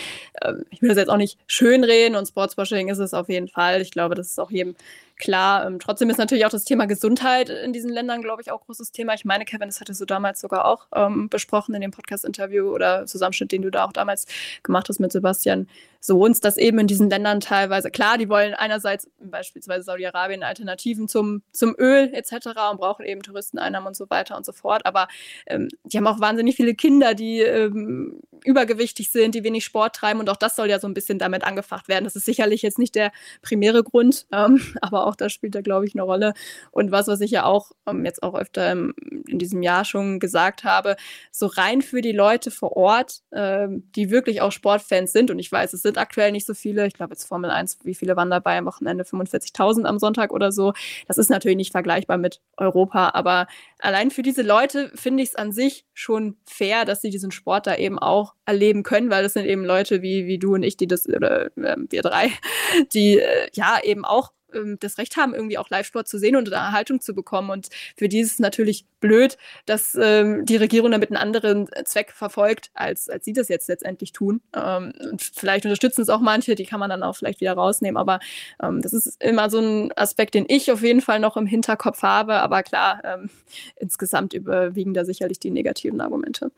äh, 0.41 0.55
ich 0.71 0.81
will 0.81 0.89
das 0.89 0.97
jetzt 0.97 1.11
auch 1.11 1.19
nicht 1.19 1.39
schönreden 1.47 2.17
und 2.17 2.27
Sportswashing 2.27 2.89
ist 2.89 2.99
es 2.99 3.13
auf 3.13 3.29
jeden 3.29 3.49
Fall. 3.49 3.83
Ich 3.83 3.91
glaube, 3.91 4.15
das 4.15 4.29
ist 4.29 4.41
auch 4.41 4.51
jedem 4.51 4.75
klar. 5.19 5.67
Ähm, 5.67 5.79
trotzdem 5.79 6.09
ist 6.09 6.17
natürlich 6.17 6.47
auch 6.47 6.51
das 6.51 6.65
Thema 6.65 6.87
Gesundheit 6.87 7.51
in 7.51 7.75
diesen 7.75 7.91
Ländern, 7.91 8.23
glaube 8.23 8.41
ich, 8.41 8.51
auch 8.51 8.65
großes 8.65 8.93
Thema. 8.93 9.13
Ich 9.15 9.27
meine, 9.27 9.45
Kevin, 9.45 9.69
das 9.69 9.81
hattest 9.81 10.01
du 10.01 10.07
damals 10.07 10.41
sogar 10.41 10.65
auch 10.65 10.87
ähm, 10.95 11.29
besprochen 11.29 11.75
in 11.75 11.83
dem 11.83 11.91
Podcast-Interview 11.91 12.71
oder 12.71 13.05
Zusammenschnitt, 13.05 13.53
den 13.53 13.63
du 13.63 13.71
da 13.71 13.85
auch 13.85 13.93
damals 13.93 14.27
gemacht 14.63 14.89
hast 14.89 14.99
mit 14.99 15.13
Sebastian 15.13 15.69
Sohns, 16.07 16.41
dass 16.41 16.57
eben 16.57 16.78
in 16.78 16.87
diesen 16.87 17.11
Ländern 17.11 17.41
teilweise, 17.41 17.91
klar, 17.91 18.16
die 18.19 18.28
wollen 18.28 18.55
einerseits 18.55 19.11
beispielsweise 19.19 19.85
Saudi-Arabien 19.85 20.43
Alternativen 20.43 21.09
zum, 21.09 21.43
zum 21.53 21.74
Öl 21.78 22.11
etc. 22.15 22.49
und 22.70 22.78
brauchen 22.78 23.05
eben 23.05 23.23
Touristeneinnahmen 23.23 23.89
und 23.89 23.97
so 23.97 24.09
weiter 24.09 24.37
und 24.37 24.47
so 24.47 24.53
fort. 24.53 24.87
Aber 24.87 25.09
ähm, 25.47 25.69
die 25.85 25.97
haben 25.97 26.07
auch 26.07 26.20
wahnsinnig 26.20 26.57
viele 26.57 26.74
Kinder, 26.74 27.15
die 27.15 27.41
ähm, 27.41 28.20
übergewichtig 28.45 29.11
sind, 29.11 29.35
die 29.35 29.45
wenig 29.45 29.65
Sport 29.65 29.97
treiben 29.97 30.20
und 30.20 30.31
auch 30.31 30.37
das 30.37 30.57
soll 30.57 30.70
ja 30.70 30.78
so 30.78 30.87
ein 30.87 30.95
bisschen 30.95 31.19
damit 31.19 31.45
angefacht 31.45 31.89
werden. 31.89 32.05
Das 32.05 32.16
ist 32.16 32.24
sicherlich 32.24 32.62
jetzt 32.62 32.78
nicht 32.78 32.95
der 32.95 33.12
primäre 33.43 33.83
Grund, 33.83 34.27
ähm, 34.33 34.61
aber 34.81 35.07
auch 35.07 35.16
das 35.16 35.33
spielt 35.33 35.55
da, 35.55 35.61
glaube 35.61 35.87
ich, 35.87 35.95
eine 35.95 36.03
Rolle. 36.03 36.35
Und 36.70 36.91
was, 36.93 37.09
was 37.09 37.20
ich 37.20 37.33
ja 37.33 37.45
auch 37.45 37.73
ähm, 37.87 38.05
jetzt 38.05 38.23
auch 38.23 38.35
öfter 38.35 38.73
in 38.73 38.95
diesem 39.39 39.62
Jahr 39.62 39.85
schon 39.85 40.20
gesagt 40.20 40.65
habe, 40.65 40.97
so 41.31 41.47
rein 41.47 41.83
für 41.83 42.01
die 42.01 42.12
Leute 42.12 42.51
vor 42.51 42.77
Ort, 42.77 43.23
ähm, 43.33 43.91
die 43.95 44.11
wirklich 44.11 44.41
auch 44.41 44.53
Sportfans 44.53 45.12
sind, 45.12 45.31
und 45.31 45.39
ich 45.39 45.51
weiß, 45.51 45.73
es 45.73 45.83
sind 45.83 45.95
aktuell 45.98 46.32
nicht 46.32 46.47
so 46.47 46.55
viele, 46.55 46.86
ich 46.86 46.94
glaube 46.94 47.12
jetzt 47.12 47.24
Formel 47.24 47.51
1, 47.51 47.78
wie 47.85 47.94
viele 47.94 48.16
waren 48.16 48.31
dabei 48.31 48.59
am 48.59 48.66
Wochenende? 48.66 49.05
45.000 49.05 49.85
am 49.85 49.98
Sonntag 49.98 50.32
oder 50.32 50.52
so. 50.52 50.73
Das 51.06 51.18
ist 51.18 51.31
natürlich 51.31 51.56
nicht 51.56 51.73
vergleichbar 51.73 52.18
mit 52.18 52.40
Europa, 52.56 53.10
aber 53.14 53.47
allein 53.78 54.10
für 54.10 54.23
diese 54.23 54.43
Leute 54.43 54.90
finde 54.94 55.23
ich 55.23 55.31
es 55.31 55.35
an 55.36 55.52
sich 55.52 55.85
schon 55.94 56.36
fair, 56.44 56.85
dass 56.85 57.02
sie 57.02 57.10
diesen 57.10 57.31
Sport 57.31 57.66
da 57.66 57.77
eben 57.77 57.98
auch 57.98 58.35
erleben 58.44 58.82
können, 58.82 59.10
weil 59.10 59.23
das 59.23 59.35
sind 59.35 59.47
eben 59.47 59.64
Leute 59.64 60.02
wie, 60.02 60.27
wie 60.27 60.39
du 60.39 60.55
und 60.55 60.62
ich, 60.62 60.77
die 60.77 60.86
das, 60.86 61.09
oder 61.09 61.47
äh, 61.56 61.77
wir 61.89 62.02
drei, 62.02 62.31
die 62.93 63.18
äh, 63.18 63.48
ja 63.52 63.78
eben 63.82 64.05
auch 64.05 64.32
ähm, 64.57 64.78
das 64.81 64.99
Recht 64.99 65.16
haben, 65.16 65.35
irgendwie 65.35 65.59
auch 65.59 65.70
Live-Sport 65.70 66.09
zu 66.09 66.19
sehen 66.19 66.37
und 66.37 66.53
eine 66.53 66.57
Erhaltung 66.57 67.01
zu 67.01 67.15
bekommen. 67.15 67.51
Und 67.51 67.69
für 67.97 68.09
die 68.09 68.20
ist 68.20 68.33
es 68.33 68.39
natürlich 68.39 68.87
blöd, 69.01 69.37
dass 69.66 69.97
ähm, 70.01 70.45
die 70.45 70.57
Regierung 70.57 70.91
damit 70.91 71.11
einen 71.11 71.16
anderen 71.16 71.69
Zweck 71.85 72.12
verfolgt, 72.12 72.70
als, 72.74 73.09
als 73.09 73.24
sie 73.24 73.33
das 73.33 73.49
jetzt 73.49 73.69
letztendlich 73.69 74.12
tun. 74.12 74.41
Ähm, 74.55 74.93
vielleicht 75.19 75.65
unterstützen 75.65 76.03
es 76.03 76.09
auch 76.09 76.20
manche, 76.20 76.55
die 76.55 76.65
kann 76.65 76.81
man 76.81 76.91
dann 76.91 77.03
auch 77.03 77.16
vielleicht 77.16 77.41
wieder 77.41 77.53
rausnehmen. 77.53 77.97
Aber 77.97 78.20
ähm, 78.62 78.83
das 78.83 78.93
ist 78.93 79.23
immer 79.23 79.51
so 79.51 79.61
ein 79.61 79.93
Aspekt, 79.97 80.35
den 80.35 80.47
ich 80.49 80.73
auf 80.73 80.83
jeden 80.83 81.01
Fall 81.01 81.20
noch 81.20 81.37
im 81.37 81.47
Hinterkopf 81.47 82.03
habe. 82.03 82.35
Aber 82.35 82.62
klar, 82.62 83.03
ähm, 83.05 83.31
insgesamt 83.77 84.33
überwiegen 84.33 84.95
da 84.95 85.05
sicherlich 85.05 85.39
die 85.39 85.51
negativen 85.51 86.01
Argumente. 86.01 86.51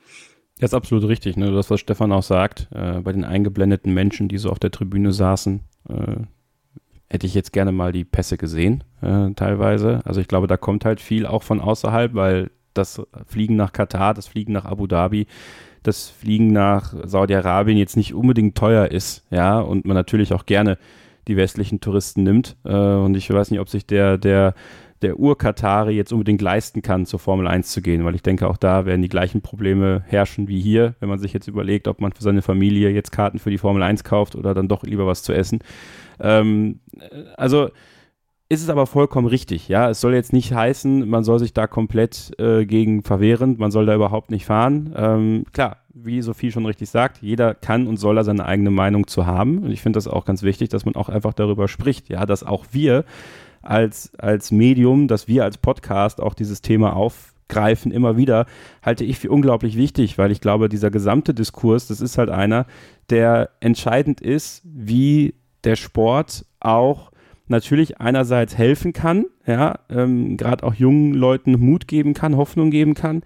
Das 0.60 0.70
ist 0.70 0.74
absolut 0.74 1.08
richtig, 1.08 1.36
ne? 1.36 1.52
Das, 1.52 1.70
was 1.70 1.80
Stefan 1.80 2.10
auch 2.10 2.22
sagt, 2.22 2.68
äh, 2.74 3.00
bei 3.00 3.12
den 3.12 3.24
eingeblendeten 3.24 3.94
Menschen, 3.94 4.28
die 4.28 4.38
so 4.38 4.50
auf 4.50 4.58
der 4.58 4.72
Tribüne 4.72 5.12
saßen, 5.12 5.60
äh, 5.88 6.16
hätte 7.10 7.26
ich 7.26 7.34
jetzt 7.34 7.52
gerne 7.52 7.72
mal 7.72 7.92
die 7.92 8.04
Pässe 8.04 8.36
gesehen, 8.36 8.84
äh, 9.00 9.30
teilweise. 9.34 10.00
Also 10.04 10.20
ich 10.20 10.28
glaube, 10.28 10.46
da 10.46 10.56
kommt 10.56 10.84
halt 10.84 11.00
viel 11.00 11.26
auch 11.26 11.42
von 11.42 11.60
außerhalb, 11.60 12.14
weil 12.14 12.50
das 12.74 13.02
Fliegen 13.26 13.56
nach 13.56 13.72
Katar, 13.72 14.14
das 14.14 14.28
Fliegen 14.28 14.52
nach 14.52 14.64
Abu 14.64 14.86
Dhabi, 14.86 15.26
das 15.82 16.08
Fliegen 16.08 16.48
nach 16.48 16.94
Saudi-Arabien 17.04 17.78
jetzt 17.78 17.96
nicht 17.96 18.14
unbedingt 18.14 18.56
teuer 18.56 18.88
ist, 18.90 19.24
ja, 19.30 19.58
und 19.58 19.84
man 19.84 19.94
natürlich 19.94 20.32
auch 20.32 20.46
gerne 20.46 20.78
die 21.28 21.36
westlichen 21.36 21.80
Touristen 21.80 22.22
nimmt. 22.22 22.56
Äh, 22.64 22.74
und 22.74 23.14
ich 23.16 23.30
weiß 23.30 23.50
nicht, 23.50 23.60
ob 23.60 23.68
sich 23.68 23.86
der, 23.86 24.18
der, 24.18 24.54
der 25.02 25.18
Ur-Katari 25.18 25.92
jetzt 25.92 26.12
unbedingt 26.12 26.42
leisten 26.42 26.82
kann, 26.82 27.06
zur 27.06 27.18
Formel 27.18 27.46
1 27.46 27.70
zu 27.70 27.82
gehen, 27.82 28.04
weil 28.04 28.14
ich 28.14 28.22
denke, 28.22 28.48
auch 28.48 28.56
da 28.56 28.86
werden 28.86 29.02
die 29.02 29.08
gleichen 29.08 29.42
Probleme 29.42 30.02
herrschen 30.06 30.48
wie 30.48 30.60
hier, 30.60 30.94
wenn 31.00 31.08
man 31.08 31.18
sich 31.18 31.32
jetzt 31.32 31.48
überlegt, 31.48 31.88
ob 31.88 32.00
man 32.00 32.12
für 32.12 32.22
seine 32.22 32.42
Familie 32.42 32.90
jetzt 32.90 33.12
Karten 33.12 33.38
für 33.38 33.50
die 33.50 33.58
Formel 33.58 33.82
1 33.82 34.04
kauft 34.04 34.34
oder 34.34 34.54
dann 34.54 34.68
doch 34.68 34.82
lieber 34.82 35.06
was 35.06 35.22
zu 35.22 35.32
essen. 35.32 35.60
Ähm, 36.20 36.80
also 37.36 37.70
ist 38.50 38.62
es 38.62 38.70
aber 38.70 38.86
vollkommen 38.86 39.26
richtig. 39.26 39.68
Ja, 39.68 39.90
es 39.90 40.00
soll 40.00 40.14
jetzt 40.14 40.32
nicht 40.32 40.54
heißen, 40.54 41.06
man 41.06 41.22
soll 41.22 41.38
sich 41.38 41.52
da 41.52 41.66
komplett 41.66 42.32
äh, 42.38 42.64
gegen 42.64 43.02
verwehren, 43.02 43.56
man 43.58 43.70
soll 43.70 43.84
da 43.84 43.94
überhaupt 43.94 44.30
nicht 44.30 44.46
fahren. 44.46 44.94
Ähm, 44.96 45.44
klar, 45.52 45.78
wie 45.92 46.22
Sophie 46.22 46.50
schon 46.50 46.64
richtig 46.64 46.88
sagt, 46.88 47.18
jeder 47.20 47.54
kann 47.54 47.86
und 47.86 47.98
soll 47.98 48.16
da 48.16 48.24
seine 48.24 48.46
eigene 48.46 48.70
Meinung 48.70 49.06
zu 49.06 49.26
haben. 49.26 49.58
Und 49.58 49.70
ich 49.70 49.82
finde 49.82 49.98
das 49.98 50.08
auch 50.08 50.24
ganz 50.24 50.42
wichtig, 50.42 50.70
dass 50.70 50.86
man 50.86 50.96
auch 50.96 51.10
einfach 51.10 51.34
darüber 51.34 51.68
spricht. 51.68 52.08
Ja, 52.08 52.24
dass 52.24 52.42
auch 52.42 52.64
wir 52.72 53.04
als, 53.62 54.14
als 54.18 54.50
Medium, 54.50 55.08
dass 55.08 55.28
wir 55.28 55.44
als 55.44 55.58
Podcast 55.58 56.20
auch 56.20 56.34
dieses 56.34 56.62
Thema 56.62 56.94
aufgreifen, 56.94 57.92
immer 57.92 58.16
wieder, 58.16 58.46
halte 58.82 59.04
ich 59.04 59.18
für 59.18 59.30
unglaublich 59.30 59.76
wichtig, 59.76 60.18
weil 60.18 60.30
ich 60.30 60.40
glaube, 60.40 60.68
dieser 60.68 60.90
gesamte 60.90 61.34
Diskurs, 61.34 61.88
das 61.88 62.00
ist 62.00 62.18
halt 62.18 62.30
einer, 62.30 62.66
der 63.10 63.50
entscheidend 63.60 64.20
ist, 64.20 64.62
wie 64.64 65.34
der 65.64 65.76
Sport 65.76 66.44
auch 66.60 67.10
natürlich 67.48 68.00
einerseits 68.00 68.56
helfen 68.56 68.92
kann, 68.92 69.26
ja, 69.46 69.78
ähm, 69.88 70.36
gerade 70.36 70.64
auch 70.64 70.74
jungen 70.74 71.14
Leuten 71.14 71.52
Mut 71.52 71.88
geben 71.88 72.14
kann, 72.14 72.36
Hoffnung 72.36 72.70
geben 72.70 72.94
kann, 72.94 73.22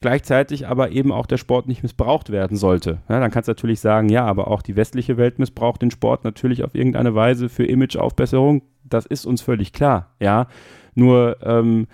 gleichzeitig 0.00 0.68
aber 0.68 0.90
eben 0.90 1.12
auch 1.12 1.26
der 1.26 1.38
Sport 1.38 1.66
nicht 1.66 1.82
missbraucht 1.82 2.30
werden 2.30 2.56
sollte. 2.56 2.98
Ja, 3.08 3.20
dann 3.20 3.30
kannst 3.30 3.48
du 3.48 3.52
natürlich 3.52 3.80
sagen, 3.80 4.08
ja, 4.08 4.24
aber 4.24 4.48
auch 4.48 4.62
die 4.62 4.76
westliche 4.76 5.16
Welt 5.16 5.38
missbraucht 5.38 5.82
den 5.82 5.90
Sport 5.90 6.24
natürlich 6.24 6.62
auf 6.62 6.74
irgendeine 6.74 7.14
Weise 7.14 7.48
für 7.48 7.64
Imageaufbesserung. 7.64 8.62
Das 8.84 9.06
ist 9.06 9.26
uns 9.26 9.42
völlig 9.42 9.72
klar, 9.72 10.10
ja. 10.20 10.46
Nur 10.94 11.38
ähm, 11.42 11.86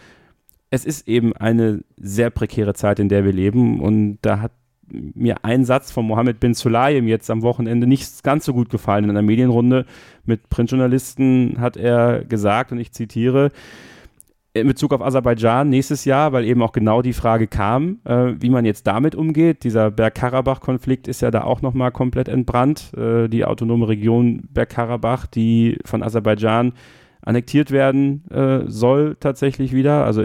es 0.71 0.85
ist 0.85 1.09
eben 1.09 1.35
eine 1.35 1.83
sehr 1.97 2.31
prekäre 2.31 2.75
Zeit, 2.75 2.99
in 2.99 3.09
der 3.09 3.25
wir 3.25 3.33
leben 3.33 3.81
und 3.81 4.19
da 4.23 4.41
hat 4.41 4.53
mir 4.93 5.45
ein 5.45 5.65
Satz 5.65 5.93
von 5.93 6.07
Mohammed 6.07 6.41
bin 6.41 6.55
Sulayem 6.55 7.07
jetzt 7.07 7.31
am 7.31 7.43
Wochenende 7.43 7.87
nicht 7.87 8.23
ganz 8.25 8.45
so 8.45 8.53
gut 8.53 8.71
gefallen. 8.71 9.05
In 9.05 9.11
einer 9.11 9.23
Medienrunde 9.23 9.87
mit 10.25 10.49
Printjournalisten 10.51 11.61
hat 11.61 11.77
er 11.77 12.25
gesagt, 12.25 12.73
und 12.73 12.79
ich 12.79 12.93
zitiere, 12.93 13.51
in 14.52 14.66
Bezug 14.66 14.93
auf 14.93 15.01
Aserbaidschan 15.01 15.68
nächstes 15.68 16.05
Jahr, 16.05 16.32
weil 16.32 16.44
eben 16.44 16.62
auch 16.62 16.72
genau 16.72 17.02
die 17.02 17.12
Frage 17.12 17.47
kam, 17.47 18.01
äh, 18.05 18.35
wie 18.40 18.51
man 18.51 18.64
jetzt 18.64 18.86
damit 18.86 19.14
umgeht. 19.14 19.62
Dieser 19.62 19.90
Bergkarabach-Konflikt 19.90 21.06
ist 21.06 21.22
ja 21.22 21.31
da 21.31 21.44
auch 21.44 21.62
nochmal 21.62 21.93
komplett 21.93 22.28
entbrannt. 22.28 22.93
Äh, 22.97 23.28
die 23.28 23.44
autonome 23.44 23.89
Region 23.89 24.43
Bergkarabach, 24.51 25.27
die 25.27 25.78
von 25.85 26.02
Aserbaidschan 26.02 26.72
annektiert 27.22 27.70
werden 27.70 28.28
äh, 28.31 28.62
soll 28.66 29.16
tatsächlich 29.20 29.72
wieder. 29.72 30.05
Also 30.05 30.24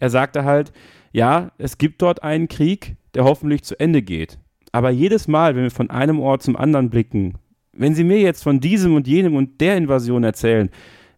er 0.00 0.10
sagte 0.10 0.44
halt, 0.44 0.72
ja, 1.12 1.52
es 1.58 1.78
gibt 1.78 2.02
dort 2.02 2.22
einen 2.22 2.48
Krieg, 2.48 2.96
der 3.14 3.24
hoffentlich 3.24 3.62
zu 3.62 3.78
Ende 3.78 4.02
geht. 4.02 4.38
Aber 4.72 4.90
jedes 4.90 5.28
Mal, 5.28 5.54
wenn 5.54 5.62
wir 5.62 5.70
von 5.70 5.90
einem 5.90 6.18
Ort 6.18 6.42
zum 6.42 6.56
anderen 6.56 6.90
blicken, 6.90 7.34
wenn 7.72 7.94
Sie 7.94 8.02
mir 8.02 8.20
jetzt 8.20 8.42
von 8.42 8.60
diesem 8.60 8.94
und 8.96 9.06
jenem 9.06 9.36
und 9.36 9.60
der 9.60 9.76
Invasion 9.76 10.24
erzählen, 10.24 10.70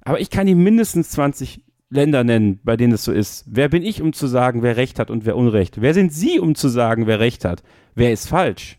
aber 0.04 0.20
ich 0.20 0.30
kann 0.30 0.46
Ihnen 0.46 0.62
mindestens 0.62 1.10
20 1.10 1.65
Länder 1.88 2.24
nennen, 2.24 2.60
bei 2.64 2.76
denen 2.76 2.94
es 2.94 3.04
so 3.04 3.12
ist. 3.12 3.44
Wer 3.46 3.68
bin 3.68 3.82
ich, 3.82 4.02
um 4.02 4.12
zu 4.12 4.26
sagen, 4.26 4.62
wer 4.62 4.76
Recht 4.76 4.98
hat 4.98 5.10
und 5.10 5.24
wer 5.24 5.36
Unrecht? 5.36 5.80
Wer 5.80 5.94
sind 5.94 6.12
Sie, 6.12 6.40
um 6.40 6.54
zu 6.54 6.68
sagen, 6.68 7.06
wer 7.06 7.20
Recht 7.20 7.44
hat? 7.44 7.62
Wer 7.94 8.12
ist 8.12 8.28
falsch? 8.28 8.78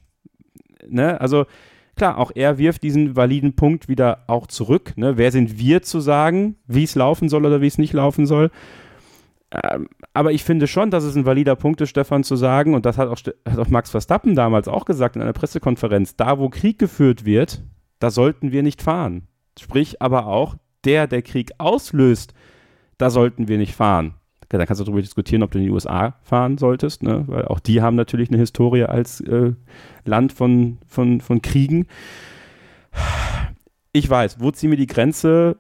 Ne? 0.88 1.20
Also 1.22 1.46
klar, 1.96 2.18
auch 2.18 2.32
er 2.36 2.58
wirft 2.58 2.84
diesen 2.84 3.16
validen 3.16 3.56
Punkt 3.56 3.88
wieder 3.88 4.26
auch 4.28 4.48
zurück. 4.48 4.94
Ne? 4.98 5.18
Wer 5.18 5.32
sind 5.32 5.58
wir 5.58 5.82
zu 5.82 6.00
sagen, 6.00 6.58
wie 6.68 6.84
es 6.84 6.96
laufen 6.96 7.30
soll 7.30 7.46
oder 7.46 7.62
wie 7.62 7.68
es 7.68 7.78
nicht 7.78 7.94
laufen 7.94 8.26
soll? 8.26 8.52
Ähm, 9.52 9.88
aber 10.14 10.34
ich 10.34 10.44
finde 10.44 10.68
schon, 10.68 10.92
dass 10.92 11.06
es 11.06 11.16
ein 11.16 11.26
valider 11.26 11.56
Punkt 11.56 11.80
ist, 11.80 11.90
Stefan, 11.90 12.26
zu 12.26 12.36
sagen, 12.36 12.76
und 12.76 12.86
das 12.86 12.98
hat 12.98 13.08
auch, 13.08 13.18
hat 13.18 13.60
auch 13.60 13.70
Max 13.70 13.90
Verstappen 13.90 14.36
damals 14.36 14.68
auch 14.68 14.84
gesagt 14.84 15.16
in 15.16 15.22
einer 15.22 15.34
Pressekonferenz, 15.34 16.18
da 16.18 16.38
wo 16.38 16.50
Krieg 16.50 16.78
geführt 16.78 17.24
wird, 17.24 17.64
da 18.00 18.12
sollten 18.12 18.52
wir 18.52 18.64
nicht 18.64 18.82
fahren. 18.82 19.28
Sprich 19.58 20.02
aber 20.02 20.28
auch, 20.28 20.56
der, 20.84 21.08
der 21.08 21.22
Krieg 21.22 21.52
auslöst, 21.58 22.34
da 22.98 23.10
sollten 23.10 23.48
wir 23.48 23.58
nicht 23.58 23.76
fahren. 23.76 24.16
Da 24.50 24.66
kannst 24.66 24.80
du 24.80 24.86
darüber 24.86 25.02
diskutieren, 25.02 25.44
ob 25.44 25.52
du 25.52 25.58
in 25.58 25.66
die 25.66 25.72
USA 25.72 26.16
fahren 26.24 26.58
solltest, 26.58 27.04
ne? 27.04 27.26
weil 27.28 27.46
auch 27.46 27.60
die 27.60 27.82
haben 27.82 27.96
natürlich 27.96 28.30
eine 28.30 28.38
Historie 28.38 28.84
als 28.84 29.20
äh, 29.22 29.54
Land 30.06 30.32
von, 30.32 30.78
von, 30.88 31.20
von 31.20 31.42
Kriegen. 31.42 31.88
Ich 33.92 34.10
weiß, 34.10 34.40
wo 34.40 34.52
ziehen 34.52 34.70
wir 34.70 34.78
die 34.78 34.88
Grenze? 34.88 35.58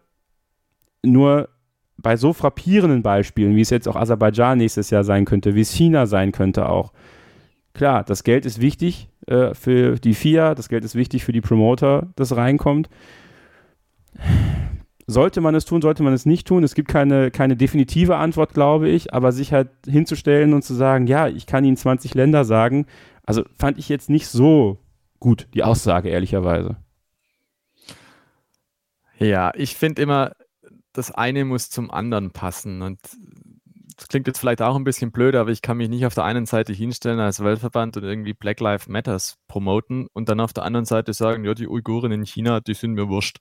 Nur 1.03 1.49
bei 1.97 2.15
so 2.15 2.31
frappierenden 2.31 3.03
Beispielen, 3.03 3.55
wie 3.55 3.61
es 3.61 3.71
jetzt 3.71 3.89
auch 3.89 3.95
Aserbaidschan 3.97 4.57
nächstes 4.57 4.89
Jahr 4.89 5.03
sein 5.03 5.25
könnte, 5.25 5.53
wie 5.53 5.61
es 5.61 5.71
China 5.71 6.05
sein 6.05 6.31
könnte 6.31 6.69
auch. 6.69 6.93
Klar, 7.73 8.03
das 8.03 8.23
Geld 8.23 8.45
ist 8.45 8.61
wichtig 8.61 9.09
äh, 9.27 9.53
für 9.53 9.95
die 9.95 10.13
FIA, 10.13 10.55
das 10.55 10.69
Geld 10.69 10.85
ist 10.85 10.95
wichtig 10.95 11.25
für 11.25 11.33
die 11.33 11.41
Promoter, 11.41 12.07
das 12.15 12.35
reinkommt 12.35 12.89
sollte 15.07 15.39
man 15.39 15.55
es 15.55 15.65
tun, 15.65 15.81
sollte 15.81 16.03
man 16.03 16.13
es 16.13 16.25
nicht 16.25 16.47
tun? 16.47 16.63
Es 16.63 16.75
gibt 16.75 16.89
keine, 16.89 17.31
keine 17.31 17.55
definitive 17.55 18.17
Antwort, 18.17 18.53
glaube 18.53 18.89
ich, 18.89 19.13
aber 19.13 19.31
sich 19.31 19.53
halt 19.53 19.69
hinzustellen 19.85 20.53
und 20.53 20.63
zu 20.63 20.73
sagen, 20.73 21.07
ja, 21.07 21.27
ich 21.27 21.45
kann 21.45 21.63
Ihnen 21.63 21.77
20 21.77 22.13
Länder 22.13 22.43
sagen, 22.43 22.85
also 23.23 23.43
fand 23.57 23.77
ich 23.77 23.89
jetzt 23.89 24.09
nicht 24.09 24.27
so 24.27 24.79
gut, 25.19 25.47
die 25.53 25.63
Aussage, 25.63 26.09
ehrlicherweise. 26.09 26.77
Ja, 29.17 29.51
ich 29.55 29.75
finde 29.75 30.01
immer, 30.01 30.33
das 30.93 31.11
eine 31.11 31.45
muss 31.45 31.69
zum 31.69 31.89
anderen 31.89 32.31
passen 32.31 32.81
und 32.81 32.99
das 33.97 34.09
klingt 34.09 34.27
jetzt 34.27 34.39
vielleicht 34.39 34.61
auch 34.61 34.75
ein 34.75 34.83
bisschen 34.83 35.11
blöd, 35.11 35.35
aber 35.35 35.49
ich 35.49 35.63
kann 35.63 35.77
mich 35.77 35.89
nicht 35.89 36.05
auf 36.05 36.13
der 36.13 36.23
einen 36.23 36.45
Seite 36.45 36.71
hinstellen 36.71 37.19
als 37.19 37.43
Weltverband 37.43 37.97
und 37.97 38.03
irgendwie 38.03 38.33
Black 38.33 38.59
Lives 38.59 38.87
Matters 38.87 39.37
promoten 39.47 40.07
und 40.13 40.29
dann 40.29 40.39
auf 40.39 40.53
der 40.53 40.65
anderen 40.65 40.85
Seite 40.85 41.13
sagen, 41.13 41.45
ja, 41.45 41.55
die 41.55 41.67
Uiguren 41.67 42.11
in 42.11 42.23
China, 42.23 42.59
die 42.59 42.75
sind 42.75 42.93
mir 42.93 43.09
wurscht. 43.09 43.39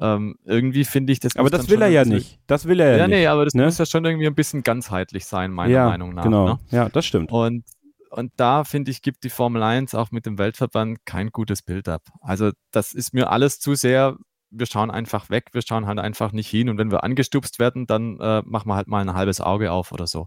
Ähm, 0.00 0.36
irgendwie 0.44 0.84
finde 0.84 1.12
ich 1.12 1.20
das. 1.20 1.36
Aber 1.36 1.50
das 1.50 1.68
will 1.68 1.82
er 1.82 1.88
ja 1.88 2.04
nicht. 2.04 2.38
Das 2.46 2.66
will 2.66 2.80
er 2.80 2.92
ja, 2.92 2.96
ja 2.98 3.06
nicht. 3.08 3.16
Ja, 3.16 3.20
nee, 3.20 3.26
aber 3.26 3.44
das 3.44 3.54
ne? 3.54 3.64
muss 3.64 3.78
ja 3.78 3.86
schon 3.86 4.04
irgendwie 4.04 4.26
ein 4.26 4.34
bisschen 4.34 4.62
ganzheitlich 4.62 5.26
sein, 5.26 5.50
meiner 5.50 5.72
ja, 5.72 5.86
Meinung 5.86 6.14
nach. 6.14 6.24
Genau. 6.24 6.48
Ne? 6.48 6.58
Ja, 6.70 6.88
das 6.88 7.04
stimmt. 7.06 7.32
Und, 7.32 7.64
und 8.10 8.32
da 8.36 8.64
finde 8.64 8.90
ich, 8.90 9.02
gibt 9.02 9.24
die 9.24 9.30
Formel 9.30 9.62
1 9.62 9.94
auch 9.94 10.12
mit 10.12 10.24
dem 10.24 10.38
Weltverband 10.38 11.04
kein 11.04 11.30
gutes 11.30 11.62
Bild 11.62 11.88
ab. 11.88 12.02
Also, 12.20 12.52
das 12.70 12.92
ist 12.92 13.12
mir 13.12 13.30
alles 13.30 13.58
zu 13.58 13.74
sehr. 13.74 14.16
Wir 14.50 14.66
schauen 14.66 14.90
einfach 14.90 15.28
weg, 15.30 15.48
wir 15.52 15.62
schauen 15.62 15.86
halt 15.86 15.98
einfach 15.98 16.32
nicht 16.32 16.48
hin. 16.48 16.68
Und 16.68 16.78
wenn 16.78 16.90
wir 16.90 17.04
angestupst 17.04 17.58
werden, 17.58 17.86
dann 17.86 18.18
äh, 18.20 18.42
machen 18.46 18.68
wir 18.68 18.76
halt 18.76 18.88
mal 18.88 19.00
ein 19.00 19.14
halbes 19.14 19.40
Auge 19.40 19.72
auf 19.72 19.92
oder 19.92 20.06
so. 20.06 20.26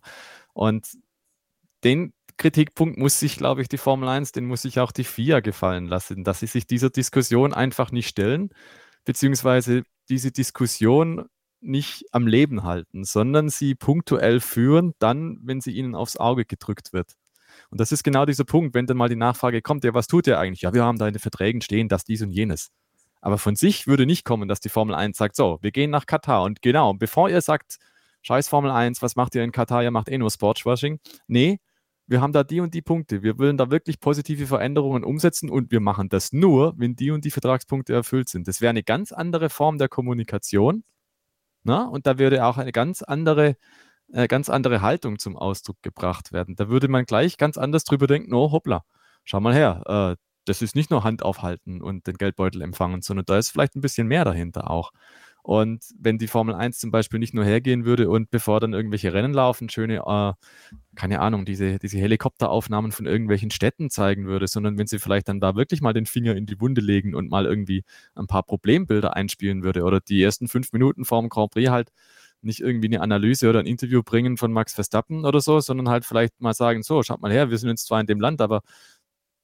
Und 0.53 0.85
den 1.83 2.13
Kritikpunkt 2.38 2.97
muss 2.97 3.19
sich, 3.19 3.38
glaube 3.38 3.61
ich, 3.61 3.69
die 3.69 3.77
Formel 3.77 4.09
1, 4.09 4.31
den 4.31 4.45
muss 4.45 4.63
sich 4.63 4.79
auch 4.79 4.91
die 4.91 5.03
FIA 5.03 5.39
gefallen 5.39 5.88
lassen, 5.88 6.23
dass 6.23 6.41
sie 6.41 6.47
sich 6.47 6.67
dieser 6.67 6.89
Diskussion 6.89 7.53
einfach 7.53 7.91
nicht 7.91 8.07
stellen 8.07 8.49
beziehungsweise 9.06 9.84
diese 10.10 10.32
Diskussion 10.32 11.26
nicht 11.61 12.06
am 12.11 12.28
Leben 12.28 12.64
halten, 12.64 13.03
sondern 13.03 13.49
sie 13.49 13.76
punktuell 13.76 14.40
führen, 14.40 14.94
dann, 14.99 15.40
wenn 15.44 15.61
sie 15.61 15.72
ihnen 15.72 15.95
aufs 15.95 16.18
Auge 16.18 16.45
gedrückt 16.45 16.91
wird. 16.91 17.14
Und 17.69 17.80
das 17.80 17.91
ist 17.91 18.03
genau 18.03 18.26
dieser 18.26 18.45
Punkt, 18.45 18.73
wenn 18.73 18.88
dann 18.88 18.98
mal 18.98 19.10
die 19.10 19.15
Nachfrage 19.15 19.61
kommt, 19.61 19.84
ja, 19.84 19.94
was 19.94 20.07
tut 20.07 20.28
ihr 20.28 20.40
eigentlich? 20.40 20.61
Ja, 20.61 20.73
wir 20.73 20.84
haben 20.84 20.98
da 20.98 21.07
in 21.07 21.14
den 21.14 21.19
Verträgen 21.19 21.61
stehen, 21.61 21.88
dass 21.88 22.03
dies 22.03 22.22
und 22.22 22.32
jenes. 22.32 22.72
Aber 23.22 23.38
von 23.38 23.56
sich 23.56 23.86
würde 23.86 24.06
nicht 24.06 24.26
kommen, 24.26 24.48
dass 24.48 24.60
die 24.60 24.69
Formel 24.69 24.95
1 24.95 25.18
sagt, 25.18 25.36
so, 25.36 25.60
wir 25.61 25.72
gehen 25.72 25.91
nach 25.91 26.07
Katar. 26.07 26.44
Und 26.44 26.61
genau, 26.61 26.94
bevor 26.94 27.30
ihr 27.30 27.41
sagt, 27.41 27.78
scheiß 28.23 28.48
Formel 28.48 28.72
1, 28.72 29.02
was 29.02 29.15
macht 29.15 29.36
ihr 29.36 29.44
in 29.44 29.52
Katar? 29.52 29.84
Ihr 29.84 29.91
macht 29.91 30.10
eh 30.10 30.18
nur 30.18 30.32
Sportswashing. 30.32 30.99
Nee, 31.28 31.60
wir 32.11 32.19
haben 32.19 32.33
da 32.33 32.43
die 32.43 32.59
und 32.59 32.73
die 32.73 32.81
Punkte. 32.81 33.23
Wir 33.23 33.39
wollen 33.39 33.55
da 33.55 33.71
wirklich 33.71 34.01
positive 34.01 34.45
Veränderungen 34.45 35.05
umsetzen 35.05 35.49
und 35.49 35.71
wir 35.71 35.79
machen 35.79 36.09
das 36.09 36.33
nur, 36.33 36.73
wenn 36.77 36.93
die 36.93 37.09
und 37.09 37.23
die 37.23 37.31
Vertragspunkte 37.31 37.93
erfüllt 37.93 38.27
sind. 38.27 38.49
Das 38.49 38.59
wäre 38.59 38.69
eine 38.71 38.83
ganz 38.83 39.13
andere 39.13 39.49
Form 39.49 39.77
der 39.77 39.88
Kommunikation. 39.88 40.83
Na? 41.63 41.85
Und 41.85 42.07
da 42.07 42.19
würde 42.19 42.45
auch 42.45 42.57
eine 42.57 42.73
ganz 42.73 43.01
andere, 43.01 43.55
äh, 44.11 44.27
ganz 44.27 44.49
andere 44.49 44.81
Haltung 44.81 45.19
zum 45.19 45.38
Ausdruck 45.38 45.77
gebracht 45.83 46.33
werden. 46.33 46.57
Da 46.57 46.67
würde 46.67 46.89
man 46.89 47.05
gleich 47.05 47.38
ganz 47.38 47.57
anders 47.57 47.85
drüber 47.85 48.07
denken, 48.07 48.33
oh 48.33 48.51
hoppla, 48.51 48.83
schau 49.23 49.39
mal 49.39 49.53
her, 49.53 50.17
äh, 50.17 50.21
das 50.43 50.61
ist 50.61 50.75
nicht 50.75 50.91
nur 50.91 51.05
Hand 51.05 51.23
aufhalten 51.23 51.81
und 51.81 52.07
den 52.07 52.17
Geldbeutel 52.17 52.61
empfangen, 52.61 53.01
sondern 53.03 53.25
da 53.25 53.38
ist 53.38 53.51
vielleicht 53.51 53.77
ein 53.77 53.81
bisschen 53.81 54.07
mehr 54.07 54.25
dahinter 54.25 54.69
auch. 54.69 54.91
Und 55.43 55.84
wenn 55.97 56.18
die 56.19 56.27
Formel 56.27 56.53
1 56.53 56.80
zum 56.80 56.91
Beispiel 56.91 57.19
nicht 57.19 57.34
nur 57.34 57.43
hergehen 57.43 57.84
würde 57.85 58.09
und 58.09 58.30
bevor 58.30 58.59
dann 58.59 58.73
irgendwelche 58.73 59.11
Rennen 59.13 59.34
laufen, 59.34 59.69
schöne, 59.69 60.03
äh, 60.05 60.34
keine 60.95 61.19
Ahnung, 61.19 61.45
diese, 61.45 61.80
diese 61.80 61.97
Helikopteraufnahmen 61.97 62.91
von 62.91 63.07
irgendwelchen 63.07 63.49
Städten 63.49 63.89
zeigen 63.89 64.27
würde, 64.27 64.47
sondern 64.47 64.77
wenn 64.77 64.88
sie 64.88 64.99
vielleicht 64.99 65.30
dann 65.30 65.39
da 65.39 65.55
wirklich 65.55 65.81
mal 65.81 65.93
den 65.93 66.05
Finger 66.05 66.35
in 66.35 66.45
die 66.45 66.59
Wunde 66.61 66.81
legen 66.81 67.15
und 67.15 67.30
mal 67.30 67.45
irgendwie 67.45 67.84
ein 68.13 68.27
paar 68.27 68.43
Problembilder 68.43 69.15
einspielen 69.15 69.63
würde 69.63 69.84
oder 69.84 69.99
die 69.99 70.22
ersten 70.22 70.47
fünf 70.47 70.73
Minuten 70.73 71.05
vor 71.05 71.22
dem 71.22 71.30
Grand 71.30 71.51
Prix 71.51 71.69
halt 71.72 71.89
nicht 72.43 72.59
irgendwie 72.59 72.88
eine 72.88 73.01
Analyse 73.01 73.49
oder 73.49 73.59
ein 73.59 73.68
Interview 73.68 74.03
bringen 74.03 74.38
von 74.38 74.51
Max 74.51 74.73
Verstappen 74.73 75.26
oder 75.26 75.41
so, 75.41 75.59
sondern 75.59 75.89
halt 75.89 76.05
vielleicht 76.05 76.39
mal 76.41 76.53
sagen, 76.53 76.84
so, 76.84 77.03
schaut 77.03 77.22
mal 77.22 77.31
her, 77.31 77.49
wir 77.49 77.57
sind 77.57 77.69
jetzt 77.69 77.88
zwar 77.88 77.99
in 77.99 78.07
dem 78.07 78.19
Land, 78.19 78.41
aber 78.41 78.61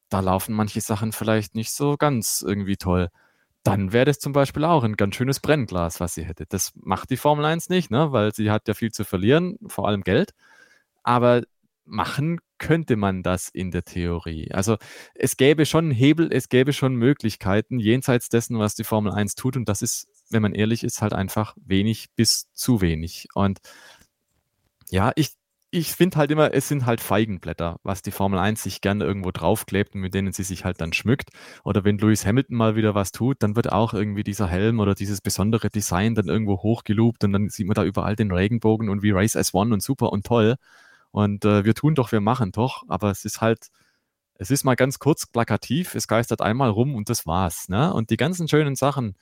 da 0.09 0.19
laufen 0.19 0.55
manche 0.55 0.81
Sachen 0.81 1.11
vielleicht 1.11 1.55
nicht 1.55 1.71
so 1.71 1.97
ganz 1.97 2.43
irgendwie 2.45 2.77
toll 2.77 3.09
dann 3.67 3.91
wäre 3.91 4.05
das 4.05 4.19
zum 4.19 4.31
Beispiel 4.31 4.63
auch 4.63 4.83
ein 4.83 4.95
ganz 4.95 5.15
schönes 5.15 5.41
Brennglas, 5.41 5.99
was 5.99 6.13
sie 6.13 6.23
hätte. 6.23 6.45
Das 6.47 6.71
macht 6.75 7.09
die 7.09 7.17
Formel 7.17 7.43
1 7.43 7.69
nicht, 7.69 7.91
ne? 7.91 8.11
weil 8.13 8.33
sie 8.33 8.49
hat 8.49 8.67
ja 8.67 8.73
viel 8.73 8.91
zu 8.91 9.03
verlieren, 9.03 9.57
vor 9.67 9.87
allem 9.87 10.03
Geld. 10.03 10.33
Aber 11.03 11.43
machen 11.83 12.39
könnte 12.57 12.95
man 12.95 13.23
das 13.23 13.49
in 13.49 13.71
der 13.71 13.83
Theorie. 13.83 14.51
Also 14.51 14.77
es 15.15 15.37
gäbe 15.37 15.65
schon 15.65 15.91
Hebel, 15.91 16.31
es 16.31 16.49
gäbe 16.49 16.71
schon 16.71 16.95
Möglichkeiten 16.95 17.79
jenseits 17.79 18.29
dessen, 18.29 18.57
was 18.57 18.75
die 18.75 18.85
Formel 18.85 19.11
1 19.11 19.35
tut. 19.35 19.57
Und 19.57 19.67
das 19.67 19.81
ist, 19.81 20.07
wenn 20.29 20.41
man 20.41 20.53
ehrlich 20.53 20.83
ist, 20.83 21.01
halt 21.01 21.13
einfach 21.13 21.55
wenig 21.57 22.07
bis 22.15 22.51
zu 22.53 22.79
wenig. 22.79 23.27
Und 23.33 23.59
ja, 24.89 25.11
ich 25.15 25.31
ich 25.77 25.93
finde 25.93 26.17
halt 26.17 26.31
immer, 26.31 26.53
es 26.53 26.67
sind 26.67 26.85
halt 26.85 27.01
Feigenblätter, 27.01 27.79
was 27.83 28.01
die 28.01 28.11
Formel 28.11 28.39
1 28.39 28.63
sich 28.63 28.81
gerne 28.81 29.05
irgendwo 29.05 29.31
draufklebt 29.31 29.93
und 29.95 30.01
mit 30.01 30.13
denen 30.13 30.33
sie 30.33 30.43
sich 30.43 30.65
halt 30.65 30.81
dann 30.81 30.91
schmückt. 30.91 31.29
Oder 31.63 31.83
wenn 31.83 31.99
Lewis 31.99 32.25
Hamilton 32.25 32.57
mal 32.57 32.75
wieder 32.75 32.95
was 32.95 33.11
tut, 33.11 33.37
dann 33.43 33.55
wird 33.55 33.71
auch 33.71 33.93
irgendwie 33.93 34.23
dieser 34.23 34.47
Helm 34.47 34.79
oder 34.79 34.95
dieses 34.95 35.21
besondere 35.21 35.69
Design 35.69 36.15
dann 36.15 36.27
irgendwo 36.27 36.63
hochgelobt 36.63 37.23
und 37.23 37.33
dann 37.33 37.49
sieht 37.49 37.67
man 37.67 37.75
da 37.75 37.83
überall 37.83 38.15
den 38.15 38.31
Regenbogen 38.31 38.89
und 38.89 39.03
wie 39.03 39.11
Race 39.11 39.35
as 39.35 39.53
One 39.53 39.73
und 39.73 39.83
super 39.83 40.11
und 40.11 40.25
toll. 40.25 40.55
Und 41.11 41.45
äh, 41.45 41.63
wir 41.63 41.75
tun 41.75 41.95
doch, 41.95 42.11
wir 42.11 42.21
machen 42.21 42.51
doch, 42.51 42.83
aber 42.87 43.11
es 43.11 43.23
ist 43.23 43.41
halt, 43.41 43.67
es 44.35 44.51
ist 44.51 44.63
mal 44.63 44.75
ganz 44.75 44.99
kurz 44.99 45.27
plakativ, 45.27 45.95
es 45.95 46.07
geistert 46.07 46.41
einmal 46.41 46.69
rum 46.69 46.95
und 46.95 47.09
das 47.09 47.25
war's. 47.27 47.69
Ne? 47.69 47.93
Und 47.93 48.09
die 48.09 48.17
ganzen 48.17 48.47
schönen 48.47 48.75
Sachen, 48.75 49.15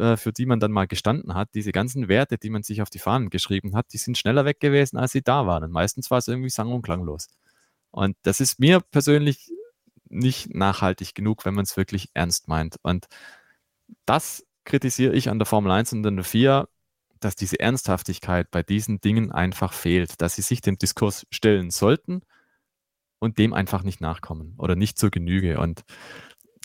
äh, 0.00 0.16
für 0.16 0.32
die 0.32 0.46
man 0.46 0.60
dann 0.60 0.72
mal 0.72 0.86
gestanden 0.86 1.34
hat, 1.34 1.50
diese 1.54 1.72
ganzen 1.72 2.08
Werte, 2.08 2.38
die 2.38 2.50
man 2.50 2.62
sich 2.62 2.82
auf 2.82 2.90
die 2.90 2.98
Fahnen 2.98 3.30
geschrieben 3.30 3.76
hat, 3.76 3.92
die 3.92 3.98
sind 3.98 4.18
schneller 4.18 4.44
weg 4.44 4.58
gewesen, 4.60 4.96
als 4.96 5.12
sie 5.12 5.22
da 5.22 5.46
waren. 5.46 5.64
Und 5.64 5.72
meistens 5.72 6.10
war 6.10 6.18
es 6.18 6.28
irgendwie 6.28 6.50
sang- 6.50 6.72
und 6.72 6.82
klanglos. 6.82 7.28
Und 7.90 8.16
das 8.22 8.40
ist 8.40 8.58
mir 8.58 8.80
persönlich 8.80 9.52
nicht 10.08 10.54
nachhaltig 10.54 11.14
genug, 11.14 11.44
wenn 11.44 11.54
man 11.54 11.64
es 11.64 11.76
wirklich 11.76 12.08
ernst 12.14 12.48
meint. 12.48 12.76
Und 12.82 13.06
das 14.06 14.44
kritisiere 14.64 15.14
ich 15.14 15.28
an 15.28 15.38
der 15.38 15.46
Formel 15.46 15.70
1 15.70 15.92
und 15.92 16.06
an 16.06 16.16
der 16.16 16.24
4, 16.24 16.68
dass 17.20 17.36
diese 17.36 17.60
Ernsthaftigkeit 17.60 18.50
bei 18.50 18.62
diesen 18.62 19.00
Dingen 19.00 19.30
einfach 19.30 19.72
fehlt, 19.72 20.20
dass 20.22 20.36
sie 20.36 20.42
sich 20.42 20.62
dem 20.62 20.78
Diskurs 20.78 21.26
stellen 21.30 21.70
sollten 21.70 22.22
und 23.18 23.38
dem 23.38 23.52
einfach 23.52 23.82
nicht 23.82 24.00
nachkommen 24.00 24.54
oder 24.56 24.76
nicht 24.76 24.98
zur 24.98 25.10
Genüge. 25.10 25.60
Und 25.60 25.82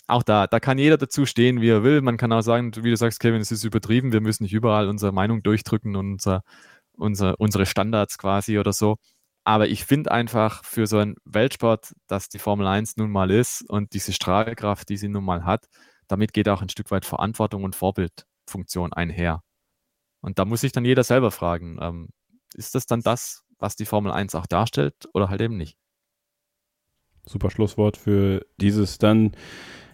auch 0.06 0.22
da, 0.22 0.46
da 0.46 0.60
kann 0.60 0.78
jeder 0.78 0.98
dazu 0.98 1.26
stehen, 1.26 1.60
wie 1.60 1.68
er 1.68 1.82
will. 1.82 2.00
Man 2.00 2.16
kann 2.16 2.32
auch 2.32 2.42
sagen, 2.42 2.72
wie 2.76 2.90
du 2.90 2.96
sagst, 2.96 3.20
Kevin, 3.20 3.40
es 3.40 3.50
ist 3.50 3.64
übertrieben, 3.64 4.12
wir 4.12 4.20
müssen 4.20 4.44
nicht 4.44 4.52
überall 4.52 4.88
unsere 4.88 5.12
Meinung 5.12 5.42
durchdrücken 5.42 5.96
und 5.96 6.12
unser, 6.12 6.42
unser, 6.92 7.40
unsere 7.40 7.66
Standards 7.66 8.18
quasi 8.18 8.58
oder 8.58 8.72
so. 8.72 8.96
Aber 9.44 9.68
ich 9.68 9.84
finde 9.84 10.10
einfach 10.10 10.64
für 10.64 10.86
so 10.86 10.98
einen 10.98 11.16
Weltsport, 11.24 11.92
dass 12.08 12.28
die 12.28 12.38
Formel 12.38 12.66
1 12.66 12.96
nun 12.96 13.10
mal 13.10 13.30
ist 13.30 13.62
und 13.68 13.94
diese 13.94 14.12
Strahlkraft, 14.12 14.88
die 14.88 14.96
sie 14.96 15.08
nun 15.08 15.24
mal 15.24 15.44
hat, 15.44 15.66
damit 16.08 16.32
geht 16.32 16.48
auch 16.48 16.62
ein 16.62 16.68
Stück 16.68 16.90
weit 16.90 17.04
Verantwortung 17.04 17.64
und 17.64 17.76
Vorbildfunktion 17.76 18.92
einher. 18.92 19.42
Und 20.20 20.38
da 20.38 20.44
muss 20.44 20.62
sich 20.62 20.72
dann 20.72 20.84
jeder 20.84 21.04
selber 21.04 21.30
fragen, 21.30 21.78
ähm, 21.80 22.08
ist 22.54 22.74
das 22.74 22.86
dann 22.86 23.02
das, 23.02 23.44
was 23.58 23.76
die 23.76 23.86
Formel 23.86 24.12
1 24.12 24.34
auch 24.34 24.46
darstellt 24.46 25.08
oder 25.14 25.28
halt 25.28 25.40
eben 25.40 25.56
nicht? 25.56 25.76
Super 27.24 27.50
Schlusswort 27.50 27.96
für 27.96 28.46
dieses 28.56 28.98
dann, 28.98 29.32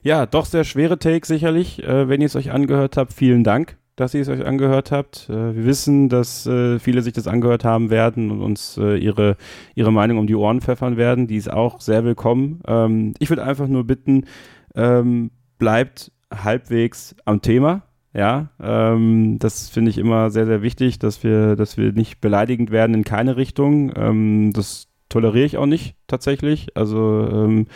ja, 0.02 0.26
doch 0.26 0.46
sehr 0.46 0.64
schwere 0.64 0.98
Take 0.98 1.26
sicherlich, 1.26 1.82
äh, 1.82 2.08
wenn 2.08 2.20
ihr 2.20 2.26
es 2.26 2.36
euch 2.36 2.50
angehört 2.50 2.96
habt. 2.96 3.12
Vielen 3.12 3.44
Dank, 3.44 3.76
dass 3.96 4.14
ihr 4.14 4.22
es 4.22 4.28
euch 4.28 4.44
angehört 4.44 4.90
habt. 4.90 5.28
Äh, 5.30 5.54
wir 5.54 5.64
wissen, 5.64 6.08
dass 6.08 6.46
äh, 6.46 6.78
viele 6.78 7.02
sich 7.02 7.12
das 7.12 7.28
angehört 7.28 7.64
haben 7.64 7.90
werden 7.90 8.30
und 8.30 8.42
uns 8.42 8.76
äh, 8.78 8.96
ihre, 8.96 9.36
ihre 9.74 9.92
Meinung 9.92 10.18
um 10.18 10.26
die 10.26 10.34
Ohren 10.34 10.60
pfeffern 10.60 10.96
werden. 10.96 11.28
Die 11.28 11.36
ist 11.36 11.50
auch 11.50 11.80
sehr 11.80 12.04
willkommen. 12.04 12.60
Ähm, 12.66 13.14
ich 13.18 13.30
würde 13.30 13.44
einfach 13.44 13.68
nur 13.68 13.84
bitten, 13.84 14.26
ähm, 14.74 15.30
bleibt 15.58 16.10
halbwegs 16.32 17.14
am 17.24 17.40
Thema. 17.40 17.82
Ja, 18.14 18.50
ähm, 18.60 19.38
das 19.38 19.70
finde 19.70 19.90
ich 19.90 19.98
immer 19.98 20.30
sehr, 20.30 20.44
sehr 20.44 20.60
wichtig, 20.60 20.98
dass 20.98 21.24
wir, 21.24 21.56
dass 21.56 21.78
wir 21.78 21.92
nicht 21.92 22.20
beleidigend 22.20 22.70
werden 22.70 22.94
in 22.94 23.04
keine 23.04 23.36
Richtung. 23.36 23.92
Ähm, 23.96 24.52
das 24.52 24.88
toleriere 25.08 25.46
ich 25.46 25.56
auch 25.56 25.66
nicht 25.66 25.96
tatsächlich. 26.08 26.76
Also 26.76 27.26
ähm, 27.30 27.66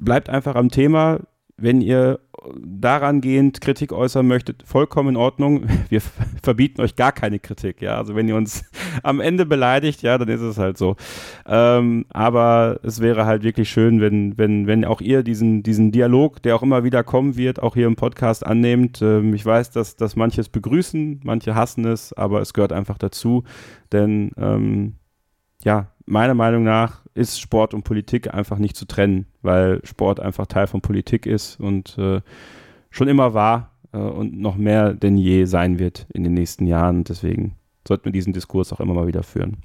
bleibt 0.00 0.28
einfach 0.28 0.54
am 0.54 0.68
Thema. 0.68 1.20
Wenn 1.56 1.80
ihr 1.80 2.18
daran 2.58 3.20
gehend 3.20 3.60
Kritik 3.60 3.92
äußern 3.92 4.26
möchtet, 4.26 4.62
vollkommen 4.64 5.10
in 5.10 5.16
Ordnung. 5.16 5.64
Wir 5.88 6.00
verbieten 6.42 6.80
euch 6.80 6.96
gar 6.96 7.12
keine 7.12 7.38
Kritik, 7.38 7.82
ja. 7.82 7.96
Also 7.96 8.14
wenn 8.14 8.28
ihr 8.28 8.36
uns 8.36 8.64
am 9.02 9.20
Ende 9.20 9.46
beleidigt, 9.46 10.02
ja, 10.02 10.18
dann 10.18 10.28
ist 10.28 10.40
es 10.40 10.58
halt 10.58 10.78
so. 10.78 10.96
Ähm, 11.46 12.06
aber 12.10 12.80
es 12.82 13.00
wäre 13.00 13.26
halt 13.26 13.42
wirklich 13.42 13.70
schön, 13.70 14.00
wenn, 14.00 14.36
wenn, 14.38 14.66
wenn 14.66 14.84
auch 14.84 15.00
ihr 15.00 15.22
diesen, 15.22 15.62
diesen 15.62 15.92
Dialog, 15.92 16.42
der 16.42 16.56
auch 16.56 16.62
immer 16.62 16.84
wieder 16.84 17.04
kommen 17.04 17.36
wird, 17.36 17.62
auch 17.62 17.74
hier 17.74 17.86
im 17.86 17.96
Podcast 17.96 18.44
annehmt. 18.46 19.00
Ähm, 19.02 19.34
ich 19.34 19.44
weiß, 19.44 19.70
dass, 19.70 19.96
dass 19.96 20.16
manche 20.16 20.40
es 20.40 20.48
begrüßen, 20.48 21.20
manche 21.24 21.54
hassen 21.54 21.84
es, 21.84 22.12
aber 22.12 22.40
es 22.40 22.54
gehört 22.54 22.72
einfach 22.72 22.98
dazu. 22.98 23.44
Denn 23.92 24.32
ähm, 24.36 24.94
ja, 25.64 25.92
meiner 26.06 26.34
Meinung 26.34 26.64
nach 26.64 27.01
ist 27.14 27.40
Sport 27.40 27.74
und 27.74 27.84
Politik 27.84 28.32
einfach 28.32 28.58
nicht 28.58 28.76
zu 28.76 28.86
trennen, 28.86 29.26
weil 29.42 29.80
Sport 29.84 30.20
einfach 30.20 30.46
Teil 30.46 30.66
von 30.66 30.80
Politik 30.80 31.26
ist 31.26 31.60
und 31.60 31.96
äh, 31.98 32.20
schon 32.90 33.08
immer 33.08 33.34
war 33.34 33.70
äh, 33.92 33.98
und 33.98 34.38
noch 34.38 34.56
mehr 34.56 34.94
denn 34.94 35.16
je 35.16 35.44
sein 35.44 35.78
wird 35.78 36.06
in 36.12 36.24
den 36.24 36.34
nächsten 36.34 36.66
Jahren. 36.66 37.04
Deswegen 37.04 37.56
sollten 37.86 38.06
wir 38.06 38.12
diesen 38.12 38.32
Diskurs 38.32 38.72
auch 38.72 38.80
immer 38.80 38.94
mal 38.94 39.06
wieder 39.06 39.22
führen. 39.22 39.58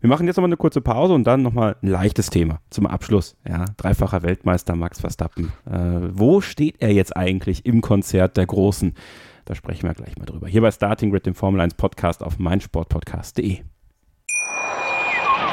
Wir 0.00 0.10
machen 0.10 0.26
jetzt 0.26 0.36
nochmal 0.36 0.50
eine 0.50 0.58
kurze 0.58 0.82
Pause 0.82 1.14
und 1.14 1.24
dann 1.24 1.40
nochmal 1.40 1.76
ein 1.82 1.88
leichtes 1.88 2.28
Thema 2.28 2.60
zum 2.68 2.86
Abschluss. 2.86 3.36
Ja, 3.48 3.64
dreifacher 3.78 4.22
Weltmeister 4.22 4.76
Max 4.76 5.00
Verstappen. 5.00 5.52
Äh, 5.64 6.10
wo 6.12 6.42
steht 6.42 6.76
er 6.80 6.92
jetzt 6.92 7.16
eigentlich 7.16 7.64
im 7.64 7.80
Konzert 7.80 8.36
der 8.36 8.44
Großen? 8.44 8.92
Da 9.46 9.54
sprechen 9.54 9.88
wir 9.88 9.94
gleich 9.94 10.18
mal 10.18 10.26
drüber. 10.26 10.46
Hier 10.46 10.60
bei 10.60 10.70
Starting 10.70 11.10
Grid, 11.10 11.24
dem 11.24 11.34
Formel 11.34 11.60
1 11.60 11.74
Podcast 11.74 12.22
auf 12.22 12.38
meinsportpodcast.de. 12.38 13.60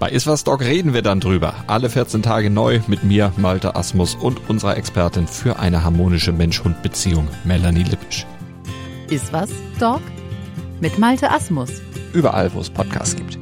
Bei 0.00 0.08
Iswas 0.08 0.44
Dog 0.44 0.62
reden 0.62 0.94
wir 0.94 1.02
dann 1.02 1.20
drüber. 1.20 1.52
Alle 1.66 1.90
14 1.90 2.22
Tage 2.22 2.48
neu 2.48 2.80
mit 2.86 3.04
mir, 3.04 3.34
Malte 3.36 3.76
Asmus 3.76 4.14
und 4.14 4.48
unserer 4.48 4.78
Expertin 4.78 5.26
für 5.26 5.58
eine 5.58 5.84
harmonische 5.84 6.32
Mensch-Hund-Beziehung, 6.32 7.28
Melanie 7.44 7.82
Lippisch. 7.82 8.26
Iswas 9.10 9.50
Dog 9.78 10.00
mit 10.80 10.98
Malte 10.98 11.30
Asmus. 11.30 11.82
Überall, 12.14 12.50
wo 12.54 12.60
es 12.60 12.70
Podcasts 12.70 13.14
gibt. 13.14 13.38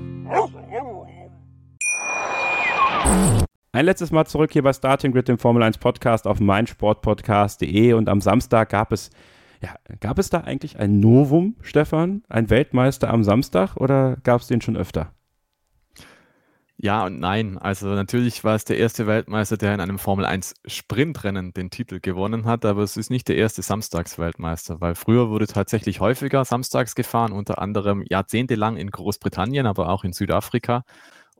Ein 3.70 3.84
letztes 3.84 4.10
Mal 4.10 4.24
zurück 4.24 4.52
hier 4.52 4.64
bei 4.64 4.72
Starting 4.72 5.12
Grid, 5.12 5.28
dem 5.28 5.38
Formel 5.38 5.62
1 5.62 5.78
Podcast 5.78 6.26
auf 6.26 6.40
meinsportpodcast.de 6.40 7.92
und 7.92 8.08
am 8.08 8.20
Samstag 8.20 8.70
gab 8.70 8.90
es 8.90 9.10
ja, 9.62 9.76
gab 10.00 10.18
es 10.18 10.28
da 10.28 10.40
eigentlich 10.40 10.76
ein 10.78 10.98
Novum, 10.98 11.54
Stefan? 11.62 12.22
Ein 12.28 12.50
Weltmeister 12.50 13.10
am 13.10 13.22
Samstag 13.22 13.76
oder 13.76 14.16
gab 14.24 14.40
es 14.40 14.48
den 14.48 14.60
schon 14.60 14.76
öfter? 14.76 15.12
Ja 16.80 17.04
und 17.06 17.18
nein. 17.18 17.58
Also 17.58 17.88
natürlich 17.88 18.44
war 18.44 18.54
es 18.54 18.64
der 18.64 18.78
erste 18.78 19.08
Weltmeister, 19.08 19.56
der 19.56 19.74
in 19.74 19.80
einem 19.80 19.98
Formel 19.98 20.24
1 20.24 20.54
Sprintrennen 20.64 21.52
den 21.52 21.70
Titel 21.70 21.98
gewonnen 21.98 22.44
hat, 22.44 22.64
aber 22.64 22.82
es 22.84 22.96
ist 22.96 23.10
nicht 23.10 23.26
der 23.26 23.36
erste 23.36 23.62
Samstagsweltmeister, 23.62 24.80
weil 24.80 24.94
früher 24.94 25.28
wurde 25.28 25.48
tatsächlich 25.48 25.98
häufiger 25.98 26.44
samstags 26.44 26.94
gefahren, 26.94 27.32
unter 27.32 27.60
anderem 27.60 28.04
jahrzehntelang 28.08 28.76
in 28.76 28.92
Großbritannien, 28.92 29.66
aber 29.66 29.88
auch 29.88 30.04
in 30.04 30.12
Südafrika. 30.12 30.84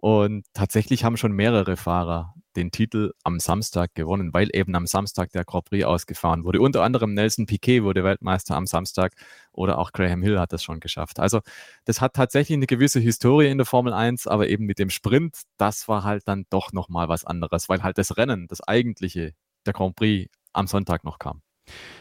Und 0.00 0.44
tatsächlich 0.54 1.04
haben 1.04 1.16
schon 1.16 1.32
mehrere 1.32 1.76
Fahrer 1.76 2.34
den 2.56 2.70
Titel 2.70 3.12
am 3.24 3.38
Samstag 3.40 3.94
gewonnen, 3.94 4.32
weil 4.32 4.48
eben 4.52 4.74
am 4.74 4.86
Samstag 4.86 5.30
der 5.30 5.44
Grand 5.44 5.66
Prix 5.66 5.84
ausgefahren 5.84 6.44
wurde. 6.44 6.60
Unter 6.60 6.82
anderem 6.82 7.14
Nelson 7.14 7.46
Piquet 7.46 7.82
wurde 7.82 8.04
Weltmeister 8.04 8.56
am 8.56 8.66
Samstag 8.66 9.12
oder 9.52 9.78
auch 9.78 9.92
Graham 9.92 10.22
Hill 10.22 10.38
hat 10.38 10.52
das 10.52 10.62
schon 10.62 10.80
geschafft. 10.80 11.20
Also 11.20 11.40
das 11.84 12.00
hat 12.00 12.14
tatsächlich 12.14 12.56
eine 12.56 12.66
gewisse 12.66 13.00
Historie 13.00 13.48
in 13.48 13.58
der 13.58 13.66
Formel 13.66 13.92
1, 13.92 14.26
aber 14.26 14.48
eben 14.48 14.64
mit 14.66 14.78
dem 14.78 14.90
Sprint, 14.90 15.42
das 15.56 15.88
war 15.88 16.04
halt 16.04 16.26
dann 16.26 16.46
doch 16.50 16.72
nochmal 16.72 17.08
was 17.08 17.24
anderes, 17.24 17.68
weil 17.68 17.82
halt 17.82 17.98
das 17.98 18.16
Rennen, 18.16 18.46
das 18.48 18.60
eigentliche, 18.60 19.34
der 19.66 19.72
Grand 19.72 19.96
Prix 19.96 20.30
am 20.52 20.66
Sonntag 20.66 21.04
noch 21.04 21.18
kam. 21.18 21.42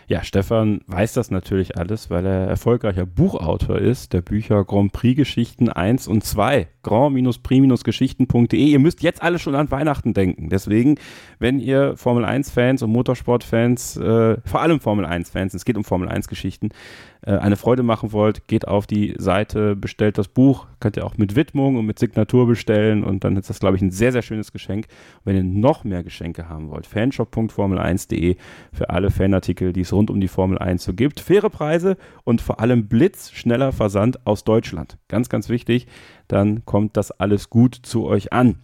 Ja, 0.10 0.24
Stefan 0.24 0.80
weiß 0.88 1.14
das 1.14 1.32
natürlich 1.32 1.78
alles, 1.78 2.10
weil 2.10 2.26
er 2.26 2.48
erfolgreicher 2.48 3.06
Buchautor 3.06 3.78
ist, 3.78 4.14
der 4.14 4.22
Bücher 4.22 4.64
Grand 4.64 4.94
Prix 4.94 5.18
Geschichten 5.18 5.68
1 5.70 6.08
und 6.08 6.24
2, 6.24 6.68
grand-prix-geschichten.de. 6.82 8.58
Ihr 8.58 8.80
müsst 8.80 9.04
jetzt 9.04 9.22
alle 9.22 9.38
schon 9.38 9.56
an 9.56 9.70
Weihnachten 9.70 10.14
denken. 10.14 10.48
Deswegen, 10.48 10.96
wenn 11.40 11.60
ihr 11.60 11.98
Formel 11.98 12.24
1-Fans 12.24 12.84
und 12.84 12.92
Motorsport-Fans, 12.92 13.98
äh, 13.98 14.38
vor 14.46 14.62
allem 14.62 14.80
Formel 14.80 15.06
1-Fans, 15.06 15.54
es 15.54 15.66
geht 15.66 15.76
um 15.76 15.84
Formel 15.84 16.08
1-Geschichten, 16.08 16.70
äh, 16.70 17.17
eine 17.22 17.56
Freude 17.56 17.84
machen 17.84 18.12
wollt, 18.12 18.48
geht 18.48 18.68
auf 18.68 18.88
die 18.88 19.16
Seite, 19.18 19.76
bestellt 19.76 20.18
das 20.18 20.28
Buch, 20.28 20.68
könnt 20.80 20.98
ihr 20.98 21.06
auch 21.06 21.18
mit 21.18 21.36
Widmung 21.36 21.76
und 21.78 21.86
mit 21.86 22.00
Signatur 22.00 22.48
bestellen 22.48 23.04
und 23.04 23.24
dann 23.24 23.36
ist 23.36 23.50
das, 23.50 23.60
glaube 23.60 23.76
ich, 23.76 23.82
ein 23.82 23.92
sehr, 23.92 24.12
sehr 24.12 24.22
schönes 24.22 24.52
Geschenk. 24.52 24.88
Und 25.18 25.26
wenn 25.26 25.36
ihr 25.36 25.44
noch 25.44 25.84
mehr 25.84 26.04
Geschenke 26.04 26.50
haben 26.50 26.70
wollt, 26.70 26.88
fanshop.formel1.de 26.88 28.38
für 28.72 28.90
alle 28.90 29.10
Fanartikel, 29.10 29.74
die 29.74 29.82
es 29.82 29.94
rund 29.94 30.10
um 30.10 30.22
die 30.22 30.28
Formel 30.28 30.58
1 30.60 30.84
so 30.84 30.94
gibt. 30.94 31.20
Faire 31.20 31.50
Preise 31.50 31.98
und 32.24 32.42
vor 32.42 32.60
allem 32.60 32.88
blitzschneller 32.88 33.72
Versand 33.72 34.26
aus 34.26 34.44
Deutschland. 34.44 34.98
Ganz, 35.08 35.30
ganz 35.30 35.50
wichtig, 35.50 35.88
dann 36.28 36.66
kommt 36.66 36.98
das 36.98 37.12
alles 37.12 37.50
gut 37.50 37.76
zu 37.76 38.06
euch 38.06 38.34
an. 38.34 38.60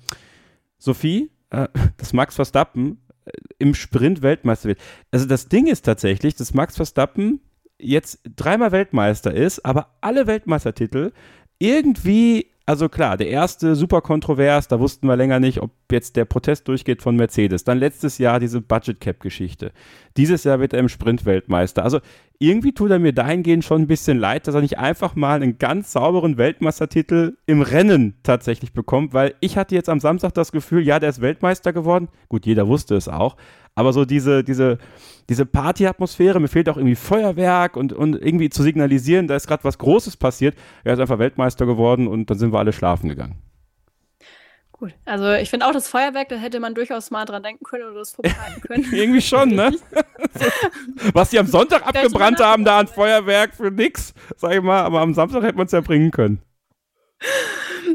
Sophie, 0.78 1.32
äh, 1.50 1.68
dass 1.98 2.14
Max 2.14 2.36
Verstappen 2.36 3.00
äh, 3.26 3.32
im 3.60 3.74
Sprint 3.74 4.22
Weltmeister 4.22 4.70
wird. 4.70 4.80
Also 5.12 5.26
das 5.26 5.48
Ding 5.48 5.68
ist 5.68 5.84
tatsächlich, 5.84 6.36
dass 6.36 6.54
Max 6.54 6.76
Verstappen 6.76 7.40
jetzt 7.84 8.20
dreimal 8.36 8.72
Weltmeister 8.72 9.34
ist, 9.34 9.66
aber 9.66 9.88
alle 10.02 10.28
Weltmeistertitel 10.28 11.12
irgendwie 11.60 12.48
also 12.66 12.88
klar, 12.88 13.18
der 13.18 13.28
erste 13.28 13.76
super 13.76 14.02
kontrovers, 14.02 14.70
da 14.70 14.80
wussten 14.80 15.08
wir 15.08 15.18
länger 15.18 15.42
nicht, 15.42 15.62
ob 15.62 15.72
jetzt 15.92 16.16
der 16.16 16.24
Protest 16.24 16.68
durchgeht 16.68 17.02
von 17.02 17.16
Mercedes. 17.18 17.66
Dann 17.66 17.78
letztes 17.78 18.18
Jahr 18.20 18.40
diese 18.40 18.62
Budget 18.62 19.02
Cap 19.02 19.20
Geschichte. 19.20 19.74
Dieses 20.16 20.46
Jahr 20.46 20.62
wird 20.62 20.72
er 20.72 20.80
im 20.80 20.88
Sprint 20.88 21.26
Weltmeister. 21.26 21.84
Also 21.84 22.00
irgendwie 22.40 22.72
tut 22.72 22.92
er 22.92 23.00
mir 23.00 23.12
dahingehend 23.12 23.66
schon 23.66 23.82
ein 23.82 23.88
bisschen 23.88 24.18
leid, 24.18 24.48
dass 24.48 24.56
er 24.56 24.62
nicht 24.62 24.78
einfach 24.78 25.16
mal 25.16 25.42
einen 25.42 25.58
ganz 25.58 25.92
sauberen 25.92 26.38
Weltmeistertitel 26.38 27.36
im 27.48 27.62
Rennen 27.62 28.16
tatsächlich 28.24 28.72
bekommt, 28.72 29.14
weil 29.14 29.36
ich 29.42 29.58
hatte 29.58 29.76
jetzt 29.76 29.90
am 29.90 30.00
Samstag 30.00 30.34
das 30.34 30.54
Gefühl, 30.54 30.86
ja, 30.86 31.00
der 31.00 31.10
ist 31.10 31.22
Weltmeister 31.22 31.74
geworden. 31.74 32.08
Gut, 32.30 32.46
jeder 32.46 32.68
wusste 32.68 32.96
es 32.96 33.10
auch, 33.10 33.36
aber 33.76 33.94
so 33.94 34.06
diese 34.06 34.44
diese 34.44 34.78
diese 35.30 35.46
Partyatmosphäre, 35.46 36.40
mir 36.40 36.48
fehlt 36.48 36.70
auch 36.70 36.78
irgendwie 36.78 36.96
Feuerwerk 36.96 37.78
und, 37.78 37.94
und 37.94 38.16
irgendwie 38.16 38.50
zu 38.50 38.64
signalisieren, 38.64 39.28
da 39.28 39.36
ist 39.36 39.48
gerade 39.48 39.64
was 39.64 39.78
Großes 39.78 40.18
passiert. 40.18 40.56
Er 40.84 40.94
ist 40.94 41.00
einfach 41.00 41.20
Weltmeister 41.20 41.66
geworden 41.66 42.08
und 42.08 42.30
dann 42.30 42.38
sind 42.38 42.52
wir 42.52 42.60
alle 42.60 42.74
schlafen 42.74 43.10
gegangen. 43.10 43.42
Gut, 44.74 44.94
also 45.06 45.32
ich 45.34 45.50
finde 45.50 45.66
auch 45.68 45.72
das 45.72 45.88
Feuerwerk, 45.88 46.28
da 46.30 46.36
hätte 46.36 46.60
man 46.60 46.76
durchaus 46.76 47.10
mal 47.10 47.24
dran 47.24 47.42
denken 47.42 47.64
können 47.64 47.86
oder 47.86 48.00
das 48.00 48.12
vorbereiten 48.12 48.60
können. 48.68 48.86
irgendwie 48.92 49.22
schon, 49.22 49.50
ne? 49.50 49.72
was 51.14 51.32
sie 51.32 51.40
am 51.40 51.48
Sonntag 51.48 51.88
abgebrannt 51.88 52.40
haben 52.42 52.66
da 52.66 52.80
an 52.80 52.88
Feuerwerk 52.88 53.56
für 53.56 53.72
nix, 53.72 54.14
sag 54.36 54.56
ich 54.56 54.62
mal, 54.62 54.82
aber 54.82 55.00
am 55.00 55.14
Samstag 55.14 55.44
hätte 55.44 55.56
man 55.58 55.68
es 55.68 55.72
ja 55.72 55.80
bringen 55.80 56.12
können. 56.12 56.42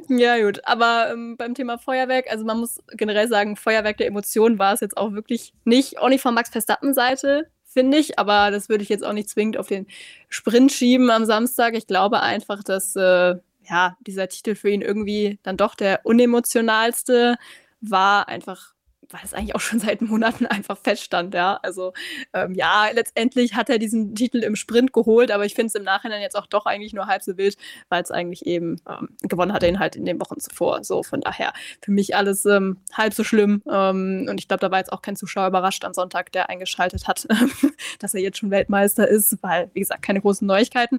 Ja, 0.09 0.41
gut. 0.43 0.61
Aber 0.67 1.11
ähm, 1.13 1.37
beim 1.37 1.55
Thema 1.55 1.79
Feuerwerk, 1.79 2.31
also 2.31 2.45
man 2.45 2.59
muss 2.61 2.83
generell 2.93 3.29
sagen, 3.29 3.57
Feuerwerk 3.57 3.99
der 3.99 4.07
Emotionen 4.07 4.59
war 4.59 4.73
es 4.73 4.81
jetzt 4.81 4.97
auch 4.97 5.13
wirklich 5.13 5.53
nicht. 5.65 5.99
Auch 5.99 6.09
nicht 6.09 6.23
von 6.23 6.35
Max 6.35 6.49
Verstappen 6.49 6.95
Seite, 6.95 7.51
finde 7.65 7.99
ich. 7.99 8.19
Aber 8.19 8.51
das 8.51 8.69
würde 8.69 8.83
ich 8.83 8.89
jetzt 8.89 9.05
auch 9.05 9.13
nicht 9.13 9.29
zwingend 9.29 9.59
auf 9.59 9.67
den 9.69 9.87
Sprint 10.29 10.73
schieben 10.73 11.11
am 11.11 11.27
Samstag. 11.27 11.75
Ich 11.77 11.87
glaube 11.87 12.21
einfach, 12.21 12.63
dass 12.65 12.97
äh, 12.97 13.37
ja, 13.69 13.97
dieser 14.01 14.29
Titel 14.29 14.55
für 14.55 14.71
ihn 14.71 14.83
irgendwie 14.83 15.39
dann 15.43 15.59
doch 15.59 15.75
der 15.75 16.07
unemotionalste 16.07 17.37
war. 17.83 18.29
Einfach 18.29 18.75
weil 19.11 19.21
es 19.25 19.35
eigentlich 19.35 19.55
auch 19.55 19.61
schon 19.61 19.81
seit 19.81 20.03
Monaten 20.03 20.47
einfach 20.47 20.79
feststand, 20.79 21.35
ja. 21.35 21.59
Also 21.63 21.93
ähm, 22.33 22.55
ja, 22.55 22.89
letztendlich 22.93 23.55
hat 23.55 23.71
er 23.71 23.79
diesen 23.79 24.15
Titel 24.15 24.39
im 24.39 24.57
Sprint 24.57 24.93
geholt, 24.93 25.31
aber 25.31 25.45
ich 25.45 25.55
finde 25.55 25.69
es 25.69 25.75
im 25.75 25.85
Nachhinein 25.85 26.21
jetzt 26.21 26.37
auch 26.37 26.47
doch 26.47 26.67
eigentlich 26.67 26.93
nur 26.93 27.07
halb 27.07 27.23
so 27.23 27.37
wild, 27.37 27.57
weil 27.89 28.03
es 28.03 28.11
eigentlich 28.11 28.47
eben 28.47 28.77
ähm, 28.89 29.09
gewonnen 29.23 29.53
hat 29.53 29.63
er 29.63 29.69
ihn 29.69 29.79
halt 29.79 29.97
in 29.97 30.05
den 30.05 30.21
Wochen 30.21 30.41
zuvor. 30.41 30.85
So, 30.85 31.03
von 31.03 31.21
daher 31.21 31.53
für 31.83 31.91
mich 31.91 32.17
alles 32.17 32.45
ähm, 32.47 32.79
halb 32.93 33.15
so 33.15 33.25
schlimm. 33.25 33.63
Ähm, 33.71 34.27
und 34.29 34.39
ich 34.41 34.49
glaube, 34.49 34.61
da 34.61 34.71
war 34.71 34.79
jetzt 34.79 34.93
auch 34.93 35.03
kein 35.03 35.17
Zuschauer 35.17 35.49
überrascht 35.49 35.85
am 35.85 35.95
Sonntag, 35.95 36.33
der 36.33 36.49
eingeschaltet 36.49 37.09
hat, 37.09 37.27
dass 37.99 38.15
er 38.15 38.21
jetzt 38.21 38.39
schon 38.39 38.51
Weltmeister 38.51 39.09
ist, 39.09 39.43
weil, 39.43 39.71
wie 39.75 39.81
gesagt, 39.81 40.03
keine 40.03 40.21
großen 40.21 40.47
Neuigkeiten. 40.47 40.99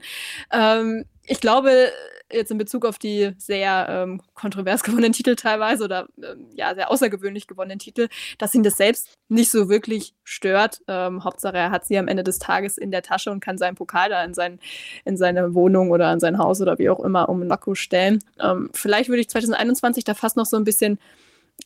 Ähm, 0.51 1.05
ich 1.29 1.39
glaube, 1.39 1.91
jetzt 2.31 2.51
in 2.51 2.57
Bezug 2.57 2.85
auf 2.85 2.97
die 2.97 3.31
sehr 3.37 3.87
ähm, 3.89 4.21
kontrovers 4.33 4.83
gewonnenen 4.83 5.13
Titel 5.13 5.35
teilweise 5.35 5.83
oder 5.83 6.07
ähm, 6.17 6.47
ja, 6.55 6.73
sehr 6.75 6.91
außergewöhnlich 6.91 7.47
gewonnenen 7.47 7.79
Titel, 7.79 8.07
dass 8.37 8.53
ihn 8.55 8.63
das 8.63 8.77
selbst 8.77 9.09
nicht 9.27 9.51
so 9.51 9.69
wirklich 9.69 10.13
stört. 10.23 10.81
Ähm, 10.87 11.23
Hauptsache, 11.23 11.57
er 11.57 11.71
hat 11.71 11.85
sie 11.85 11.97
am 11.97 12.07
Ende 12.07 12.23
des 12.23 12.39
Tages 12.39 12.77
in 12.77 12.91
der 12.91 13.03
Tasche 13.03 13.31
und 13.31 13.39
kann 13.39 13.57
seinen 13.57 13.75
Pokal 13.75 14.09
da 14.09 14.23
in, 14.23 14.33
sein, 14.33 14.59
in 15.05 15.17
seine 15.17 15.53
Wohnung 15.53 15.91
oder 15.91 16.11
in 16.11 16.19
sein 16.19 16.37
Haus 16.37 16.61
oder 16.61 16.77
wie 16.77 16.89
auch 16.89 16.99
immer 16.99 17.29
um 17.29 17.39
Monaco 17.39 17.75
stellen. 17.75 18.23
Ähm, 18.39 18.69
vielleicht 18.73 19.09
würde 19.09 19.21
ich 19.21 19.29
2021 19.29 20.03
da 20.03 20.13
fast 20.13 20.37
noch 20.37 20.45
so 20.45 20.57
ein 20.57 20.63
bisschen 20.63 20.99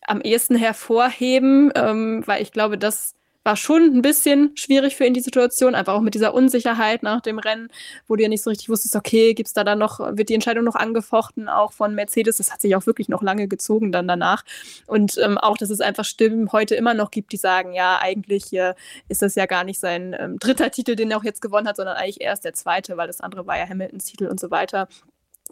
am 0.07 0.21
ehesten 0.21 0.55
hervorheben, 0.55 1.71
ähm, 1.75 2.23
weil 2.25 2.41
ich 2.41 2.51
glaube, 2.51 2.77
dass 2.77 3.15
war 3.43 3.57
schon 3.57 3.83
ein 3.83 4.01
bisschen 4.01 4.55
schwierig 4.55 4.95
für 4.95 5.05
ihn 5.05 5.13
die 5.13 5.19
Situation, 5.19 5.75
einfach 5.75 5.93
auch 5.93 6.01
mit 6.01 6.15
dieser 6.15 6.33
Unsicherheit 6.33 7.03
nach 7.03 7.21
dem 7.21 7.39
Rennen, 7.39 7.69
wo 8.07 8.15
du 8.15 8.23
ja 8.23 8.29
nicht 8.29 8.41
so 8.41 8.49
richtig 8.49 8.69
wusstest, 8.69 8.95
okay, 8.95 9.33
gibt's 9.33 9.53
da 9.53 9.63
dann 9.63 9.79
noch, 9.79 9.99
wird 9.99 10.29
die 10.29 10.33
Entscheidung 10.33 10.63
noch 10.63 10.75
angefochten, 10.75 11.49
auch 11.49 11.73
von 11.73 11.93
Mercedes. 11.95 12.37
Das 12.37 12.51
hat 12.51 12.61
sich 12.61 12.75
auch 12.75 12.85
wirklich 12.85 13.09
noch 13.09 13.21
lange 13.21 13.47
gezogen 13.47 13.91
dann 13.91 14.07
danach. 14.07 14.43
Und 14.87 15.17
ähm, 15.17 15.37
auch, 15.37 15.57
dass 15.57 15.69
es 15.69 15.81
einfach 15.81 16.05
Stimmen 16.05 16.51
heute 16.51 16.75
immer 16.75 16.93
noch 16.93 17.11
gibt, 17.11 17.31
die 17.31 17.37
sagen, 17.37 17.73
ja, 17.73 17.99
eigentlich 18.01 18.53
äh, 18.53 18.73
ist 19.09 19.21
das 19.21 19.35
ja 19.35 19.45
gar 19.45 19.63
nicht 19.63 19.79
sein 19.79 20.15
ähm, 20.17 20.39
dritter 20.39 20.71
Titel, 20.71 20.95
den 20.95 21.11
er 21.11 21.17
auch 21.17 21.23
jetzt 21.23 21.41
gewonnen 21.41 21.67
hat, 21.67 21.75
sondern 21.75 21.97
eigentlich 21.97 22.21
erst 22.21 22.45
der 22.45 22.53
zweite, 22.53 22.97
weil 22.97 23.07
das 23.07 23.21
andere 23.21 23.45
war 23.45 23.57
ja 23.57 23.67
Hamiltons 23.67 24.05
Titel 24.05 24.27
und 24.27 24.39
so 24.39 24.51
weiter 24.51 24.87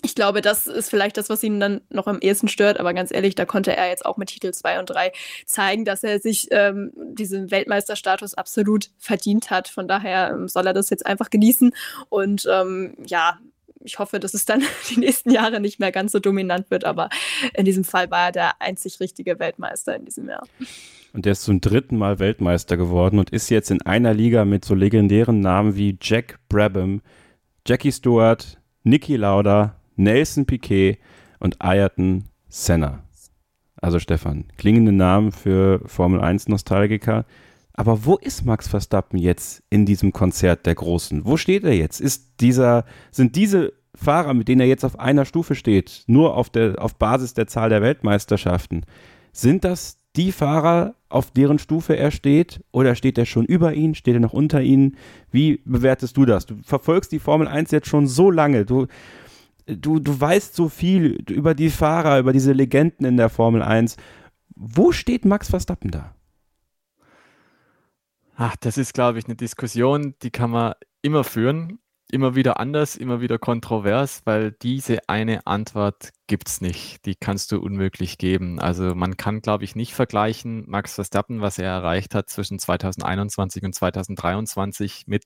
ich 0.04 0.16
glaube, 0.16 0.42
das 0.42 0.66
ist 0.68 0.90
vielleicht 0.90 1.18
das, 1.18 1.30
was 1.30 1.44
ihn 1.44 1.60
dann 1.60 1.82
noch 1.90 2.08
am 2.08 2.20
ehesten 2.20 2.48
stört. 2.48 2.80
Aber 2.80 2.94
ganz 2.94 3.12
ehrlich, 3.12 3.36
da 3.36 3.46
konnte 3.46 3.76
er 3.76 3.90
jetzt 3.90 4.06
auch 4.06 4.18
mit 4.18 4.30
Titel 4.30 4.52
2 4.52 4.80
und 4.80 4.90
3 4.90 5.12
zeigen, 5.46 5.86
dass 5.86 6.04
er 6.04 6.20
sich 6.20 6.48
ähm, 6.52 6.92
diesen 6.96 7.52
Weltmeisterstatus 7.52 8.34
absolut 8.34 8.90
verdient 8.98 9.52
hat. 9.52 9.68
Von 9.68 9.88
daher 9.88 10.32
ähm, 10.32 10.48
soll 10.48 10.66
er 10.66 10.74
das 10.74 10.90
jetzt 10.90 11.06
einfach 11.06 11.30
genießen. 11.30 11.74
Und 12.10 12.48
ähm, 12.52 12.96
ja, 13.06 13.38
ich 13.84 14.00
hoffe, 14.00 14.20
dass 14.20 14.34
es 14.34 14.46
dann 14.46 14.64
die 14.90 15.00
nächsten 15.00 15.30
Jahre 15.30 15.60
nicht 15.60 15.80
mehr 15.80 15.92
ganz 15.92 16.14
so 16.14 16.20
dominant 16.20 16.72
wird. 16.72 16.84
Aber 16.84 17.10
in 17.54 17.66
diesem 17.66 17.84
Fall 17.84 18.10
war 18.10 18.28
er 18.28 18.32
der 18.32 18.62
einzig 18.62 19.00
richtige 19.00 19.38
Weltmeister 19.40 19.96
in 19.96 20.06
diesem 20.06 20.28
Jahr. 20.28 20.48
Und 21.14 21.26
der 21.26 21.34
ist 21.34 21.44
zum 21.44 21.62
dritten 21.62 21.98
Mal 21.98 22.18
Weltmeister 22.18 22.76
geworden 22.76 23.20
und 23.20 23.30
ist 23.30 23.50
jetzt 23.50 23.70
in 23.70 23.82
einer 23.84 24.14
Liga 24.14 24.46
mit 24.46 24.66
so 24.66 24.74
legendären 24.74 25.42
Namen 25.42 25.76
wie 25.76 25.98
Jack 26.02 26.40
Brabham, 26.50 27.02
Jackie 27.68 27.92
Stewart, 27.92 28.58
Niki 28.84 29.18
Lauda, 29.18 29.76
Nelson 30.02 30.46
Piquet 30.46 30.98
und 31.40 31.62
Ayrton 31.62 32.26
Senna. 32.50 33.04
Also 33.82 34.00
Stefan, 34.00 34.46
klingende 34.58 34.92
Namen 34.92 35.32
für 35.32 35.82
Formel 35.86 36.20
1 36.20 36.48
Nostalgiker. 36.48 37.26
Aber 37.74 38.06
wo 38.06 38.16
ist 38.16 38.46
Max 38.46 38.68
Verstappen 38.68 39.18
jetzt 39.18 39.64
in 39.70 39.86
diesem 39.86 40.12
Konzert 40.12 40.66
der 40.66 40.76
Großen? 40.76 41.26
Wo 41.26 41.38
steht 41.38 41.64
er 41.64 41.74
jetzt? 41.74 42.02
Ist 42.02 42.42
dieser, 42.42 42.86
sind 43.12 43.36
diese 43.36 43.74
Fahrer, 43.96 44.34
mit 44.34 44.48
denen 44.48 44.62
er 44.62 44.68
jetzt 44.68 44.86
auf 44.86 45.00
einer 45.00 45.26
Stufe 45.26 45.56
steht, 45.56 46.04
nur 46.08 46.36
auf, 46.36 46.50
der, 46.50 46.82
auf 46.82 46.96
Basis 46.96 47.34
der 47.34 47.48
Zahl 47.48 47.70
der 47.70 47.82
Weltmeisterschaften, 47.82 48.86
sind 49.32 49.64
das 49.64 49.98
die 50.16 50.32
Fahrer, 50.32 50.96
auf 51.10 51.32
deren 51.32 51.60
Stufe 51.60 51.96
er 51.98 52.12
steht? 52.12 52.62
Oder 52.72 52.96
steht 52.96 53.18
er 53.18 53.26
schon 53.26 53.46
über 53.46 53.74
ihnen? 53.74 53.96
Steht 53.96 54.14
er 54.14 54.20
noch 54.20 54.34
unter 54.34 54.62
ihnen? 54.62 54.98
Wie 55.32 55.62
bewertest 55.66 56.18
du 56.18 56.26
das? 56.26 56.46
Du 56.46 56.58
verfolgst 56.64 57.12
die 57.12 57.20
Formel 57.20 57.48
1 57.48 57.72
jetzt 57.72 57.88
schon 57.88 58.08
so 58.08 58.30
lange. 58.30 58.66
Du, 58.66 58.88
du, 59.66 60.00
du 60.00 60.20
weißt 60.20 60.56
so 60.56 60.70
viel 60.70 61.24
über 61.30 61.54
die 61.54 61.70
Fahrer, 61.70 62.20
über 62.20 62.34
diese 62.34 62.54
Legenden 62.54 63.06
in 63.06 63.18
der 63.18 63.30
Formel 63.30 63.62
1. 63.62 63.98
Wo 64.56 64.92
steht 64.92 65.26
Max 65.26 65.50
Verstappen 65.50 65.92
da? 65.92 66.16
Ach, 68.36 68.56
das 68.58 68.78
ist, 68.78 68.94
glaube 68.94 69.20
ich, 69.20 69.26
eine 69.26 69.36
Diskussion, 69.36 70.16
die 70.24 70.32
kann 70.32 70.50
man 70.50 70.74
immer 71.02 71.24
führen. 71.24 71.80
Immer 72.12 72.36
wieder 72.36 72.60
anders, 72.60 72.98
immer 72.98 73.22
wieder 73.22 73.40
kontrovers, 73.40 74.24
weil 74.26 74.52
diese 74.52 75.08
eine 75.08 75.48
Antwort 75.48 76.10
gibt 76.28 76.50
es 76.50 76.60
nicht. 76.60 77.06
Die 77.06 77.16
kannst 77.16 77.54
du 77.54 77.60
unmöglich 77.62 78.18
geben. 78.18 78.60
Also 78.60 78.96
man 78.96 79.16
kann, 79.16 79.42
glaube 79.42 79.64
ich, 79.64 79.78
nicht 79.78 79.94
vergleichen, 79.94 80.66
Max 80.68 80.96
Verstappen, 80.96 81.40
was 81.40 81.58
er 81.58 81.70
erreicht 81.70 82.14
hat 82.14 82.30
zwischen 82.30 82.60
2021 82.60 83.64
und 83.64 83.74
2023 83.74 85.06
mit 85.08 85.24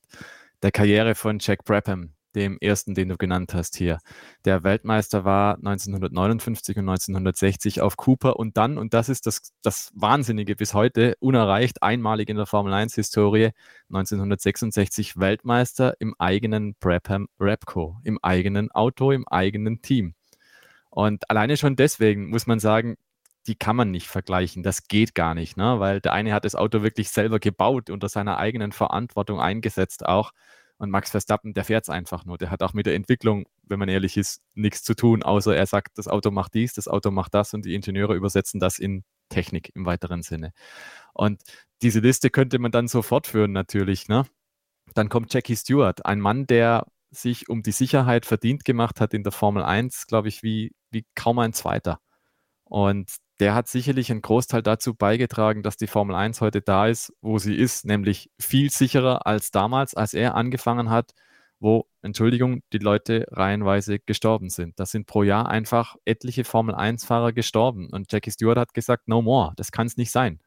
der 0.62 0.72
Karriere 0.72 1.16
von 1.16 1.40
Jack 1.40 1.64
Brabham, 1.66 2.12
dem 2.36 2.58
ersten, 2.60 2.94
den 2.94 3.10
du 3.10 3.18
genannt 3.18 3.54
hast 3.54 3.76
hier. 3.76 4.00
Der 4.44 4.64
Weltmeister 4.64 5.26
war 5.26 5.56
1959 5.56 6.78
und 6.78 6.90
1960 6.90 7.82
auf 7.82 7.98
Cooper 7.98 8.38
und 8.38 8.58
dann, 8.58 8.78
und 8.78 8.94
das 8.94 9.10
ist 9.10 9.26
das, 9.26 9.54
das 9.64 9.92
Wahnsinnige 9.96 10.56
bis 10.56 10.74
heute, 10.74 11.16
unerreicht, 11.20 11.82
einmalig 11.82 12.30
in 12.30 12.38
der 12.38 12.46
Formel 12.46 12.74
1-Historie, 12.74 13.52
1966 13.90 15.18
Weltmeister 15.18 15.96
im 16.00 16.14
eigenen 16.20 16.76
Brabham 16.80 17.28
Repco, 17.40 17.98
im 18.04 18.20
eigenen 18.22 18.72
Auto, 18.72 19.12
im 19.12 19.28
eigenen 19.28 19.82
Team. 19.82 20.14
Und 20.90 21.30
alleine 21.30 21.58
schon 21.58 21.76
deswegen 21.76 22.30
muss 22.30 22.48
man 22.48 22.60
sagen, 22.60 22.98
die 23.48 23.56
kann 23.56 23.76
man 23.76 23.92
nicht 23.92 24.08
vergleichen. 24.08 24.64
Das 24.64 24.88
geht 24.88 25.14
gar 25.16 25.36
nicht, 25.36 25.58
ne? 25.58 25.80
weil 25.80 26.02
der 26.02 26.14
eine 26.14 26.34
hat 26.34 26.46
das 26.46 26.56
Auto 26.56 26.84
wirklich 26.84 27.10
selber 27.10 27.40
gebaut, 27.40 27.90
unter 27.90 28.10
seiner 28.10 28.38
eigenen 28.38 28.72
Verantwortung 28.72 29.40
eingesetzt 29.40 30.06
auch. 30.06 30.32
Und 30.78 30.90
Max 30.90 31.12
Verstappen, 31.12 31.54
der 31.54 31.64
fährt 31.64 31.86
es 31.86 31.90
einfach 31.90 32.26
nur. 32.26 32.38
Der 32.38 32.52
hat 32.52 32.62
auch 32.62 32.74
mit 32.74 32.86
der 32.86 32.96
Entwicklung, 32.96 33.46
wenn 33.64 33.80
man 33.80 33.88
ehrlich 33.88 34.18
ist, 34.18 34.42
nichts 34.54 34.84
zu 34.84 34.94
tun, 34.94 35.24
außer 35.24 35.56
er 35.56 35.66
sagt, 35.66 35.98
das 35.98 36.08
Auto 36.08 36.32
macht 36.32 36.54
dies, 36.54 36.74
das 36.74 36.88
Auto 36.88 37.12
macht 37.12 37.34
das 37.34 37.54
und 37.54 37.66
die 37.66 37.76
Ingenieure 37.76 38.16
übersetzen 38.16 38.60
das 38.60 38.78
in 38.78 39.04
Technik 39.30 39.72
im 39.74 39.86
weiteren 39.86 40.22
Sinne. 40.22 40.52
Und 41.14 41.42
diese 41.82 42.00
Liste 42.00 42.30
könnte 42.30 42.60
man 42.60 42.72
dann 42.72 42.88
so 42.88 43.02
fortführen 43.02 43.54
natürlich. 43.54 44.08
Ne? 44.10 44.26
Dann 44.94 45.10
kommt 45.10 45.34
Jackie 45.34 45.56
Stewart, 45.56 46.06
ein 46.06 46.20
Mann, 46.20 46.46
der 46.46 46.86
sich 47.12 47.48
um 47.50 47.64
die 47.64 47.72
Sicherheit 47.72 48.26
verdient 48.26 48.66
gemacht 48.66 49.00
hat 49.00 49.14
in 49.14 49.24
der 49.24 49.32
Formel 49.32 49.64
1, 49.64 50.08
glaube 50.08 50.28
ich, 50.28 50.44
wie, 50.44 50.74
wie 50.92 51.06
kaum 51.16 51.40
ein 51.40 51.54
zweiter. 51.54 52.00
Und 52.66 53.10
der 53.40 53.54
hat 53.54 53.68
sicherlich 53.68 54.12
einen 54.12 54.22
Großteil 54.22 54.62
dazu 54.62 54.94
beigetragen, 54.94 55.64
dass 55.64 55.78
die 55.78 55.88
Formel 55.88 56.16
1 56.16 56.42
heute 56.42 56.62
da 56.62 56.88
ist, 56.88 57.14
wo 57.22 57.38
sie 57.38 57.56
ist, 57.56 57.86
nämlich 57.86 58.30
viel 58.40 58.70
sicherer 58.70 59.28
als 59.28 59.52
damals, 59.52 59.94
als 59.94 60.14
er 60.14 60.36
angefangen 60.36 60.90
hat, 60.90 61.14
wo, 61.60 61.88
Entschuldigung, 62.02 62.62
die 62.74 62.78
Leute 62.78 63.26
reihenweise 63.32 64.00
gestorben 64.00 64.50
sind. 64.50 64.80
Da 64.80 64.86
sind 64.86 65.08
pro 65.08 65.24
Jahr 65.24 65.50
einfach 65.50 65.96
etliche 66.06 66.44
Formel 66.44 66.76
1-Fahrer 66.76 67.34
gestorben. 67.34 67.90
Und 67.92 68.12
Jackie 68.12 68.32
Stewart 68.32 68.58
hat 68.58 68.74
gesagt, 68.74 69.08
no 69.08 69.22
more, 69.22 69.54
das 69.56 69.72
kann 69.72 69.88
es 69.88 69.98
nicht 69.98 70.12
sein. 70.12 70.40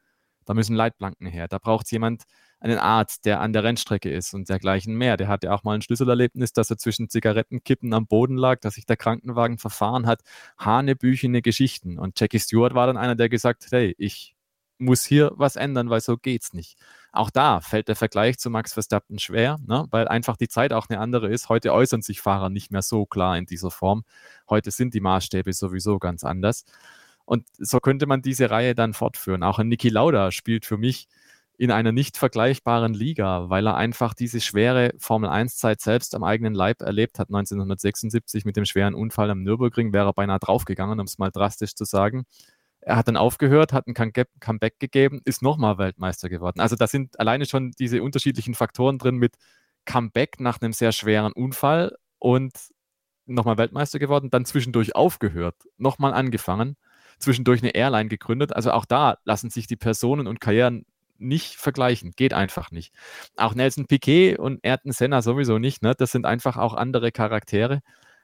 Da 0.45 0.55
müssen 0.55 0.77
Leitplanken 0.77 1.27
her. 1.27 1.49
Da 1.49 1.59
braucht 1.59 1.87
es 1.87 1.91
jemand, 1.91 2.25
einen 2.61 2.79
Arzt, 2.79 3.25
der 3.25 3.41
an 3.41 3.53
der 3.53 3.65
Rennstrecke 3.65 4.11
ist 4.11 4.35
und 4.35 4.49
dergleichen 4.49 4.95
mehr. 4.95 5.17
Der 5.17 5.29
hatte 5.29 5.53
auch 5.53 5.63
mal 5.63 5.75
ein 5.75 5.83
Schlüsselerlebnis, 5.83 6.53
dass 6.53 6.71
er 6.71 6.79
zwischen 6.79 7.09
Zigarettenkippen 7.09 7.93
am 7.95 8.07
Boden 8.07 8.37
lag, 8.37 8.61
dass 8.61 8.75
sich 8.75 8.87
der 8.87 8.97
Krankenwagen 8.97 9.59
verfahren 9.59 10.07
hat. 10.07 10.23
Hanebüchene 10.59 11.43
Geschichten. 11.43 11.99
Und 11.99 12.19
Jackie 12.19 12.41
Stewart 12.41 12.75
war 12.75 12.87
dann 12.87 12.97
einer, 12.97 13.15
der 13.15 13.29
gesagt 13.29 13.65
hat, 13.67 13.73
hey, 13.73 13.95
ich 13.99 14.35
muss 14.79 15.05
hier 15.05 15.33
was 15.35 15.57
ändern, 15.57 15.91
weil 15.91 16.01
so 16.01 16.17
geht's 16.17 16.53
nicht. 16.53 16.79
Auch 17.13 17.31
da 17.31 17.61
fällt 17.61 17.89
der 17.89 17.97
Vergleich 17.97 18.39
zu 18.39 18.51
Max 18.51 18.75
Verstappen 18.75 19.19
schwer, 19.19 19.59
ne? 19.67 19.87
weil 19.91 20.07
einfach 20.09 20.37
die 20.37 20.49
Zeit 20.49 20.73
auch 20.73 20.89
eine 20.89 21.01
andere 21.01 21.29
ist. 21.29 21.49
Heute 21.49 21.73
äußern 21.73 22.03
sich 22.03 22.21
Fahrer 22.21 22.51
nicht 22.51 22.71
mehr 22.71 22.83
so 22.83 23.07
klar 23.07 23.37
in 23.37 23.47
dieser 23.47 23.71
Form. 23.71 24.05
Heute 24.49 24.71
sind 24.71 24.95
die 24.95 25.01
Maßstäbe 25.01 25.53
sowieso 25.53 25.99
ganz 25.99 26.23
anders. 26.23 26.65
Und 27.25 27.47
so 27.59 27.81
könnte 27.81 28.07
man 28.07 28.23
diese 28.23 28.51
Reihe 28.51 28.75
dann 28.75 28.95
fortführen. 28.95 29.43
Auch 29.43 29.59
ein 29.59 29.69
Niki 29.69 29.89
Lauda 29.91 30.31
spielt 30.31 30.65
für 30.65 30.79
mich 30.79 31.09
in 31.59 31.73
einer 31.73 31.91
nicht 31.91 32.17
vergleichbaren 32.17 32.95
Liga, 32.95 33.51
weil 33.51 33.67
er 33.67 33.77
einfach 33.77 34.15
diese 34.15 34.41
schwere 34.41 34.93
Formel-1-Zeit 34.99 35.81
selbst 35.81 36.15
am 36.15 36.23
eigenen 36.23 36.55
Leib 36.55 36.83
erlebt 36.83 37.19
hat. 37.19 37.29
1976 37.29 38.45
mit 38.45 38.57
dem 38.57 38.65
schweren 38.65 38.95
Unfall 38.95 39.29
am 39.29 39.43
Nürburgring 39.43 39.93
wäre 39.93 40.07
er 40.07 40.13
beinahe 40.13 40.39
draufgegangen, 40.39 41.01
um 41.01 41.07
es 41.07 41.19
mal 41.19 41.33
drastisch 41.33 41.75
zu 41.75 41.85
sagen. 41.85 42.27
Er 42.81 42.95
hat 42.97 43.09
dann 43.09 43.17
aufgehört, 43.17 43.73
hat 43.73 43.89
ein 43.89 43.95
Comeback 43.95 44.79
gegeben, 44.79 45.21
ist 45.25 45.43
nochmal 45.43 45.79
Weltmeister 45.79 46.29
geworden. 46.29 46.61
Also 46.61 46.77
da 46.77 46.87
sind 46.87 47.19
alleine 47.19 47.45
schon 47.45 47.73
diese 47.73 48.05
unterschiedlichen 48.05 48.55
Faktoren 48.55 48.99
drin 48.99 49.17
mit 49.17 49.35
Comeback 49.85 50.39
nach 50.39 50.61
einem 50.61 50.73
sehr 50.73 50.93
schweren 50.93 51.33
Unfall 51.33 51.97
und 52.21 52.53
nochmal 53.27 53.59
Weltmeister 53.59 53.99
geworden, 53.99 54.31
dann 54.31 54.45
zwischendurch 54.45 54.95
aufgehört, 54.95 55.57
nochmal 55.77 56.15
angefangen, 56.15 56.77
zwischendurch 57.19 57.63
eine 57.63 57.75
Airline 57.75 58.09
gegründet. 58.09 58.55
Also 58.55 58.71
auch 58.71 58.85
da 58.85 59.19
lassen 59.25 59.51
sich 59.51 59.67
die 59.67 59.77
Personen 59.77 60.29
und 60.29 60.41
Karrieren 60.41 60.87
nicht 61.19 61.55
vergleichen. 61.57 62.13
Geht 62.17 62.35
einfach 62.35 62.71
nicht. 62.71 62.95
Auch 63.37 63.55
Nelson 63.55 63.87
Piquet 63.87 64.39
und 64.39 64.65
Ayrton 64.65 64.93
Senna 64.93 65.23
sowieso 65.23 65.59
nicht. 65.59 65.83
Ne? 65.83 65.95
Das 65.97 66.13
sind 66.13 66.27
einfach 66.27 66.57
auch 66.57 66.75
andere 66.75 67.13
Charaktere 67.13 67.81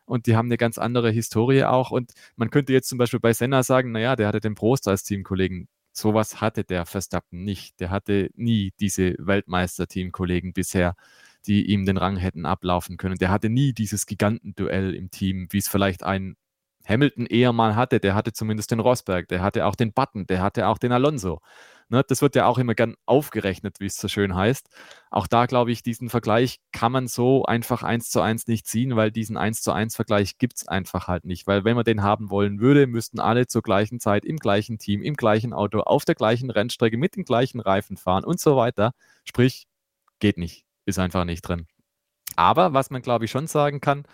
und 0.07 0.27
die 0.27 0.37
haben 0.37 0.49
eine 0.49 0.57
ganz 0.57 0.79
andere 0.79 1.11
Historie 1.11 1.65
auch. 1.65 1.91
Und 1.91 2.13
man 2.37 2.51
könnte 2.51 2.73
jetzt 2.73 2.89
zum 2.89 2.99
Beispiel 2.99 3.21
bei 3.21 3.33
Senna 3.33 3.63
sagen, 3.63 3.93
naja, 3.93 4.17
der 4.17 4.29
hatte 4.29 4.41
den 4.41 4.55
Prost 4.55 4.89
als 4.89 5.05
Teamkollegen. 5.05 5.69
Sowas 5.93 6.41
hatte 6.41 6.65
der 6.65 6.87
Verstappen 6.87 7.45
nicht. 7.45 7.81
Der 7.81 7.91
hatte 7.91 8.31
nie 8.35 8.73
diese 8.81 9.15
Weltmeister-Teamkollegen 9.19 10.53
bisher, 10.53 10.97
die 11.47 11.67
ihm 11.71 11.87
den 11.87 11.97
Rang 11.97 12.17
hätten 12.17 12.47
ablaufen 12.47 12.97
können. 12.97 13.17
Der 13.17 13.31
hatte 13.31 13.49
nie 13.49 13.73
dieses 13.73 14.07
Gigantenduell 14.07 14.95
im 14.95 15.11
Team, 15.11 15.47
wie 15.51 15.59
es 15.59 15.69
vielleicht 15.69 16.03
ein 16.03 16.37
Hamilton 16.87 17.27
eher 17.27 17.53
mal 17.53 17.77
hatte. 17.77 18.01
Der 18.01 18.15
hatte 18.15 18.33
zumindest 18.33 18.71
den 18.71 18.81
Rosberg, 18.81 19.29
der 19.29 19.43
hatte 19.43 19.67
auch 19.67 19.75
den 19.75 19.93
Button, 19.93 20.27
der 20.27 20.43
hatte 20.43 20.69
auch 20.69 20.79
den 20.79 20.93
Alonso. 20.93 21.41
Ne, 21.91 22.03
das 22.07 22.23
wird 22.23 22.35
ja 22.35 22.47
auch 22.47 22.57
immer 22.57 22.75
gern 22.75 22.95
aufgerechnet, 23.05 23.79
wie 23.79 23.87
es 23.87 23.97
so 23.97 24.09
schön 24.09 24.35
heißt. 24.35 24.69
Auch 25.11 25.27
da 25.27 25.45
glaube 25.45 25.71
ich, 25.71 25.83
diesen 25.83 26.09
Vergleich 26.09 26.61
kann 26.73 26.93
man 26.93 27.09
so 27.09 27.45
einfach 27.45 27.83
eins 27.83 28.09
zu 28.11 28.23
eins 28.23 28.47
nicht 28.47 28.67
ziehen, 28.67 28.97
weil 28.97 29.11
diesen 29.11 29.37
eins 29.37 29.61
zu 29.61 29.71
eins 29.71 29.95
Vergleich 29.95 30.39
gibt 30.39 30.57
es 30.57 30.67
einfach 30.67 31.09
halt 31.09 31.27
nicht. 31.27 31.47
Weil 31.47 31.65
wenn 31.65 31.77
man 31.77 31.85
den 31.85 32.03
haben 32.03 32.31
wollen 32.31 32.59
würde, 32.59 32.87
müssten 32.87 33.21
alle 33.21 33.47
zur 33.47 33.63
gleichen 33.63 34.01
Zeit 34.01 34.25
im 34.25 34.39
gleichen 34.39 34.79
Team, 34.79 35.03
im 35.03 35.15
gleichen 35.15 35.53
Auto, 35.53 35.81
auf 35.81 36.07
der 36.07 36.15
gleichen 36.15 36.51
Rennstrecke 36.51 36.97
mit 36.97 37.17
den 37.17 37.25
gleichen 37.25 37.61
Reifen 37.61 37.99
fahren 37.99 38.25
und 38.25 38.41
so 38.41 38.57
weiter. 38.57 38.93
Sprich, 39.25 39.67
geht 40.21 40.39
nicht, 40.39 40.65
ist 40.87 40.99
einfach 40.99 41.25
nicht 41.25 41.43
drin. 41.43 41.67
Aber 42.37 42.73
was 42.73 42.91
man 42.91 43.03
glaube 43.03 43.27
ich 43.27 43.31
schon 43.31 43.47
sagen 43.47 43.81
kann, 43.81 44.05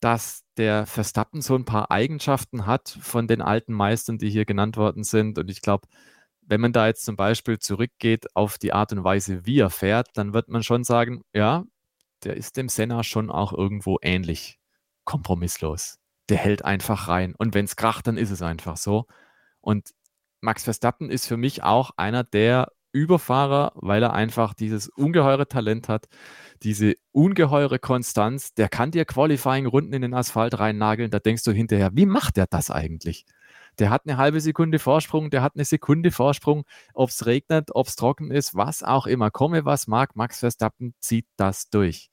dass 0.00 0.42
der 0.56 0.86
Verstappen 0.86 1.42
so 1.42 1.54
ein 1.54 1.64
paar 1.64 1.90
Eigenschaften 1.90 2.66
hat 2.66 2.88
von 3.00 3.28
den 3.28 3.42
alten 3.42 3.72
Meistern, 3.72 4.18
die 4.18 4.30
hier 4.30 4.44
genannt 4.44 4.76
worden 4.76 5.04
sind. 5.04 5.38
Und 5.38 5.50
ich 5.50 5.60
glaube, 5.60 5.86
wenn 6.40 6.60
man 6.60 6.72
da 6.72 6.86
jetzt 6.86 7.04
zum 7.04 7.16
Beispiel 7.16 7.58
zurückgeht 7.58 8.34
auf 8.34 8.58
die 8.58 8.72
Art 8.72 8.92
und 8.92 9.04
Weise, 9.04 9.46
wie 9.46 9.60
er 9.60 9.70
fährt, 9.70 10.08
dann 10.14 10.32
wird 10.32 10.48
man 10.48 10.62
schon 10.62 10.84
sagen, 10.84 11.22
ja, 11.32 11.64
der 12.24 12.36
ist 12.36 12.56
dem 12.56 12.68
Senna 12.68 13.04
schon 13.04 13.30
auch 13.30 13.52
irgendwo 13.52 13.98
ähnlich. 14.02 14.58
Kompromisslos. 15.04 15.98
Der 16.28 16.38
hält 16.38 16.64
einfach 16.64 17.08
rein. 17.08 17.34
Und 17.36 17.54
wenn 17.54 17.64
es 17.64 17.76
kracht, 17.76 18.06
dann 18.06 18.16
ist 18.16 18.30
es 18.30 18.42
einfach 18.42 18.76
so. 18.76 19.06
Und 19.60 19.90
Max 20.40 20.64
Verstappen 20.64 21.10
ist 21.10 21.26
für 21.26 21.36
mich 21.36 21.62
auch 21.62 21.92
einer 21.96 22.24
der 22.24 22.72
Überfahrer, 22.92 23.72
weil 23.74 24.02
er 24.02 24.12
einfach 24.12 24.54
dieses 24.54 24.88
ungeheure 24.88 25.46
Talent 25.48 25.88
hat, 25.88 26.08
diese 26.62 26.94
ungeheure 27.12 27.78
Konstanz. 27.78 28.54
Der 28.54 28.68
kann 28.68 28.90
dir 28.90 29.04
Qualifying-Runden 29.04 29.92
in 29.92 30.02
den 30.02 30.14
Asphalt 30.14 30.58
reinnageln. 30.58 31.10
Da 31.10 31.18
denkst 31.18 31.44
du 31.44 31.52
hinterher, 31.52 31.90
wie 31.94 32.06
macht 32.06 32.38
er 32.38 32.46
das 32.46 32.70
eigentlich? 32.70 33.24
Der 33.78 33.90
hat 33.90 34.02
eine 34.06 34.16
halbe 34.16 34.40
Sekunde 34.40 34.78
Vorsprung, 34.78 35.30
der 35.30 35.42
hat 35.42 35.54
eine 35.54 35.64
Sekunde 35.64 36.10
Vorsprung, 36.10 36.64
ob 36.92 37.10
es 37.10 37.26
regnet, 37.26 37.70
ob 37.74 37.86
es 37.86 37.96
trocken 37.96 38.30
ist, 38.30 38.54
was 38.54 38.82
auch 38.82 39.06
immer. 39.06 39.30
Komme, 39.30 39.64
was 39.64 39.86
mag, 39.86 40.16
Max 40.16 40.40
Verstappen 40.40 40.94
zieht 40.98 41.26
das 41.36 41.70
durch. 41.70 42.10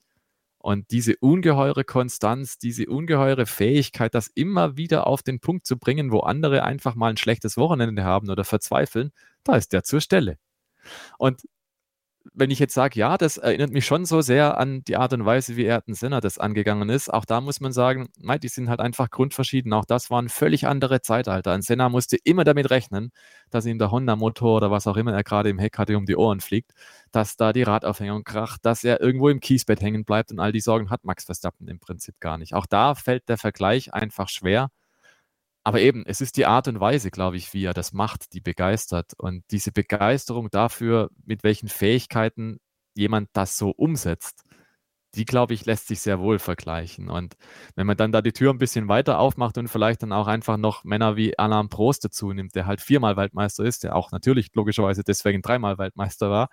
Und 0.58 0.90
diese 0.90 1.14
ungeheure 1.20 1.84
Konstanz, 1.84 2.58
diese 2.58 2.86
ungeheure 2.86 3.46
Fähigkeit, 3.46 4.14
das 4.14 4.28
immer 4.28 4.76
wieder 4.76 5.06
auf 5.06 5.22
den 5.22 5.40
Punkt 5.40 5.66
zu 5.66 5.78
bringen, 5.78 6.10
wo 6.10 6.20
andere 6.20 6.64
einfach 6.64 6.94
mal 6.94 7.10
ein 7.10 7.16
schlechtes 7.16 7.56
Wochenende 7.56 8.04
haben 8.04 8.28
oder 8.28 8.44
verzweifeln, 8.44 9.12
da 9.44 9.56
ist 9.56 9.72
der 9.72 9.84
zur 9.84 10.00
Stelle. 10.00 10.38
Und 11.18 11.42
wenn 12.34 12.50
ich 12.50 12.58
jetzt 12.58 12.74
sage, 12.74 12.98
ja, 12.98 13.16
das 13.16 13.36
erinnert 13.38 13.72
mich 13.72 13.86
schon 13.86 14.04
so 14.04 14.20
sehr 14.20 14.58
an 14.58 14.82
die 14.84 14.96
Art 14.96 15.12
und 15.12 15.24
Weise, 15.24 15.56
wie 15.56 15.66
Ayrton 15.66 15.94
Senna 15.94 16.20
das 16.20 16.38
angegangen 16.38 16.88
ist, 16.88 17.12
auch 17.12 17.24
da 17.24 17.40
muss 17.40 17.60
man 17.60 17.72
sagen, 17.72 18.08
mei, 18.20 18.38
die 18.38 18.48
sind 18.48 18.68
halt 18.68 18.80
einfach 18.80 19.10
grundverschieden. 19.10 19.72
Auch 19.72 19.84
das 19.84 20.10
waren 20.10 20.28
völlig 20.28 20.66
andere 20.66 21.00
Zeitalter. 21.00 21.52
Ein 21.52 21.62
Senna 21.62 21.88
musste 21.88 22.16
immer 22.24 22.44
damit 22.44 22.70
rechnen, 22.70 23.10
dass 23.50 23.66
ihm 23.66 23.78
der 23.78 23.90
Honda-Motor 23.90 24.56
oder 24.58 24.70
was 24.70 24.86
auch 24.86 24.96
immer 24.96 25.12
er 25.12 25.24
gerade 25.24 25.48
im 25.48 25.58
Heck 25.58 25.78
hatte, 25.78 25.96
um 25.96 26.06
die 26.06 26.16
Ohren 26.16 26.40
fliegt, 26.40 26.72
dass 27.12 27.36
da 27.36 27.52
die 27.52 27.62
Radaufhängung 27.62 28.24
kracht, 28.24 28.64
dass 28.64 28.84
er 28.84 29.00
irgendwo 29.00 29.28
im 29.28 29.40
Kiesbett 29.40 29.80
hängen 29.80 30.04
bleibt 30.04 30.30
und 30.30 30.40
all 30.40 30.52
die 30.52 30.60
Sorgen 30.60 30.90
hat 30.90 31.04
Max 31.04 31.24
Verstappen 31.24 31.68
im 31.68 31.80
Prinzip 31.80 32.20
gar 32.20 32.38
nicht. 32.38 32.54
Auch 32.54 32.66
da 32.66 32.94
fällt 32.94 33.28
der 33.28 33.38
Vergleich 33.38 33.94
einfach 33.94 34.28
schwer. 34.28 34.68
Aber 35.68 35.82
eben, 35.82 36.02
es 36.06 36.22
ist 36.22 36.38
die 36.38 36.46
Art 36.46 36.66
und 36.66 36.80
Weise, 36.80 37.10
glaube 37.10 37.36
ich, 37.36 37.52
wie 37.52 37.66
er 37.66 37.74
das 37.74 37.92
macht, 37.92 38.32
die 38.32 38.40
begeistert. 38.40 39.12
Und 39.18 39.44
diese 39.50 39.70
Begeisterung 39.70 40.48
dafür, 40.48 41.10
mit 41.26 41.44
welchen 41.44 41.68
Fähigkeiten 41.68 42.58
jemand 42.94 43.28
das 43.34 43.58
so 43.58 43.68
umsetzt, 43.68 44.44
die, 45.14 45.26
glaube 45.26 45.52
ich, 45.52 45.66
lässt 45.66 45.88
sich 45.88 46.00
sehr 46.00 46.20
wohl 46.20 46.38
vergleichen. 46.38 47.10
Und 47.10 47.36
wenn 47.76 47.86
man 47.86 47.98
dann 47.98 48.12
da 48.12 48.22
die 48.22 48.32
Tür 48.32 48.50
ein 48.50 48.58
bisschen 48.58 48.88
weiter 48.88 49.18
aufmacht 49.18 49.58
und 49.58 49.68
vielleicht 49.68 50.02
dann 50.02 50.12
auch 50.12 50.26
einfach 50.26 50.56
noch 50.56 50.84
Männer 50.84 51.16
wie 51.16 51.38
Alain 51.38 51.68
Prost 51.68 52.02
dazu 52.02 52.32
nimmt, 52.32 52.54
der 52.54 52.64
halt 52.64 52.80
viermal 52.80 53.18
Weltmeister 53.18 53.64
ist, 53.64 53.84
der 53.84 53.94
auch 53.94 54.10
natürlich 54.10 54.48
logischerweise 54.54 55.04
deswegen 55.04 55.42
dreimal 55.42 55.76
Weltmeister 55.76 56.30
war, 56.30 56.48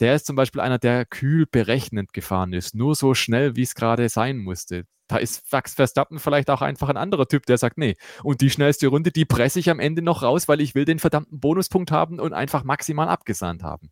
der 0.00 0.14
ist 0.14 0.26
zum 0.26 0.36
Beispiel 0.36 0.60
einer, 0.60 0.78
der 0.78 1.04
kühl 1.04 1.46
berechnend 1.46 2.12
gefahren 2.12 2.52
ist, 2.52 2.74
nur 2.74 2.94
so 2.94 3.14
schnell, 3.14 3.56
wie 3.56 3.62
es 3.62 3.74
gerade 3.74 4.08
sein 4.08 4.38
musste. 4.38 4.84
Da 5.06 5.18
ist 5.18 5.52
Max 5.52 5.74
Verstappen 5.74 6.18
vielleicht 6.18 6.48
auch 6.48 6.62
einfach 6.62 6.88
ein 6.88 6.96
anderer 6.96 7.26
Typ, 7.26 7.44
der 7.44 7.58
sagt, 7.58 7.76
nee, 7.76 7.94
und 8.22 8.40
die 8.40 8.48
schnellste 8.48 8.86
Runde, 8.86 9.12
die 9.12 9.26
presse 9.26 9.60
ich 9.60 9.68
am 9.68 9.78
Ende 9.78 10.00
noch 10.00 10.22
raus, 10.22 10.48
weil 10.48 10.62
ich 10.62 10.74
will 10.74 10.86
den 10.86 10.98
verdammten 10.98 11.40
Bonuspunkt 11.40 11.90
haben 11.90 12.18
und 12.18 12.32
einfach 12.32 12.64
maximal 12.64 13.08
abgesandt 13.08 13.62
haben. 13.62 13.90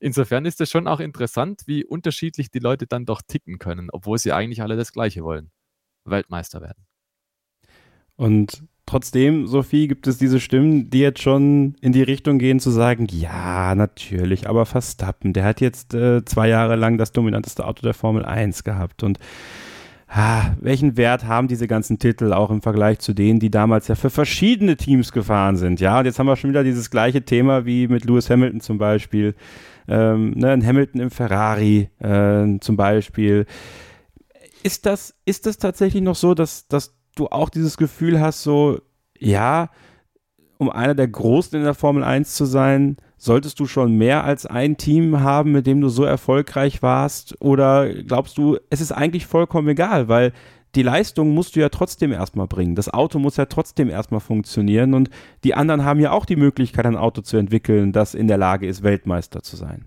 Insofern 0.00 0.46
ist 0.46 0.60
es 0.60 0.70
schon 0.70 0.88
auch 0.88 1.00
interessant, 1.00 1.62
wie 1.66 1.84
unterschiedlich 1.84 2.50
die 2.50 2.58
Leute 2.58 2.86
dann 2.86 3.04
doch 3.04 3.20
ticken 3.26 3.58
können, 3.58 3.88
obwohl 3.90 4.18
sie 4.18 4.32
eigentlich 4.32 4.62
alle 4.62 4.76
das 4.76 4.92
Gleiche 4.92 5.24
wollen. 5.24 5.50
Weltmeister 6.04 6.62
werden. 6.62 6.86
Und 8.16 8.62
trotzdem, 8.86 9.46
Sophie, 9.46 9.88
gibt 9.88 10.06
es 10.06 10.18
diese 10.18 10.40
Stimmen, 10.40 10.90
die 10.90 11.00
jetzt 11.00 11.20
schon 11.20 11.74
in 11.80 11.92
die 11.92 12.02
Richtung 12.02 12.38
gehen, 12.38 12.60
zu 12.60 12.70
sagen, 12.70 13.06
ja, 13.10 13.74
natürlich, 13.74 14.48
aber 14.48 14.64
Verstappen, 14.64 15.32
der 15.32 15.44
hat 15.44 15.60
jetzt 15.60 15.92
äh, 15.94 16.24
zwei 16.24 16.48
Jahre 16.48 16.76
lang 16.76 16.96
das 16.96 17.12
dominanteste 17.12 17.66
Auto 17.66 17.82
der 17.82 17.94
Formel 17.94 18.24
1 18.24 18.64
gehabt. 18.64 19.02
Und 19.02 19.18
ah, 20.08 20.52
welchen 20.60 20.96
Wert 20.96 21.24
haben 21.26 21.48
diese 21.48 21.66
ganzen 21.66 21.98
Titel 21.98 22.32
auch 22.32 22.50
im 22.50 22.62
Vergleich 22.62 23.00
zu 23.00 23.12
denen, 23.12 23.40
die 23.40 23.50
damals 23.50 23.88
ja 23.88 23.96
für 23.96 24.10
verschiedene 24.10 24.76
Teams 24.76 25.12
gefahren 25.12 25.56
sind, 25.56 25.80
ja, 25.80 25.98
und 25.98 26.06
jetzt 26.06 26.18
haben 26.18 26.26
wir 26.26 26.36
schon 26.36 26.50
wieder 26.50 26.64
dieses 26.64 26.90
gleiche 26.90 27.22
Thema 27.22 27.66
wie 27.66 27.88
mit 27.88 28.04
Lewis 28.04 28.30
Hamilton 28.30 28.60
zum 28.60 28.78
Beispiel, 28.78 29.34
ähm, 29.88 30.30
ne, 30.30 30.50
ein 30.50 30.64
Hamilton 30.64 31.00
im 31.00 31.10
Ferrari 31.10 31.90
äh, 31.98 32.58
zum 32.60 32.76
Beispiel. 32.76 33.46
Ist 34.62 34.86
das, 34.86 35.14
ist 35.24 35.46
das 35.46 35.58
tatsächlich 35.58 36.02
noch 36.02 36.16
so, 36.16 36.34
dass, 36.34 36.66
dass 36.66 36.95
du 37.16 37.26
auch 37.28 37.48
dieses 37.48 37.76
Gefühl 37.76 38.20
hast, 38.20 38.42
so, 38.42 38.80
ja, 39.18 39.70
um 40.58 40.70
einer 40.70 40.94
der 40.94 41.08
Großen 41.08 41.58
in 41.58 41.64
der 41.64 41.74
Formel 41.74 42.02
1 42.02 42.34
zu 42.34 42.44
sein, 42.44 42.96
solltest 43.18 43.60
du 43.60 43.66
schon 43.66 43.96
mehr 43.96 44.24
als 44.24 44.46
ein 44.46 44.76
Team 44.76 45.20
haben, 45.20 45.52
mit 45.52 45.66
dem 45.66 45.80
du 45.80 45.88
so 45.88 46.04
erfolgreich 46.04 46.82
warst? 46.82 47.40
Oder 47.40 47.92
glaubst 47.92 48.38
du, 48.38 48.58
es 48.70 48.80
ist 48.80 48.92
eigentlich 48.92 49.26
vollkommen 49.26 49.68
egal, 49.68 50.08
weil 50.08 50.32
die 50.74 50.82
Leistung 50.82 51.30
musst 51.30 51.56
du 51.56 51.60
ja 51.60 51.70
trotzdem 51.70 52.12
erstmal 52.12 52.46
bringen. 52.46 52.74
Das 52.74 52.92
Auto 52.92 53.18
muss 53.18 53.38
ja 53.38 53.46
trotzdem 53.46 53.88
erstmal 53.88 54.20
funktionieren 54.20 54.92
und 54.94 55.08
die 55.42 55.54
anderen 55.54 55.84
haben 55.84 56.00
ja 56.00 56.12
auch 56.12 56.26
die 56.26 56.36
Möglichkeit, 56.36 56.86
ein 56.86 56.96
Auto 56.96 57.22
zu 57.22 57.38
entwickeln, 57.38 57.92
das 57.92 58.14
in 58.14 58.28
der 58.28 58.36
Lage 58.36 58.66
ist, 58.66 58.82
Weltmeister 58.82 59.42
zu 59.42 59.56
sein. 59.56 59.86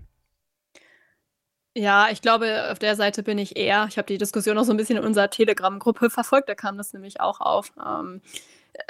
Ja, 1.76 2.08
ich 2.10 2.20
glaube, 2.20 2.68
auf 2.70 2.80
der 2.80 2.96
Seite 2.96 3.22
bin 3.22 3.38
ich 3.38 3.56
eher. 3.56 3.86
Ich 3.88 3.96
habe 3.96 4.06
die 4.06 4.18
Diskussion 4.18 4.58
auch 4.58 4.64
so 4.64 4.72
ein 4.72 4.76
bisschen 4.76 4.96
in 4.96 5.04
unserer 5.04 5.30
Telegram-Gruppe 5.30 6.10
verfolgt, 6.10 6.48
da 6.48 6.54
kam 6.56 6.76
das 6.76 6.92
nämlich 6.92 7.20
auch 7.20 7.40
auf. 7.40 7.72
Ähm, 7.84 8.20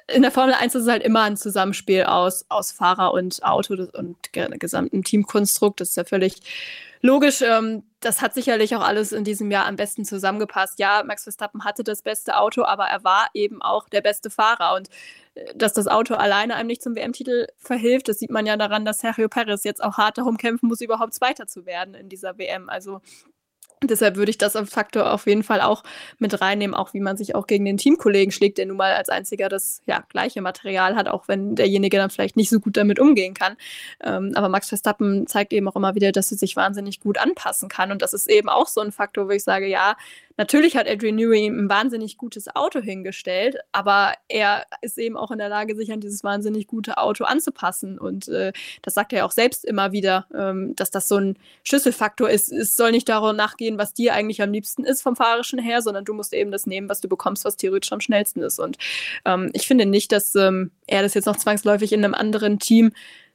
in 0.08 0.22
der 0.22 0.30
Formel 0.30 0.54
1 0.54 0.74
ist 0.74 0.82
es 0.82 0.88
halt 0.88 1.02
immer 1.02 1.22
ein 1.22 1.36
Zusammenspiel 1.36 2.04
aus, 2.04 2.44
aus 2.48 2.72
Fahrer 2.72 3.12
und 3.12 3.42
Auto 3.42 3.74
und 3.92 4.16
gesamten 4.32 5.02
Teamkonstrukt. 5.02 5.80
Das 5.80 5.90
ist 5.90 5.96
ja 5.96 6.04
völlig 6.04 6.36
logisch. 7.02 7.42
Ähm, 7.42 7.82
das 8.00 8.22
hat 8.22 8.34
sicherlich 8.34 8.74
auch 8.76 8.82
alles 8.82 9.12
in 9.12 9.24
diesem 9.24 9.50
Jahr 9.50 9.66
am 9.66 9.76
besten 9.76 10.04
zusammengepasst. 10.04 10.78
Ja, 10.78 11.02
Max 11.04 11.24
Verstappen 11.24 11.64
hatte 11.64 11.84
das 11.84 12.02
beste 12.02 12.38
Auto, 12.38 12.64
aber 12.64 12.84
er 12.86 13.04
war 13.04 13.28
eben 13.34 13.62
auch 13.62 13.88
der 13.88 14.00
beste 14.00 14.30
Fahrer. 14.30 14.74
Und 14.74 14.88
dass 15.54 15.72
das 15.72 15.86
Auto 15.86 16.14
alleine 16.14 16.56
einem 16.56 16.66
nicht 16.66 16.82
zum 16.82 16.96
WM-Titel 16.96 17.46
verhilft, 17.56 18.08
das 18.08 18.18
sieht 18.18 18.30
man 18.30 18.46
ja 18.46 18.56
daran, 18.56 18.84
dass 18.84 18.98
Sergio 18.98 19.28
Perez 19.28 19.64
jetzt 19.64 19.82
auch 19.82 19.96
hart 19.96 20.18
darum 20.18 20.36
kämpfen 20.36 20.68
muss, 20.68 20.80
überhaupt 20.80 21.14
Zweiter 21.14 21.46
zu 21.46 21.66
werden 21.66 21.94
in 21.94 22.08
dieser 22.08 22.38
WM. 22.38 22.68
Also 22.68 23.00
Deshalb 23.82 24.16
würde 24.16 24.28
ich 24.28 24.36
das 24.36 24.56
als 24.56 24.70
Faktor 24.70 25.10
auf 25.10 25.26
jeden 25.26 25.42
Fall 25.42 25.62
auch 25.62 25.82
mit 26.18 26.38
reinnehmen, 26.42 26.74
auch 26.74 26.92
wie 26.92 27.00
man 27.00 27.16
sich 27.16 27.34
auch 27.34 27.46
gegen 27.46 27.64
den 27.64 27.78
Teamkollegen 27.78 28.30
schlägt, 28.30 28.58
der 28.58 28.66
nun 28.66 28.76
mal 28.76 28.92
als 28.92 29.08
einziger 29.08 29.48
das 29.48 29.80
ja, 29.86 30.04
gleiche 30.10 30.42
Material 30.42 30.96
hat, 30.96 31.08
auch 31.08 31.28
wenn 31.28 31.54
derjenige 31.54 31.96
dann 31.96 32.10
vielleicht 32.10 32.36
nicht 32.36 32.50
so 32.50 32.60
gut 32.60 32.76
damit 32.76 33.00
umgehen 33.00 33.32
kann. 33.32 33.56
Ähm, 34.04 34.32
aber 34.34 34.50
Max 34.50 34.68
Verstappen 34.68 35.26
zeigt 35.26 35.54
eben 35.54 35.66
auch 35.66 35.76
immer 35.76 35.94
wieder, 35.94 36.12
dass 36.12 36.30
er 36.30 36.36
sich 36.36 36.56
wahnsinnig 36.56 37.00
gut 37.00 37.16
anpassen 37.16 37.70
kann. 37.70 37.90
Und 37.90 38.02
das 38.02 38.12
ist 38.12 38.28
eben 38.28 38.50
auch 38.50 38.68
so 38.68 38.82
ein 38.82 38.92
Faktor, 38.92 39.28
wo 39.28 39.30
ich 39.30 39.44
sage, 39.44 39.66
ja, 39.66 39.96
natürlich 40.40 40.74
hat 40.74 40.88
Adrian 40.88 41.16
Newey 41.16 41.46
ein 41.46 41.68
wahnsinnig 41.68 42.16
gutes 42.16 42.48
Auto 42.56 42.80
hingestellt, 42.80 43.58
aber 43.72 44.14
er 44.26 44.64
ist 44.80 44.96
eben 44.96 45.18
auch 45.18 45.30
in 45.30 45.36
der 45.36 45.50
Lage, 45.50 45.76
sich 45.76 45.92
an 45.92 46.00
dieses 46.00 46.24
wahnsinnig 46.24 46.66
gute 46.66 46.96
Auto 46.96 47.24
anzupassen. 47.24 47.98
Und 47.98 48.26
äh, 48.28 48.54
das 48.80 48.94
sagt 48.94 49.12
er 49.12 49.26
auch 49.26 49.32
selbst 49.32 49.66
immer 49.66 49.92
wieder, 49.92 50.26
ähm, 50.34 50.74
dass 50.76 50.90
das 50.90 51.08
so 51.08 51.16
ein 51.16 51.36
Schlüsselfaktor 51.62 52.30
ist. 52.30 52.50
Es 52.50 52.74
soll 52.74 52.90
nicht 52.90 53.10
darum 53.10 53.36
nachgehen, 53.36 53.76
was 53.76 53.92
dir 53.92 54.14
eigentlich 54.14 54.40
am 54.40 54.50
liebsten 54.50 54.82
ist 54.84 55.02
vom 55.02 55.14
Fahrerischen 55.14 55.58
her, 55.58 55.82
sondern 55.82 56.06
du 56.06 56.14
musst 56.14 56.32
eben 56.32 56.50
das 56.50 56.66
nehmen, 56.66 56.88
was 56.88 57.02
du 57.02 57.08
bekommst, 57.08 57.44
was 57.44 57.58
theoretisch 57.58 57.92
am 57.92 58.00
schnellsten 58.00 58.40
ist. 58.40 58.58
Und 58.58 58.78
ähm, 59.26 59.50
ich 59.52 59.66
finde 59.66 59.84
nicht, 59.84 60.10
dass 60.10 60.34
ähm, 60.36 60.70
er 60.86 61.02
das 61.02 61.12
jetzt 61.12 61.26
noch 61.26 61.36
zwangsläufig 61.36 61.92
in 61.92 62.02
einem 62.02 62.14
anderen 62.14 62.58
Team 62.58 62.92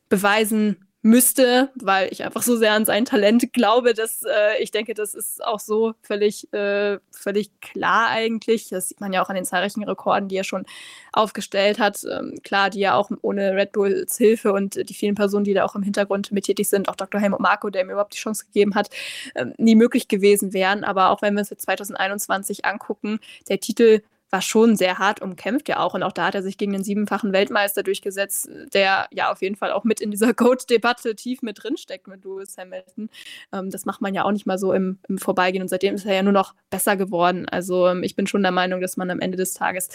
beweisen 0.10 0.85
müsste, 1.06 1.70
weil 1.76 2.12
ich 2.12 2.24
einfach 2.24 2.42
so 2.42 2.58
sehr 2.58 2.74
an 2.74 2.84
sein 2.84 3.06
Talent 3.06 3.54
glaube, 3.54 3.94
dass 3.94 4.24
äh, 4.24 4.58
ich 4.60 4.72
denke, 4.72 4.96
das 4.96 5.14
ist 5.14 5.44
auch 5.46 5.60
so 5.60 5.94
völlig, 6.02 6.52
äh, 6.52 6.98
völlig 7.12 7.52
klar 7.62 8.08
eigentlich. 8.10 8.70
Das 8.70 8.90
sieht 8.90 9.00
man 9.02 9.14
ja 9.14 9.24
auch 9.24 9.30
an 9.30 9.36
den 9.36 9.46
zahlreichen 9.46 9.84
Rekorden, 9.84 10.30
die 10.30 10.38
er 10.38 10.44
schon 10.44 10.66
aufgestellt 11.14 11.78
hat. 11.78 12.04
Ähm, 12.12 12.40
klar, 12.44 12.72
die 12.72 12.80
ja 12.80 12.96
auch 12.96 13.12
ohne 13.22 13.56
Red 13.56 13.74
Bulls 13.74 14.18
Hilfe 14.18 14.52
und 14.52 14.90
die 14.90 14.94
vielen 14.96 15.14
Personen, 15.14 15.44
die 15.44 15.54
da 15.54 15.64
auch 15.64 15.76
im 15.76 15.84
Hintergrund 15.84 16.32
mit 16.32 16.46
tätig 16.46 16.68
sind, 16.70 16.90
auch 16.90 16.96
Dr. 16.96 17.22
Helmut 17.22 17.40
Marko, 17.40 17.70
der 17.70 17.86
mir 17.86 17.92
überhaupt 17.92 18.16
die 18.16 18.20
Chance 18.20 18.46
gegeben 18.46 18.74
hat, 18.74 18.90
äh, 19.36 19.46
nie 19.58 19.76
möglich 19.76 20.08
gewesen 20.08 20.54
wären. 20.54 20.84
Aber 20.84 21.12
auch 21.12 21.22
wenn 21.22 21.36
wir 21.36 21.42
uns 21.42 21.52
jetzt 21.52 21.66
2021 21.66 22.66
angucken, 22.66 23.20
der 23.48 23.60
Titel 23.60 24.02
war 24.36 24.42
schon 24.42 24.76
sehr 24.76 24.98
hart 24.98 25.22
umkämpft 25.22 25.70
ja 25.70 25.80
auch. 25.80 25.94
Und 25.94 26.04
auch 26.04 26.12
da 26.12 26.26
hat 26.26 26.36
er 26.36 26.44
sich 26.44 26.58
gegen 26.58 26.74
den 26.74 26.84
siebenfachen 26.84 27.32
Weltmeister 27.32 27.84
durchgesetzt, 27.84 28.50
der 28.74 29.08
ja 29.10 29.32
auf 29.32 29.42
jeden 29.42 29.56
Fall 29.56 29.72
auch 29.72 29.86
mit 29.86 30.02
in 30.02 30.12
dieser 30.12 30.34
Goat-Debatte 30.34 31.16
tief 31.16 31.42
mit 31.42 31.64
drinsteckt 31.64 32.08
mit 32.08 32.26
Lewis 32.26 32.58
Hamilton. 32.58 33.10
Ähm, 33.54 33.70
das 33.70 33.86
macht 33.86 34.02
man 34.02 34.14
ja 34.14 34.26
auch 34.26 34.34
nicht 34.34 34.46
mal 34.46 34.58
so 34.58 34.74
im, 34.74 35.00
im, 35.08 35.20
Vorbeigehen. 35.20 35.62
Und 35.62 35.70
seitdem 35.70 35.96
ist 35.96 36.06
er 36.06 36.16
ja 36.16 36.22
nur 36.22 36.34
noch 36.34 36.54
besser 36.70 36.98
geworden. 36.98 37.48
Also 37.48 37.88
ähm, 37.88 38.04
ich 38.04 38.18
bin 38.18 38.28
schon 38.28 38.42
der 38.42 38.52
Meinung, 38.52 38.82
dass 38.82 38.98
man 38.98 39.10
am 39.10 39.22
Ende 39.22 39.38
des 39.38 39.54
Tages 39.54 39.88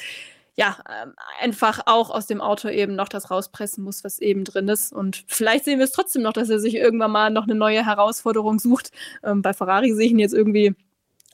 ja, 0.56 0.78
ähm, 0.88 1.12
einfach 1.40 1.80
auch 1.84 2.08
aus 2.08 2.26
dem 2.26 2.40
Auto 2.40 2.68
eben 2.68 2.96
noch 2.96 3.08
das 3.08 3.30
rauspressen 3.30 3.84
muss, 3.84 4.04
was 4.04 4.20
eben 4.20 4.44
drin 4.44 4.68
ist. 4.68 4.90
Und 4.90 5.22
vielleicht 5.26 5.66
sehen 5.66 5.78
wir 5.78 5.84
es 5.84 5.92
trotzdem 5.92 6.22
noch, 6.22 6.32
dass 6.32 6.48
er 6.48 6.60
sich 6.60 6.76
irgendwann 6.76 7.10
mal 7.10 7.30
noch 7.30 7.44
eine 7.44 7.54
neue 7.54 7.84
Herausforderung 7.84 8.58
sucht. 8.58 8.90
Ähm, 9.22 9.42
bei 9.42 9.52
Ferrari 9.52 9.92
sehe 9.92 10.06
ich 10.06 10.12
ihn 10.12 10.18
jetzt 10.18 10.34
irgendwie 10.34 10.74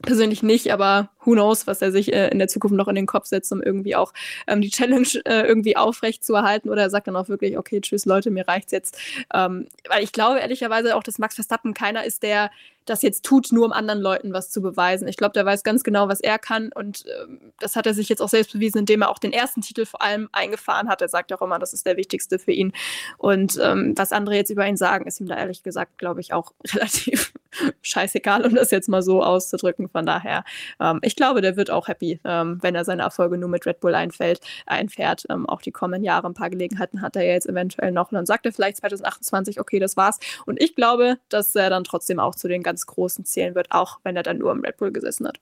persönlich 0.02 0.42
nicht, 0.42 0.72
aber 0.72 1.10
who 1.24 1.32
knows, 1.32 1.66
was 1.66 1.80
er 1.80 1.90
sich 1.90 2.12
äh, 2.12 2.28
in 2.28 2.38
der 2.38 2.48
Zukunft 2.48 2.76
noch 2.76 2.88
in 2.88 2.94
den 2.94 3.06
Kopf 3.06 3.26
setzt, 3.26 3.50
um 3.52 3.62
irgendwie 3.62 3.96
auch 3.96 4.12
ähm, 4.46 4.60
die 4.60 4.70
Challenge 4.70 5.08
äh, 5.24 5.46
irgendwie 5.46 5.76
aufrecht 5.76 6.24
zu 6.24 6.34
erhalten 6.34 6.68
oder 6.68 6.82
er 6.82 6.90
sagt 6.90 7.08
dann 7.08 7.16
auch 7.16 7.28
wirklich, 7.28 7.56
okay, 7.56 7.80
tschüss 7.80 8.04
Leute, 8.04 8.30
mir 8.30 8.46
reicht's 8.46 8.72
jetzt. 8.72 8.98
Ähm, 9.32 9.66
weil 9.88 10.04
ich 10.04 10.12
glaube 10.12 10.40
ehrlicherweise 10.40 10.96
auch, 10.96 11.02
dass 11.02 11.18
Max 11.18 11.34
Verstappen 11.34 11.72
keiner 11.72 12.04
ist, 12.04 12.22
der 12.22 12.50
das 12.84 13.02
jetzt 13.02 13.24
tut, 13.24 13.50
nur 13.50 13.66
um 13.66 13.72
anderen 13.72 14.00
Leuten 14.00 14.32
was 14.32 14.50
zu 14.50 14.62
beweisen. 14.62 15.08
Ich 15.08 15.16
glaube, 15.16 15.32
der 15.32 15.44
weiß 15.44 15.64
ganz 15.64 15.82
genau, 15.82 16.08
was 16.08 16.20
er 16.20 16.38
kann 16.38 16.70
und 16.72 17.04
ähm, 17.22 17.40
das 17.58 17.74
hat 17.74 17.86
er 17.86 17.94
sich 17.94 18.08
jetzt 18.08 18.20
auch 18.20 18.28
selbst 18.28 18.52
bewiesen, 18.52 18.78
indem 18.78 19.02
er 19.02 19.08
auch 19.08 19.18
den 19.18 19.32
ersten 19.32 19.62
Titel 19.62 19.86
vor 19.86 20.02
allem 20.02 20.28
eingefahren 20.32 20.88
hat. 20.88 21.00
Er 21.00 21.08
sagt 21.08 21.32
auch 21.32 21.42
immer, 21.42 21.58
das 21.58 21.72
ist 21.72 21.86
der 21.86 21.96
wichtigste 21.96 22.38
für 22.38 22.52
ihn. 22.52 22.72
Und 23.16 23.58
ähm, 23.62 23.94
was 23.96 24.12
andere 24.12 24.36
jetzt 24.36 24.50
über 24.50 24.66
ihn 24.66 24.76
sagen, 24.76 25.06
ist 25.06 25.20
ihm 25.20 25.26
da 25.26 25.36
ehrlich 25.36 25.62
gesagt, 25.62 25.98
glaube 25.98 26.20
ich, 26.20 26.32
auch 26.32 26.52
relativ 26.74 27.32
scheißegal, 27.82 28.44
um 28.44 28.54
das 28.54 28.70
jetzt 28.70 28.88
mal 28.88 29.02
so 29.02 29.22
auszudrücken. 29.22 29.88
Von 29.88 30.06
daher, 30.06 30.44
ähm, 30.80 31.00
ich 31.02 31.16
glaube, 31.16 31.40
der 31.40 31.56
wird 31.56 31.70
auch 31.70 31.88
happy, 31.88 32.20
ähm, 32.24 32.58
wenn 32.62 32.74
er 32.74 32.84
seine 32.84 33.02
Erfolge 33.02 33.38
nur 33.38 33.48
mit 33.48 33.66
Red 33.66 33.80
Bull 33.80 33.94
einfällt, 33.94 34.40
einfährt. 34.66 35.24
Ähm, 35.30 35.48
auch 35.48 35.62
die 35.62 35.72
kommenden 35.72 36.04
Jahre 36.04 36.26
ein 36.26 36.34
paar 36.34 36.50
Gelegenheiten 36.50 37.02
hat 37.02 37.16
er 37.16 37.24
jetzt 37.24 37.48
eventuell 37.48 37.92
noch. 37.92 38.10
Und 38.10 38.16
dann 38.16 38.26
sagt 38.26 38.46
er 38.46 38.52
vielleicht 38.52 38.78
2028, 38.78 39.60
okay, 39.60 39.78
das 39.78 39.96
war's. 39.96 40.18
Und 40.46 40.60
ich 40.60 40.74
glaube, 40.74 41.18
dass 41.28 41.54
er 41.54 41.70
dann 41.70 41.84
trotzdem 41.84 42.18
auch 42.18 42.34
zu 42.34 42.48
den 42.48 42.62
ganz 42.62 42.86
Großen 42.86 43.24
zählen 43.24 43.54
wird, 43.54 43.72
auch 43.72 44.00
wenn 44.04 44.16
er 44.16 44.22
dann 44.22 44.38
nur 44.38 44.52
im 44.52 44.60
Red 44.60 44.76
Bull 44.76 44.92
gesessen 44.92 45.26
hat. 45.26 45.40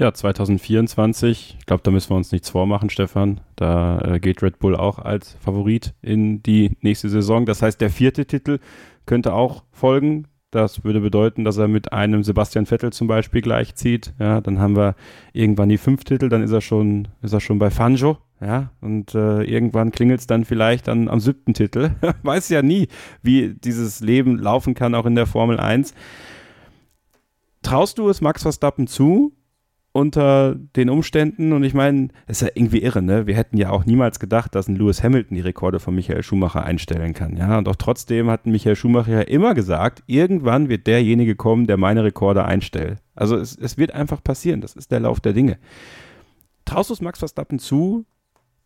Ja, 0.00 0.14
2024, 0.14 1.56
ich 1.58 1.66
glaube, 1.66 1.82
da 1.82 1.90
müssen 1.90 2.08
wir 2.08 2.16
uns 2.16 2.32
nichts 2.32 2.48
vormachen, 2.48 2.88
Stefan. 2.88 3.42
Da 3.56 4.00
äh, 4.00 4.18
geht 4.18 4.42
Red 4.42 4.58
Bull 4.58 4.74
auch 4.74 4.98
als 4.98 5.36
Favorit 5.40 5.92
in 6.00 6.42
die 6.42 6.78
nächste 6.80 7.10
Saison. 7.10 7.44
Das 7.44 7.60
heißt, 7.60 7.82
der 7.82 7.90
vierte 7.90 8.24
Titel 8.24 8.60
könnte 9.04 9.34
auch 9.34 9.64
folgen. 9.72 10.26
Das 10.50 10.82
würde 10.82 11.00
bedeuten, 11.00 11.44
dass 11.44 11.58
er 11.58 11.68
mit 11.68 11.92
einem 11.92 12.24
Sebastian 12.24 12.66
Vettel 12.66 12.92
zum 12.92 13.06
Beispiel 13.06 13.40
gleichzieht. 13.40 14.14
Ja, 14.18 14.40
dann 14.40 14.58
haben 14.58 14.76
wir 14.76 14.96
irgendwann 15.32 15.68
die 15.68 15.78
fünf 15.78 16.02
Titel, 16.02 16.28
dann 16.28 16.42
ist 16.42 16.50
er 16.50 16.60
schon, 16.60 17.08
ist 17.22 17.32
er 17.32 17.40
schon 17.40 17.60
bei 17.60 17.70
Fanjo. 17.70 18.18
Ja, 18.40 18.70
und 18.80 19.14
äh, 19.14 19.42
irgendwann 19.42 19.92
klingelt 19.92 20.20
es 20.20 20.26
dann 20.26 20.46
vielleicht 20.46 20.88
dann 20.88 21.08
am 21.08 21.20
siebten 21.20 21.54
Titel. 21.54 21.90
Weiß 22.22 22.48
ja 22.48 22.62
nie, 22.62 22.88
wie 23.22 23.54
dieses 23.54 24.00
Leben 24.00 24.38
laufen 24.38 24.74
kann, 24.74 24.94
auch 24.94 25.06
in 25.06 25.14
der 25.14 25.26
Formel 25.26 25.60
1. 25.60 25.94
Traust 27.62 27.98
du 27.98 28.08
es 28.08 28.22
Max 28.22 28.42
Verstappen 28.42 28.86
zu, 28.86 29.34
unter 29.92 30.54
den 30.76 30.88
Umständen. 30.88 31.52
Und 31.52 31.64
ich 31.64 31.74
meine, 31.74 32.08
es 32.26 32.42
ist 32.42 32.48
ja 32.48 32.52
irgendwie 32.54 32.82
irre, 32.82 33.02
ne? 33.02 33.26
Wir 33.26 33.34
hätten 33.34 33.56
ja 33.56 33.70
auch 33.70 33.84
niemals 33.84 34.20
gedacht, 34.20 34.54
dass 34.54 34.68
ein 34.68 34.76
Lewis 34.76 35.02
Hamilton 35.02 35.34
die 35.34 35.42
Rekorde 35.42 35.80
von 35.80 35.94
Michael 35.94 36.22
Schumacher 36.22 36.64
einstellen 36.64 37.12
kann. 37.12 37.36
Ja, 37.36 37.58
und 37.58 37.68
auch 37.68 37.76
trotzdem 37.76 38.30
hat 38.30 38.46
Michael 38.46 38.76
Schumacher 38.76 39.12
ja 39.12 39.20
immer 39.22 39.54
gesagt, 39.54 40.02
irgendwann 40.06 40.68
wird 40.68 40.86
derjenige 40.86 41.34
kommen, 41.34 41.66
der 41.66 41.76
meine 41.76 42.04
Rekorde 42.04 42.44
einstellt. 42.44 42.98
Also 43.14 43.36
es, 43.36 43.56
es 43.56 43.78
wird 43.78 43.92
einfach 43.92 44.22
passieren. 44.22 44.60
Das 44.60 44.74
ist 44.74 44.92
der 44.92 45.00
Lauf 45.00 45.20
der 45.20 45.32
Dinge. 45.32 45.58
Traust 46.64 46.90
du 46.90 46.94
es 46.94 47.00
Max 47.00 47.18
Verstappen 47.18 47.58
zu, 47.58 48.04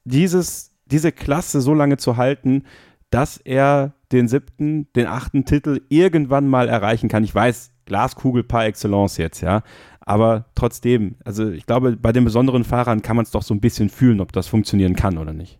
dieses, 0.04 0.72
diese 0.86 1.10
Klasse 1.10 1.62
so 1.62 1.72
lange 1.72 1.96
zu 1.96 2.18
halten, 2.18 2.64
dass 3.08 3.38
er 3.38 3.94
den 4.12 4.28
siebten, 4.28 4.92
den 4.94 5.06
achten 5.06 5.44
Titel 5.46 5.80
irgendwann 5.88 6.48
mal 6.48 6.68
erreichen 6.68 7.08
kann? 7.08 7.24
Ich 7.24 7.34
weiß, 7.34 7.70
Glaskugel 7.86 8.42
par 8.42 8.66
excellence 8.66 9.16
jetzt, 9.18 9.40
ja. 9.40 9.62
Aber 10.06 10.46
trotzdem, 10.54 11.16
also 11.24 11.50
ich 11.50 11.66
glaube, 11.66 11.96
bei 11.96 12.12
den 12.12 12.24
besonderen 12.24 12.64
Fahrern 12.64 13.02
kann 13.02 13.16
man 13.16 13.24
es 13.24 13.30
doch 13.30 13.42
so 13.42 13.54
ein 13.54 13.60
bisschen 13.60 13.88
fühlen, 13.88 14.20
ob 14.20 14.32
das 14.32 14.46
funktionieren 14.46 14.96
kann 14.96 15.18
oder 15.18 15.32
nicht. 15.32 15.58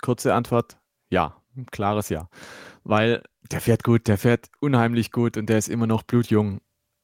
Kurze 0.00 0.32
Antwort, 0.34 0.78
ja, 1.10 1.36
ein 1.56 1.66
klares 1.66 2.08
Ja. 2.08 2.28
Weil 2.84 3.22
der 3.50 3.60
fährt 3.60 3.84
gut, 3.84 4.06
der 4.06 4.16
fährt 4.16 4.48
unheimlich 4.60 5.10
gut 5.10 5.36
und 5.36 5.48
der 5.48 5.58
ist 5.58 5.68
immer 5.68 5.86
noch 5.86 6.02
blutjung. 6.02 6.60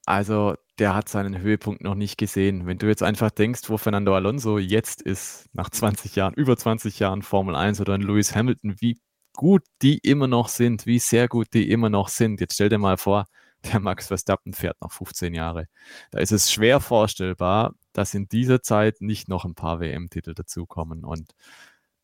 Also 0.07 0.55
der 0.79 0.95
hat 0.95 1.09
seinen 1.09 1.39
Höhepunkt 1.41 1.83
noch 1.83 1.97
nicht 1.97 2.19
gesehen. 2.19 2.67
Wenn 2.67 2.79
du 2.79 2.87
jetzt 2.87 3.03
einfach 3.03 3.31
denkst, 3.31 3.63
wo 3.69 3.77
Fernando 3.77 4.15
Alonso 4.15 4.59
jetzt 4.59 5.03
ist, 5.03 5.49
nach 5.53 5.71
20 5.71 6.15
Jahren, 6.15 6.35
über 6.35 6.57
20 6.57 6.99
Jahren 7.01 7.23
Formel 7.23 7.57
1 7.57 7.81
oder 7.81 7.95
ein 7.95 8.03
Lewis 8.03 8.35
Hamilton, 8.35 8.77
wie 8.81 9.01
gut 9.35 9.63
die 9.83 9.99
immer 9.99 10.29
noch 10.29 10.49
sind, 10.49 10.87
wie 10.87 11.01
sehr 11.01 11.29
gut 11.29 11.49
die 11.53 11.71
immer 11.71 11.91
noch 11.91 12.09
sind. 12.09 12.41
Jetzt 12.41 12.55
stell 12.55 12.69
dir 12.69 12.79
mal 12.79 12.97
vor, 12.97 13.27
der 13.73 13.81
Max 13.81 14.09
Verstappen 14.09 14.53
fährt 14.53 14.81
noch 14.81 14.93
15 14.93 15.35
Jahre. 15.35 15.69
Da 16.11 16.19
ist 16.21 16.33
es 16.33 16.51
schwer 16.51 16.81
vorstellbar, 16.81 17.75
dass 17.93 18.15
in 18.15 18.29
dieser 18.29 18.63
Zeit 18.63 19.01
nicht 19.01 19.29
noch 19.29 19.45
ein 19.45 19.55
paar 19.55 19.81
WM-Titel 19.81 20.35
dazukommen. 20.35 21.05
Und 21.05 21.35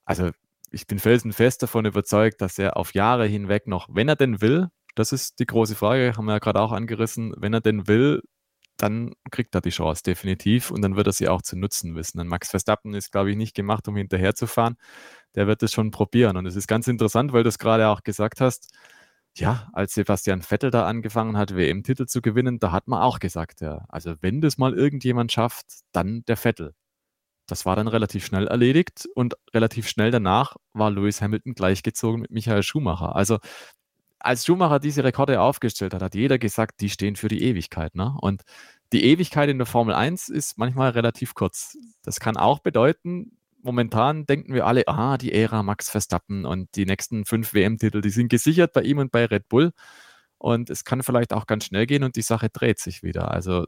also 0.05 0.31
ich 0.71 0.87
bin 0.87 0.99
felsenfest 0.99 1.63
davon 1.63 1.85
überzeugt, 1.85 2.41
dass 2.41 2.59
er 2.59 2.77
auf 2.77 2.95
Jahre 2.95 3.27
hinweg 3.27 3.67
noch, 3.67 3.89
wenn 3.93 4.09
er 4.09 4.17
denn 4.17 4.41
will, 4.41 4.69
das 4.95 5.13
ist 5.13 5.39
die 5.39 5.47
große 5.47 5.75
Frage, 5.75 6.15
haben 6.17 6.27
wir 6.27 6.35
ja 6.35 6.39
gerade 6.39 6.61
auch 6.61 6.73
angerissen, 6.73 7.35
wenn 7.37 7.55
er 7.55 7.61
denn 7.61 7.89
will, 7.89 8.23
dann 8.77 9.15
kriegt 9.31 9.55
er 9.55 9.61
die 9.61 9.71
Chance 9.71 10.03
definitiv 10.03 10.71
und 10.71 10.83
dann 10.83 10.97
wird 10.97 11.07
er 11.07 11.13
sie 11.13 11.29
auch 11.29 11.43
zu 11.43 11.57
nutzen 11.57 11.95
wissen. 11.95 12.21
Und 12.21 12.29
Max 12.29 12.51
Verstappen 12.51 12.95
ist, 12.95 13.13
glaube 13.13 13.31
ich, 13.31 13.37
nicht 13.37 13.55
gemacht, 13.55 13.87
um 13.89 13.97
hinterherzufahren. 13.97 14.77
Der 15.35 15.47
wird 15.47 15.63
es 15.63 15.73
schon 15.73 15.91
probieren. 15.91 16.37
Und 16.37 16.47
es 16.47 16.57
ist 16.57 16.67
ganz 16.67 16.89
interessant, 16.89 17.33
weil 17.33 17.43
du 17.43 17.49
es 17.49 17.59
gerade 17.59 17.89
auch 17.89 18.03
gesagt 18.03 18.41
hast, 18.41 18.75
ja, 19.37 19.69
als 19.73 19.95
Sebastian 19.95 20.43
Vettel 20.43 20.71
da 20.71 20.87
angefangen 20.87 21.37
hat, 21.37 21.55
WM-Titel 21.55 22.07
zu 22.07 22.21
gewinnen, 22.21 22.59
da 22.59 22.73
hat 22.73 22.89
man 22.89 23.01
auch 23.01 23.19
gesagt, 23.19 23.61
ja, 23.61 23.85
also 23.89 24.15
wenn 24.21 24.41
das 24.41 24.59
mal 24.59 24.75
irgendjemand 24.75 25.33
schafft, 25.33 25.67
dann 25.93 26.25
der 26.27 26.37
Vettel. 26.37 26.75
Das 27.47 27.67
war 27.67 27.77
dann 27.77 27.89
relativ 27.89 28.25
schnell 28.25 28.47
erledigt 28.47 29.09
und 29.15 29.35
relativ 29.53 29.89
schnell 29.89 30.11
danach 30.11 30.57
war 30.75 30.91
Lewis 30.91 31.21
Hamilton 31.23 31.55
gleichgezogen 31.55 32.21
mit 32.21 32.31
Michael 32.31 32.63
Schumacher. 32.63 33.17
Also 33.17 33.39
als 34.21 34.47
Schumacher 34.47 34.79
diese 34.79 35.03
Rekorde 35.03 35.41
aufgestellt 35.41 35.95
hat, 35.95 36.03
hat 36.03 36.15
jeder 36.15 36.39
gesagt, 36.39 36.81
die 36.81 36.91
stehen 36.91 37.17
für 37.17 37.29
die 37.29 37.43
Ewigkeit. 37.43 37.95
Ne? 37.95 38.17
Und 38.21 38.43
die 38.93 39.05
Ewigkeit 39.05 39.49
in 39.49 39.59
der 39.59 39.67
Formel 39.67 39.95
1 39.95 40.29
ist 40.29 40.59
manchmal 40.59 40.91
relativ 40.91 41.35
kurz. 41.35 41.77
Das 42.03 42.21
kann 42.21 42.37
auch 42.37 42.61
bedeuten, 42.61 43.37
momentan 43.63 44.27
denken 44.27 44.55
wir 44.55 44.67
alle, 44.67 44.87
ah, 44.89 45.19
die 45.19 45.33
Ära 45.33 45.63
Max 45.63 45.91
Verstappen 45.91 46.45
und 46.45 46.75
die 46.77 46.87
nächsten 46.87 47.25
fünf 47.25 47.55
WM-Titel, 47.55 48.01
die 48.01 48.11
sind 48.11 48.29
gesichert 48.29 48.73
bei 48.73 48.83
ihm 48.83 48.99
und 48.99 49.13
bei 49.13 49.25
Red 49.27 49.49
Bull. 49.49 49.73
Und 50.39 50.71
es 50.71 50.85
kann 50.85 51.03
vielleicht 51.03 51.33
auch 51.33 51.47
ganz 51.47 51.67
schnell 51.67 51.87
gehen 51.87 52.05
und 52.05 52.17
die 52.17 52.23
Sache 52.23 52.49
dreht 52.51 52.81
sich 52.81 53.03
wieder. 53.03 53.31
Also 53.31 53.67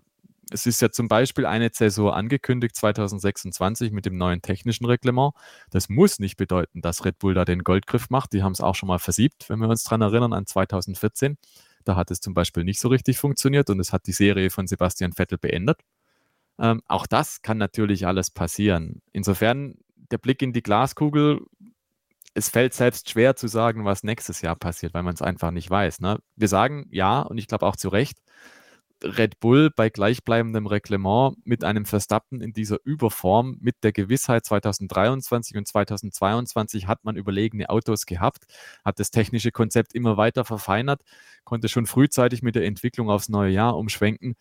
es 0.51 0.67
ist 0.67 0.83
ja 0.83 0.91
zum 0.91 1.09
Beispiel 1.09 1.47
eine 1.47 1.73
Zäsur 1.73 2.17
angekündigt 2.17 2.77
2026 2.77 3.93
mit 3.93 4.07
dem 4.07 4.17
neuen 4.17 4.43
technischen 4.43 4.85
Reglement. 4.85 5.33
Das 5.71 5.89
muss 5.89 6.19
nicht 6.19 6.37
bedeuten, 6.37 6.83
dass 6.83 7.05
Red 7.05 7.19
Bull 7.19 7.35
da 7.35 7.45
den 7.45 7.65
Goldgriff 7.65 8.11
macht. 8.11 8.33
Die 8.33 8.43
haben 8.43 8.53
es 8.53 8.61
auch 8.61 8.75
schon 8.75 8.89
mal 8.89 8.99
versiebt, 8.99 9.49
wenn 9.49 9.61
wir 9.61 9.69
uns 9.69 9.85
daran 9.85 10.03
erinnern, 10.03 10.33
an 10.33 10.47
2014. 10.47 11.39
Da 11.85 11.97
hat 11.97 12.11
es 12.11 12.21
zum 12.21 12.35
Beispiel 12.35 12.65
nicht 12.65 12.81
so 12.81 12.89
richtig 12.89 13.19
funktioniert 13.19 13.71
und 13.71 13.81
es 13.81 13.93
hat 13.93 14.07
die 14.07 14.13
Serie 14.13 14.51
von 14.51 14.67
Sebastian 14.67 15.13
Vettel 15.13 15.39
beendet. 15.39 15.81
Ähm, 16.59 16.83
auch 16.87 17.07
das 17.07 17.43
kann 17.43 17.59
natürlich 17.59 18.07
alles 18.07 18.31
passieren. 18.31 19.03
Insofern 19.13 19.77
der 20.11 20.19
Blick 20.19 20.43
in 20.43 20.53
die 20.53 20.63
Glaskugel, 20.63 21.41
es 22.35 22.49
fällt 22.49 22.75
selbst 22.75 23.11
schwer 23.11 23.37
zu 23.37 23.47
sagen, 23.49 23.85
was 23.85 24.03
nächstes 24.03 24.41
Jahr 24.41 24.57
passiert, 24.57 24.93
weil 24.95 25.05
man 25.05 25.15
es 25.15 25.23
einfach 25.23 25.53
nicht 25.53 25.71
weiß. 25.71 26.01
Ne? 26.01 26.19
Wir 26.37 26.49
sagen 26.49 26.87
ja, 26.91 27.21
und 27.21 27.39
ich 27.39 27.47
glaube 27.47 27.67
auch 27.67 27.77
zu 27.77 27.89
Recht, 27.89 28.19
Red 29.05 29.39
Bull 29.41 29.71
bei 29.75 29.91
gleichbleibendem 29.91 30.67
Reglement 30.67 31.37
mit 31.45 31.63
einem 31.63 31.85
Verstappen 31.85 32.41
in 32.41 32.53
dieser 32.53 32.79
Überform, 32.85 33.59
mit 33.61 33.77
der 33.83 33.93
Gewissheit 33.93 34.45
2023 34.47 35.57
und 35.57 35.69
2022 35.69 36.87
hat 36.87 37.05
man 37.05 37.17
überlegene 37.17 37.69
Autos 37.71 38.07
gehabt, 38.07 38.45
hat 38.85 38.99
das 38.99 39.11
technische 39.11 39.53
Konzept 39.53 39.95
immer 39.95 40.17
weiter 40.17 40.45
verfeinert, 40.45 41.03
konnte 41.45 41.69
schon 41.69 41.87
frühzeitig 41.87 42.43
mit 42.43 42.55
der 42.55 42.65
Entwicklung 42.65 43.11
aufs 43.11 43.29
neue 43.29 43.53
Jahr 43.53 43.77
umschwenken. 43.77 44.37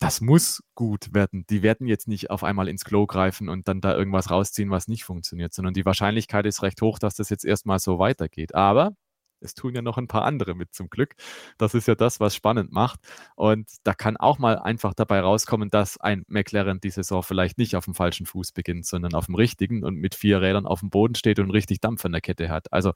Das 0.00 0.20
muss 0.20 0.62
gut 0.74 1.12
werden. 1.12 1.44
Die 1.50 1.62
werden 1.62 1.88
jetzt 1.88 2.06
nicht 2.06 2.30
auf 2.30 2.44
einmal 2.44 2.68
ins 2.68 2.84
Klo 2.84 3.06
greifen 3.06 3.48
und 3.48 3.66
dann 3.66 3.80
da 3.80 3.96
irgendwas 3.96 4.30
rausziehen, 4.30 4.70
was 4.70 4.86
nicht 4.86 5.04
funktioniert, 5.04 5.52
sondern 5.52 5.74
die 5.74 5.84
Wahrscheinlichkeit 5.84 6.46
ist 6.46 6.62
recht 6.62 6.80
hoch, 6.82 7.00
dass 7.00 7.16
das 7.16 7.30
jetzt 7.30 7.44
erstmal 7.44 7.80
so 7.80 7.98
weitergeht. 7.98 8.54
Aber 8.54 8.92
es 9.40 9.54
tun 9.54 9.74
ja 9.74 9.82
noch 9.82 9.98
ein 9.98 10.08
paar 10.08 10.24
andere 10.24 10.54
mit 10.54 10.74
zum 10.74 10.88
Glück. 10.90 11.14
Das 11.58 11.74
ist 11.74 11.88
ja 11.88 11.94
das, 11.94 12.20
was 12.20 12.34
spannend 12.34 12.72
macht. 12.72 13.00
Und 13.36 13.68
da 13.84 13.94
kann 13.94 14.16
auch 14.16 14.38
mal 14.38 14.58
einfach 14.58 14.94
dabei 14.94 15.20
rauskommen, 15.20 15.70
dass 15.70 15.98
ein 15.98 16.24
McLaren 16.28 16.80
die 16.80 16.90
Saison 16.90 17.22
vielleicht 17.22 17.58
nicht 17.58 17.76
auf 17.76 17.84
dem 17.84 17.94
falschen 17.94 18.26
Fuß 18.26 18.52
beginnt, 18.52 18.86
sondern 18.86 19.14
auf 19.14 19.26
dem 19.26 19.34
richtigen 19.34 19.84
und 19.84 19.96
mit 19.96 20.14
vier 20.14 20.40
Rädern 20.40 20.66
auf 20.66 20.80
dem 20.80 20.90
Boden 20.90 21.14
steht 21.14 21.38
und 21.38 21.50
richtig 21.50 21.80
Dampf 21.80 22.04
in 22.04 22.12
der 22.12 22.20
Kette 22.20 22.48
hat. 22.48 22.72
Also 22.72 22.92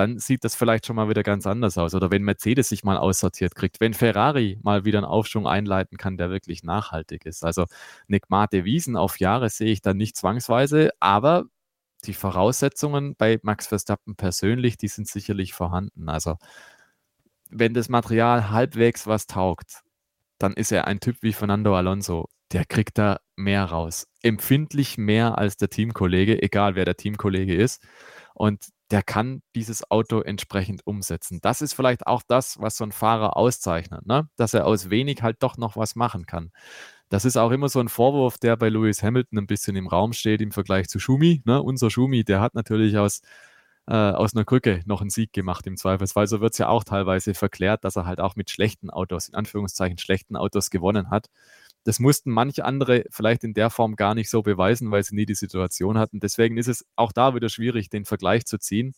dann 0.00 0.18
sieht 0.18 0.44
das 0.44 0.54
vielleicht 0.54 0.86
schon 0.86 0.96
mal 0.96 1.10
wieder 1.10 1.22
ganz 1.22 1.46
anders 1.46 1.76
aus. 1.76 1.94
Oder 1.94 2.10
wenn 2.10 2.22
Mercedes 2.22 2.70
sich 2.70 2.84
mal 2.84 2.96
aussortiert 2.96 3.54
kriegt, 3.54 3.80
wenn 3.80 3.92
Ferrari 3.92 4.58
mal 4.62 4.86
wieder 4.86 4.98
einen 4.98 5.06
Aufschwung 5.06 5.46
einleiten 5.46 5.98
kann, 5.98 6.16
der 6.16 6.30
wirklich 6.30 6.62
nachhaltig 6.64 7.26
ist. 7.26 7.44
Also 7.44 7.66
eine 8.08 8.18
Gmate 8.18 8.64
Wiesen 8.64 8.96
auf 8.96 9.20
Jahre 9.20 9.50
sehe 9.50 9.70
ich 9.70 9.82
dann 9.82 9.98
nicht 9.98 10.16
zwangsweise, 10.16 10.90
aber 11.00 11.44
die 12.06 12.14
Voraussetzungen 12.14 13.14
bei 13.14 13.40
Max 13.42 13.66
Verstappen 13.66 14.16
persönlich, 14.16 14.78
die 14.78 14.88
sind 14.88 15.06
sicherlich 15.06 15.52
vorhanden. 15.52 16.08
Also 16.08 16.36
wenn 17.50 17.74
das 17.74 17.90
Material 17.90 18.48
halbwegs 18.48 19.06
was 19.06 19.26
taugt, 19.26 19.82
dann 20.38 20.54
ist 20.54 20.72
er 20.72 20.86
ein 20.86 21.00
Typ 21.00 21.18
wie 21.20 21.34
Fernando 21.34 21.76
Alonso. 21.76 22.26
Der 22.52 22.64
kriegt 22.64 22.96
da 22.96 23.20
mehr 23.36 23.66
raus. 23.66 24.06
Empfindlich 24.22 24.96
mehr 24.96 25.36
als 25.36 25.58
der 25.58 25.68
Teamkollege, 25.68 26.42
egal 26.42 26.74
wer 26.74 26.86
der 26.86 26.96
Teamkollege 26.96 27.54
ist. 27.54 27.82
Und 28.34 28.70
der 28.90 29.02
kann 29.02 29.42
dieses 29.54 29.88
Auto 29.90 30.20
entsprechend 30.20 30.86
umsetzen. 30.86 31.38
Das 31.42 31.62
ist 31.62 31.74
vielleicht 31.74 32.06
auch 32.06 32.22
das, 32.26 32.58
was 32.60 32.76
so 32.76 32.84
ein 32.84 32.92
Fahrer 32.92 33.36
auszeichnet, 33.36 34.04
ne? 34.06 34.28
dass 34.36 34.52
er 34.54 34.66
aus 34.66 34.90
wenig 34.90 35.22
halt 35.22 35.42
doch 35.42 35.56
noch 35.56 35.76
was 35.76 35.94
machen 35.94 36.26
kann. 36.26 36.50
Das 37.08 37.24
ist 37.24 37.36
auch 37.36 37.50
immer 37.50 37.68
so 37.68 37.80
ein 37.80 37.88
Vorwurf, 37.88 38.38
der 38.38 38.56
bei 38.56 38.68
Lewis 38.68 39.02
Hamilton 39.02 39.38
ein 39.38 39.46
bisschen 39.46 39.76
im 39.76 39.86
Raum 39.86 40.12
steht 40.12 40.40
im 40.40 40.52
Vergleich 40.52 40.88
zu 40.88 40.98
Schumi. 40.98 41.42
Ne? 41.44 41.62
Unser 41.62 41.90
Schumi, 41.90 42.24
der 42.24 42.40
hat 42.40 42.54
natürlich 42.54 42.98
aus, 42.98 43.20
äh, 43.86 43.94
aus 43.94 44.34
einer 44.34 44.44
Krücke 44.44 44.80
noch 44.86 45.00
einen 45.00 45.10
Sieg 45.10 45.32
gemacht 45.32 45.66
im 45.66 45.76
Zweifelsfall. 45.76 46.26
So 46.26 46.40
wird 46.40 46.52
es 46.52 46.58
ja 46.58 46.68
auch 46.68 46.84
teilweise 46.84 47.34
verklärt, 47.34 47.84
dass 47.84 47.96
er 47.96 48.06
halt 48.06 48.20
auch 48.20 48.36
mit 48.36 48.50
schlechten 48.50 48.90
Autos, 48.90 49.28
in 49.28 49.34
Anführungszeichen 49.34 49.98
schlechten 49.98 50.36
Autos 50.36 50.70
gewonnen 50.70 51.10
hat. 51.10 51.26
Das 51.84 51.98
mussten 51.98 52.30
manche 52.30 52.64
andere 52.64 53.04
vielleicht 53.10 53.44
in 53.44 53.54
der 53.54 53.70
Form 53.70 53.96
gar 53.96 54.14
nicht 54.14 54.30
so 54.30 54.42
beweisen, 54.42 54.90
weil 54.90 55.02
sie 55.02 55.14
nie 55.14 55.26
die 55.26 55.34
Situation 55.34 55.98
hatten. 55.98 56.20
Deswegen 56.20 56.56
ist 56.58 56.68
es 56.68 56.84
auch 56.96 57.12
da 57.12 57.34
wieder 57.34 57.48
schwierig, 57.48 57.88
den 57.88 58.04
Vergleich 58.04 58.44
zu 58.44 58.58
ziehen. 58.58 58.94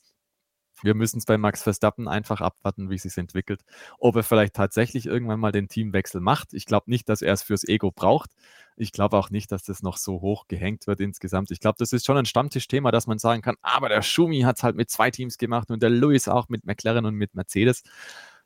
Wir 0.82 0.94
müssen 0.94 1.18
es 1.18 1.24
bei 1.24 1.38
Max 1.38 1.62
Verstappen 1.62 2.09
einfach 2.09 2.40
abwarten, 2.40 2.90
wie 2.90 2.96
es 2.96 3.02
sich 3.02 3.16
entwickelt. 3.16 3.62
Ob 3.98 4.16
er 4.16 4.24
vielleicht 4.24 4.54
tatsächlich 4.54 5.06
irgendwann 5.06 5.38
mal 5.38 5.52
den 5.52 5.68
Teamwechsel 5.68 6.20
macht. 6.20 6.54
Ich 6.54 6.66
glaube 6.66 6.90
nicht, 6.90 7.09
dass 7.09 7.22
er 7.22 7.34
es 7.34 7.42
fürs 7.42 7.66
Ego 7.66 7.92
braucht. 7.92 8.30
Ich 8.76 8.90
glaube 8.90 9.16
auch 9.16 9.30
nicht, 9.30 9.52
dass 9.52 9.62
das 9.62 9.82
noch 9.82 9.96
so 9.96 10.20
hoch 10.20 10.48
gehängt 10.48 10.86
wird 10.86 11.00
insgesamt. 11.00 11.50
Ich 11.50 11.60
glaube, 11.60 11.76
das 11.78 11.92
ist 11.92 12.04
schon 12.04 12.16
ein 12.16 12.26
Stammtischthema, 12.26 12.90
dass 12.90 13.06
man 13.06 13.18
sagen 13.18 13.42
kann, 13.42 13.56
aber 13.62 13.88
der 13.88 14.02
Schumi 14.02 14.40
hat 14.40 14.56
es 14.56 14.62
halt 14.64 14.76
mit 14.76 14.90
zwei 14.90 15.10
Teams 15.10 15.38
gemacht 15.38 15.70
und 15.70 15.82
der 15.82 15.90
Lewis 15.90 16.26
auch 16.26 16.48
mit 16.48 16.64
McLaren 16.66 17.04
und 17.04 17.14
mit 17.14 17.34
Mercedes. 17.34 17.82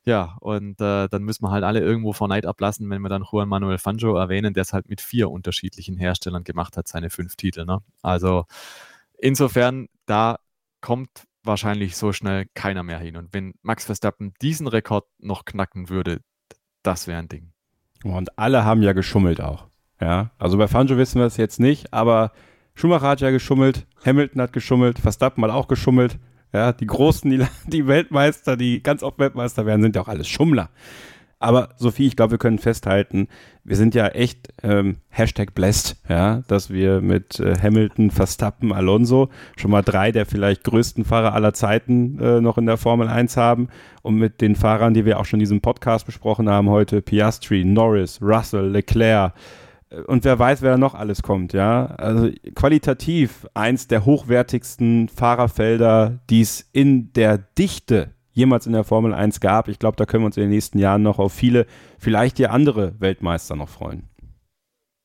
Ja, 0.07 0.37
und 0.39 0.79
äh, 0.79 1.09
dann 1.09 1.23
müssen 1.23 1.43
wir 1.43 1.51
halt 1.51 1.65
alle 1.65 1.81
irgendwo 1.81 2.13
vor 2.13 2.29
Neid 2.29 2.45
ablassen, 2.45 2.89
wenn 2.89 3.01
wir 3.01 3.09
dann 3.09 3.25
Juan 3.29 3.49
Manuel 3.49 3.77
Fangio 3.77 4.15
erwähnen, 4.15 4.53
der 4.53 4.61
es 4.61 4.71
halt 4.71 4.87
mit 4.87 5.01
vier 5.01 5.29
unterschiedlichen 5.29 5.97
Herstellern 5.97 6.45
gemacht 6.45 6.77
hat, 6.77 6.87
seine 6.87 7.09
fünf 7.09 7.35
Titel. 7.35 7.65
Ne? 7.65 7.79
Also 8.01 8.45
insofern, 9.17 9.89
da 10.05 10.39
kommt 10.79 11.09
wahrscheinlich 11.43 11.97
so 11.97 12.13
schnell 12.13 12.45
keiner 12.53 12.83
mehr 12.83 12.99
hin. 12.99 13.17
Und 13.17 13.33
wenn 13.33 13.55
Max 13.63 13.83
Verstappen 13.83 14.33
diesen 14.41 14.67
Rekord 14.67 15.03
noch 15.19 15.43
knacken 15.43 15.89
würde, 15.89 16.21
das 16.83 17.07
wäre 17.07 17.19
ein 17.19 17.27
Ding. 17.27 17.51
Und 18.05 18.39
alle 18.39 18.63
haben 18.63 18.83
ja 18.83 18.93
geschummelt 18.93 19.41
auch. 19.41 19.67
Ja, 19.99 20.31
also 20.39 20.57
bei 20.57 20.69
Fangio 20.69 20.95
wissen 20.95 21.19
wir 21.19 21.25
es 21.25 21.35
jetzt 21.35 21.59
nicht, 21.59 21.91
aber 21.91 22.31
Schumacher 22.75 23.09
hat 23.09 23.19
ja 23.19 23.31
geschummelt, 23.31 23.85
Hamilton 24.05 24.41
hat 24.41 24.53
geschummelt, 24.53 24.99
Verstappen 24.99 25.43
hat 25.43 25.51
auch 25.51 25.67
geschummelt. 25.67 26.17
Ja, 26.53 26.73
die 26.73 26.87
Großen, 26.87 27.29
die, 27.29 27.45
die 27.67 27.87
Weltmeister, 27.87 28.57
die 28.57 28.81
ganz 28.81 29.03
oft 29.03 29.19
Weltmeister 29.19 29.65
werden, 29.65 29.81
sind 29.81 29.95
ja 29.95 30.01
auch 30.01 30.07
alles 30.07 30.27
Schummler. 30.27 30.69
Aber 31.39 31.69
Sophie, 31.77 32.07
ich 32.07 32.15
glaube, 32.15 32.31
wir 32.31 32.37
können 32.39 32.57
festhalten, 32.57 33.27
wir 33.63 33.75
sind 33.75 33.93
ja 33.93 34.07
echt 34.07 34.51
ähm, 34.63 34.97
Hashtag 35.09 35.53
blessed, 35.53 35.97
ja, 36.09 36.41
dass 36.47 36.71
wir 36.71 36.99
mit 36.99 37.39
äh, 37.39 37.53
Hamilton, 37.61 38.09
Verstappen, 38.09 38.73
Alonso 38.73 39.29
schon 39.55 39.69
mal 39.69 39.83
drei 39.83 40.11
der 40.11 40.25
vielleicht 40.25 40.63
größten 40.63 41.05
Fahrer 41.05 41.33
aller 41.33 41.53
Zeiten 41.53 42.17
äh, 42.19 42.41
noch 42.41 42.57
in 42.57 42.65
der 42.65 42.77
Formel 42.77 43.07
1 43.07 43.37
haben 43.37 43.67
und 44.01 44.15
mit 44.15 44.41
den 44.41 44.55
Fahrern, 44.55 44.95
die 44.95 45.05
wir 45.05 45.19
auch 45.19 45.25
schon 45.25 45.39
in 45.39 45.43
diesem 45.43 45.61
Podcast 45.61 46.07
besprochen 46.07 46.49
haben 46.49 46.69
heute, 46.69 47.03
Piastri, 47.03 47.63
Norris, 47.63 48.19
Russell, 48.19 48.69
Leclerc, 48.69 49.33
und 50.07 50.25
wer 50.25 50.37
weiß, 50.37 50.61
wer 50.61 50.71
da 50.71 50.77
noch 50.77 50.95
alles 50.95 51.21
kommt, 51.23 51.53
ja. 51.53 51.85
Also 51.85 52.29
qualitativ 52.55 53.47
eins 53.53 53.87
der 53.87 54.05
hochwertigsten 54.05 55.07
Fahrerfelder, 55.09 56.19
die 56.29 56.41
es 56.41 56.67
in 56.73 57.13
der 57.13 57.37
Dichte 57.37 58.13
jemals 58.37 58.67
in 58.67 58.73
der 58.73 58.83
Formel 58.83 59.13
1 59.13 59.39
gab. 59.39 59.67
Ich 59.67 59.79
glaube, 59.79 59.97
da 59.97 60.05
können 60.05 60.23
wir 60.23 60.27
uns 60.27 60.37
in 60.37 60.43
den 60.43 60.51
nächsten 60.51 60.77
Jahren 60.77 61.01
noch 61.01 61.17
auf 61.17 61.33
viele, 61.33 61.65
vielleicht 61.97 62.37
ja 62.37 62.51
andere 62.51 62.93
Weltmeister 62.99 63.55
noch 63.55 63.69
freuen. 63.69 64.03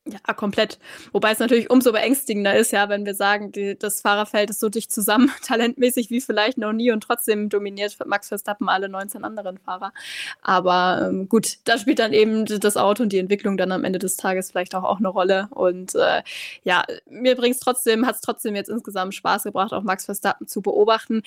Ja, 0.05 0.33
komplett. 0.33 0.79
Wobei 1.13 1.31
es 1.31 1.39
natürlich 1.39 1.69
umso 1.69 1.93
beängstigender 1.93 2.53
ist, 2.57 2.73
ja, 2.73 2.89
wenn 2.89 3.05
wir 3.05 3.15
sagen, 3.15 3.53
die, 3.53 3.79
das 3.79 4.01
Fahrerfeld 4.01 4.49
ist 4.49 4.59
so 4.59 4.67
dicht 4.67 4.91
zusammen, 4.91 5.31
talentmäßig 5.45 6.09
wie 6.09 6.19
vielleicht 6.19 6.57
noch 6.57 6.73
nie 6.73 6.91
und 6.91 7.01
trotzdem 7.01 7.47
dominiert 7.47 7.97
Max 8.05 8.27
Verstappen 8.27 8.67
alle 8.67 8.89
19 8.89 9.23
anderen 9.23 9.59
Fahrer. 9.59 9.93
Aber 10.41 11.07
ähm, 11.07 11.29
gut, 11.29 11.59
da 11.63 11.77
spielt 11.77 11.99
dann 11.99 12.11
eben 12.11 12.43
das 12.43 12.75
Auto 12.75 13.03
und 13.03 13.13
die 13.13 13.17
Entwicklung 13.17 13.55
dann 13.55 13.71
am 13.71 13.85
Ende 13.85 13.97
des 13.97 14.17
Tages 14.17 14.51
vielleicht 14.51 14.75
auch, 14.75 14.83
auch 14.83 14.97
eine 14.99 15.07
Rolle. 15.07 15.47
Und 15.51 15.95
äh, 15.95 16.21
ja, 16.63 16.83
mir 17.09 17.37
bringt 17.37 17.55
es 17.55 17.61
trotzdem, 17.61 18.05
hat 18.05 18.15
es 18.15 18.21
trotzdem 18.21 18.57
jetzt 18.57 18.69
insgesamt 18.69 19.15
Spaß 19.15 19.43
gebracht, 19.43 19.71
auch 19.71 19.83
Max 19.83 20.03
Verstappen 20.03 20.47
zu 20.47 20.61
beobachten. 20.61 21.23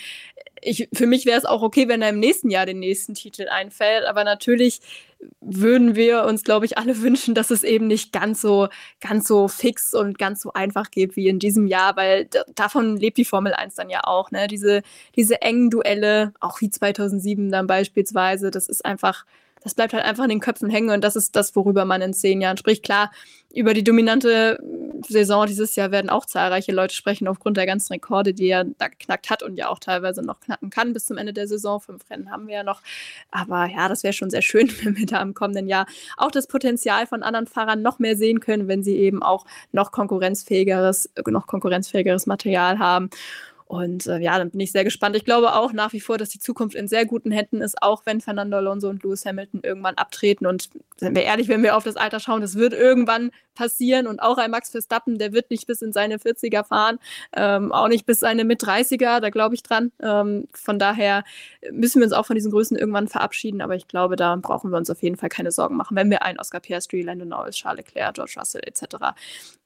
Ich, 0.60 0.90
für 0.92 1.06
mich 1.06 1.24
wäre 1.24 1.38
es 1.38 1.46
auch 1.46 1.62
okay, 1.62 1.88
wenn 1.88 2.02
er 2.02 2.10
im 2.10 2.20
nächsten 2.20 2.50
Jahr 2.50 2.66
den 2.66 2.80
nächsten 2.80 3.14
Titel 3.14 3.48
einfällt, 3.48 4.04
aber 4.04 4.22
natürlich 4.22 4.80
würden 5.40 5.94
wir 5.94 6.24
uns, 6.24 6.44
glaube 6.44 6.66
ich, 6.66 6.78
alle 6.78 7.00
wünschen, 7.02 7.34
dass 7.34 7.50
es 7.50 7.62
eben 7.62 7.86
nicht 7.86 8.12
ganz 8.12 8.40
so, 8.40 8.68
ganz 9.00 9.26
so 9.26 9.48
fix 9.48 9.94
und 9.94 10.18
ganz 10.18 10.42
so 10.42 10.52
einfach 10.52 10.90
geht 10.90 11.16
wie 11.16 11.28
in 11.28 11.38
diesem 11.38 11.66
Jahr, 11.66 11.96
weil 11.96 12.28
davon 12.54 12.96
lebt 12.96 13.18
die 13.18 13.24
Formel 13.24 13.54
1 13.54 13.74
dann 13.74 13.90
ja 13.90 14.04
auch. 14.04 14.30
Ne? 14.30 14.46
Diese, 14.46 14.82
diese 15.14 15.42
engen 15.42 15.70
Duelle, 15.70 16.32
auch 16.40 16.60
wie 16.60 16.70
2007 16.70 17.50
dann 17.50 17.66
beispielsweise, 17.66 18.50
das 18.50 18.68
ist 18.68 18.84
einfach 18.84 19.24
das 19.66 19.74
bleibt 19.74 19.94
halt 19.94 20.04
einfach 20.04 20.22
in 20.22 20.30
den 20.30 20.38
Köpfen 20.38 20.70
hängen 20.70 20.90
und 20.90 21.02
das 21.02 21.16
ist 21.16 21.34
das, 21.34 21.56
worüber 21.56 21.84
man 21.84 22.00
in 22.00 22.14
zehn 22.14 22.40
Jahren 22.40 22.56
spricht. 22.56 22.84
Klar, 22.84 23.10
über 23.52 23.74
die 23.74 23.82
dominante 23.82 24.60
Saison 25.08 25.44
dieses 25.44 25.74
Jahr 25.74 25.90
werden 25.90 26.08
auch 26.08 26.24
zahlreiche 26.24 26.70
Leute 26.70 26.94
sprechen, 26.94 27.26
aufgrund 27.26 27.56
der 27.56 27.66
ganzen 27.66 27.94
Rekorde, 27.94 28.32
die 28.32 28.46
er 28.46 28.62
da 28.62 28.86
geknackt 28.86 29.28
hat 29.28 29.42
und 29.42 29.56
ja 29.56 29.68
auch 29.68 29.80
teilweise 29.80 30.22
noch 30.22 30.38
knacken 30.38 30.70
kann 30.70 30.92
bis 30.92 31.06
zum 31.06 31.16
Ende 31.16 31.32
der 31.32 31.48
Saison. 31.48 31.80
Fünf 31.80 32.08
Rennen 32.08 32.30
haben 32.30 32.46
wir 32.46 32.54
ja 32.54 32.62
noch. 32.62 32.80
Aber 33.32 33.66
ja, 33.66 33.88
das 33.88 34.04
wäre 34.04 34.12
schon 34.12 34.30
sehr 34.30 34.42
schön, 34.42 34.70
wenn 34.84 34.96
wir 34.96 35.06
da 35.06 35.20
im 35.20 35.34
kommenden 35.34 35.66
Jahr 35.66 35.86
auch 36.16 36.30
das 36.30 36.46
Potenzial 36.46 37.08
von 37.08 37.24
anderen 37.24 37.48
Fahrern 37.48 37.82
noch 37.82 37.98
mehr 37.98 38.16
sehen 38.16 38.38
können, 38.38 38.68
wenn 38.68 38.84
sie 38.84 38.96
eben 38.96 39.20
auch 39.20 39.46
noch 39.72 39.90
konkurrenzfähigeres, 39.90 41.10
noch 41.26 41.48
konkurrenzfähigeres 41.48 42.26
Material 42.26 42.78
haben. 42.78 43.10
Und 43.66 44.06
äh, 44.06 44.18
ja, 44.18 44.38
dann 44.38 44.50
bin 44.50 44.60
ich 44.60 44.70
sehr 44.70 44.84
gespannt. 44.84 45.16
Ich 45.16 45.24
glaube 45.24 45.54
auch 45.54 45.72
nach 45.72 45.92
wie 45.92 46.00
vor, 46.00 46.18
dass 46.18 46.28
die 46.28 46.38
Zukunft 46.38 46.76
in 46.76 46.86
sehr 46.86 47.04
guten 47.04 47.32
Händen 47.32 47.60
ist, 47.60 47.82
auch 47.82 48.06
wenn 48.06 48.20
Fernando 48.20 48.56
Alonso 48.56 48.88
und 48.88 49.02
Lewis 49.02 49.26
Hamilton 49.26 49.60
irgendwann 49.64 49.96
abtreten. 49.96 50.46
Und 50.46 50.70
sind 50.96 51.16
wir 51.16 51.24
ehrlich, 51.24 51.48
wenn 51.48 51.64
wir 51.64 51.76
auf 51.76 51.82
das 51.82 51.96
Alter 51.96 52.20
schauen, 52.20 52.40
das 52.40 52.54
wird 52.54 52.72
irgendwann 52.72 53.32
passieren. 53.56 54.06
Und 54.06 54.20
auch 54.20 54.38
ein 54.38 54.52
Max 54.52 54.70
Verstappen, 54.70 55.18
der 55.18 55.32
wird 55.32 55.50
nicht 55.50 55.66
bis 55.66 55.82
in 55.82 55.92
seine 55.92 56.18
40er 56.18 56.64
fahren, 56.64 56.98
ähm, 57.34 57.72
auch 57.72 57.88
nicht 57.88 58.06
bis 58.06 58.20
seine 58.20 58.44
mit 58.44 58.62
30er, 58.62 59.18
da 59.18 59.30
glaube 59.30 59.56
ich 59.56 59.64
dran. 59.64 59.90
Ähm, 60.00 60.46
von 60.52 60.78
daher 60.78 61.24
müssen 61.72 62.00
wir 62.00 62.04
uns 62.04 62.12
auch 62.12 62.26
von 62.26 62.36
diesen 62.36 62.52
Größen 62.52 62.76
irgendwann 62.76 63.08
verabschieden. 63.08 63.60
Aber 63.60 63.74
ich 63.74 63.88
glaube, 63.88 64.14
da 64.14 64.36
brauchen 64.36 64.70
wir 64.70 64.76
uns 64.76 64.90
auf 64.90 65.02
jeden 65.02 65.16
Fall 65.16 65.28
keine 65.28 65.50
Sorgen 65.50 65.76
machen, 65.76 65.96
wenn 65.96 66.10
wir 66.10 66.22
einen 66.22 66.38
Oscar 66.38 66.60
Piastri, 66.60 67.02
Lando 67.02 67.24
Norris, 67.24 67.56
Charles 67.56 67.78
Leclerc, 67.78 68.14
George 68.14 68.34
Russell 68.36 68.62
etc. 68.64 68.96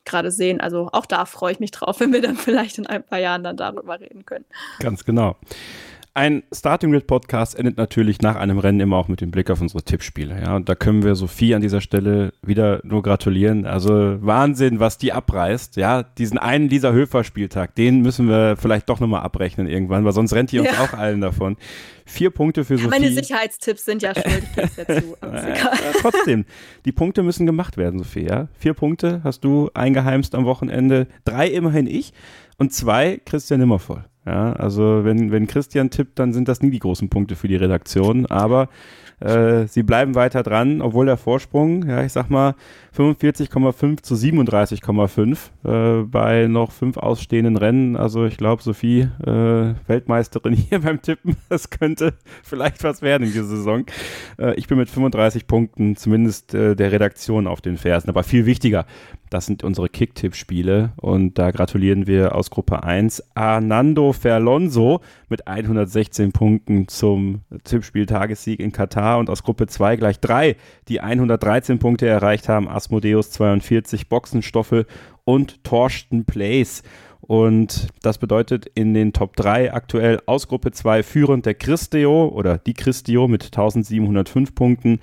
gerade 0.05 0.31
sehen. 0.31 0.61
Also 0.61 0.89
auch 0.93 1.07
da 1.07 1.27
freue 1.27 1.53
ich 1.53 1.61
mich 1.61 1.73
drauf, 1.73 2.01
wenn 2.01 2.13
wir 2.13 2.23
dann 2.23 2.37
vielleicht 2.37 2.79
in 2.79 2.87
ein 2.87 3.03
paar 3.03 3.19
Jahren 3.19 3.45
dann 3.45 3.57
darüber 3.57 4.01
reden 4.01 4.25
können. 4.25 4.47
Ganz 4.79 5.05
genau. 5.05 5.37
Ein 6.13 6.43
Starting 6.53 6.91
Grid 6.91 7.07
Podcast 7.07 7.57
endet 7.57 7.77
natürlich 7.77 8.21
nach 8.21 8.35
einem 8.35 8.59
Rennen 8.59 8.81
immer 8.81 8.97
auch 8.97 9.07
mit 9.07 9.21
dem 9.21 9.31
Blick 9.31 9.49
auf 9.49 9.61
unsere 9.61 9.85
Tippspiele. 9.85 10.41
Ja, 10.43 10.57
und 10.57 10.69
da 10.69 10.75
können 10.75 11.05
wir 11.05 11.15
Sophie 11.15 11.55
an 11.55 11.63
dieser 11.63 11.81
Stelle 11.81 12.33
wieder 12.43 12.81
nur 12.83 13.03
gratulieren. 13.03 13.65
Also 13.65 14.17
Wahnsinn, 14.21 14.81
was 14.81 14.99
die 14.99 15.13
abreißt. 15.13 15.77
Ja, 15.77 16.03
diesen 16.03 16.37
einen 16.37 16.69
Lisa 16.69 16.91
Höfer 16.91 17.23
Spieltag, 17.23 17.77
den 17.77 18.01
müssen 18.01 18.29
wir 18.29 18.57
vielleicht 18.57 18.89
doch 18.89 18.99
nochmal 18.99 19.23
abrechnen 19.23 19.69
irgendwann, 19.69 20.05
weil 20.05 20.13
sonst 20.13 20.33
rennt 20.33 20.51
die 20.51 20.59
uns 20.59 20.69
ja. 20.73 20.83
auch 20.83 20.95
allen 20.95 21.21
davon. 21.21 21.57
Vier 22.07 22.31
Punkte 22.31 22.65
für 22.65 22.77
Sophie. 22.77 22.91
Meine 22.91 23.13
Sicherheitstipps 23.13 23.85
sind 23.85 24.03
ja 24.03 24.13
schuld, 24.13 24.43
ich. 24.57 24.77
Ja, 25.23 25.71
trotzdem, 26.01 26.45
die 26.85 26.93
Punkte 26.93 27.23
müssen 27.23 27.47
gemacht 27.47 27.77
werden, 27.77 27.99
Sophie. 28.01 28.27
Ja? 28.27 28.49
Vier 28.59 28.75
Punkte 28.75 29.21
hast 29.23 29.45
du 29.45 29.71
eingeheimst 29.75 30.35
am 30.35 30.45
Wochenende. 30.45 31.07
Drei 31.25 31.47
immerhin 31.47 31.87
ich 31.87 32.13
und 32.59 32.73
zwei 32.73 33.21
Christian 33.25 33.61
Nimmervoll. 33.61 34.10
Ja, 34.27 34.53
also 34.53 35.05
wenn, 35.05 35.33
wenn 35.33 35.47
Christian 35.47 35.91
tippt, 35.91 36.19
dann 36.19 36.33
sind 36.33 36.49
das 36.49 36.61
nie 36.61 36.71
die 36.71 36.79
großen 36.79 37.09
Punkte 37.09 37.37
für 37.37 37.49
die 37.49 37.57
Redaktion, 37.57 38.27
aber 38.27 38.69
äh, 39.21 39.67
sie 39.67 39.83
bleiben 39.83 40.15
weiter 40.15 40.43
dran, 40.43 40.81
obwohl 40.81 41.07
der 41.07 41.19
Vorsprung, 41.19 41.87
ja, 41.87 42.03
ich 42.03 42.13
sag 42.13 42.31
mal 42.31 42.55
45,5 42.97 44.03
zu 44.03 44.15
37,5 44.15 46.01
äh, 46.03 46.05
bei 46.05 46.47
noch 46.47 46.73
fünf 46.73 46.97
ausstehenden 46.97 47.57
Rennen. 47.57 47.97
Also 47.97 48.25
ich 48.25 48.39
glaube, 48.39 48.63
Sophie, 48.63 49.09
äh, 49.25 49.75
Weltmeisterin 49.87 50.55
hier 50.71 50.81
beim 50.81 51.03
Tippen, 51.03 51.37
das 51.49 51.71
könnte 51.71 52.15
vielleicht 52.43 52.83
was 52.83 53.03
werden 53.03 53.25
in 53.25 53.33
dieser 53.33 53.45
Saison. 53.45 53.85
Äh, 54.39 54.55
ich 54.55 54.67
bin 54.69 54.79
mit 54.79 54.89
35 54.89 55.47
Punkten 55.47 55.97
zumindest 55.97 56.55
äh, 56.55 56.75
der 56.75 56.91
Redaktion 56.91 57.47
auf 57.47 57.61
den 57.61 57.77
Fersen, 57.77 58.09
aber 58.09 58.23
viel 58.23 58.47
wichtiger, 58.47 58.87
das 59.29 59.47
sind 59.47 59.63
unsere 59.63 59.89
Kick-Tipp-Spiele 59.89 60.93
und 60.97 61.39
da 61.39 61.51
gratulieren 61.53 62.07
wir 62.07 62.35
aus 62.35 62.51
Gruppe 62.51 62.83
1 62.83 63.23
Ferlonso 64.13 65.01
mit 65.29 65.47
116 65.47 66.33
Punkten 66.33 66.89
zum 66.89 67.43
Tippspiel-Tagessieg 67.65 68.61
in 68.61 68.73
Katar 68.73 69.19
und 69.19 69.31
aus 69.31 69.43
Gruppe 69.43 69.67
2 69.67 69.97
gleich 69.97 70.21
drei, 70.21 70.57
die 70.89 71.01
113 71.01 71.79
Punkte 71.79 72.07
erreicht 72.07 72.49
haben, 72.49 72.69
Asmodeus 72.69 73.31
42, 73.31 74.09
Boxenstoffel 74.09 74.87
und 75.25 75.65
Torsten 75.65 76.25
Place. 76.25 76.83
Und 77.21 77.89
das 78.03 78.19
bedeutet 78.19 78.67
in 78.75 78.93
den 78.93 79.13
Top 79.13 79.37
3 79.37 79.73
aktuell 79.73 80.21
aus 80.27 80.49
Gruppe 80.49 80.73
2 80.73 81.03
führend 81.03 81.47
der 81.47 81.55
Christio 81.55 82.27
oder 82.27 82.59
die 82.59 82.75
Christio 82.75 83.29
mit 83.29 83.45
1705 83.45 84.55
Punkten. 84.55 84.99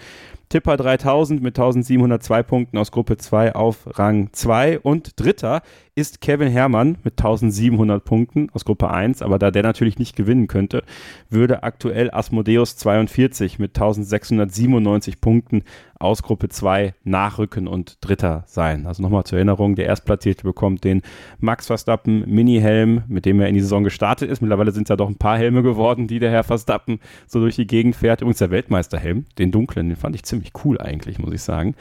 Tipper 0.49 0.77
3000 0.77 1.41
mit 1.41 1.59
1702 1.59 2.43
Punkten 2.43 2.77
aus 2.77 2.91
Gruppe 2.91 3.17
2 3.17 3.53
auf 3.53 3.99
Rang 3.99 4.29
2 4.31 4.79
und 4.79 5.19
dritter 5.19 5.61
ist 5.93 6.21
Kevin 6.21 6.47
Herrmann 6.47 6.97
mit 7.03 7.17
1700 7.17 8.05
Punkten 8.05 8.49
aus 8.53 8.63
Gruppe 8.63 8.91
1, 8.91 9.23
aber 9.23 9.39
da 9.39 9.49
der 9.49 9.63
natürlich 9.63 9.97
nicht 9.97 10.15
gewinnen 10.15 10.45
könnte, 10.47 10.83
würde 11.29 11.63
aktuell 11.63 12.11
Asmodeus 12.11 12.77
42 12.77 13.57
mit 13.57 13.71
1697 13.71 15.19
Punkten 15.19 15.63
aus 15.99 16.21
Gruppe 16.21 16.49
2 16.49 16.93
nachrücken 17.03 17.67
und 17.67 17.97
Dritter 18.01 18.43
sein. 18.45 18.85
Also 18.85 19.01
nochmal 19.01 19.23
zur 19.23 19.39
Erinnerung, 19.39 19.75
der 19.75 19.87
Erstplatzierte 19.87 20.43
bekommt 20.43 20.83
den 20.83 21.01
Max 21.39 21.65
Verstappen 21.65 22.23
Mini-Helm, 22.27 23.01
mit 23.07 23.25
dem 23.25 23.41
er 23.41 23.47
in 23.47 23.55
die 23.55 23.61
Saison 23.61 23.83
gestartet 23.83 24.29
ist. 24.29 24.41
Mittlerweile 24.41 24.71
sind 24.71 24.83
es 24.83 24.89
ja 24.89 24.95
doch 24.95 25.09
ein 25.09 25.17
paar 25.17 25.39
Helme 25.39 25.63
geworden, 25.63 26.07
die 26.07 26.19
der 26.19 26.29
Herr 26.29 26.43
Verstappen 26.43 26.99
so 27.25 27.39
durch 27.39 27.55
die 27.55 27.65
Gegend 27.65 27.95
fährt. 27.95 28.21
Übrigens 28.21 28.37
der 28.37 28.51
Weltmeisterhelm, 28.51 29.25
den 29.39 29.51
dunklen, 29.51 29.89
den 29.89 29.95
fand 29.95 30.13
ich 30.15 30.21
ziemlich 30.21 30.36
cool 30.63 30.79
eigentlich, 30.79 31.19
muss 31.19 31.33
ich 31.33 31.41
sagen. 31.41 31.75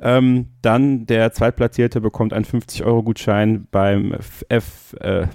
Ähm, 0.00 0.48
dann 0.62 1.06
der 1.06 1.32
Zweitplatzierte 1.32 2.00
bekommt 2.00 2.32
einen 2.32 2.44
50-Euro-Gutschein 2.44 3.66
beim 3.70 4.16
F, 4.48 4.94
äh, 5.00 5.26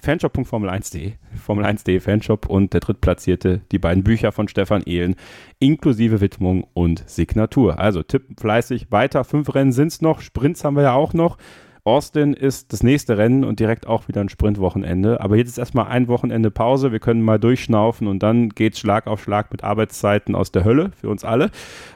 fanshop.formel1.de, 0.00 1.14
Formel1.de 1.46 2.00
Fanshop 2.00 2.46
und 2.46 2.72
der 2.72 2.80
Drittplatzierte 2.80 3.62
die 3.72 3.78
beiden 3.78 4.04
Bücher 4.04 4.32
von 4.32 4.48
Stefan 4.48 4.82
Ehlen 4.82 5.16
inklusive 5.58 6.20
Widmung 6.20 6.66
und 6.74 7.08
Signatur. 7.08 7.78
Also 7.78 8.02
tippen 8.02 8.36
fleißig 8.36 8.90
weiter. 8.90 9.24
Fünf 9.24 9.54
Rennen 9.54 9.72
sind 9.72 9.88
es 9.88 10.02
noch, 10.02 10.20
Sprints 10.20 10.64
haben 10.64 10.76
wir 10.76 10.84
ja 10.84 10.92
auch 10.92 11.12
noch. 11.12 11.38
Austin 11.86 12.32
ist 12.32 12.72
das 12.72 12.82
nächste 12.82 13.16
Rennen 13.16 13.44
und 13.44 13.60
direkt 13.60 13.86
auch 13.86 14.08
wieder 14.08 14.20
ein 14.20 14.28
Sprintwochenende. 14.28 15.20
Aber 15.20 15.36
jetzt 15.36 15.50
ist 15.50 15.58
erstmal 15.58 15.86
ein 15.86 16.08
Wochenende 16.08 16.50
Pause. 16.50 16.90
Wir 16.90 16.98
können 16.98 17.22
mal 17.22 17.38
durchschnaufen 17.38 18.08
und 18.08 18.24
dann 18.24 18.48
geht 18.48 18.76
Schlag 18.76 19.06
auf 19.06 19.22
Schlag 19.22 19.52
mit 19.52 19.62
Arbeitszeiten 19.62 20.34
aus 20.34 20.50
der 20.50 20.64
Hölle 20.64 20.90
für 21.00 21.08
uns 21.08 21.24
alle. 21.24 21.50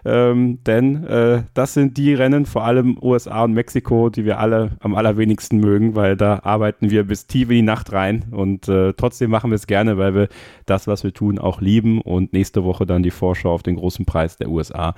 Ähm, 0.04 0.60
denn 0.64 1.04
äh, 1.04 1.42
das 1.54 1.74
sind 1.74 1.96
die 1.96 2.14
Rennen, 2.14 2.46
vor 2.46 2.64
allem 2.64 2.98
USA 3.02 3.42
und 3.42 3.52
Mexiko, 3.52 4.10
die 4.10 4.24
wir 4.24 4.38
alle 4.38 4.76
am 4.78 4.94
allerwenigsten 4.94 5.58
mögen, 5.58 5.96
weil 5.96 6.16
da 6.16 6.40
arbeiten 6.44 6.90
wir 6.90 7.04
bis 7.04 7.26
tief 7.26 7.50
in 7.50 7.56
die 7.56 7.62
Nacht 7.62 7.92
rein. 7.92 8.26
Und 8.30 8.68
äh, 8.68 8.92
trotzdem 8.92 9.30
machen 9.30 9.50
wir 9.50 9.56
es 9.56 9.66
gerne, 9.66 9.98
weil 9.98 10.14
wir 10.14 10.28
das, 10.66 10.86
was 10.86 11.02
wir 11.02 11.12
tun, 11.12 11.40
auch 11.40 11.60
lieben. 11.60 12.00
Und 12.00 12.32
nächste 12.32 12.62
Woche 12.62 12.86
dann 12.86 13.02
die 13.02 13.10
Vorschau 13.10 13.52
auf 13.52 13.64
den 13.64 13.74
großen 13.74 14.04
Preis 14.04 14.36
der 14.36 14.50
USA 14.50 14.94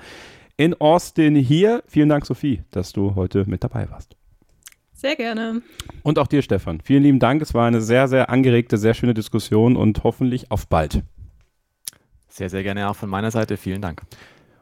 in 0.55 0.79
Austin 0.79 1.35
hier. 1.35 1.81
Vielen 1.87 2.09
Dank, 2.09 2.27
Sophie, 2.27 2.61
dass 2.69 2.93
du 2.93 3.15
heute 3.15 3.45
mit 3.47 3.63
dabei 3.63 3.89
warst. 3.89 4.15
Sehr 5.03 5.17
gerne. 5.17 5.61
Und 6.01 6.17
auch 6.17 6.27
dir, 6.27 6.41
Stefan. 6.41 6.79
Vielen 6.81 7.03
lieben 7.03 7.19
Dank. 7.19 7.41
Es 7.41 7.53
war 7.53 7.67
eine 7.67 7.81
sehr, 7.81 8.07
sehr 8.07 8.29
angeregte, 8.29 8.77
sehr 8.77 8.93
schöne 8.93 9.13
Diskussion 9.13 9.75
und 9.75 10.05
hoffentlich 10.05 10.49
auf 10.49 10.65
bald. 10.67 11.03
Sehr, 12.29 12.49
sehr 12.49 12.63
gerne 12.63 12.89
auch 12.89 12.95
von 12.95 13.09
meiner 13.09 13.29
Seite. 13.29 13.57
Vielen 13.57 13.81
Dank. 13.81 14.01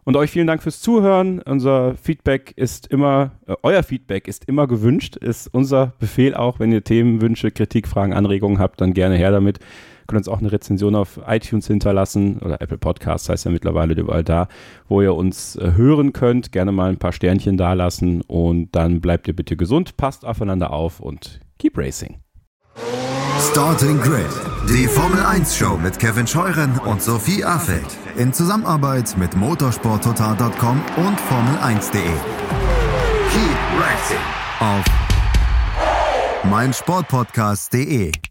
Und 0.03 0.18
euch 0.18 0.31
vielen 0.31 0.47
Dank 0.47 0.63
fürs 0.63 0.81
Zuhören. 0.81 1.43
Unser 1.43 1.95
Feedback 1.95 2.53
ist 2.55 2.88
immer, 2.88 3.34
äh, 3.45 3.53
euer 3.61 3.84
Feedback 3.84 4.27
ist 4.27 4.45
immer 4.45 4.65
gewünscht, 4.65 5.15
ist 5.15 5.47
unser 5.53 5.93
Befehl 5.99 6.34
auch. 6.34 6.59
Wenn 6.59 6.72
ihr 6.72 6.84
Themen, 6.84 7.22
Wünsche, 7.22 7.51
Kritik, 7.51 7.88
Fragen, 7.88 8.13
Anregungen 8.13 8.57
habt, 8.57 8.81
dann 8.81 8.95
gerne 8.95 9.18
her 9.18 9.30
damit 9.30 9.59
könnt 10.11 10.27
uns 10.27 10.27
auch 10.27 10.39
eine 10.39 10.51
Rezension 10.51 10.93
auf 10.95 11.21
iTunes 11.25 11.67
hinterlassen 11.67 12.39
oder 12.39 12.61
Apple 12.61 12.77
Podcasts 12.77 13.29
heißt 13.29 13.45
ja 13.45 13.51
mittlerweile 13.51 13.93
überall 13.93 14.23
da, 14.23 14.49
wo 14.89 15.01
ihr 15.01 15.15
uns 15.15 15.55
äh, 15.55 15.71
hören 15.75 16.11
könnt. 16.11 16.51
Gerne 16.51 16.73
mal 16.73 16.89
ein 16.89 16.97
paar 16.97 17.13
Sternchen 17.13 17.55
dalassen 17.55 18.21
und 18.21 18.75
dann 18.75 18.99
bleibt 18.99 19.27
ihr 19.29 19.35
bitte 19.35 19.55
gesund, 19.55 19.95
passt 19.95 20.25
aufeinander 20.25 20.71
auf 20.71 20.99
und 20.99 21.39
keep 21.59 21.77
racing. 21.77 22.19
Starting 23.51 23.99
Grid, 24.01 24.27
die 24.69 24.85
Formel 24.85 25.21
1 25.21 25.55
Show 25.55 25.77
mit 25.77 25.97
Kevin 25.97 26.27
Scheuren 26.27 26.77
und 26.85 27.01
Sophie 27.01 27.43
Affeld 27.43 27.97
in 28.17 28.33
Zusammenarbeit 28.33 29.17
mit 29.17 29.35
motorsporttotal.com 29.35 30.81
und 30.97 31.19
Formel1.de. 31.19 32.01
Keep 33.31 33.57
racing 33.79 34.17
auf 34.59 34.85
meinsportpodcast.de. 36.43 38.30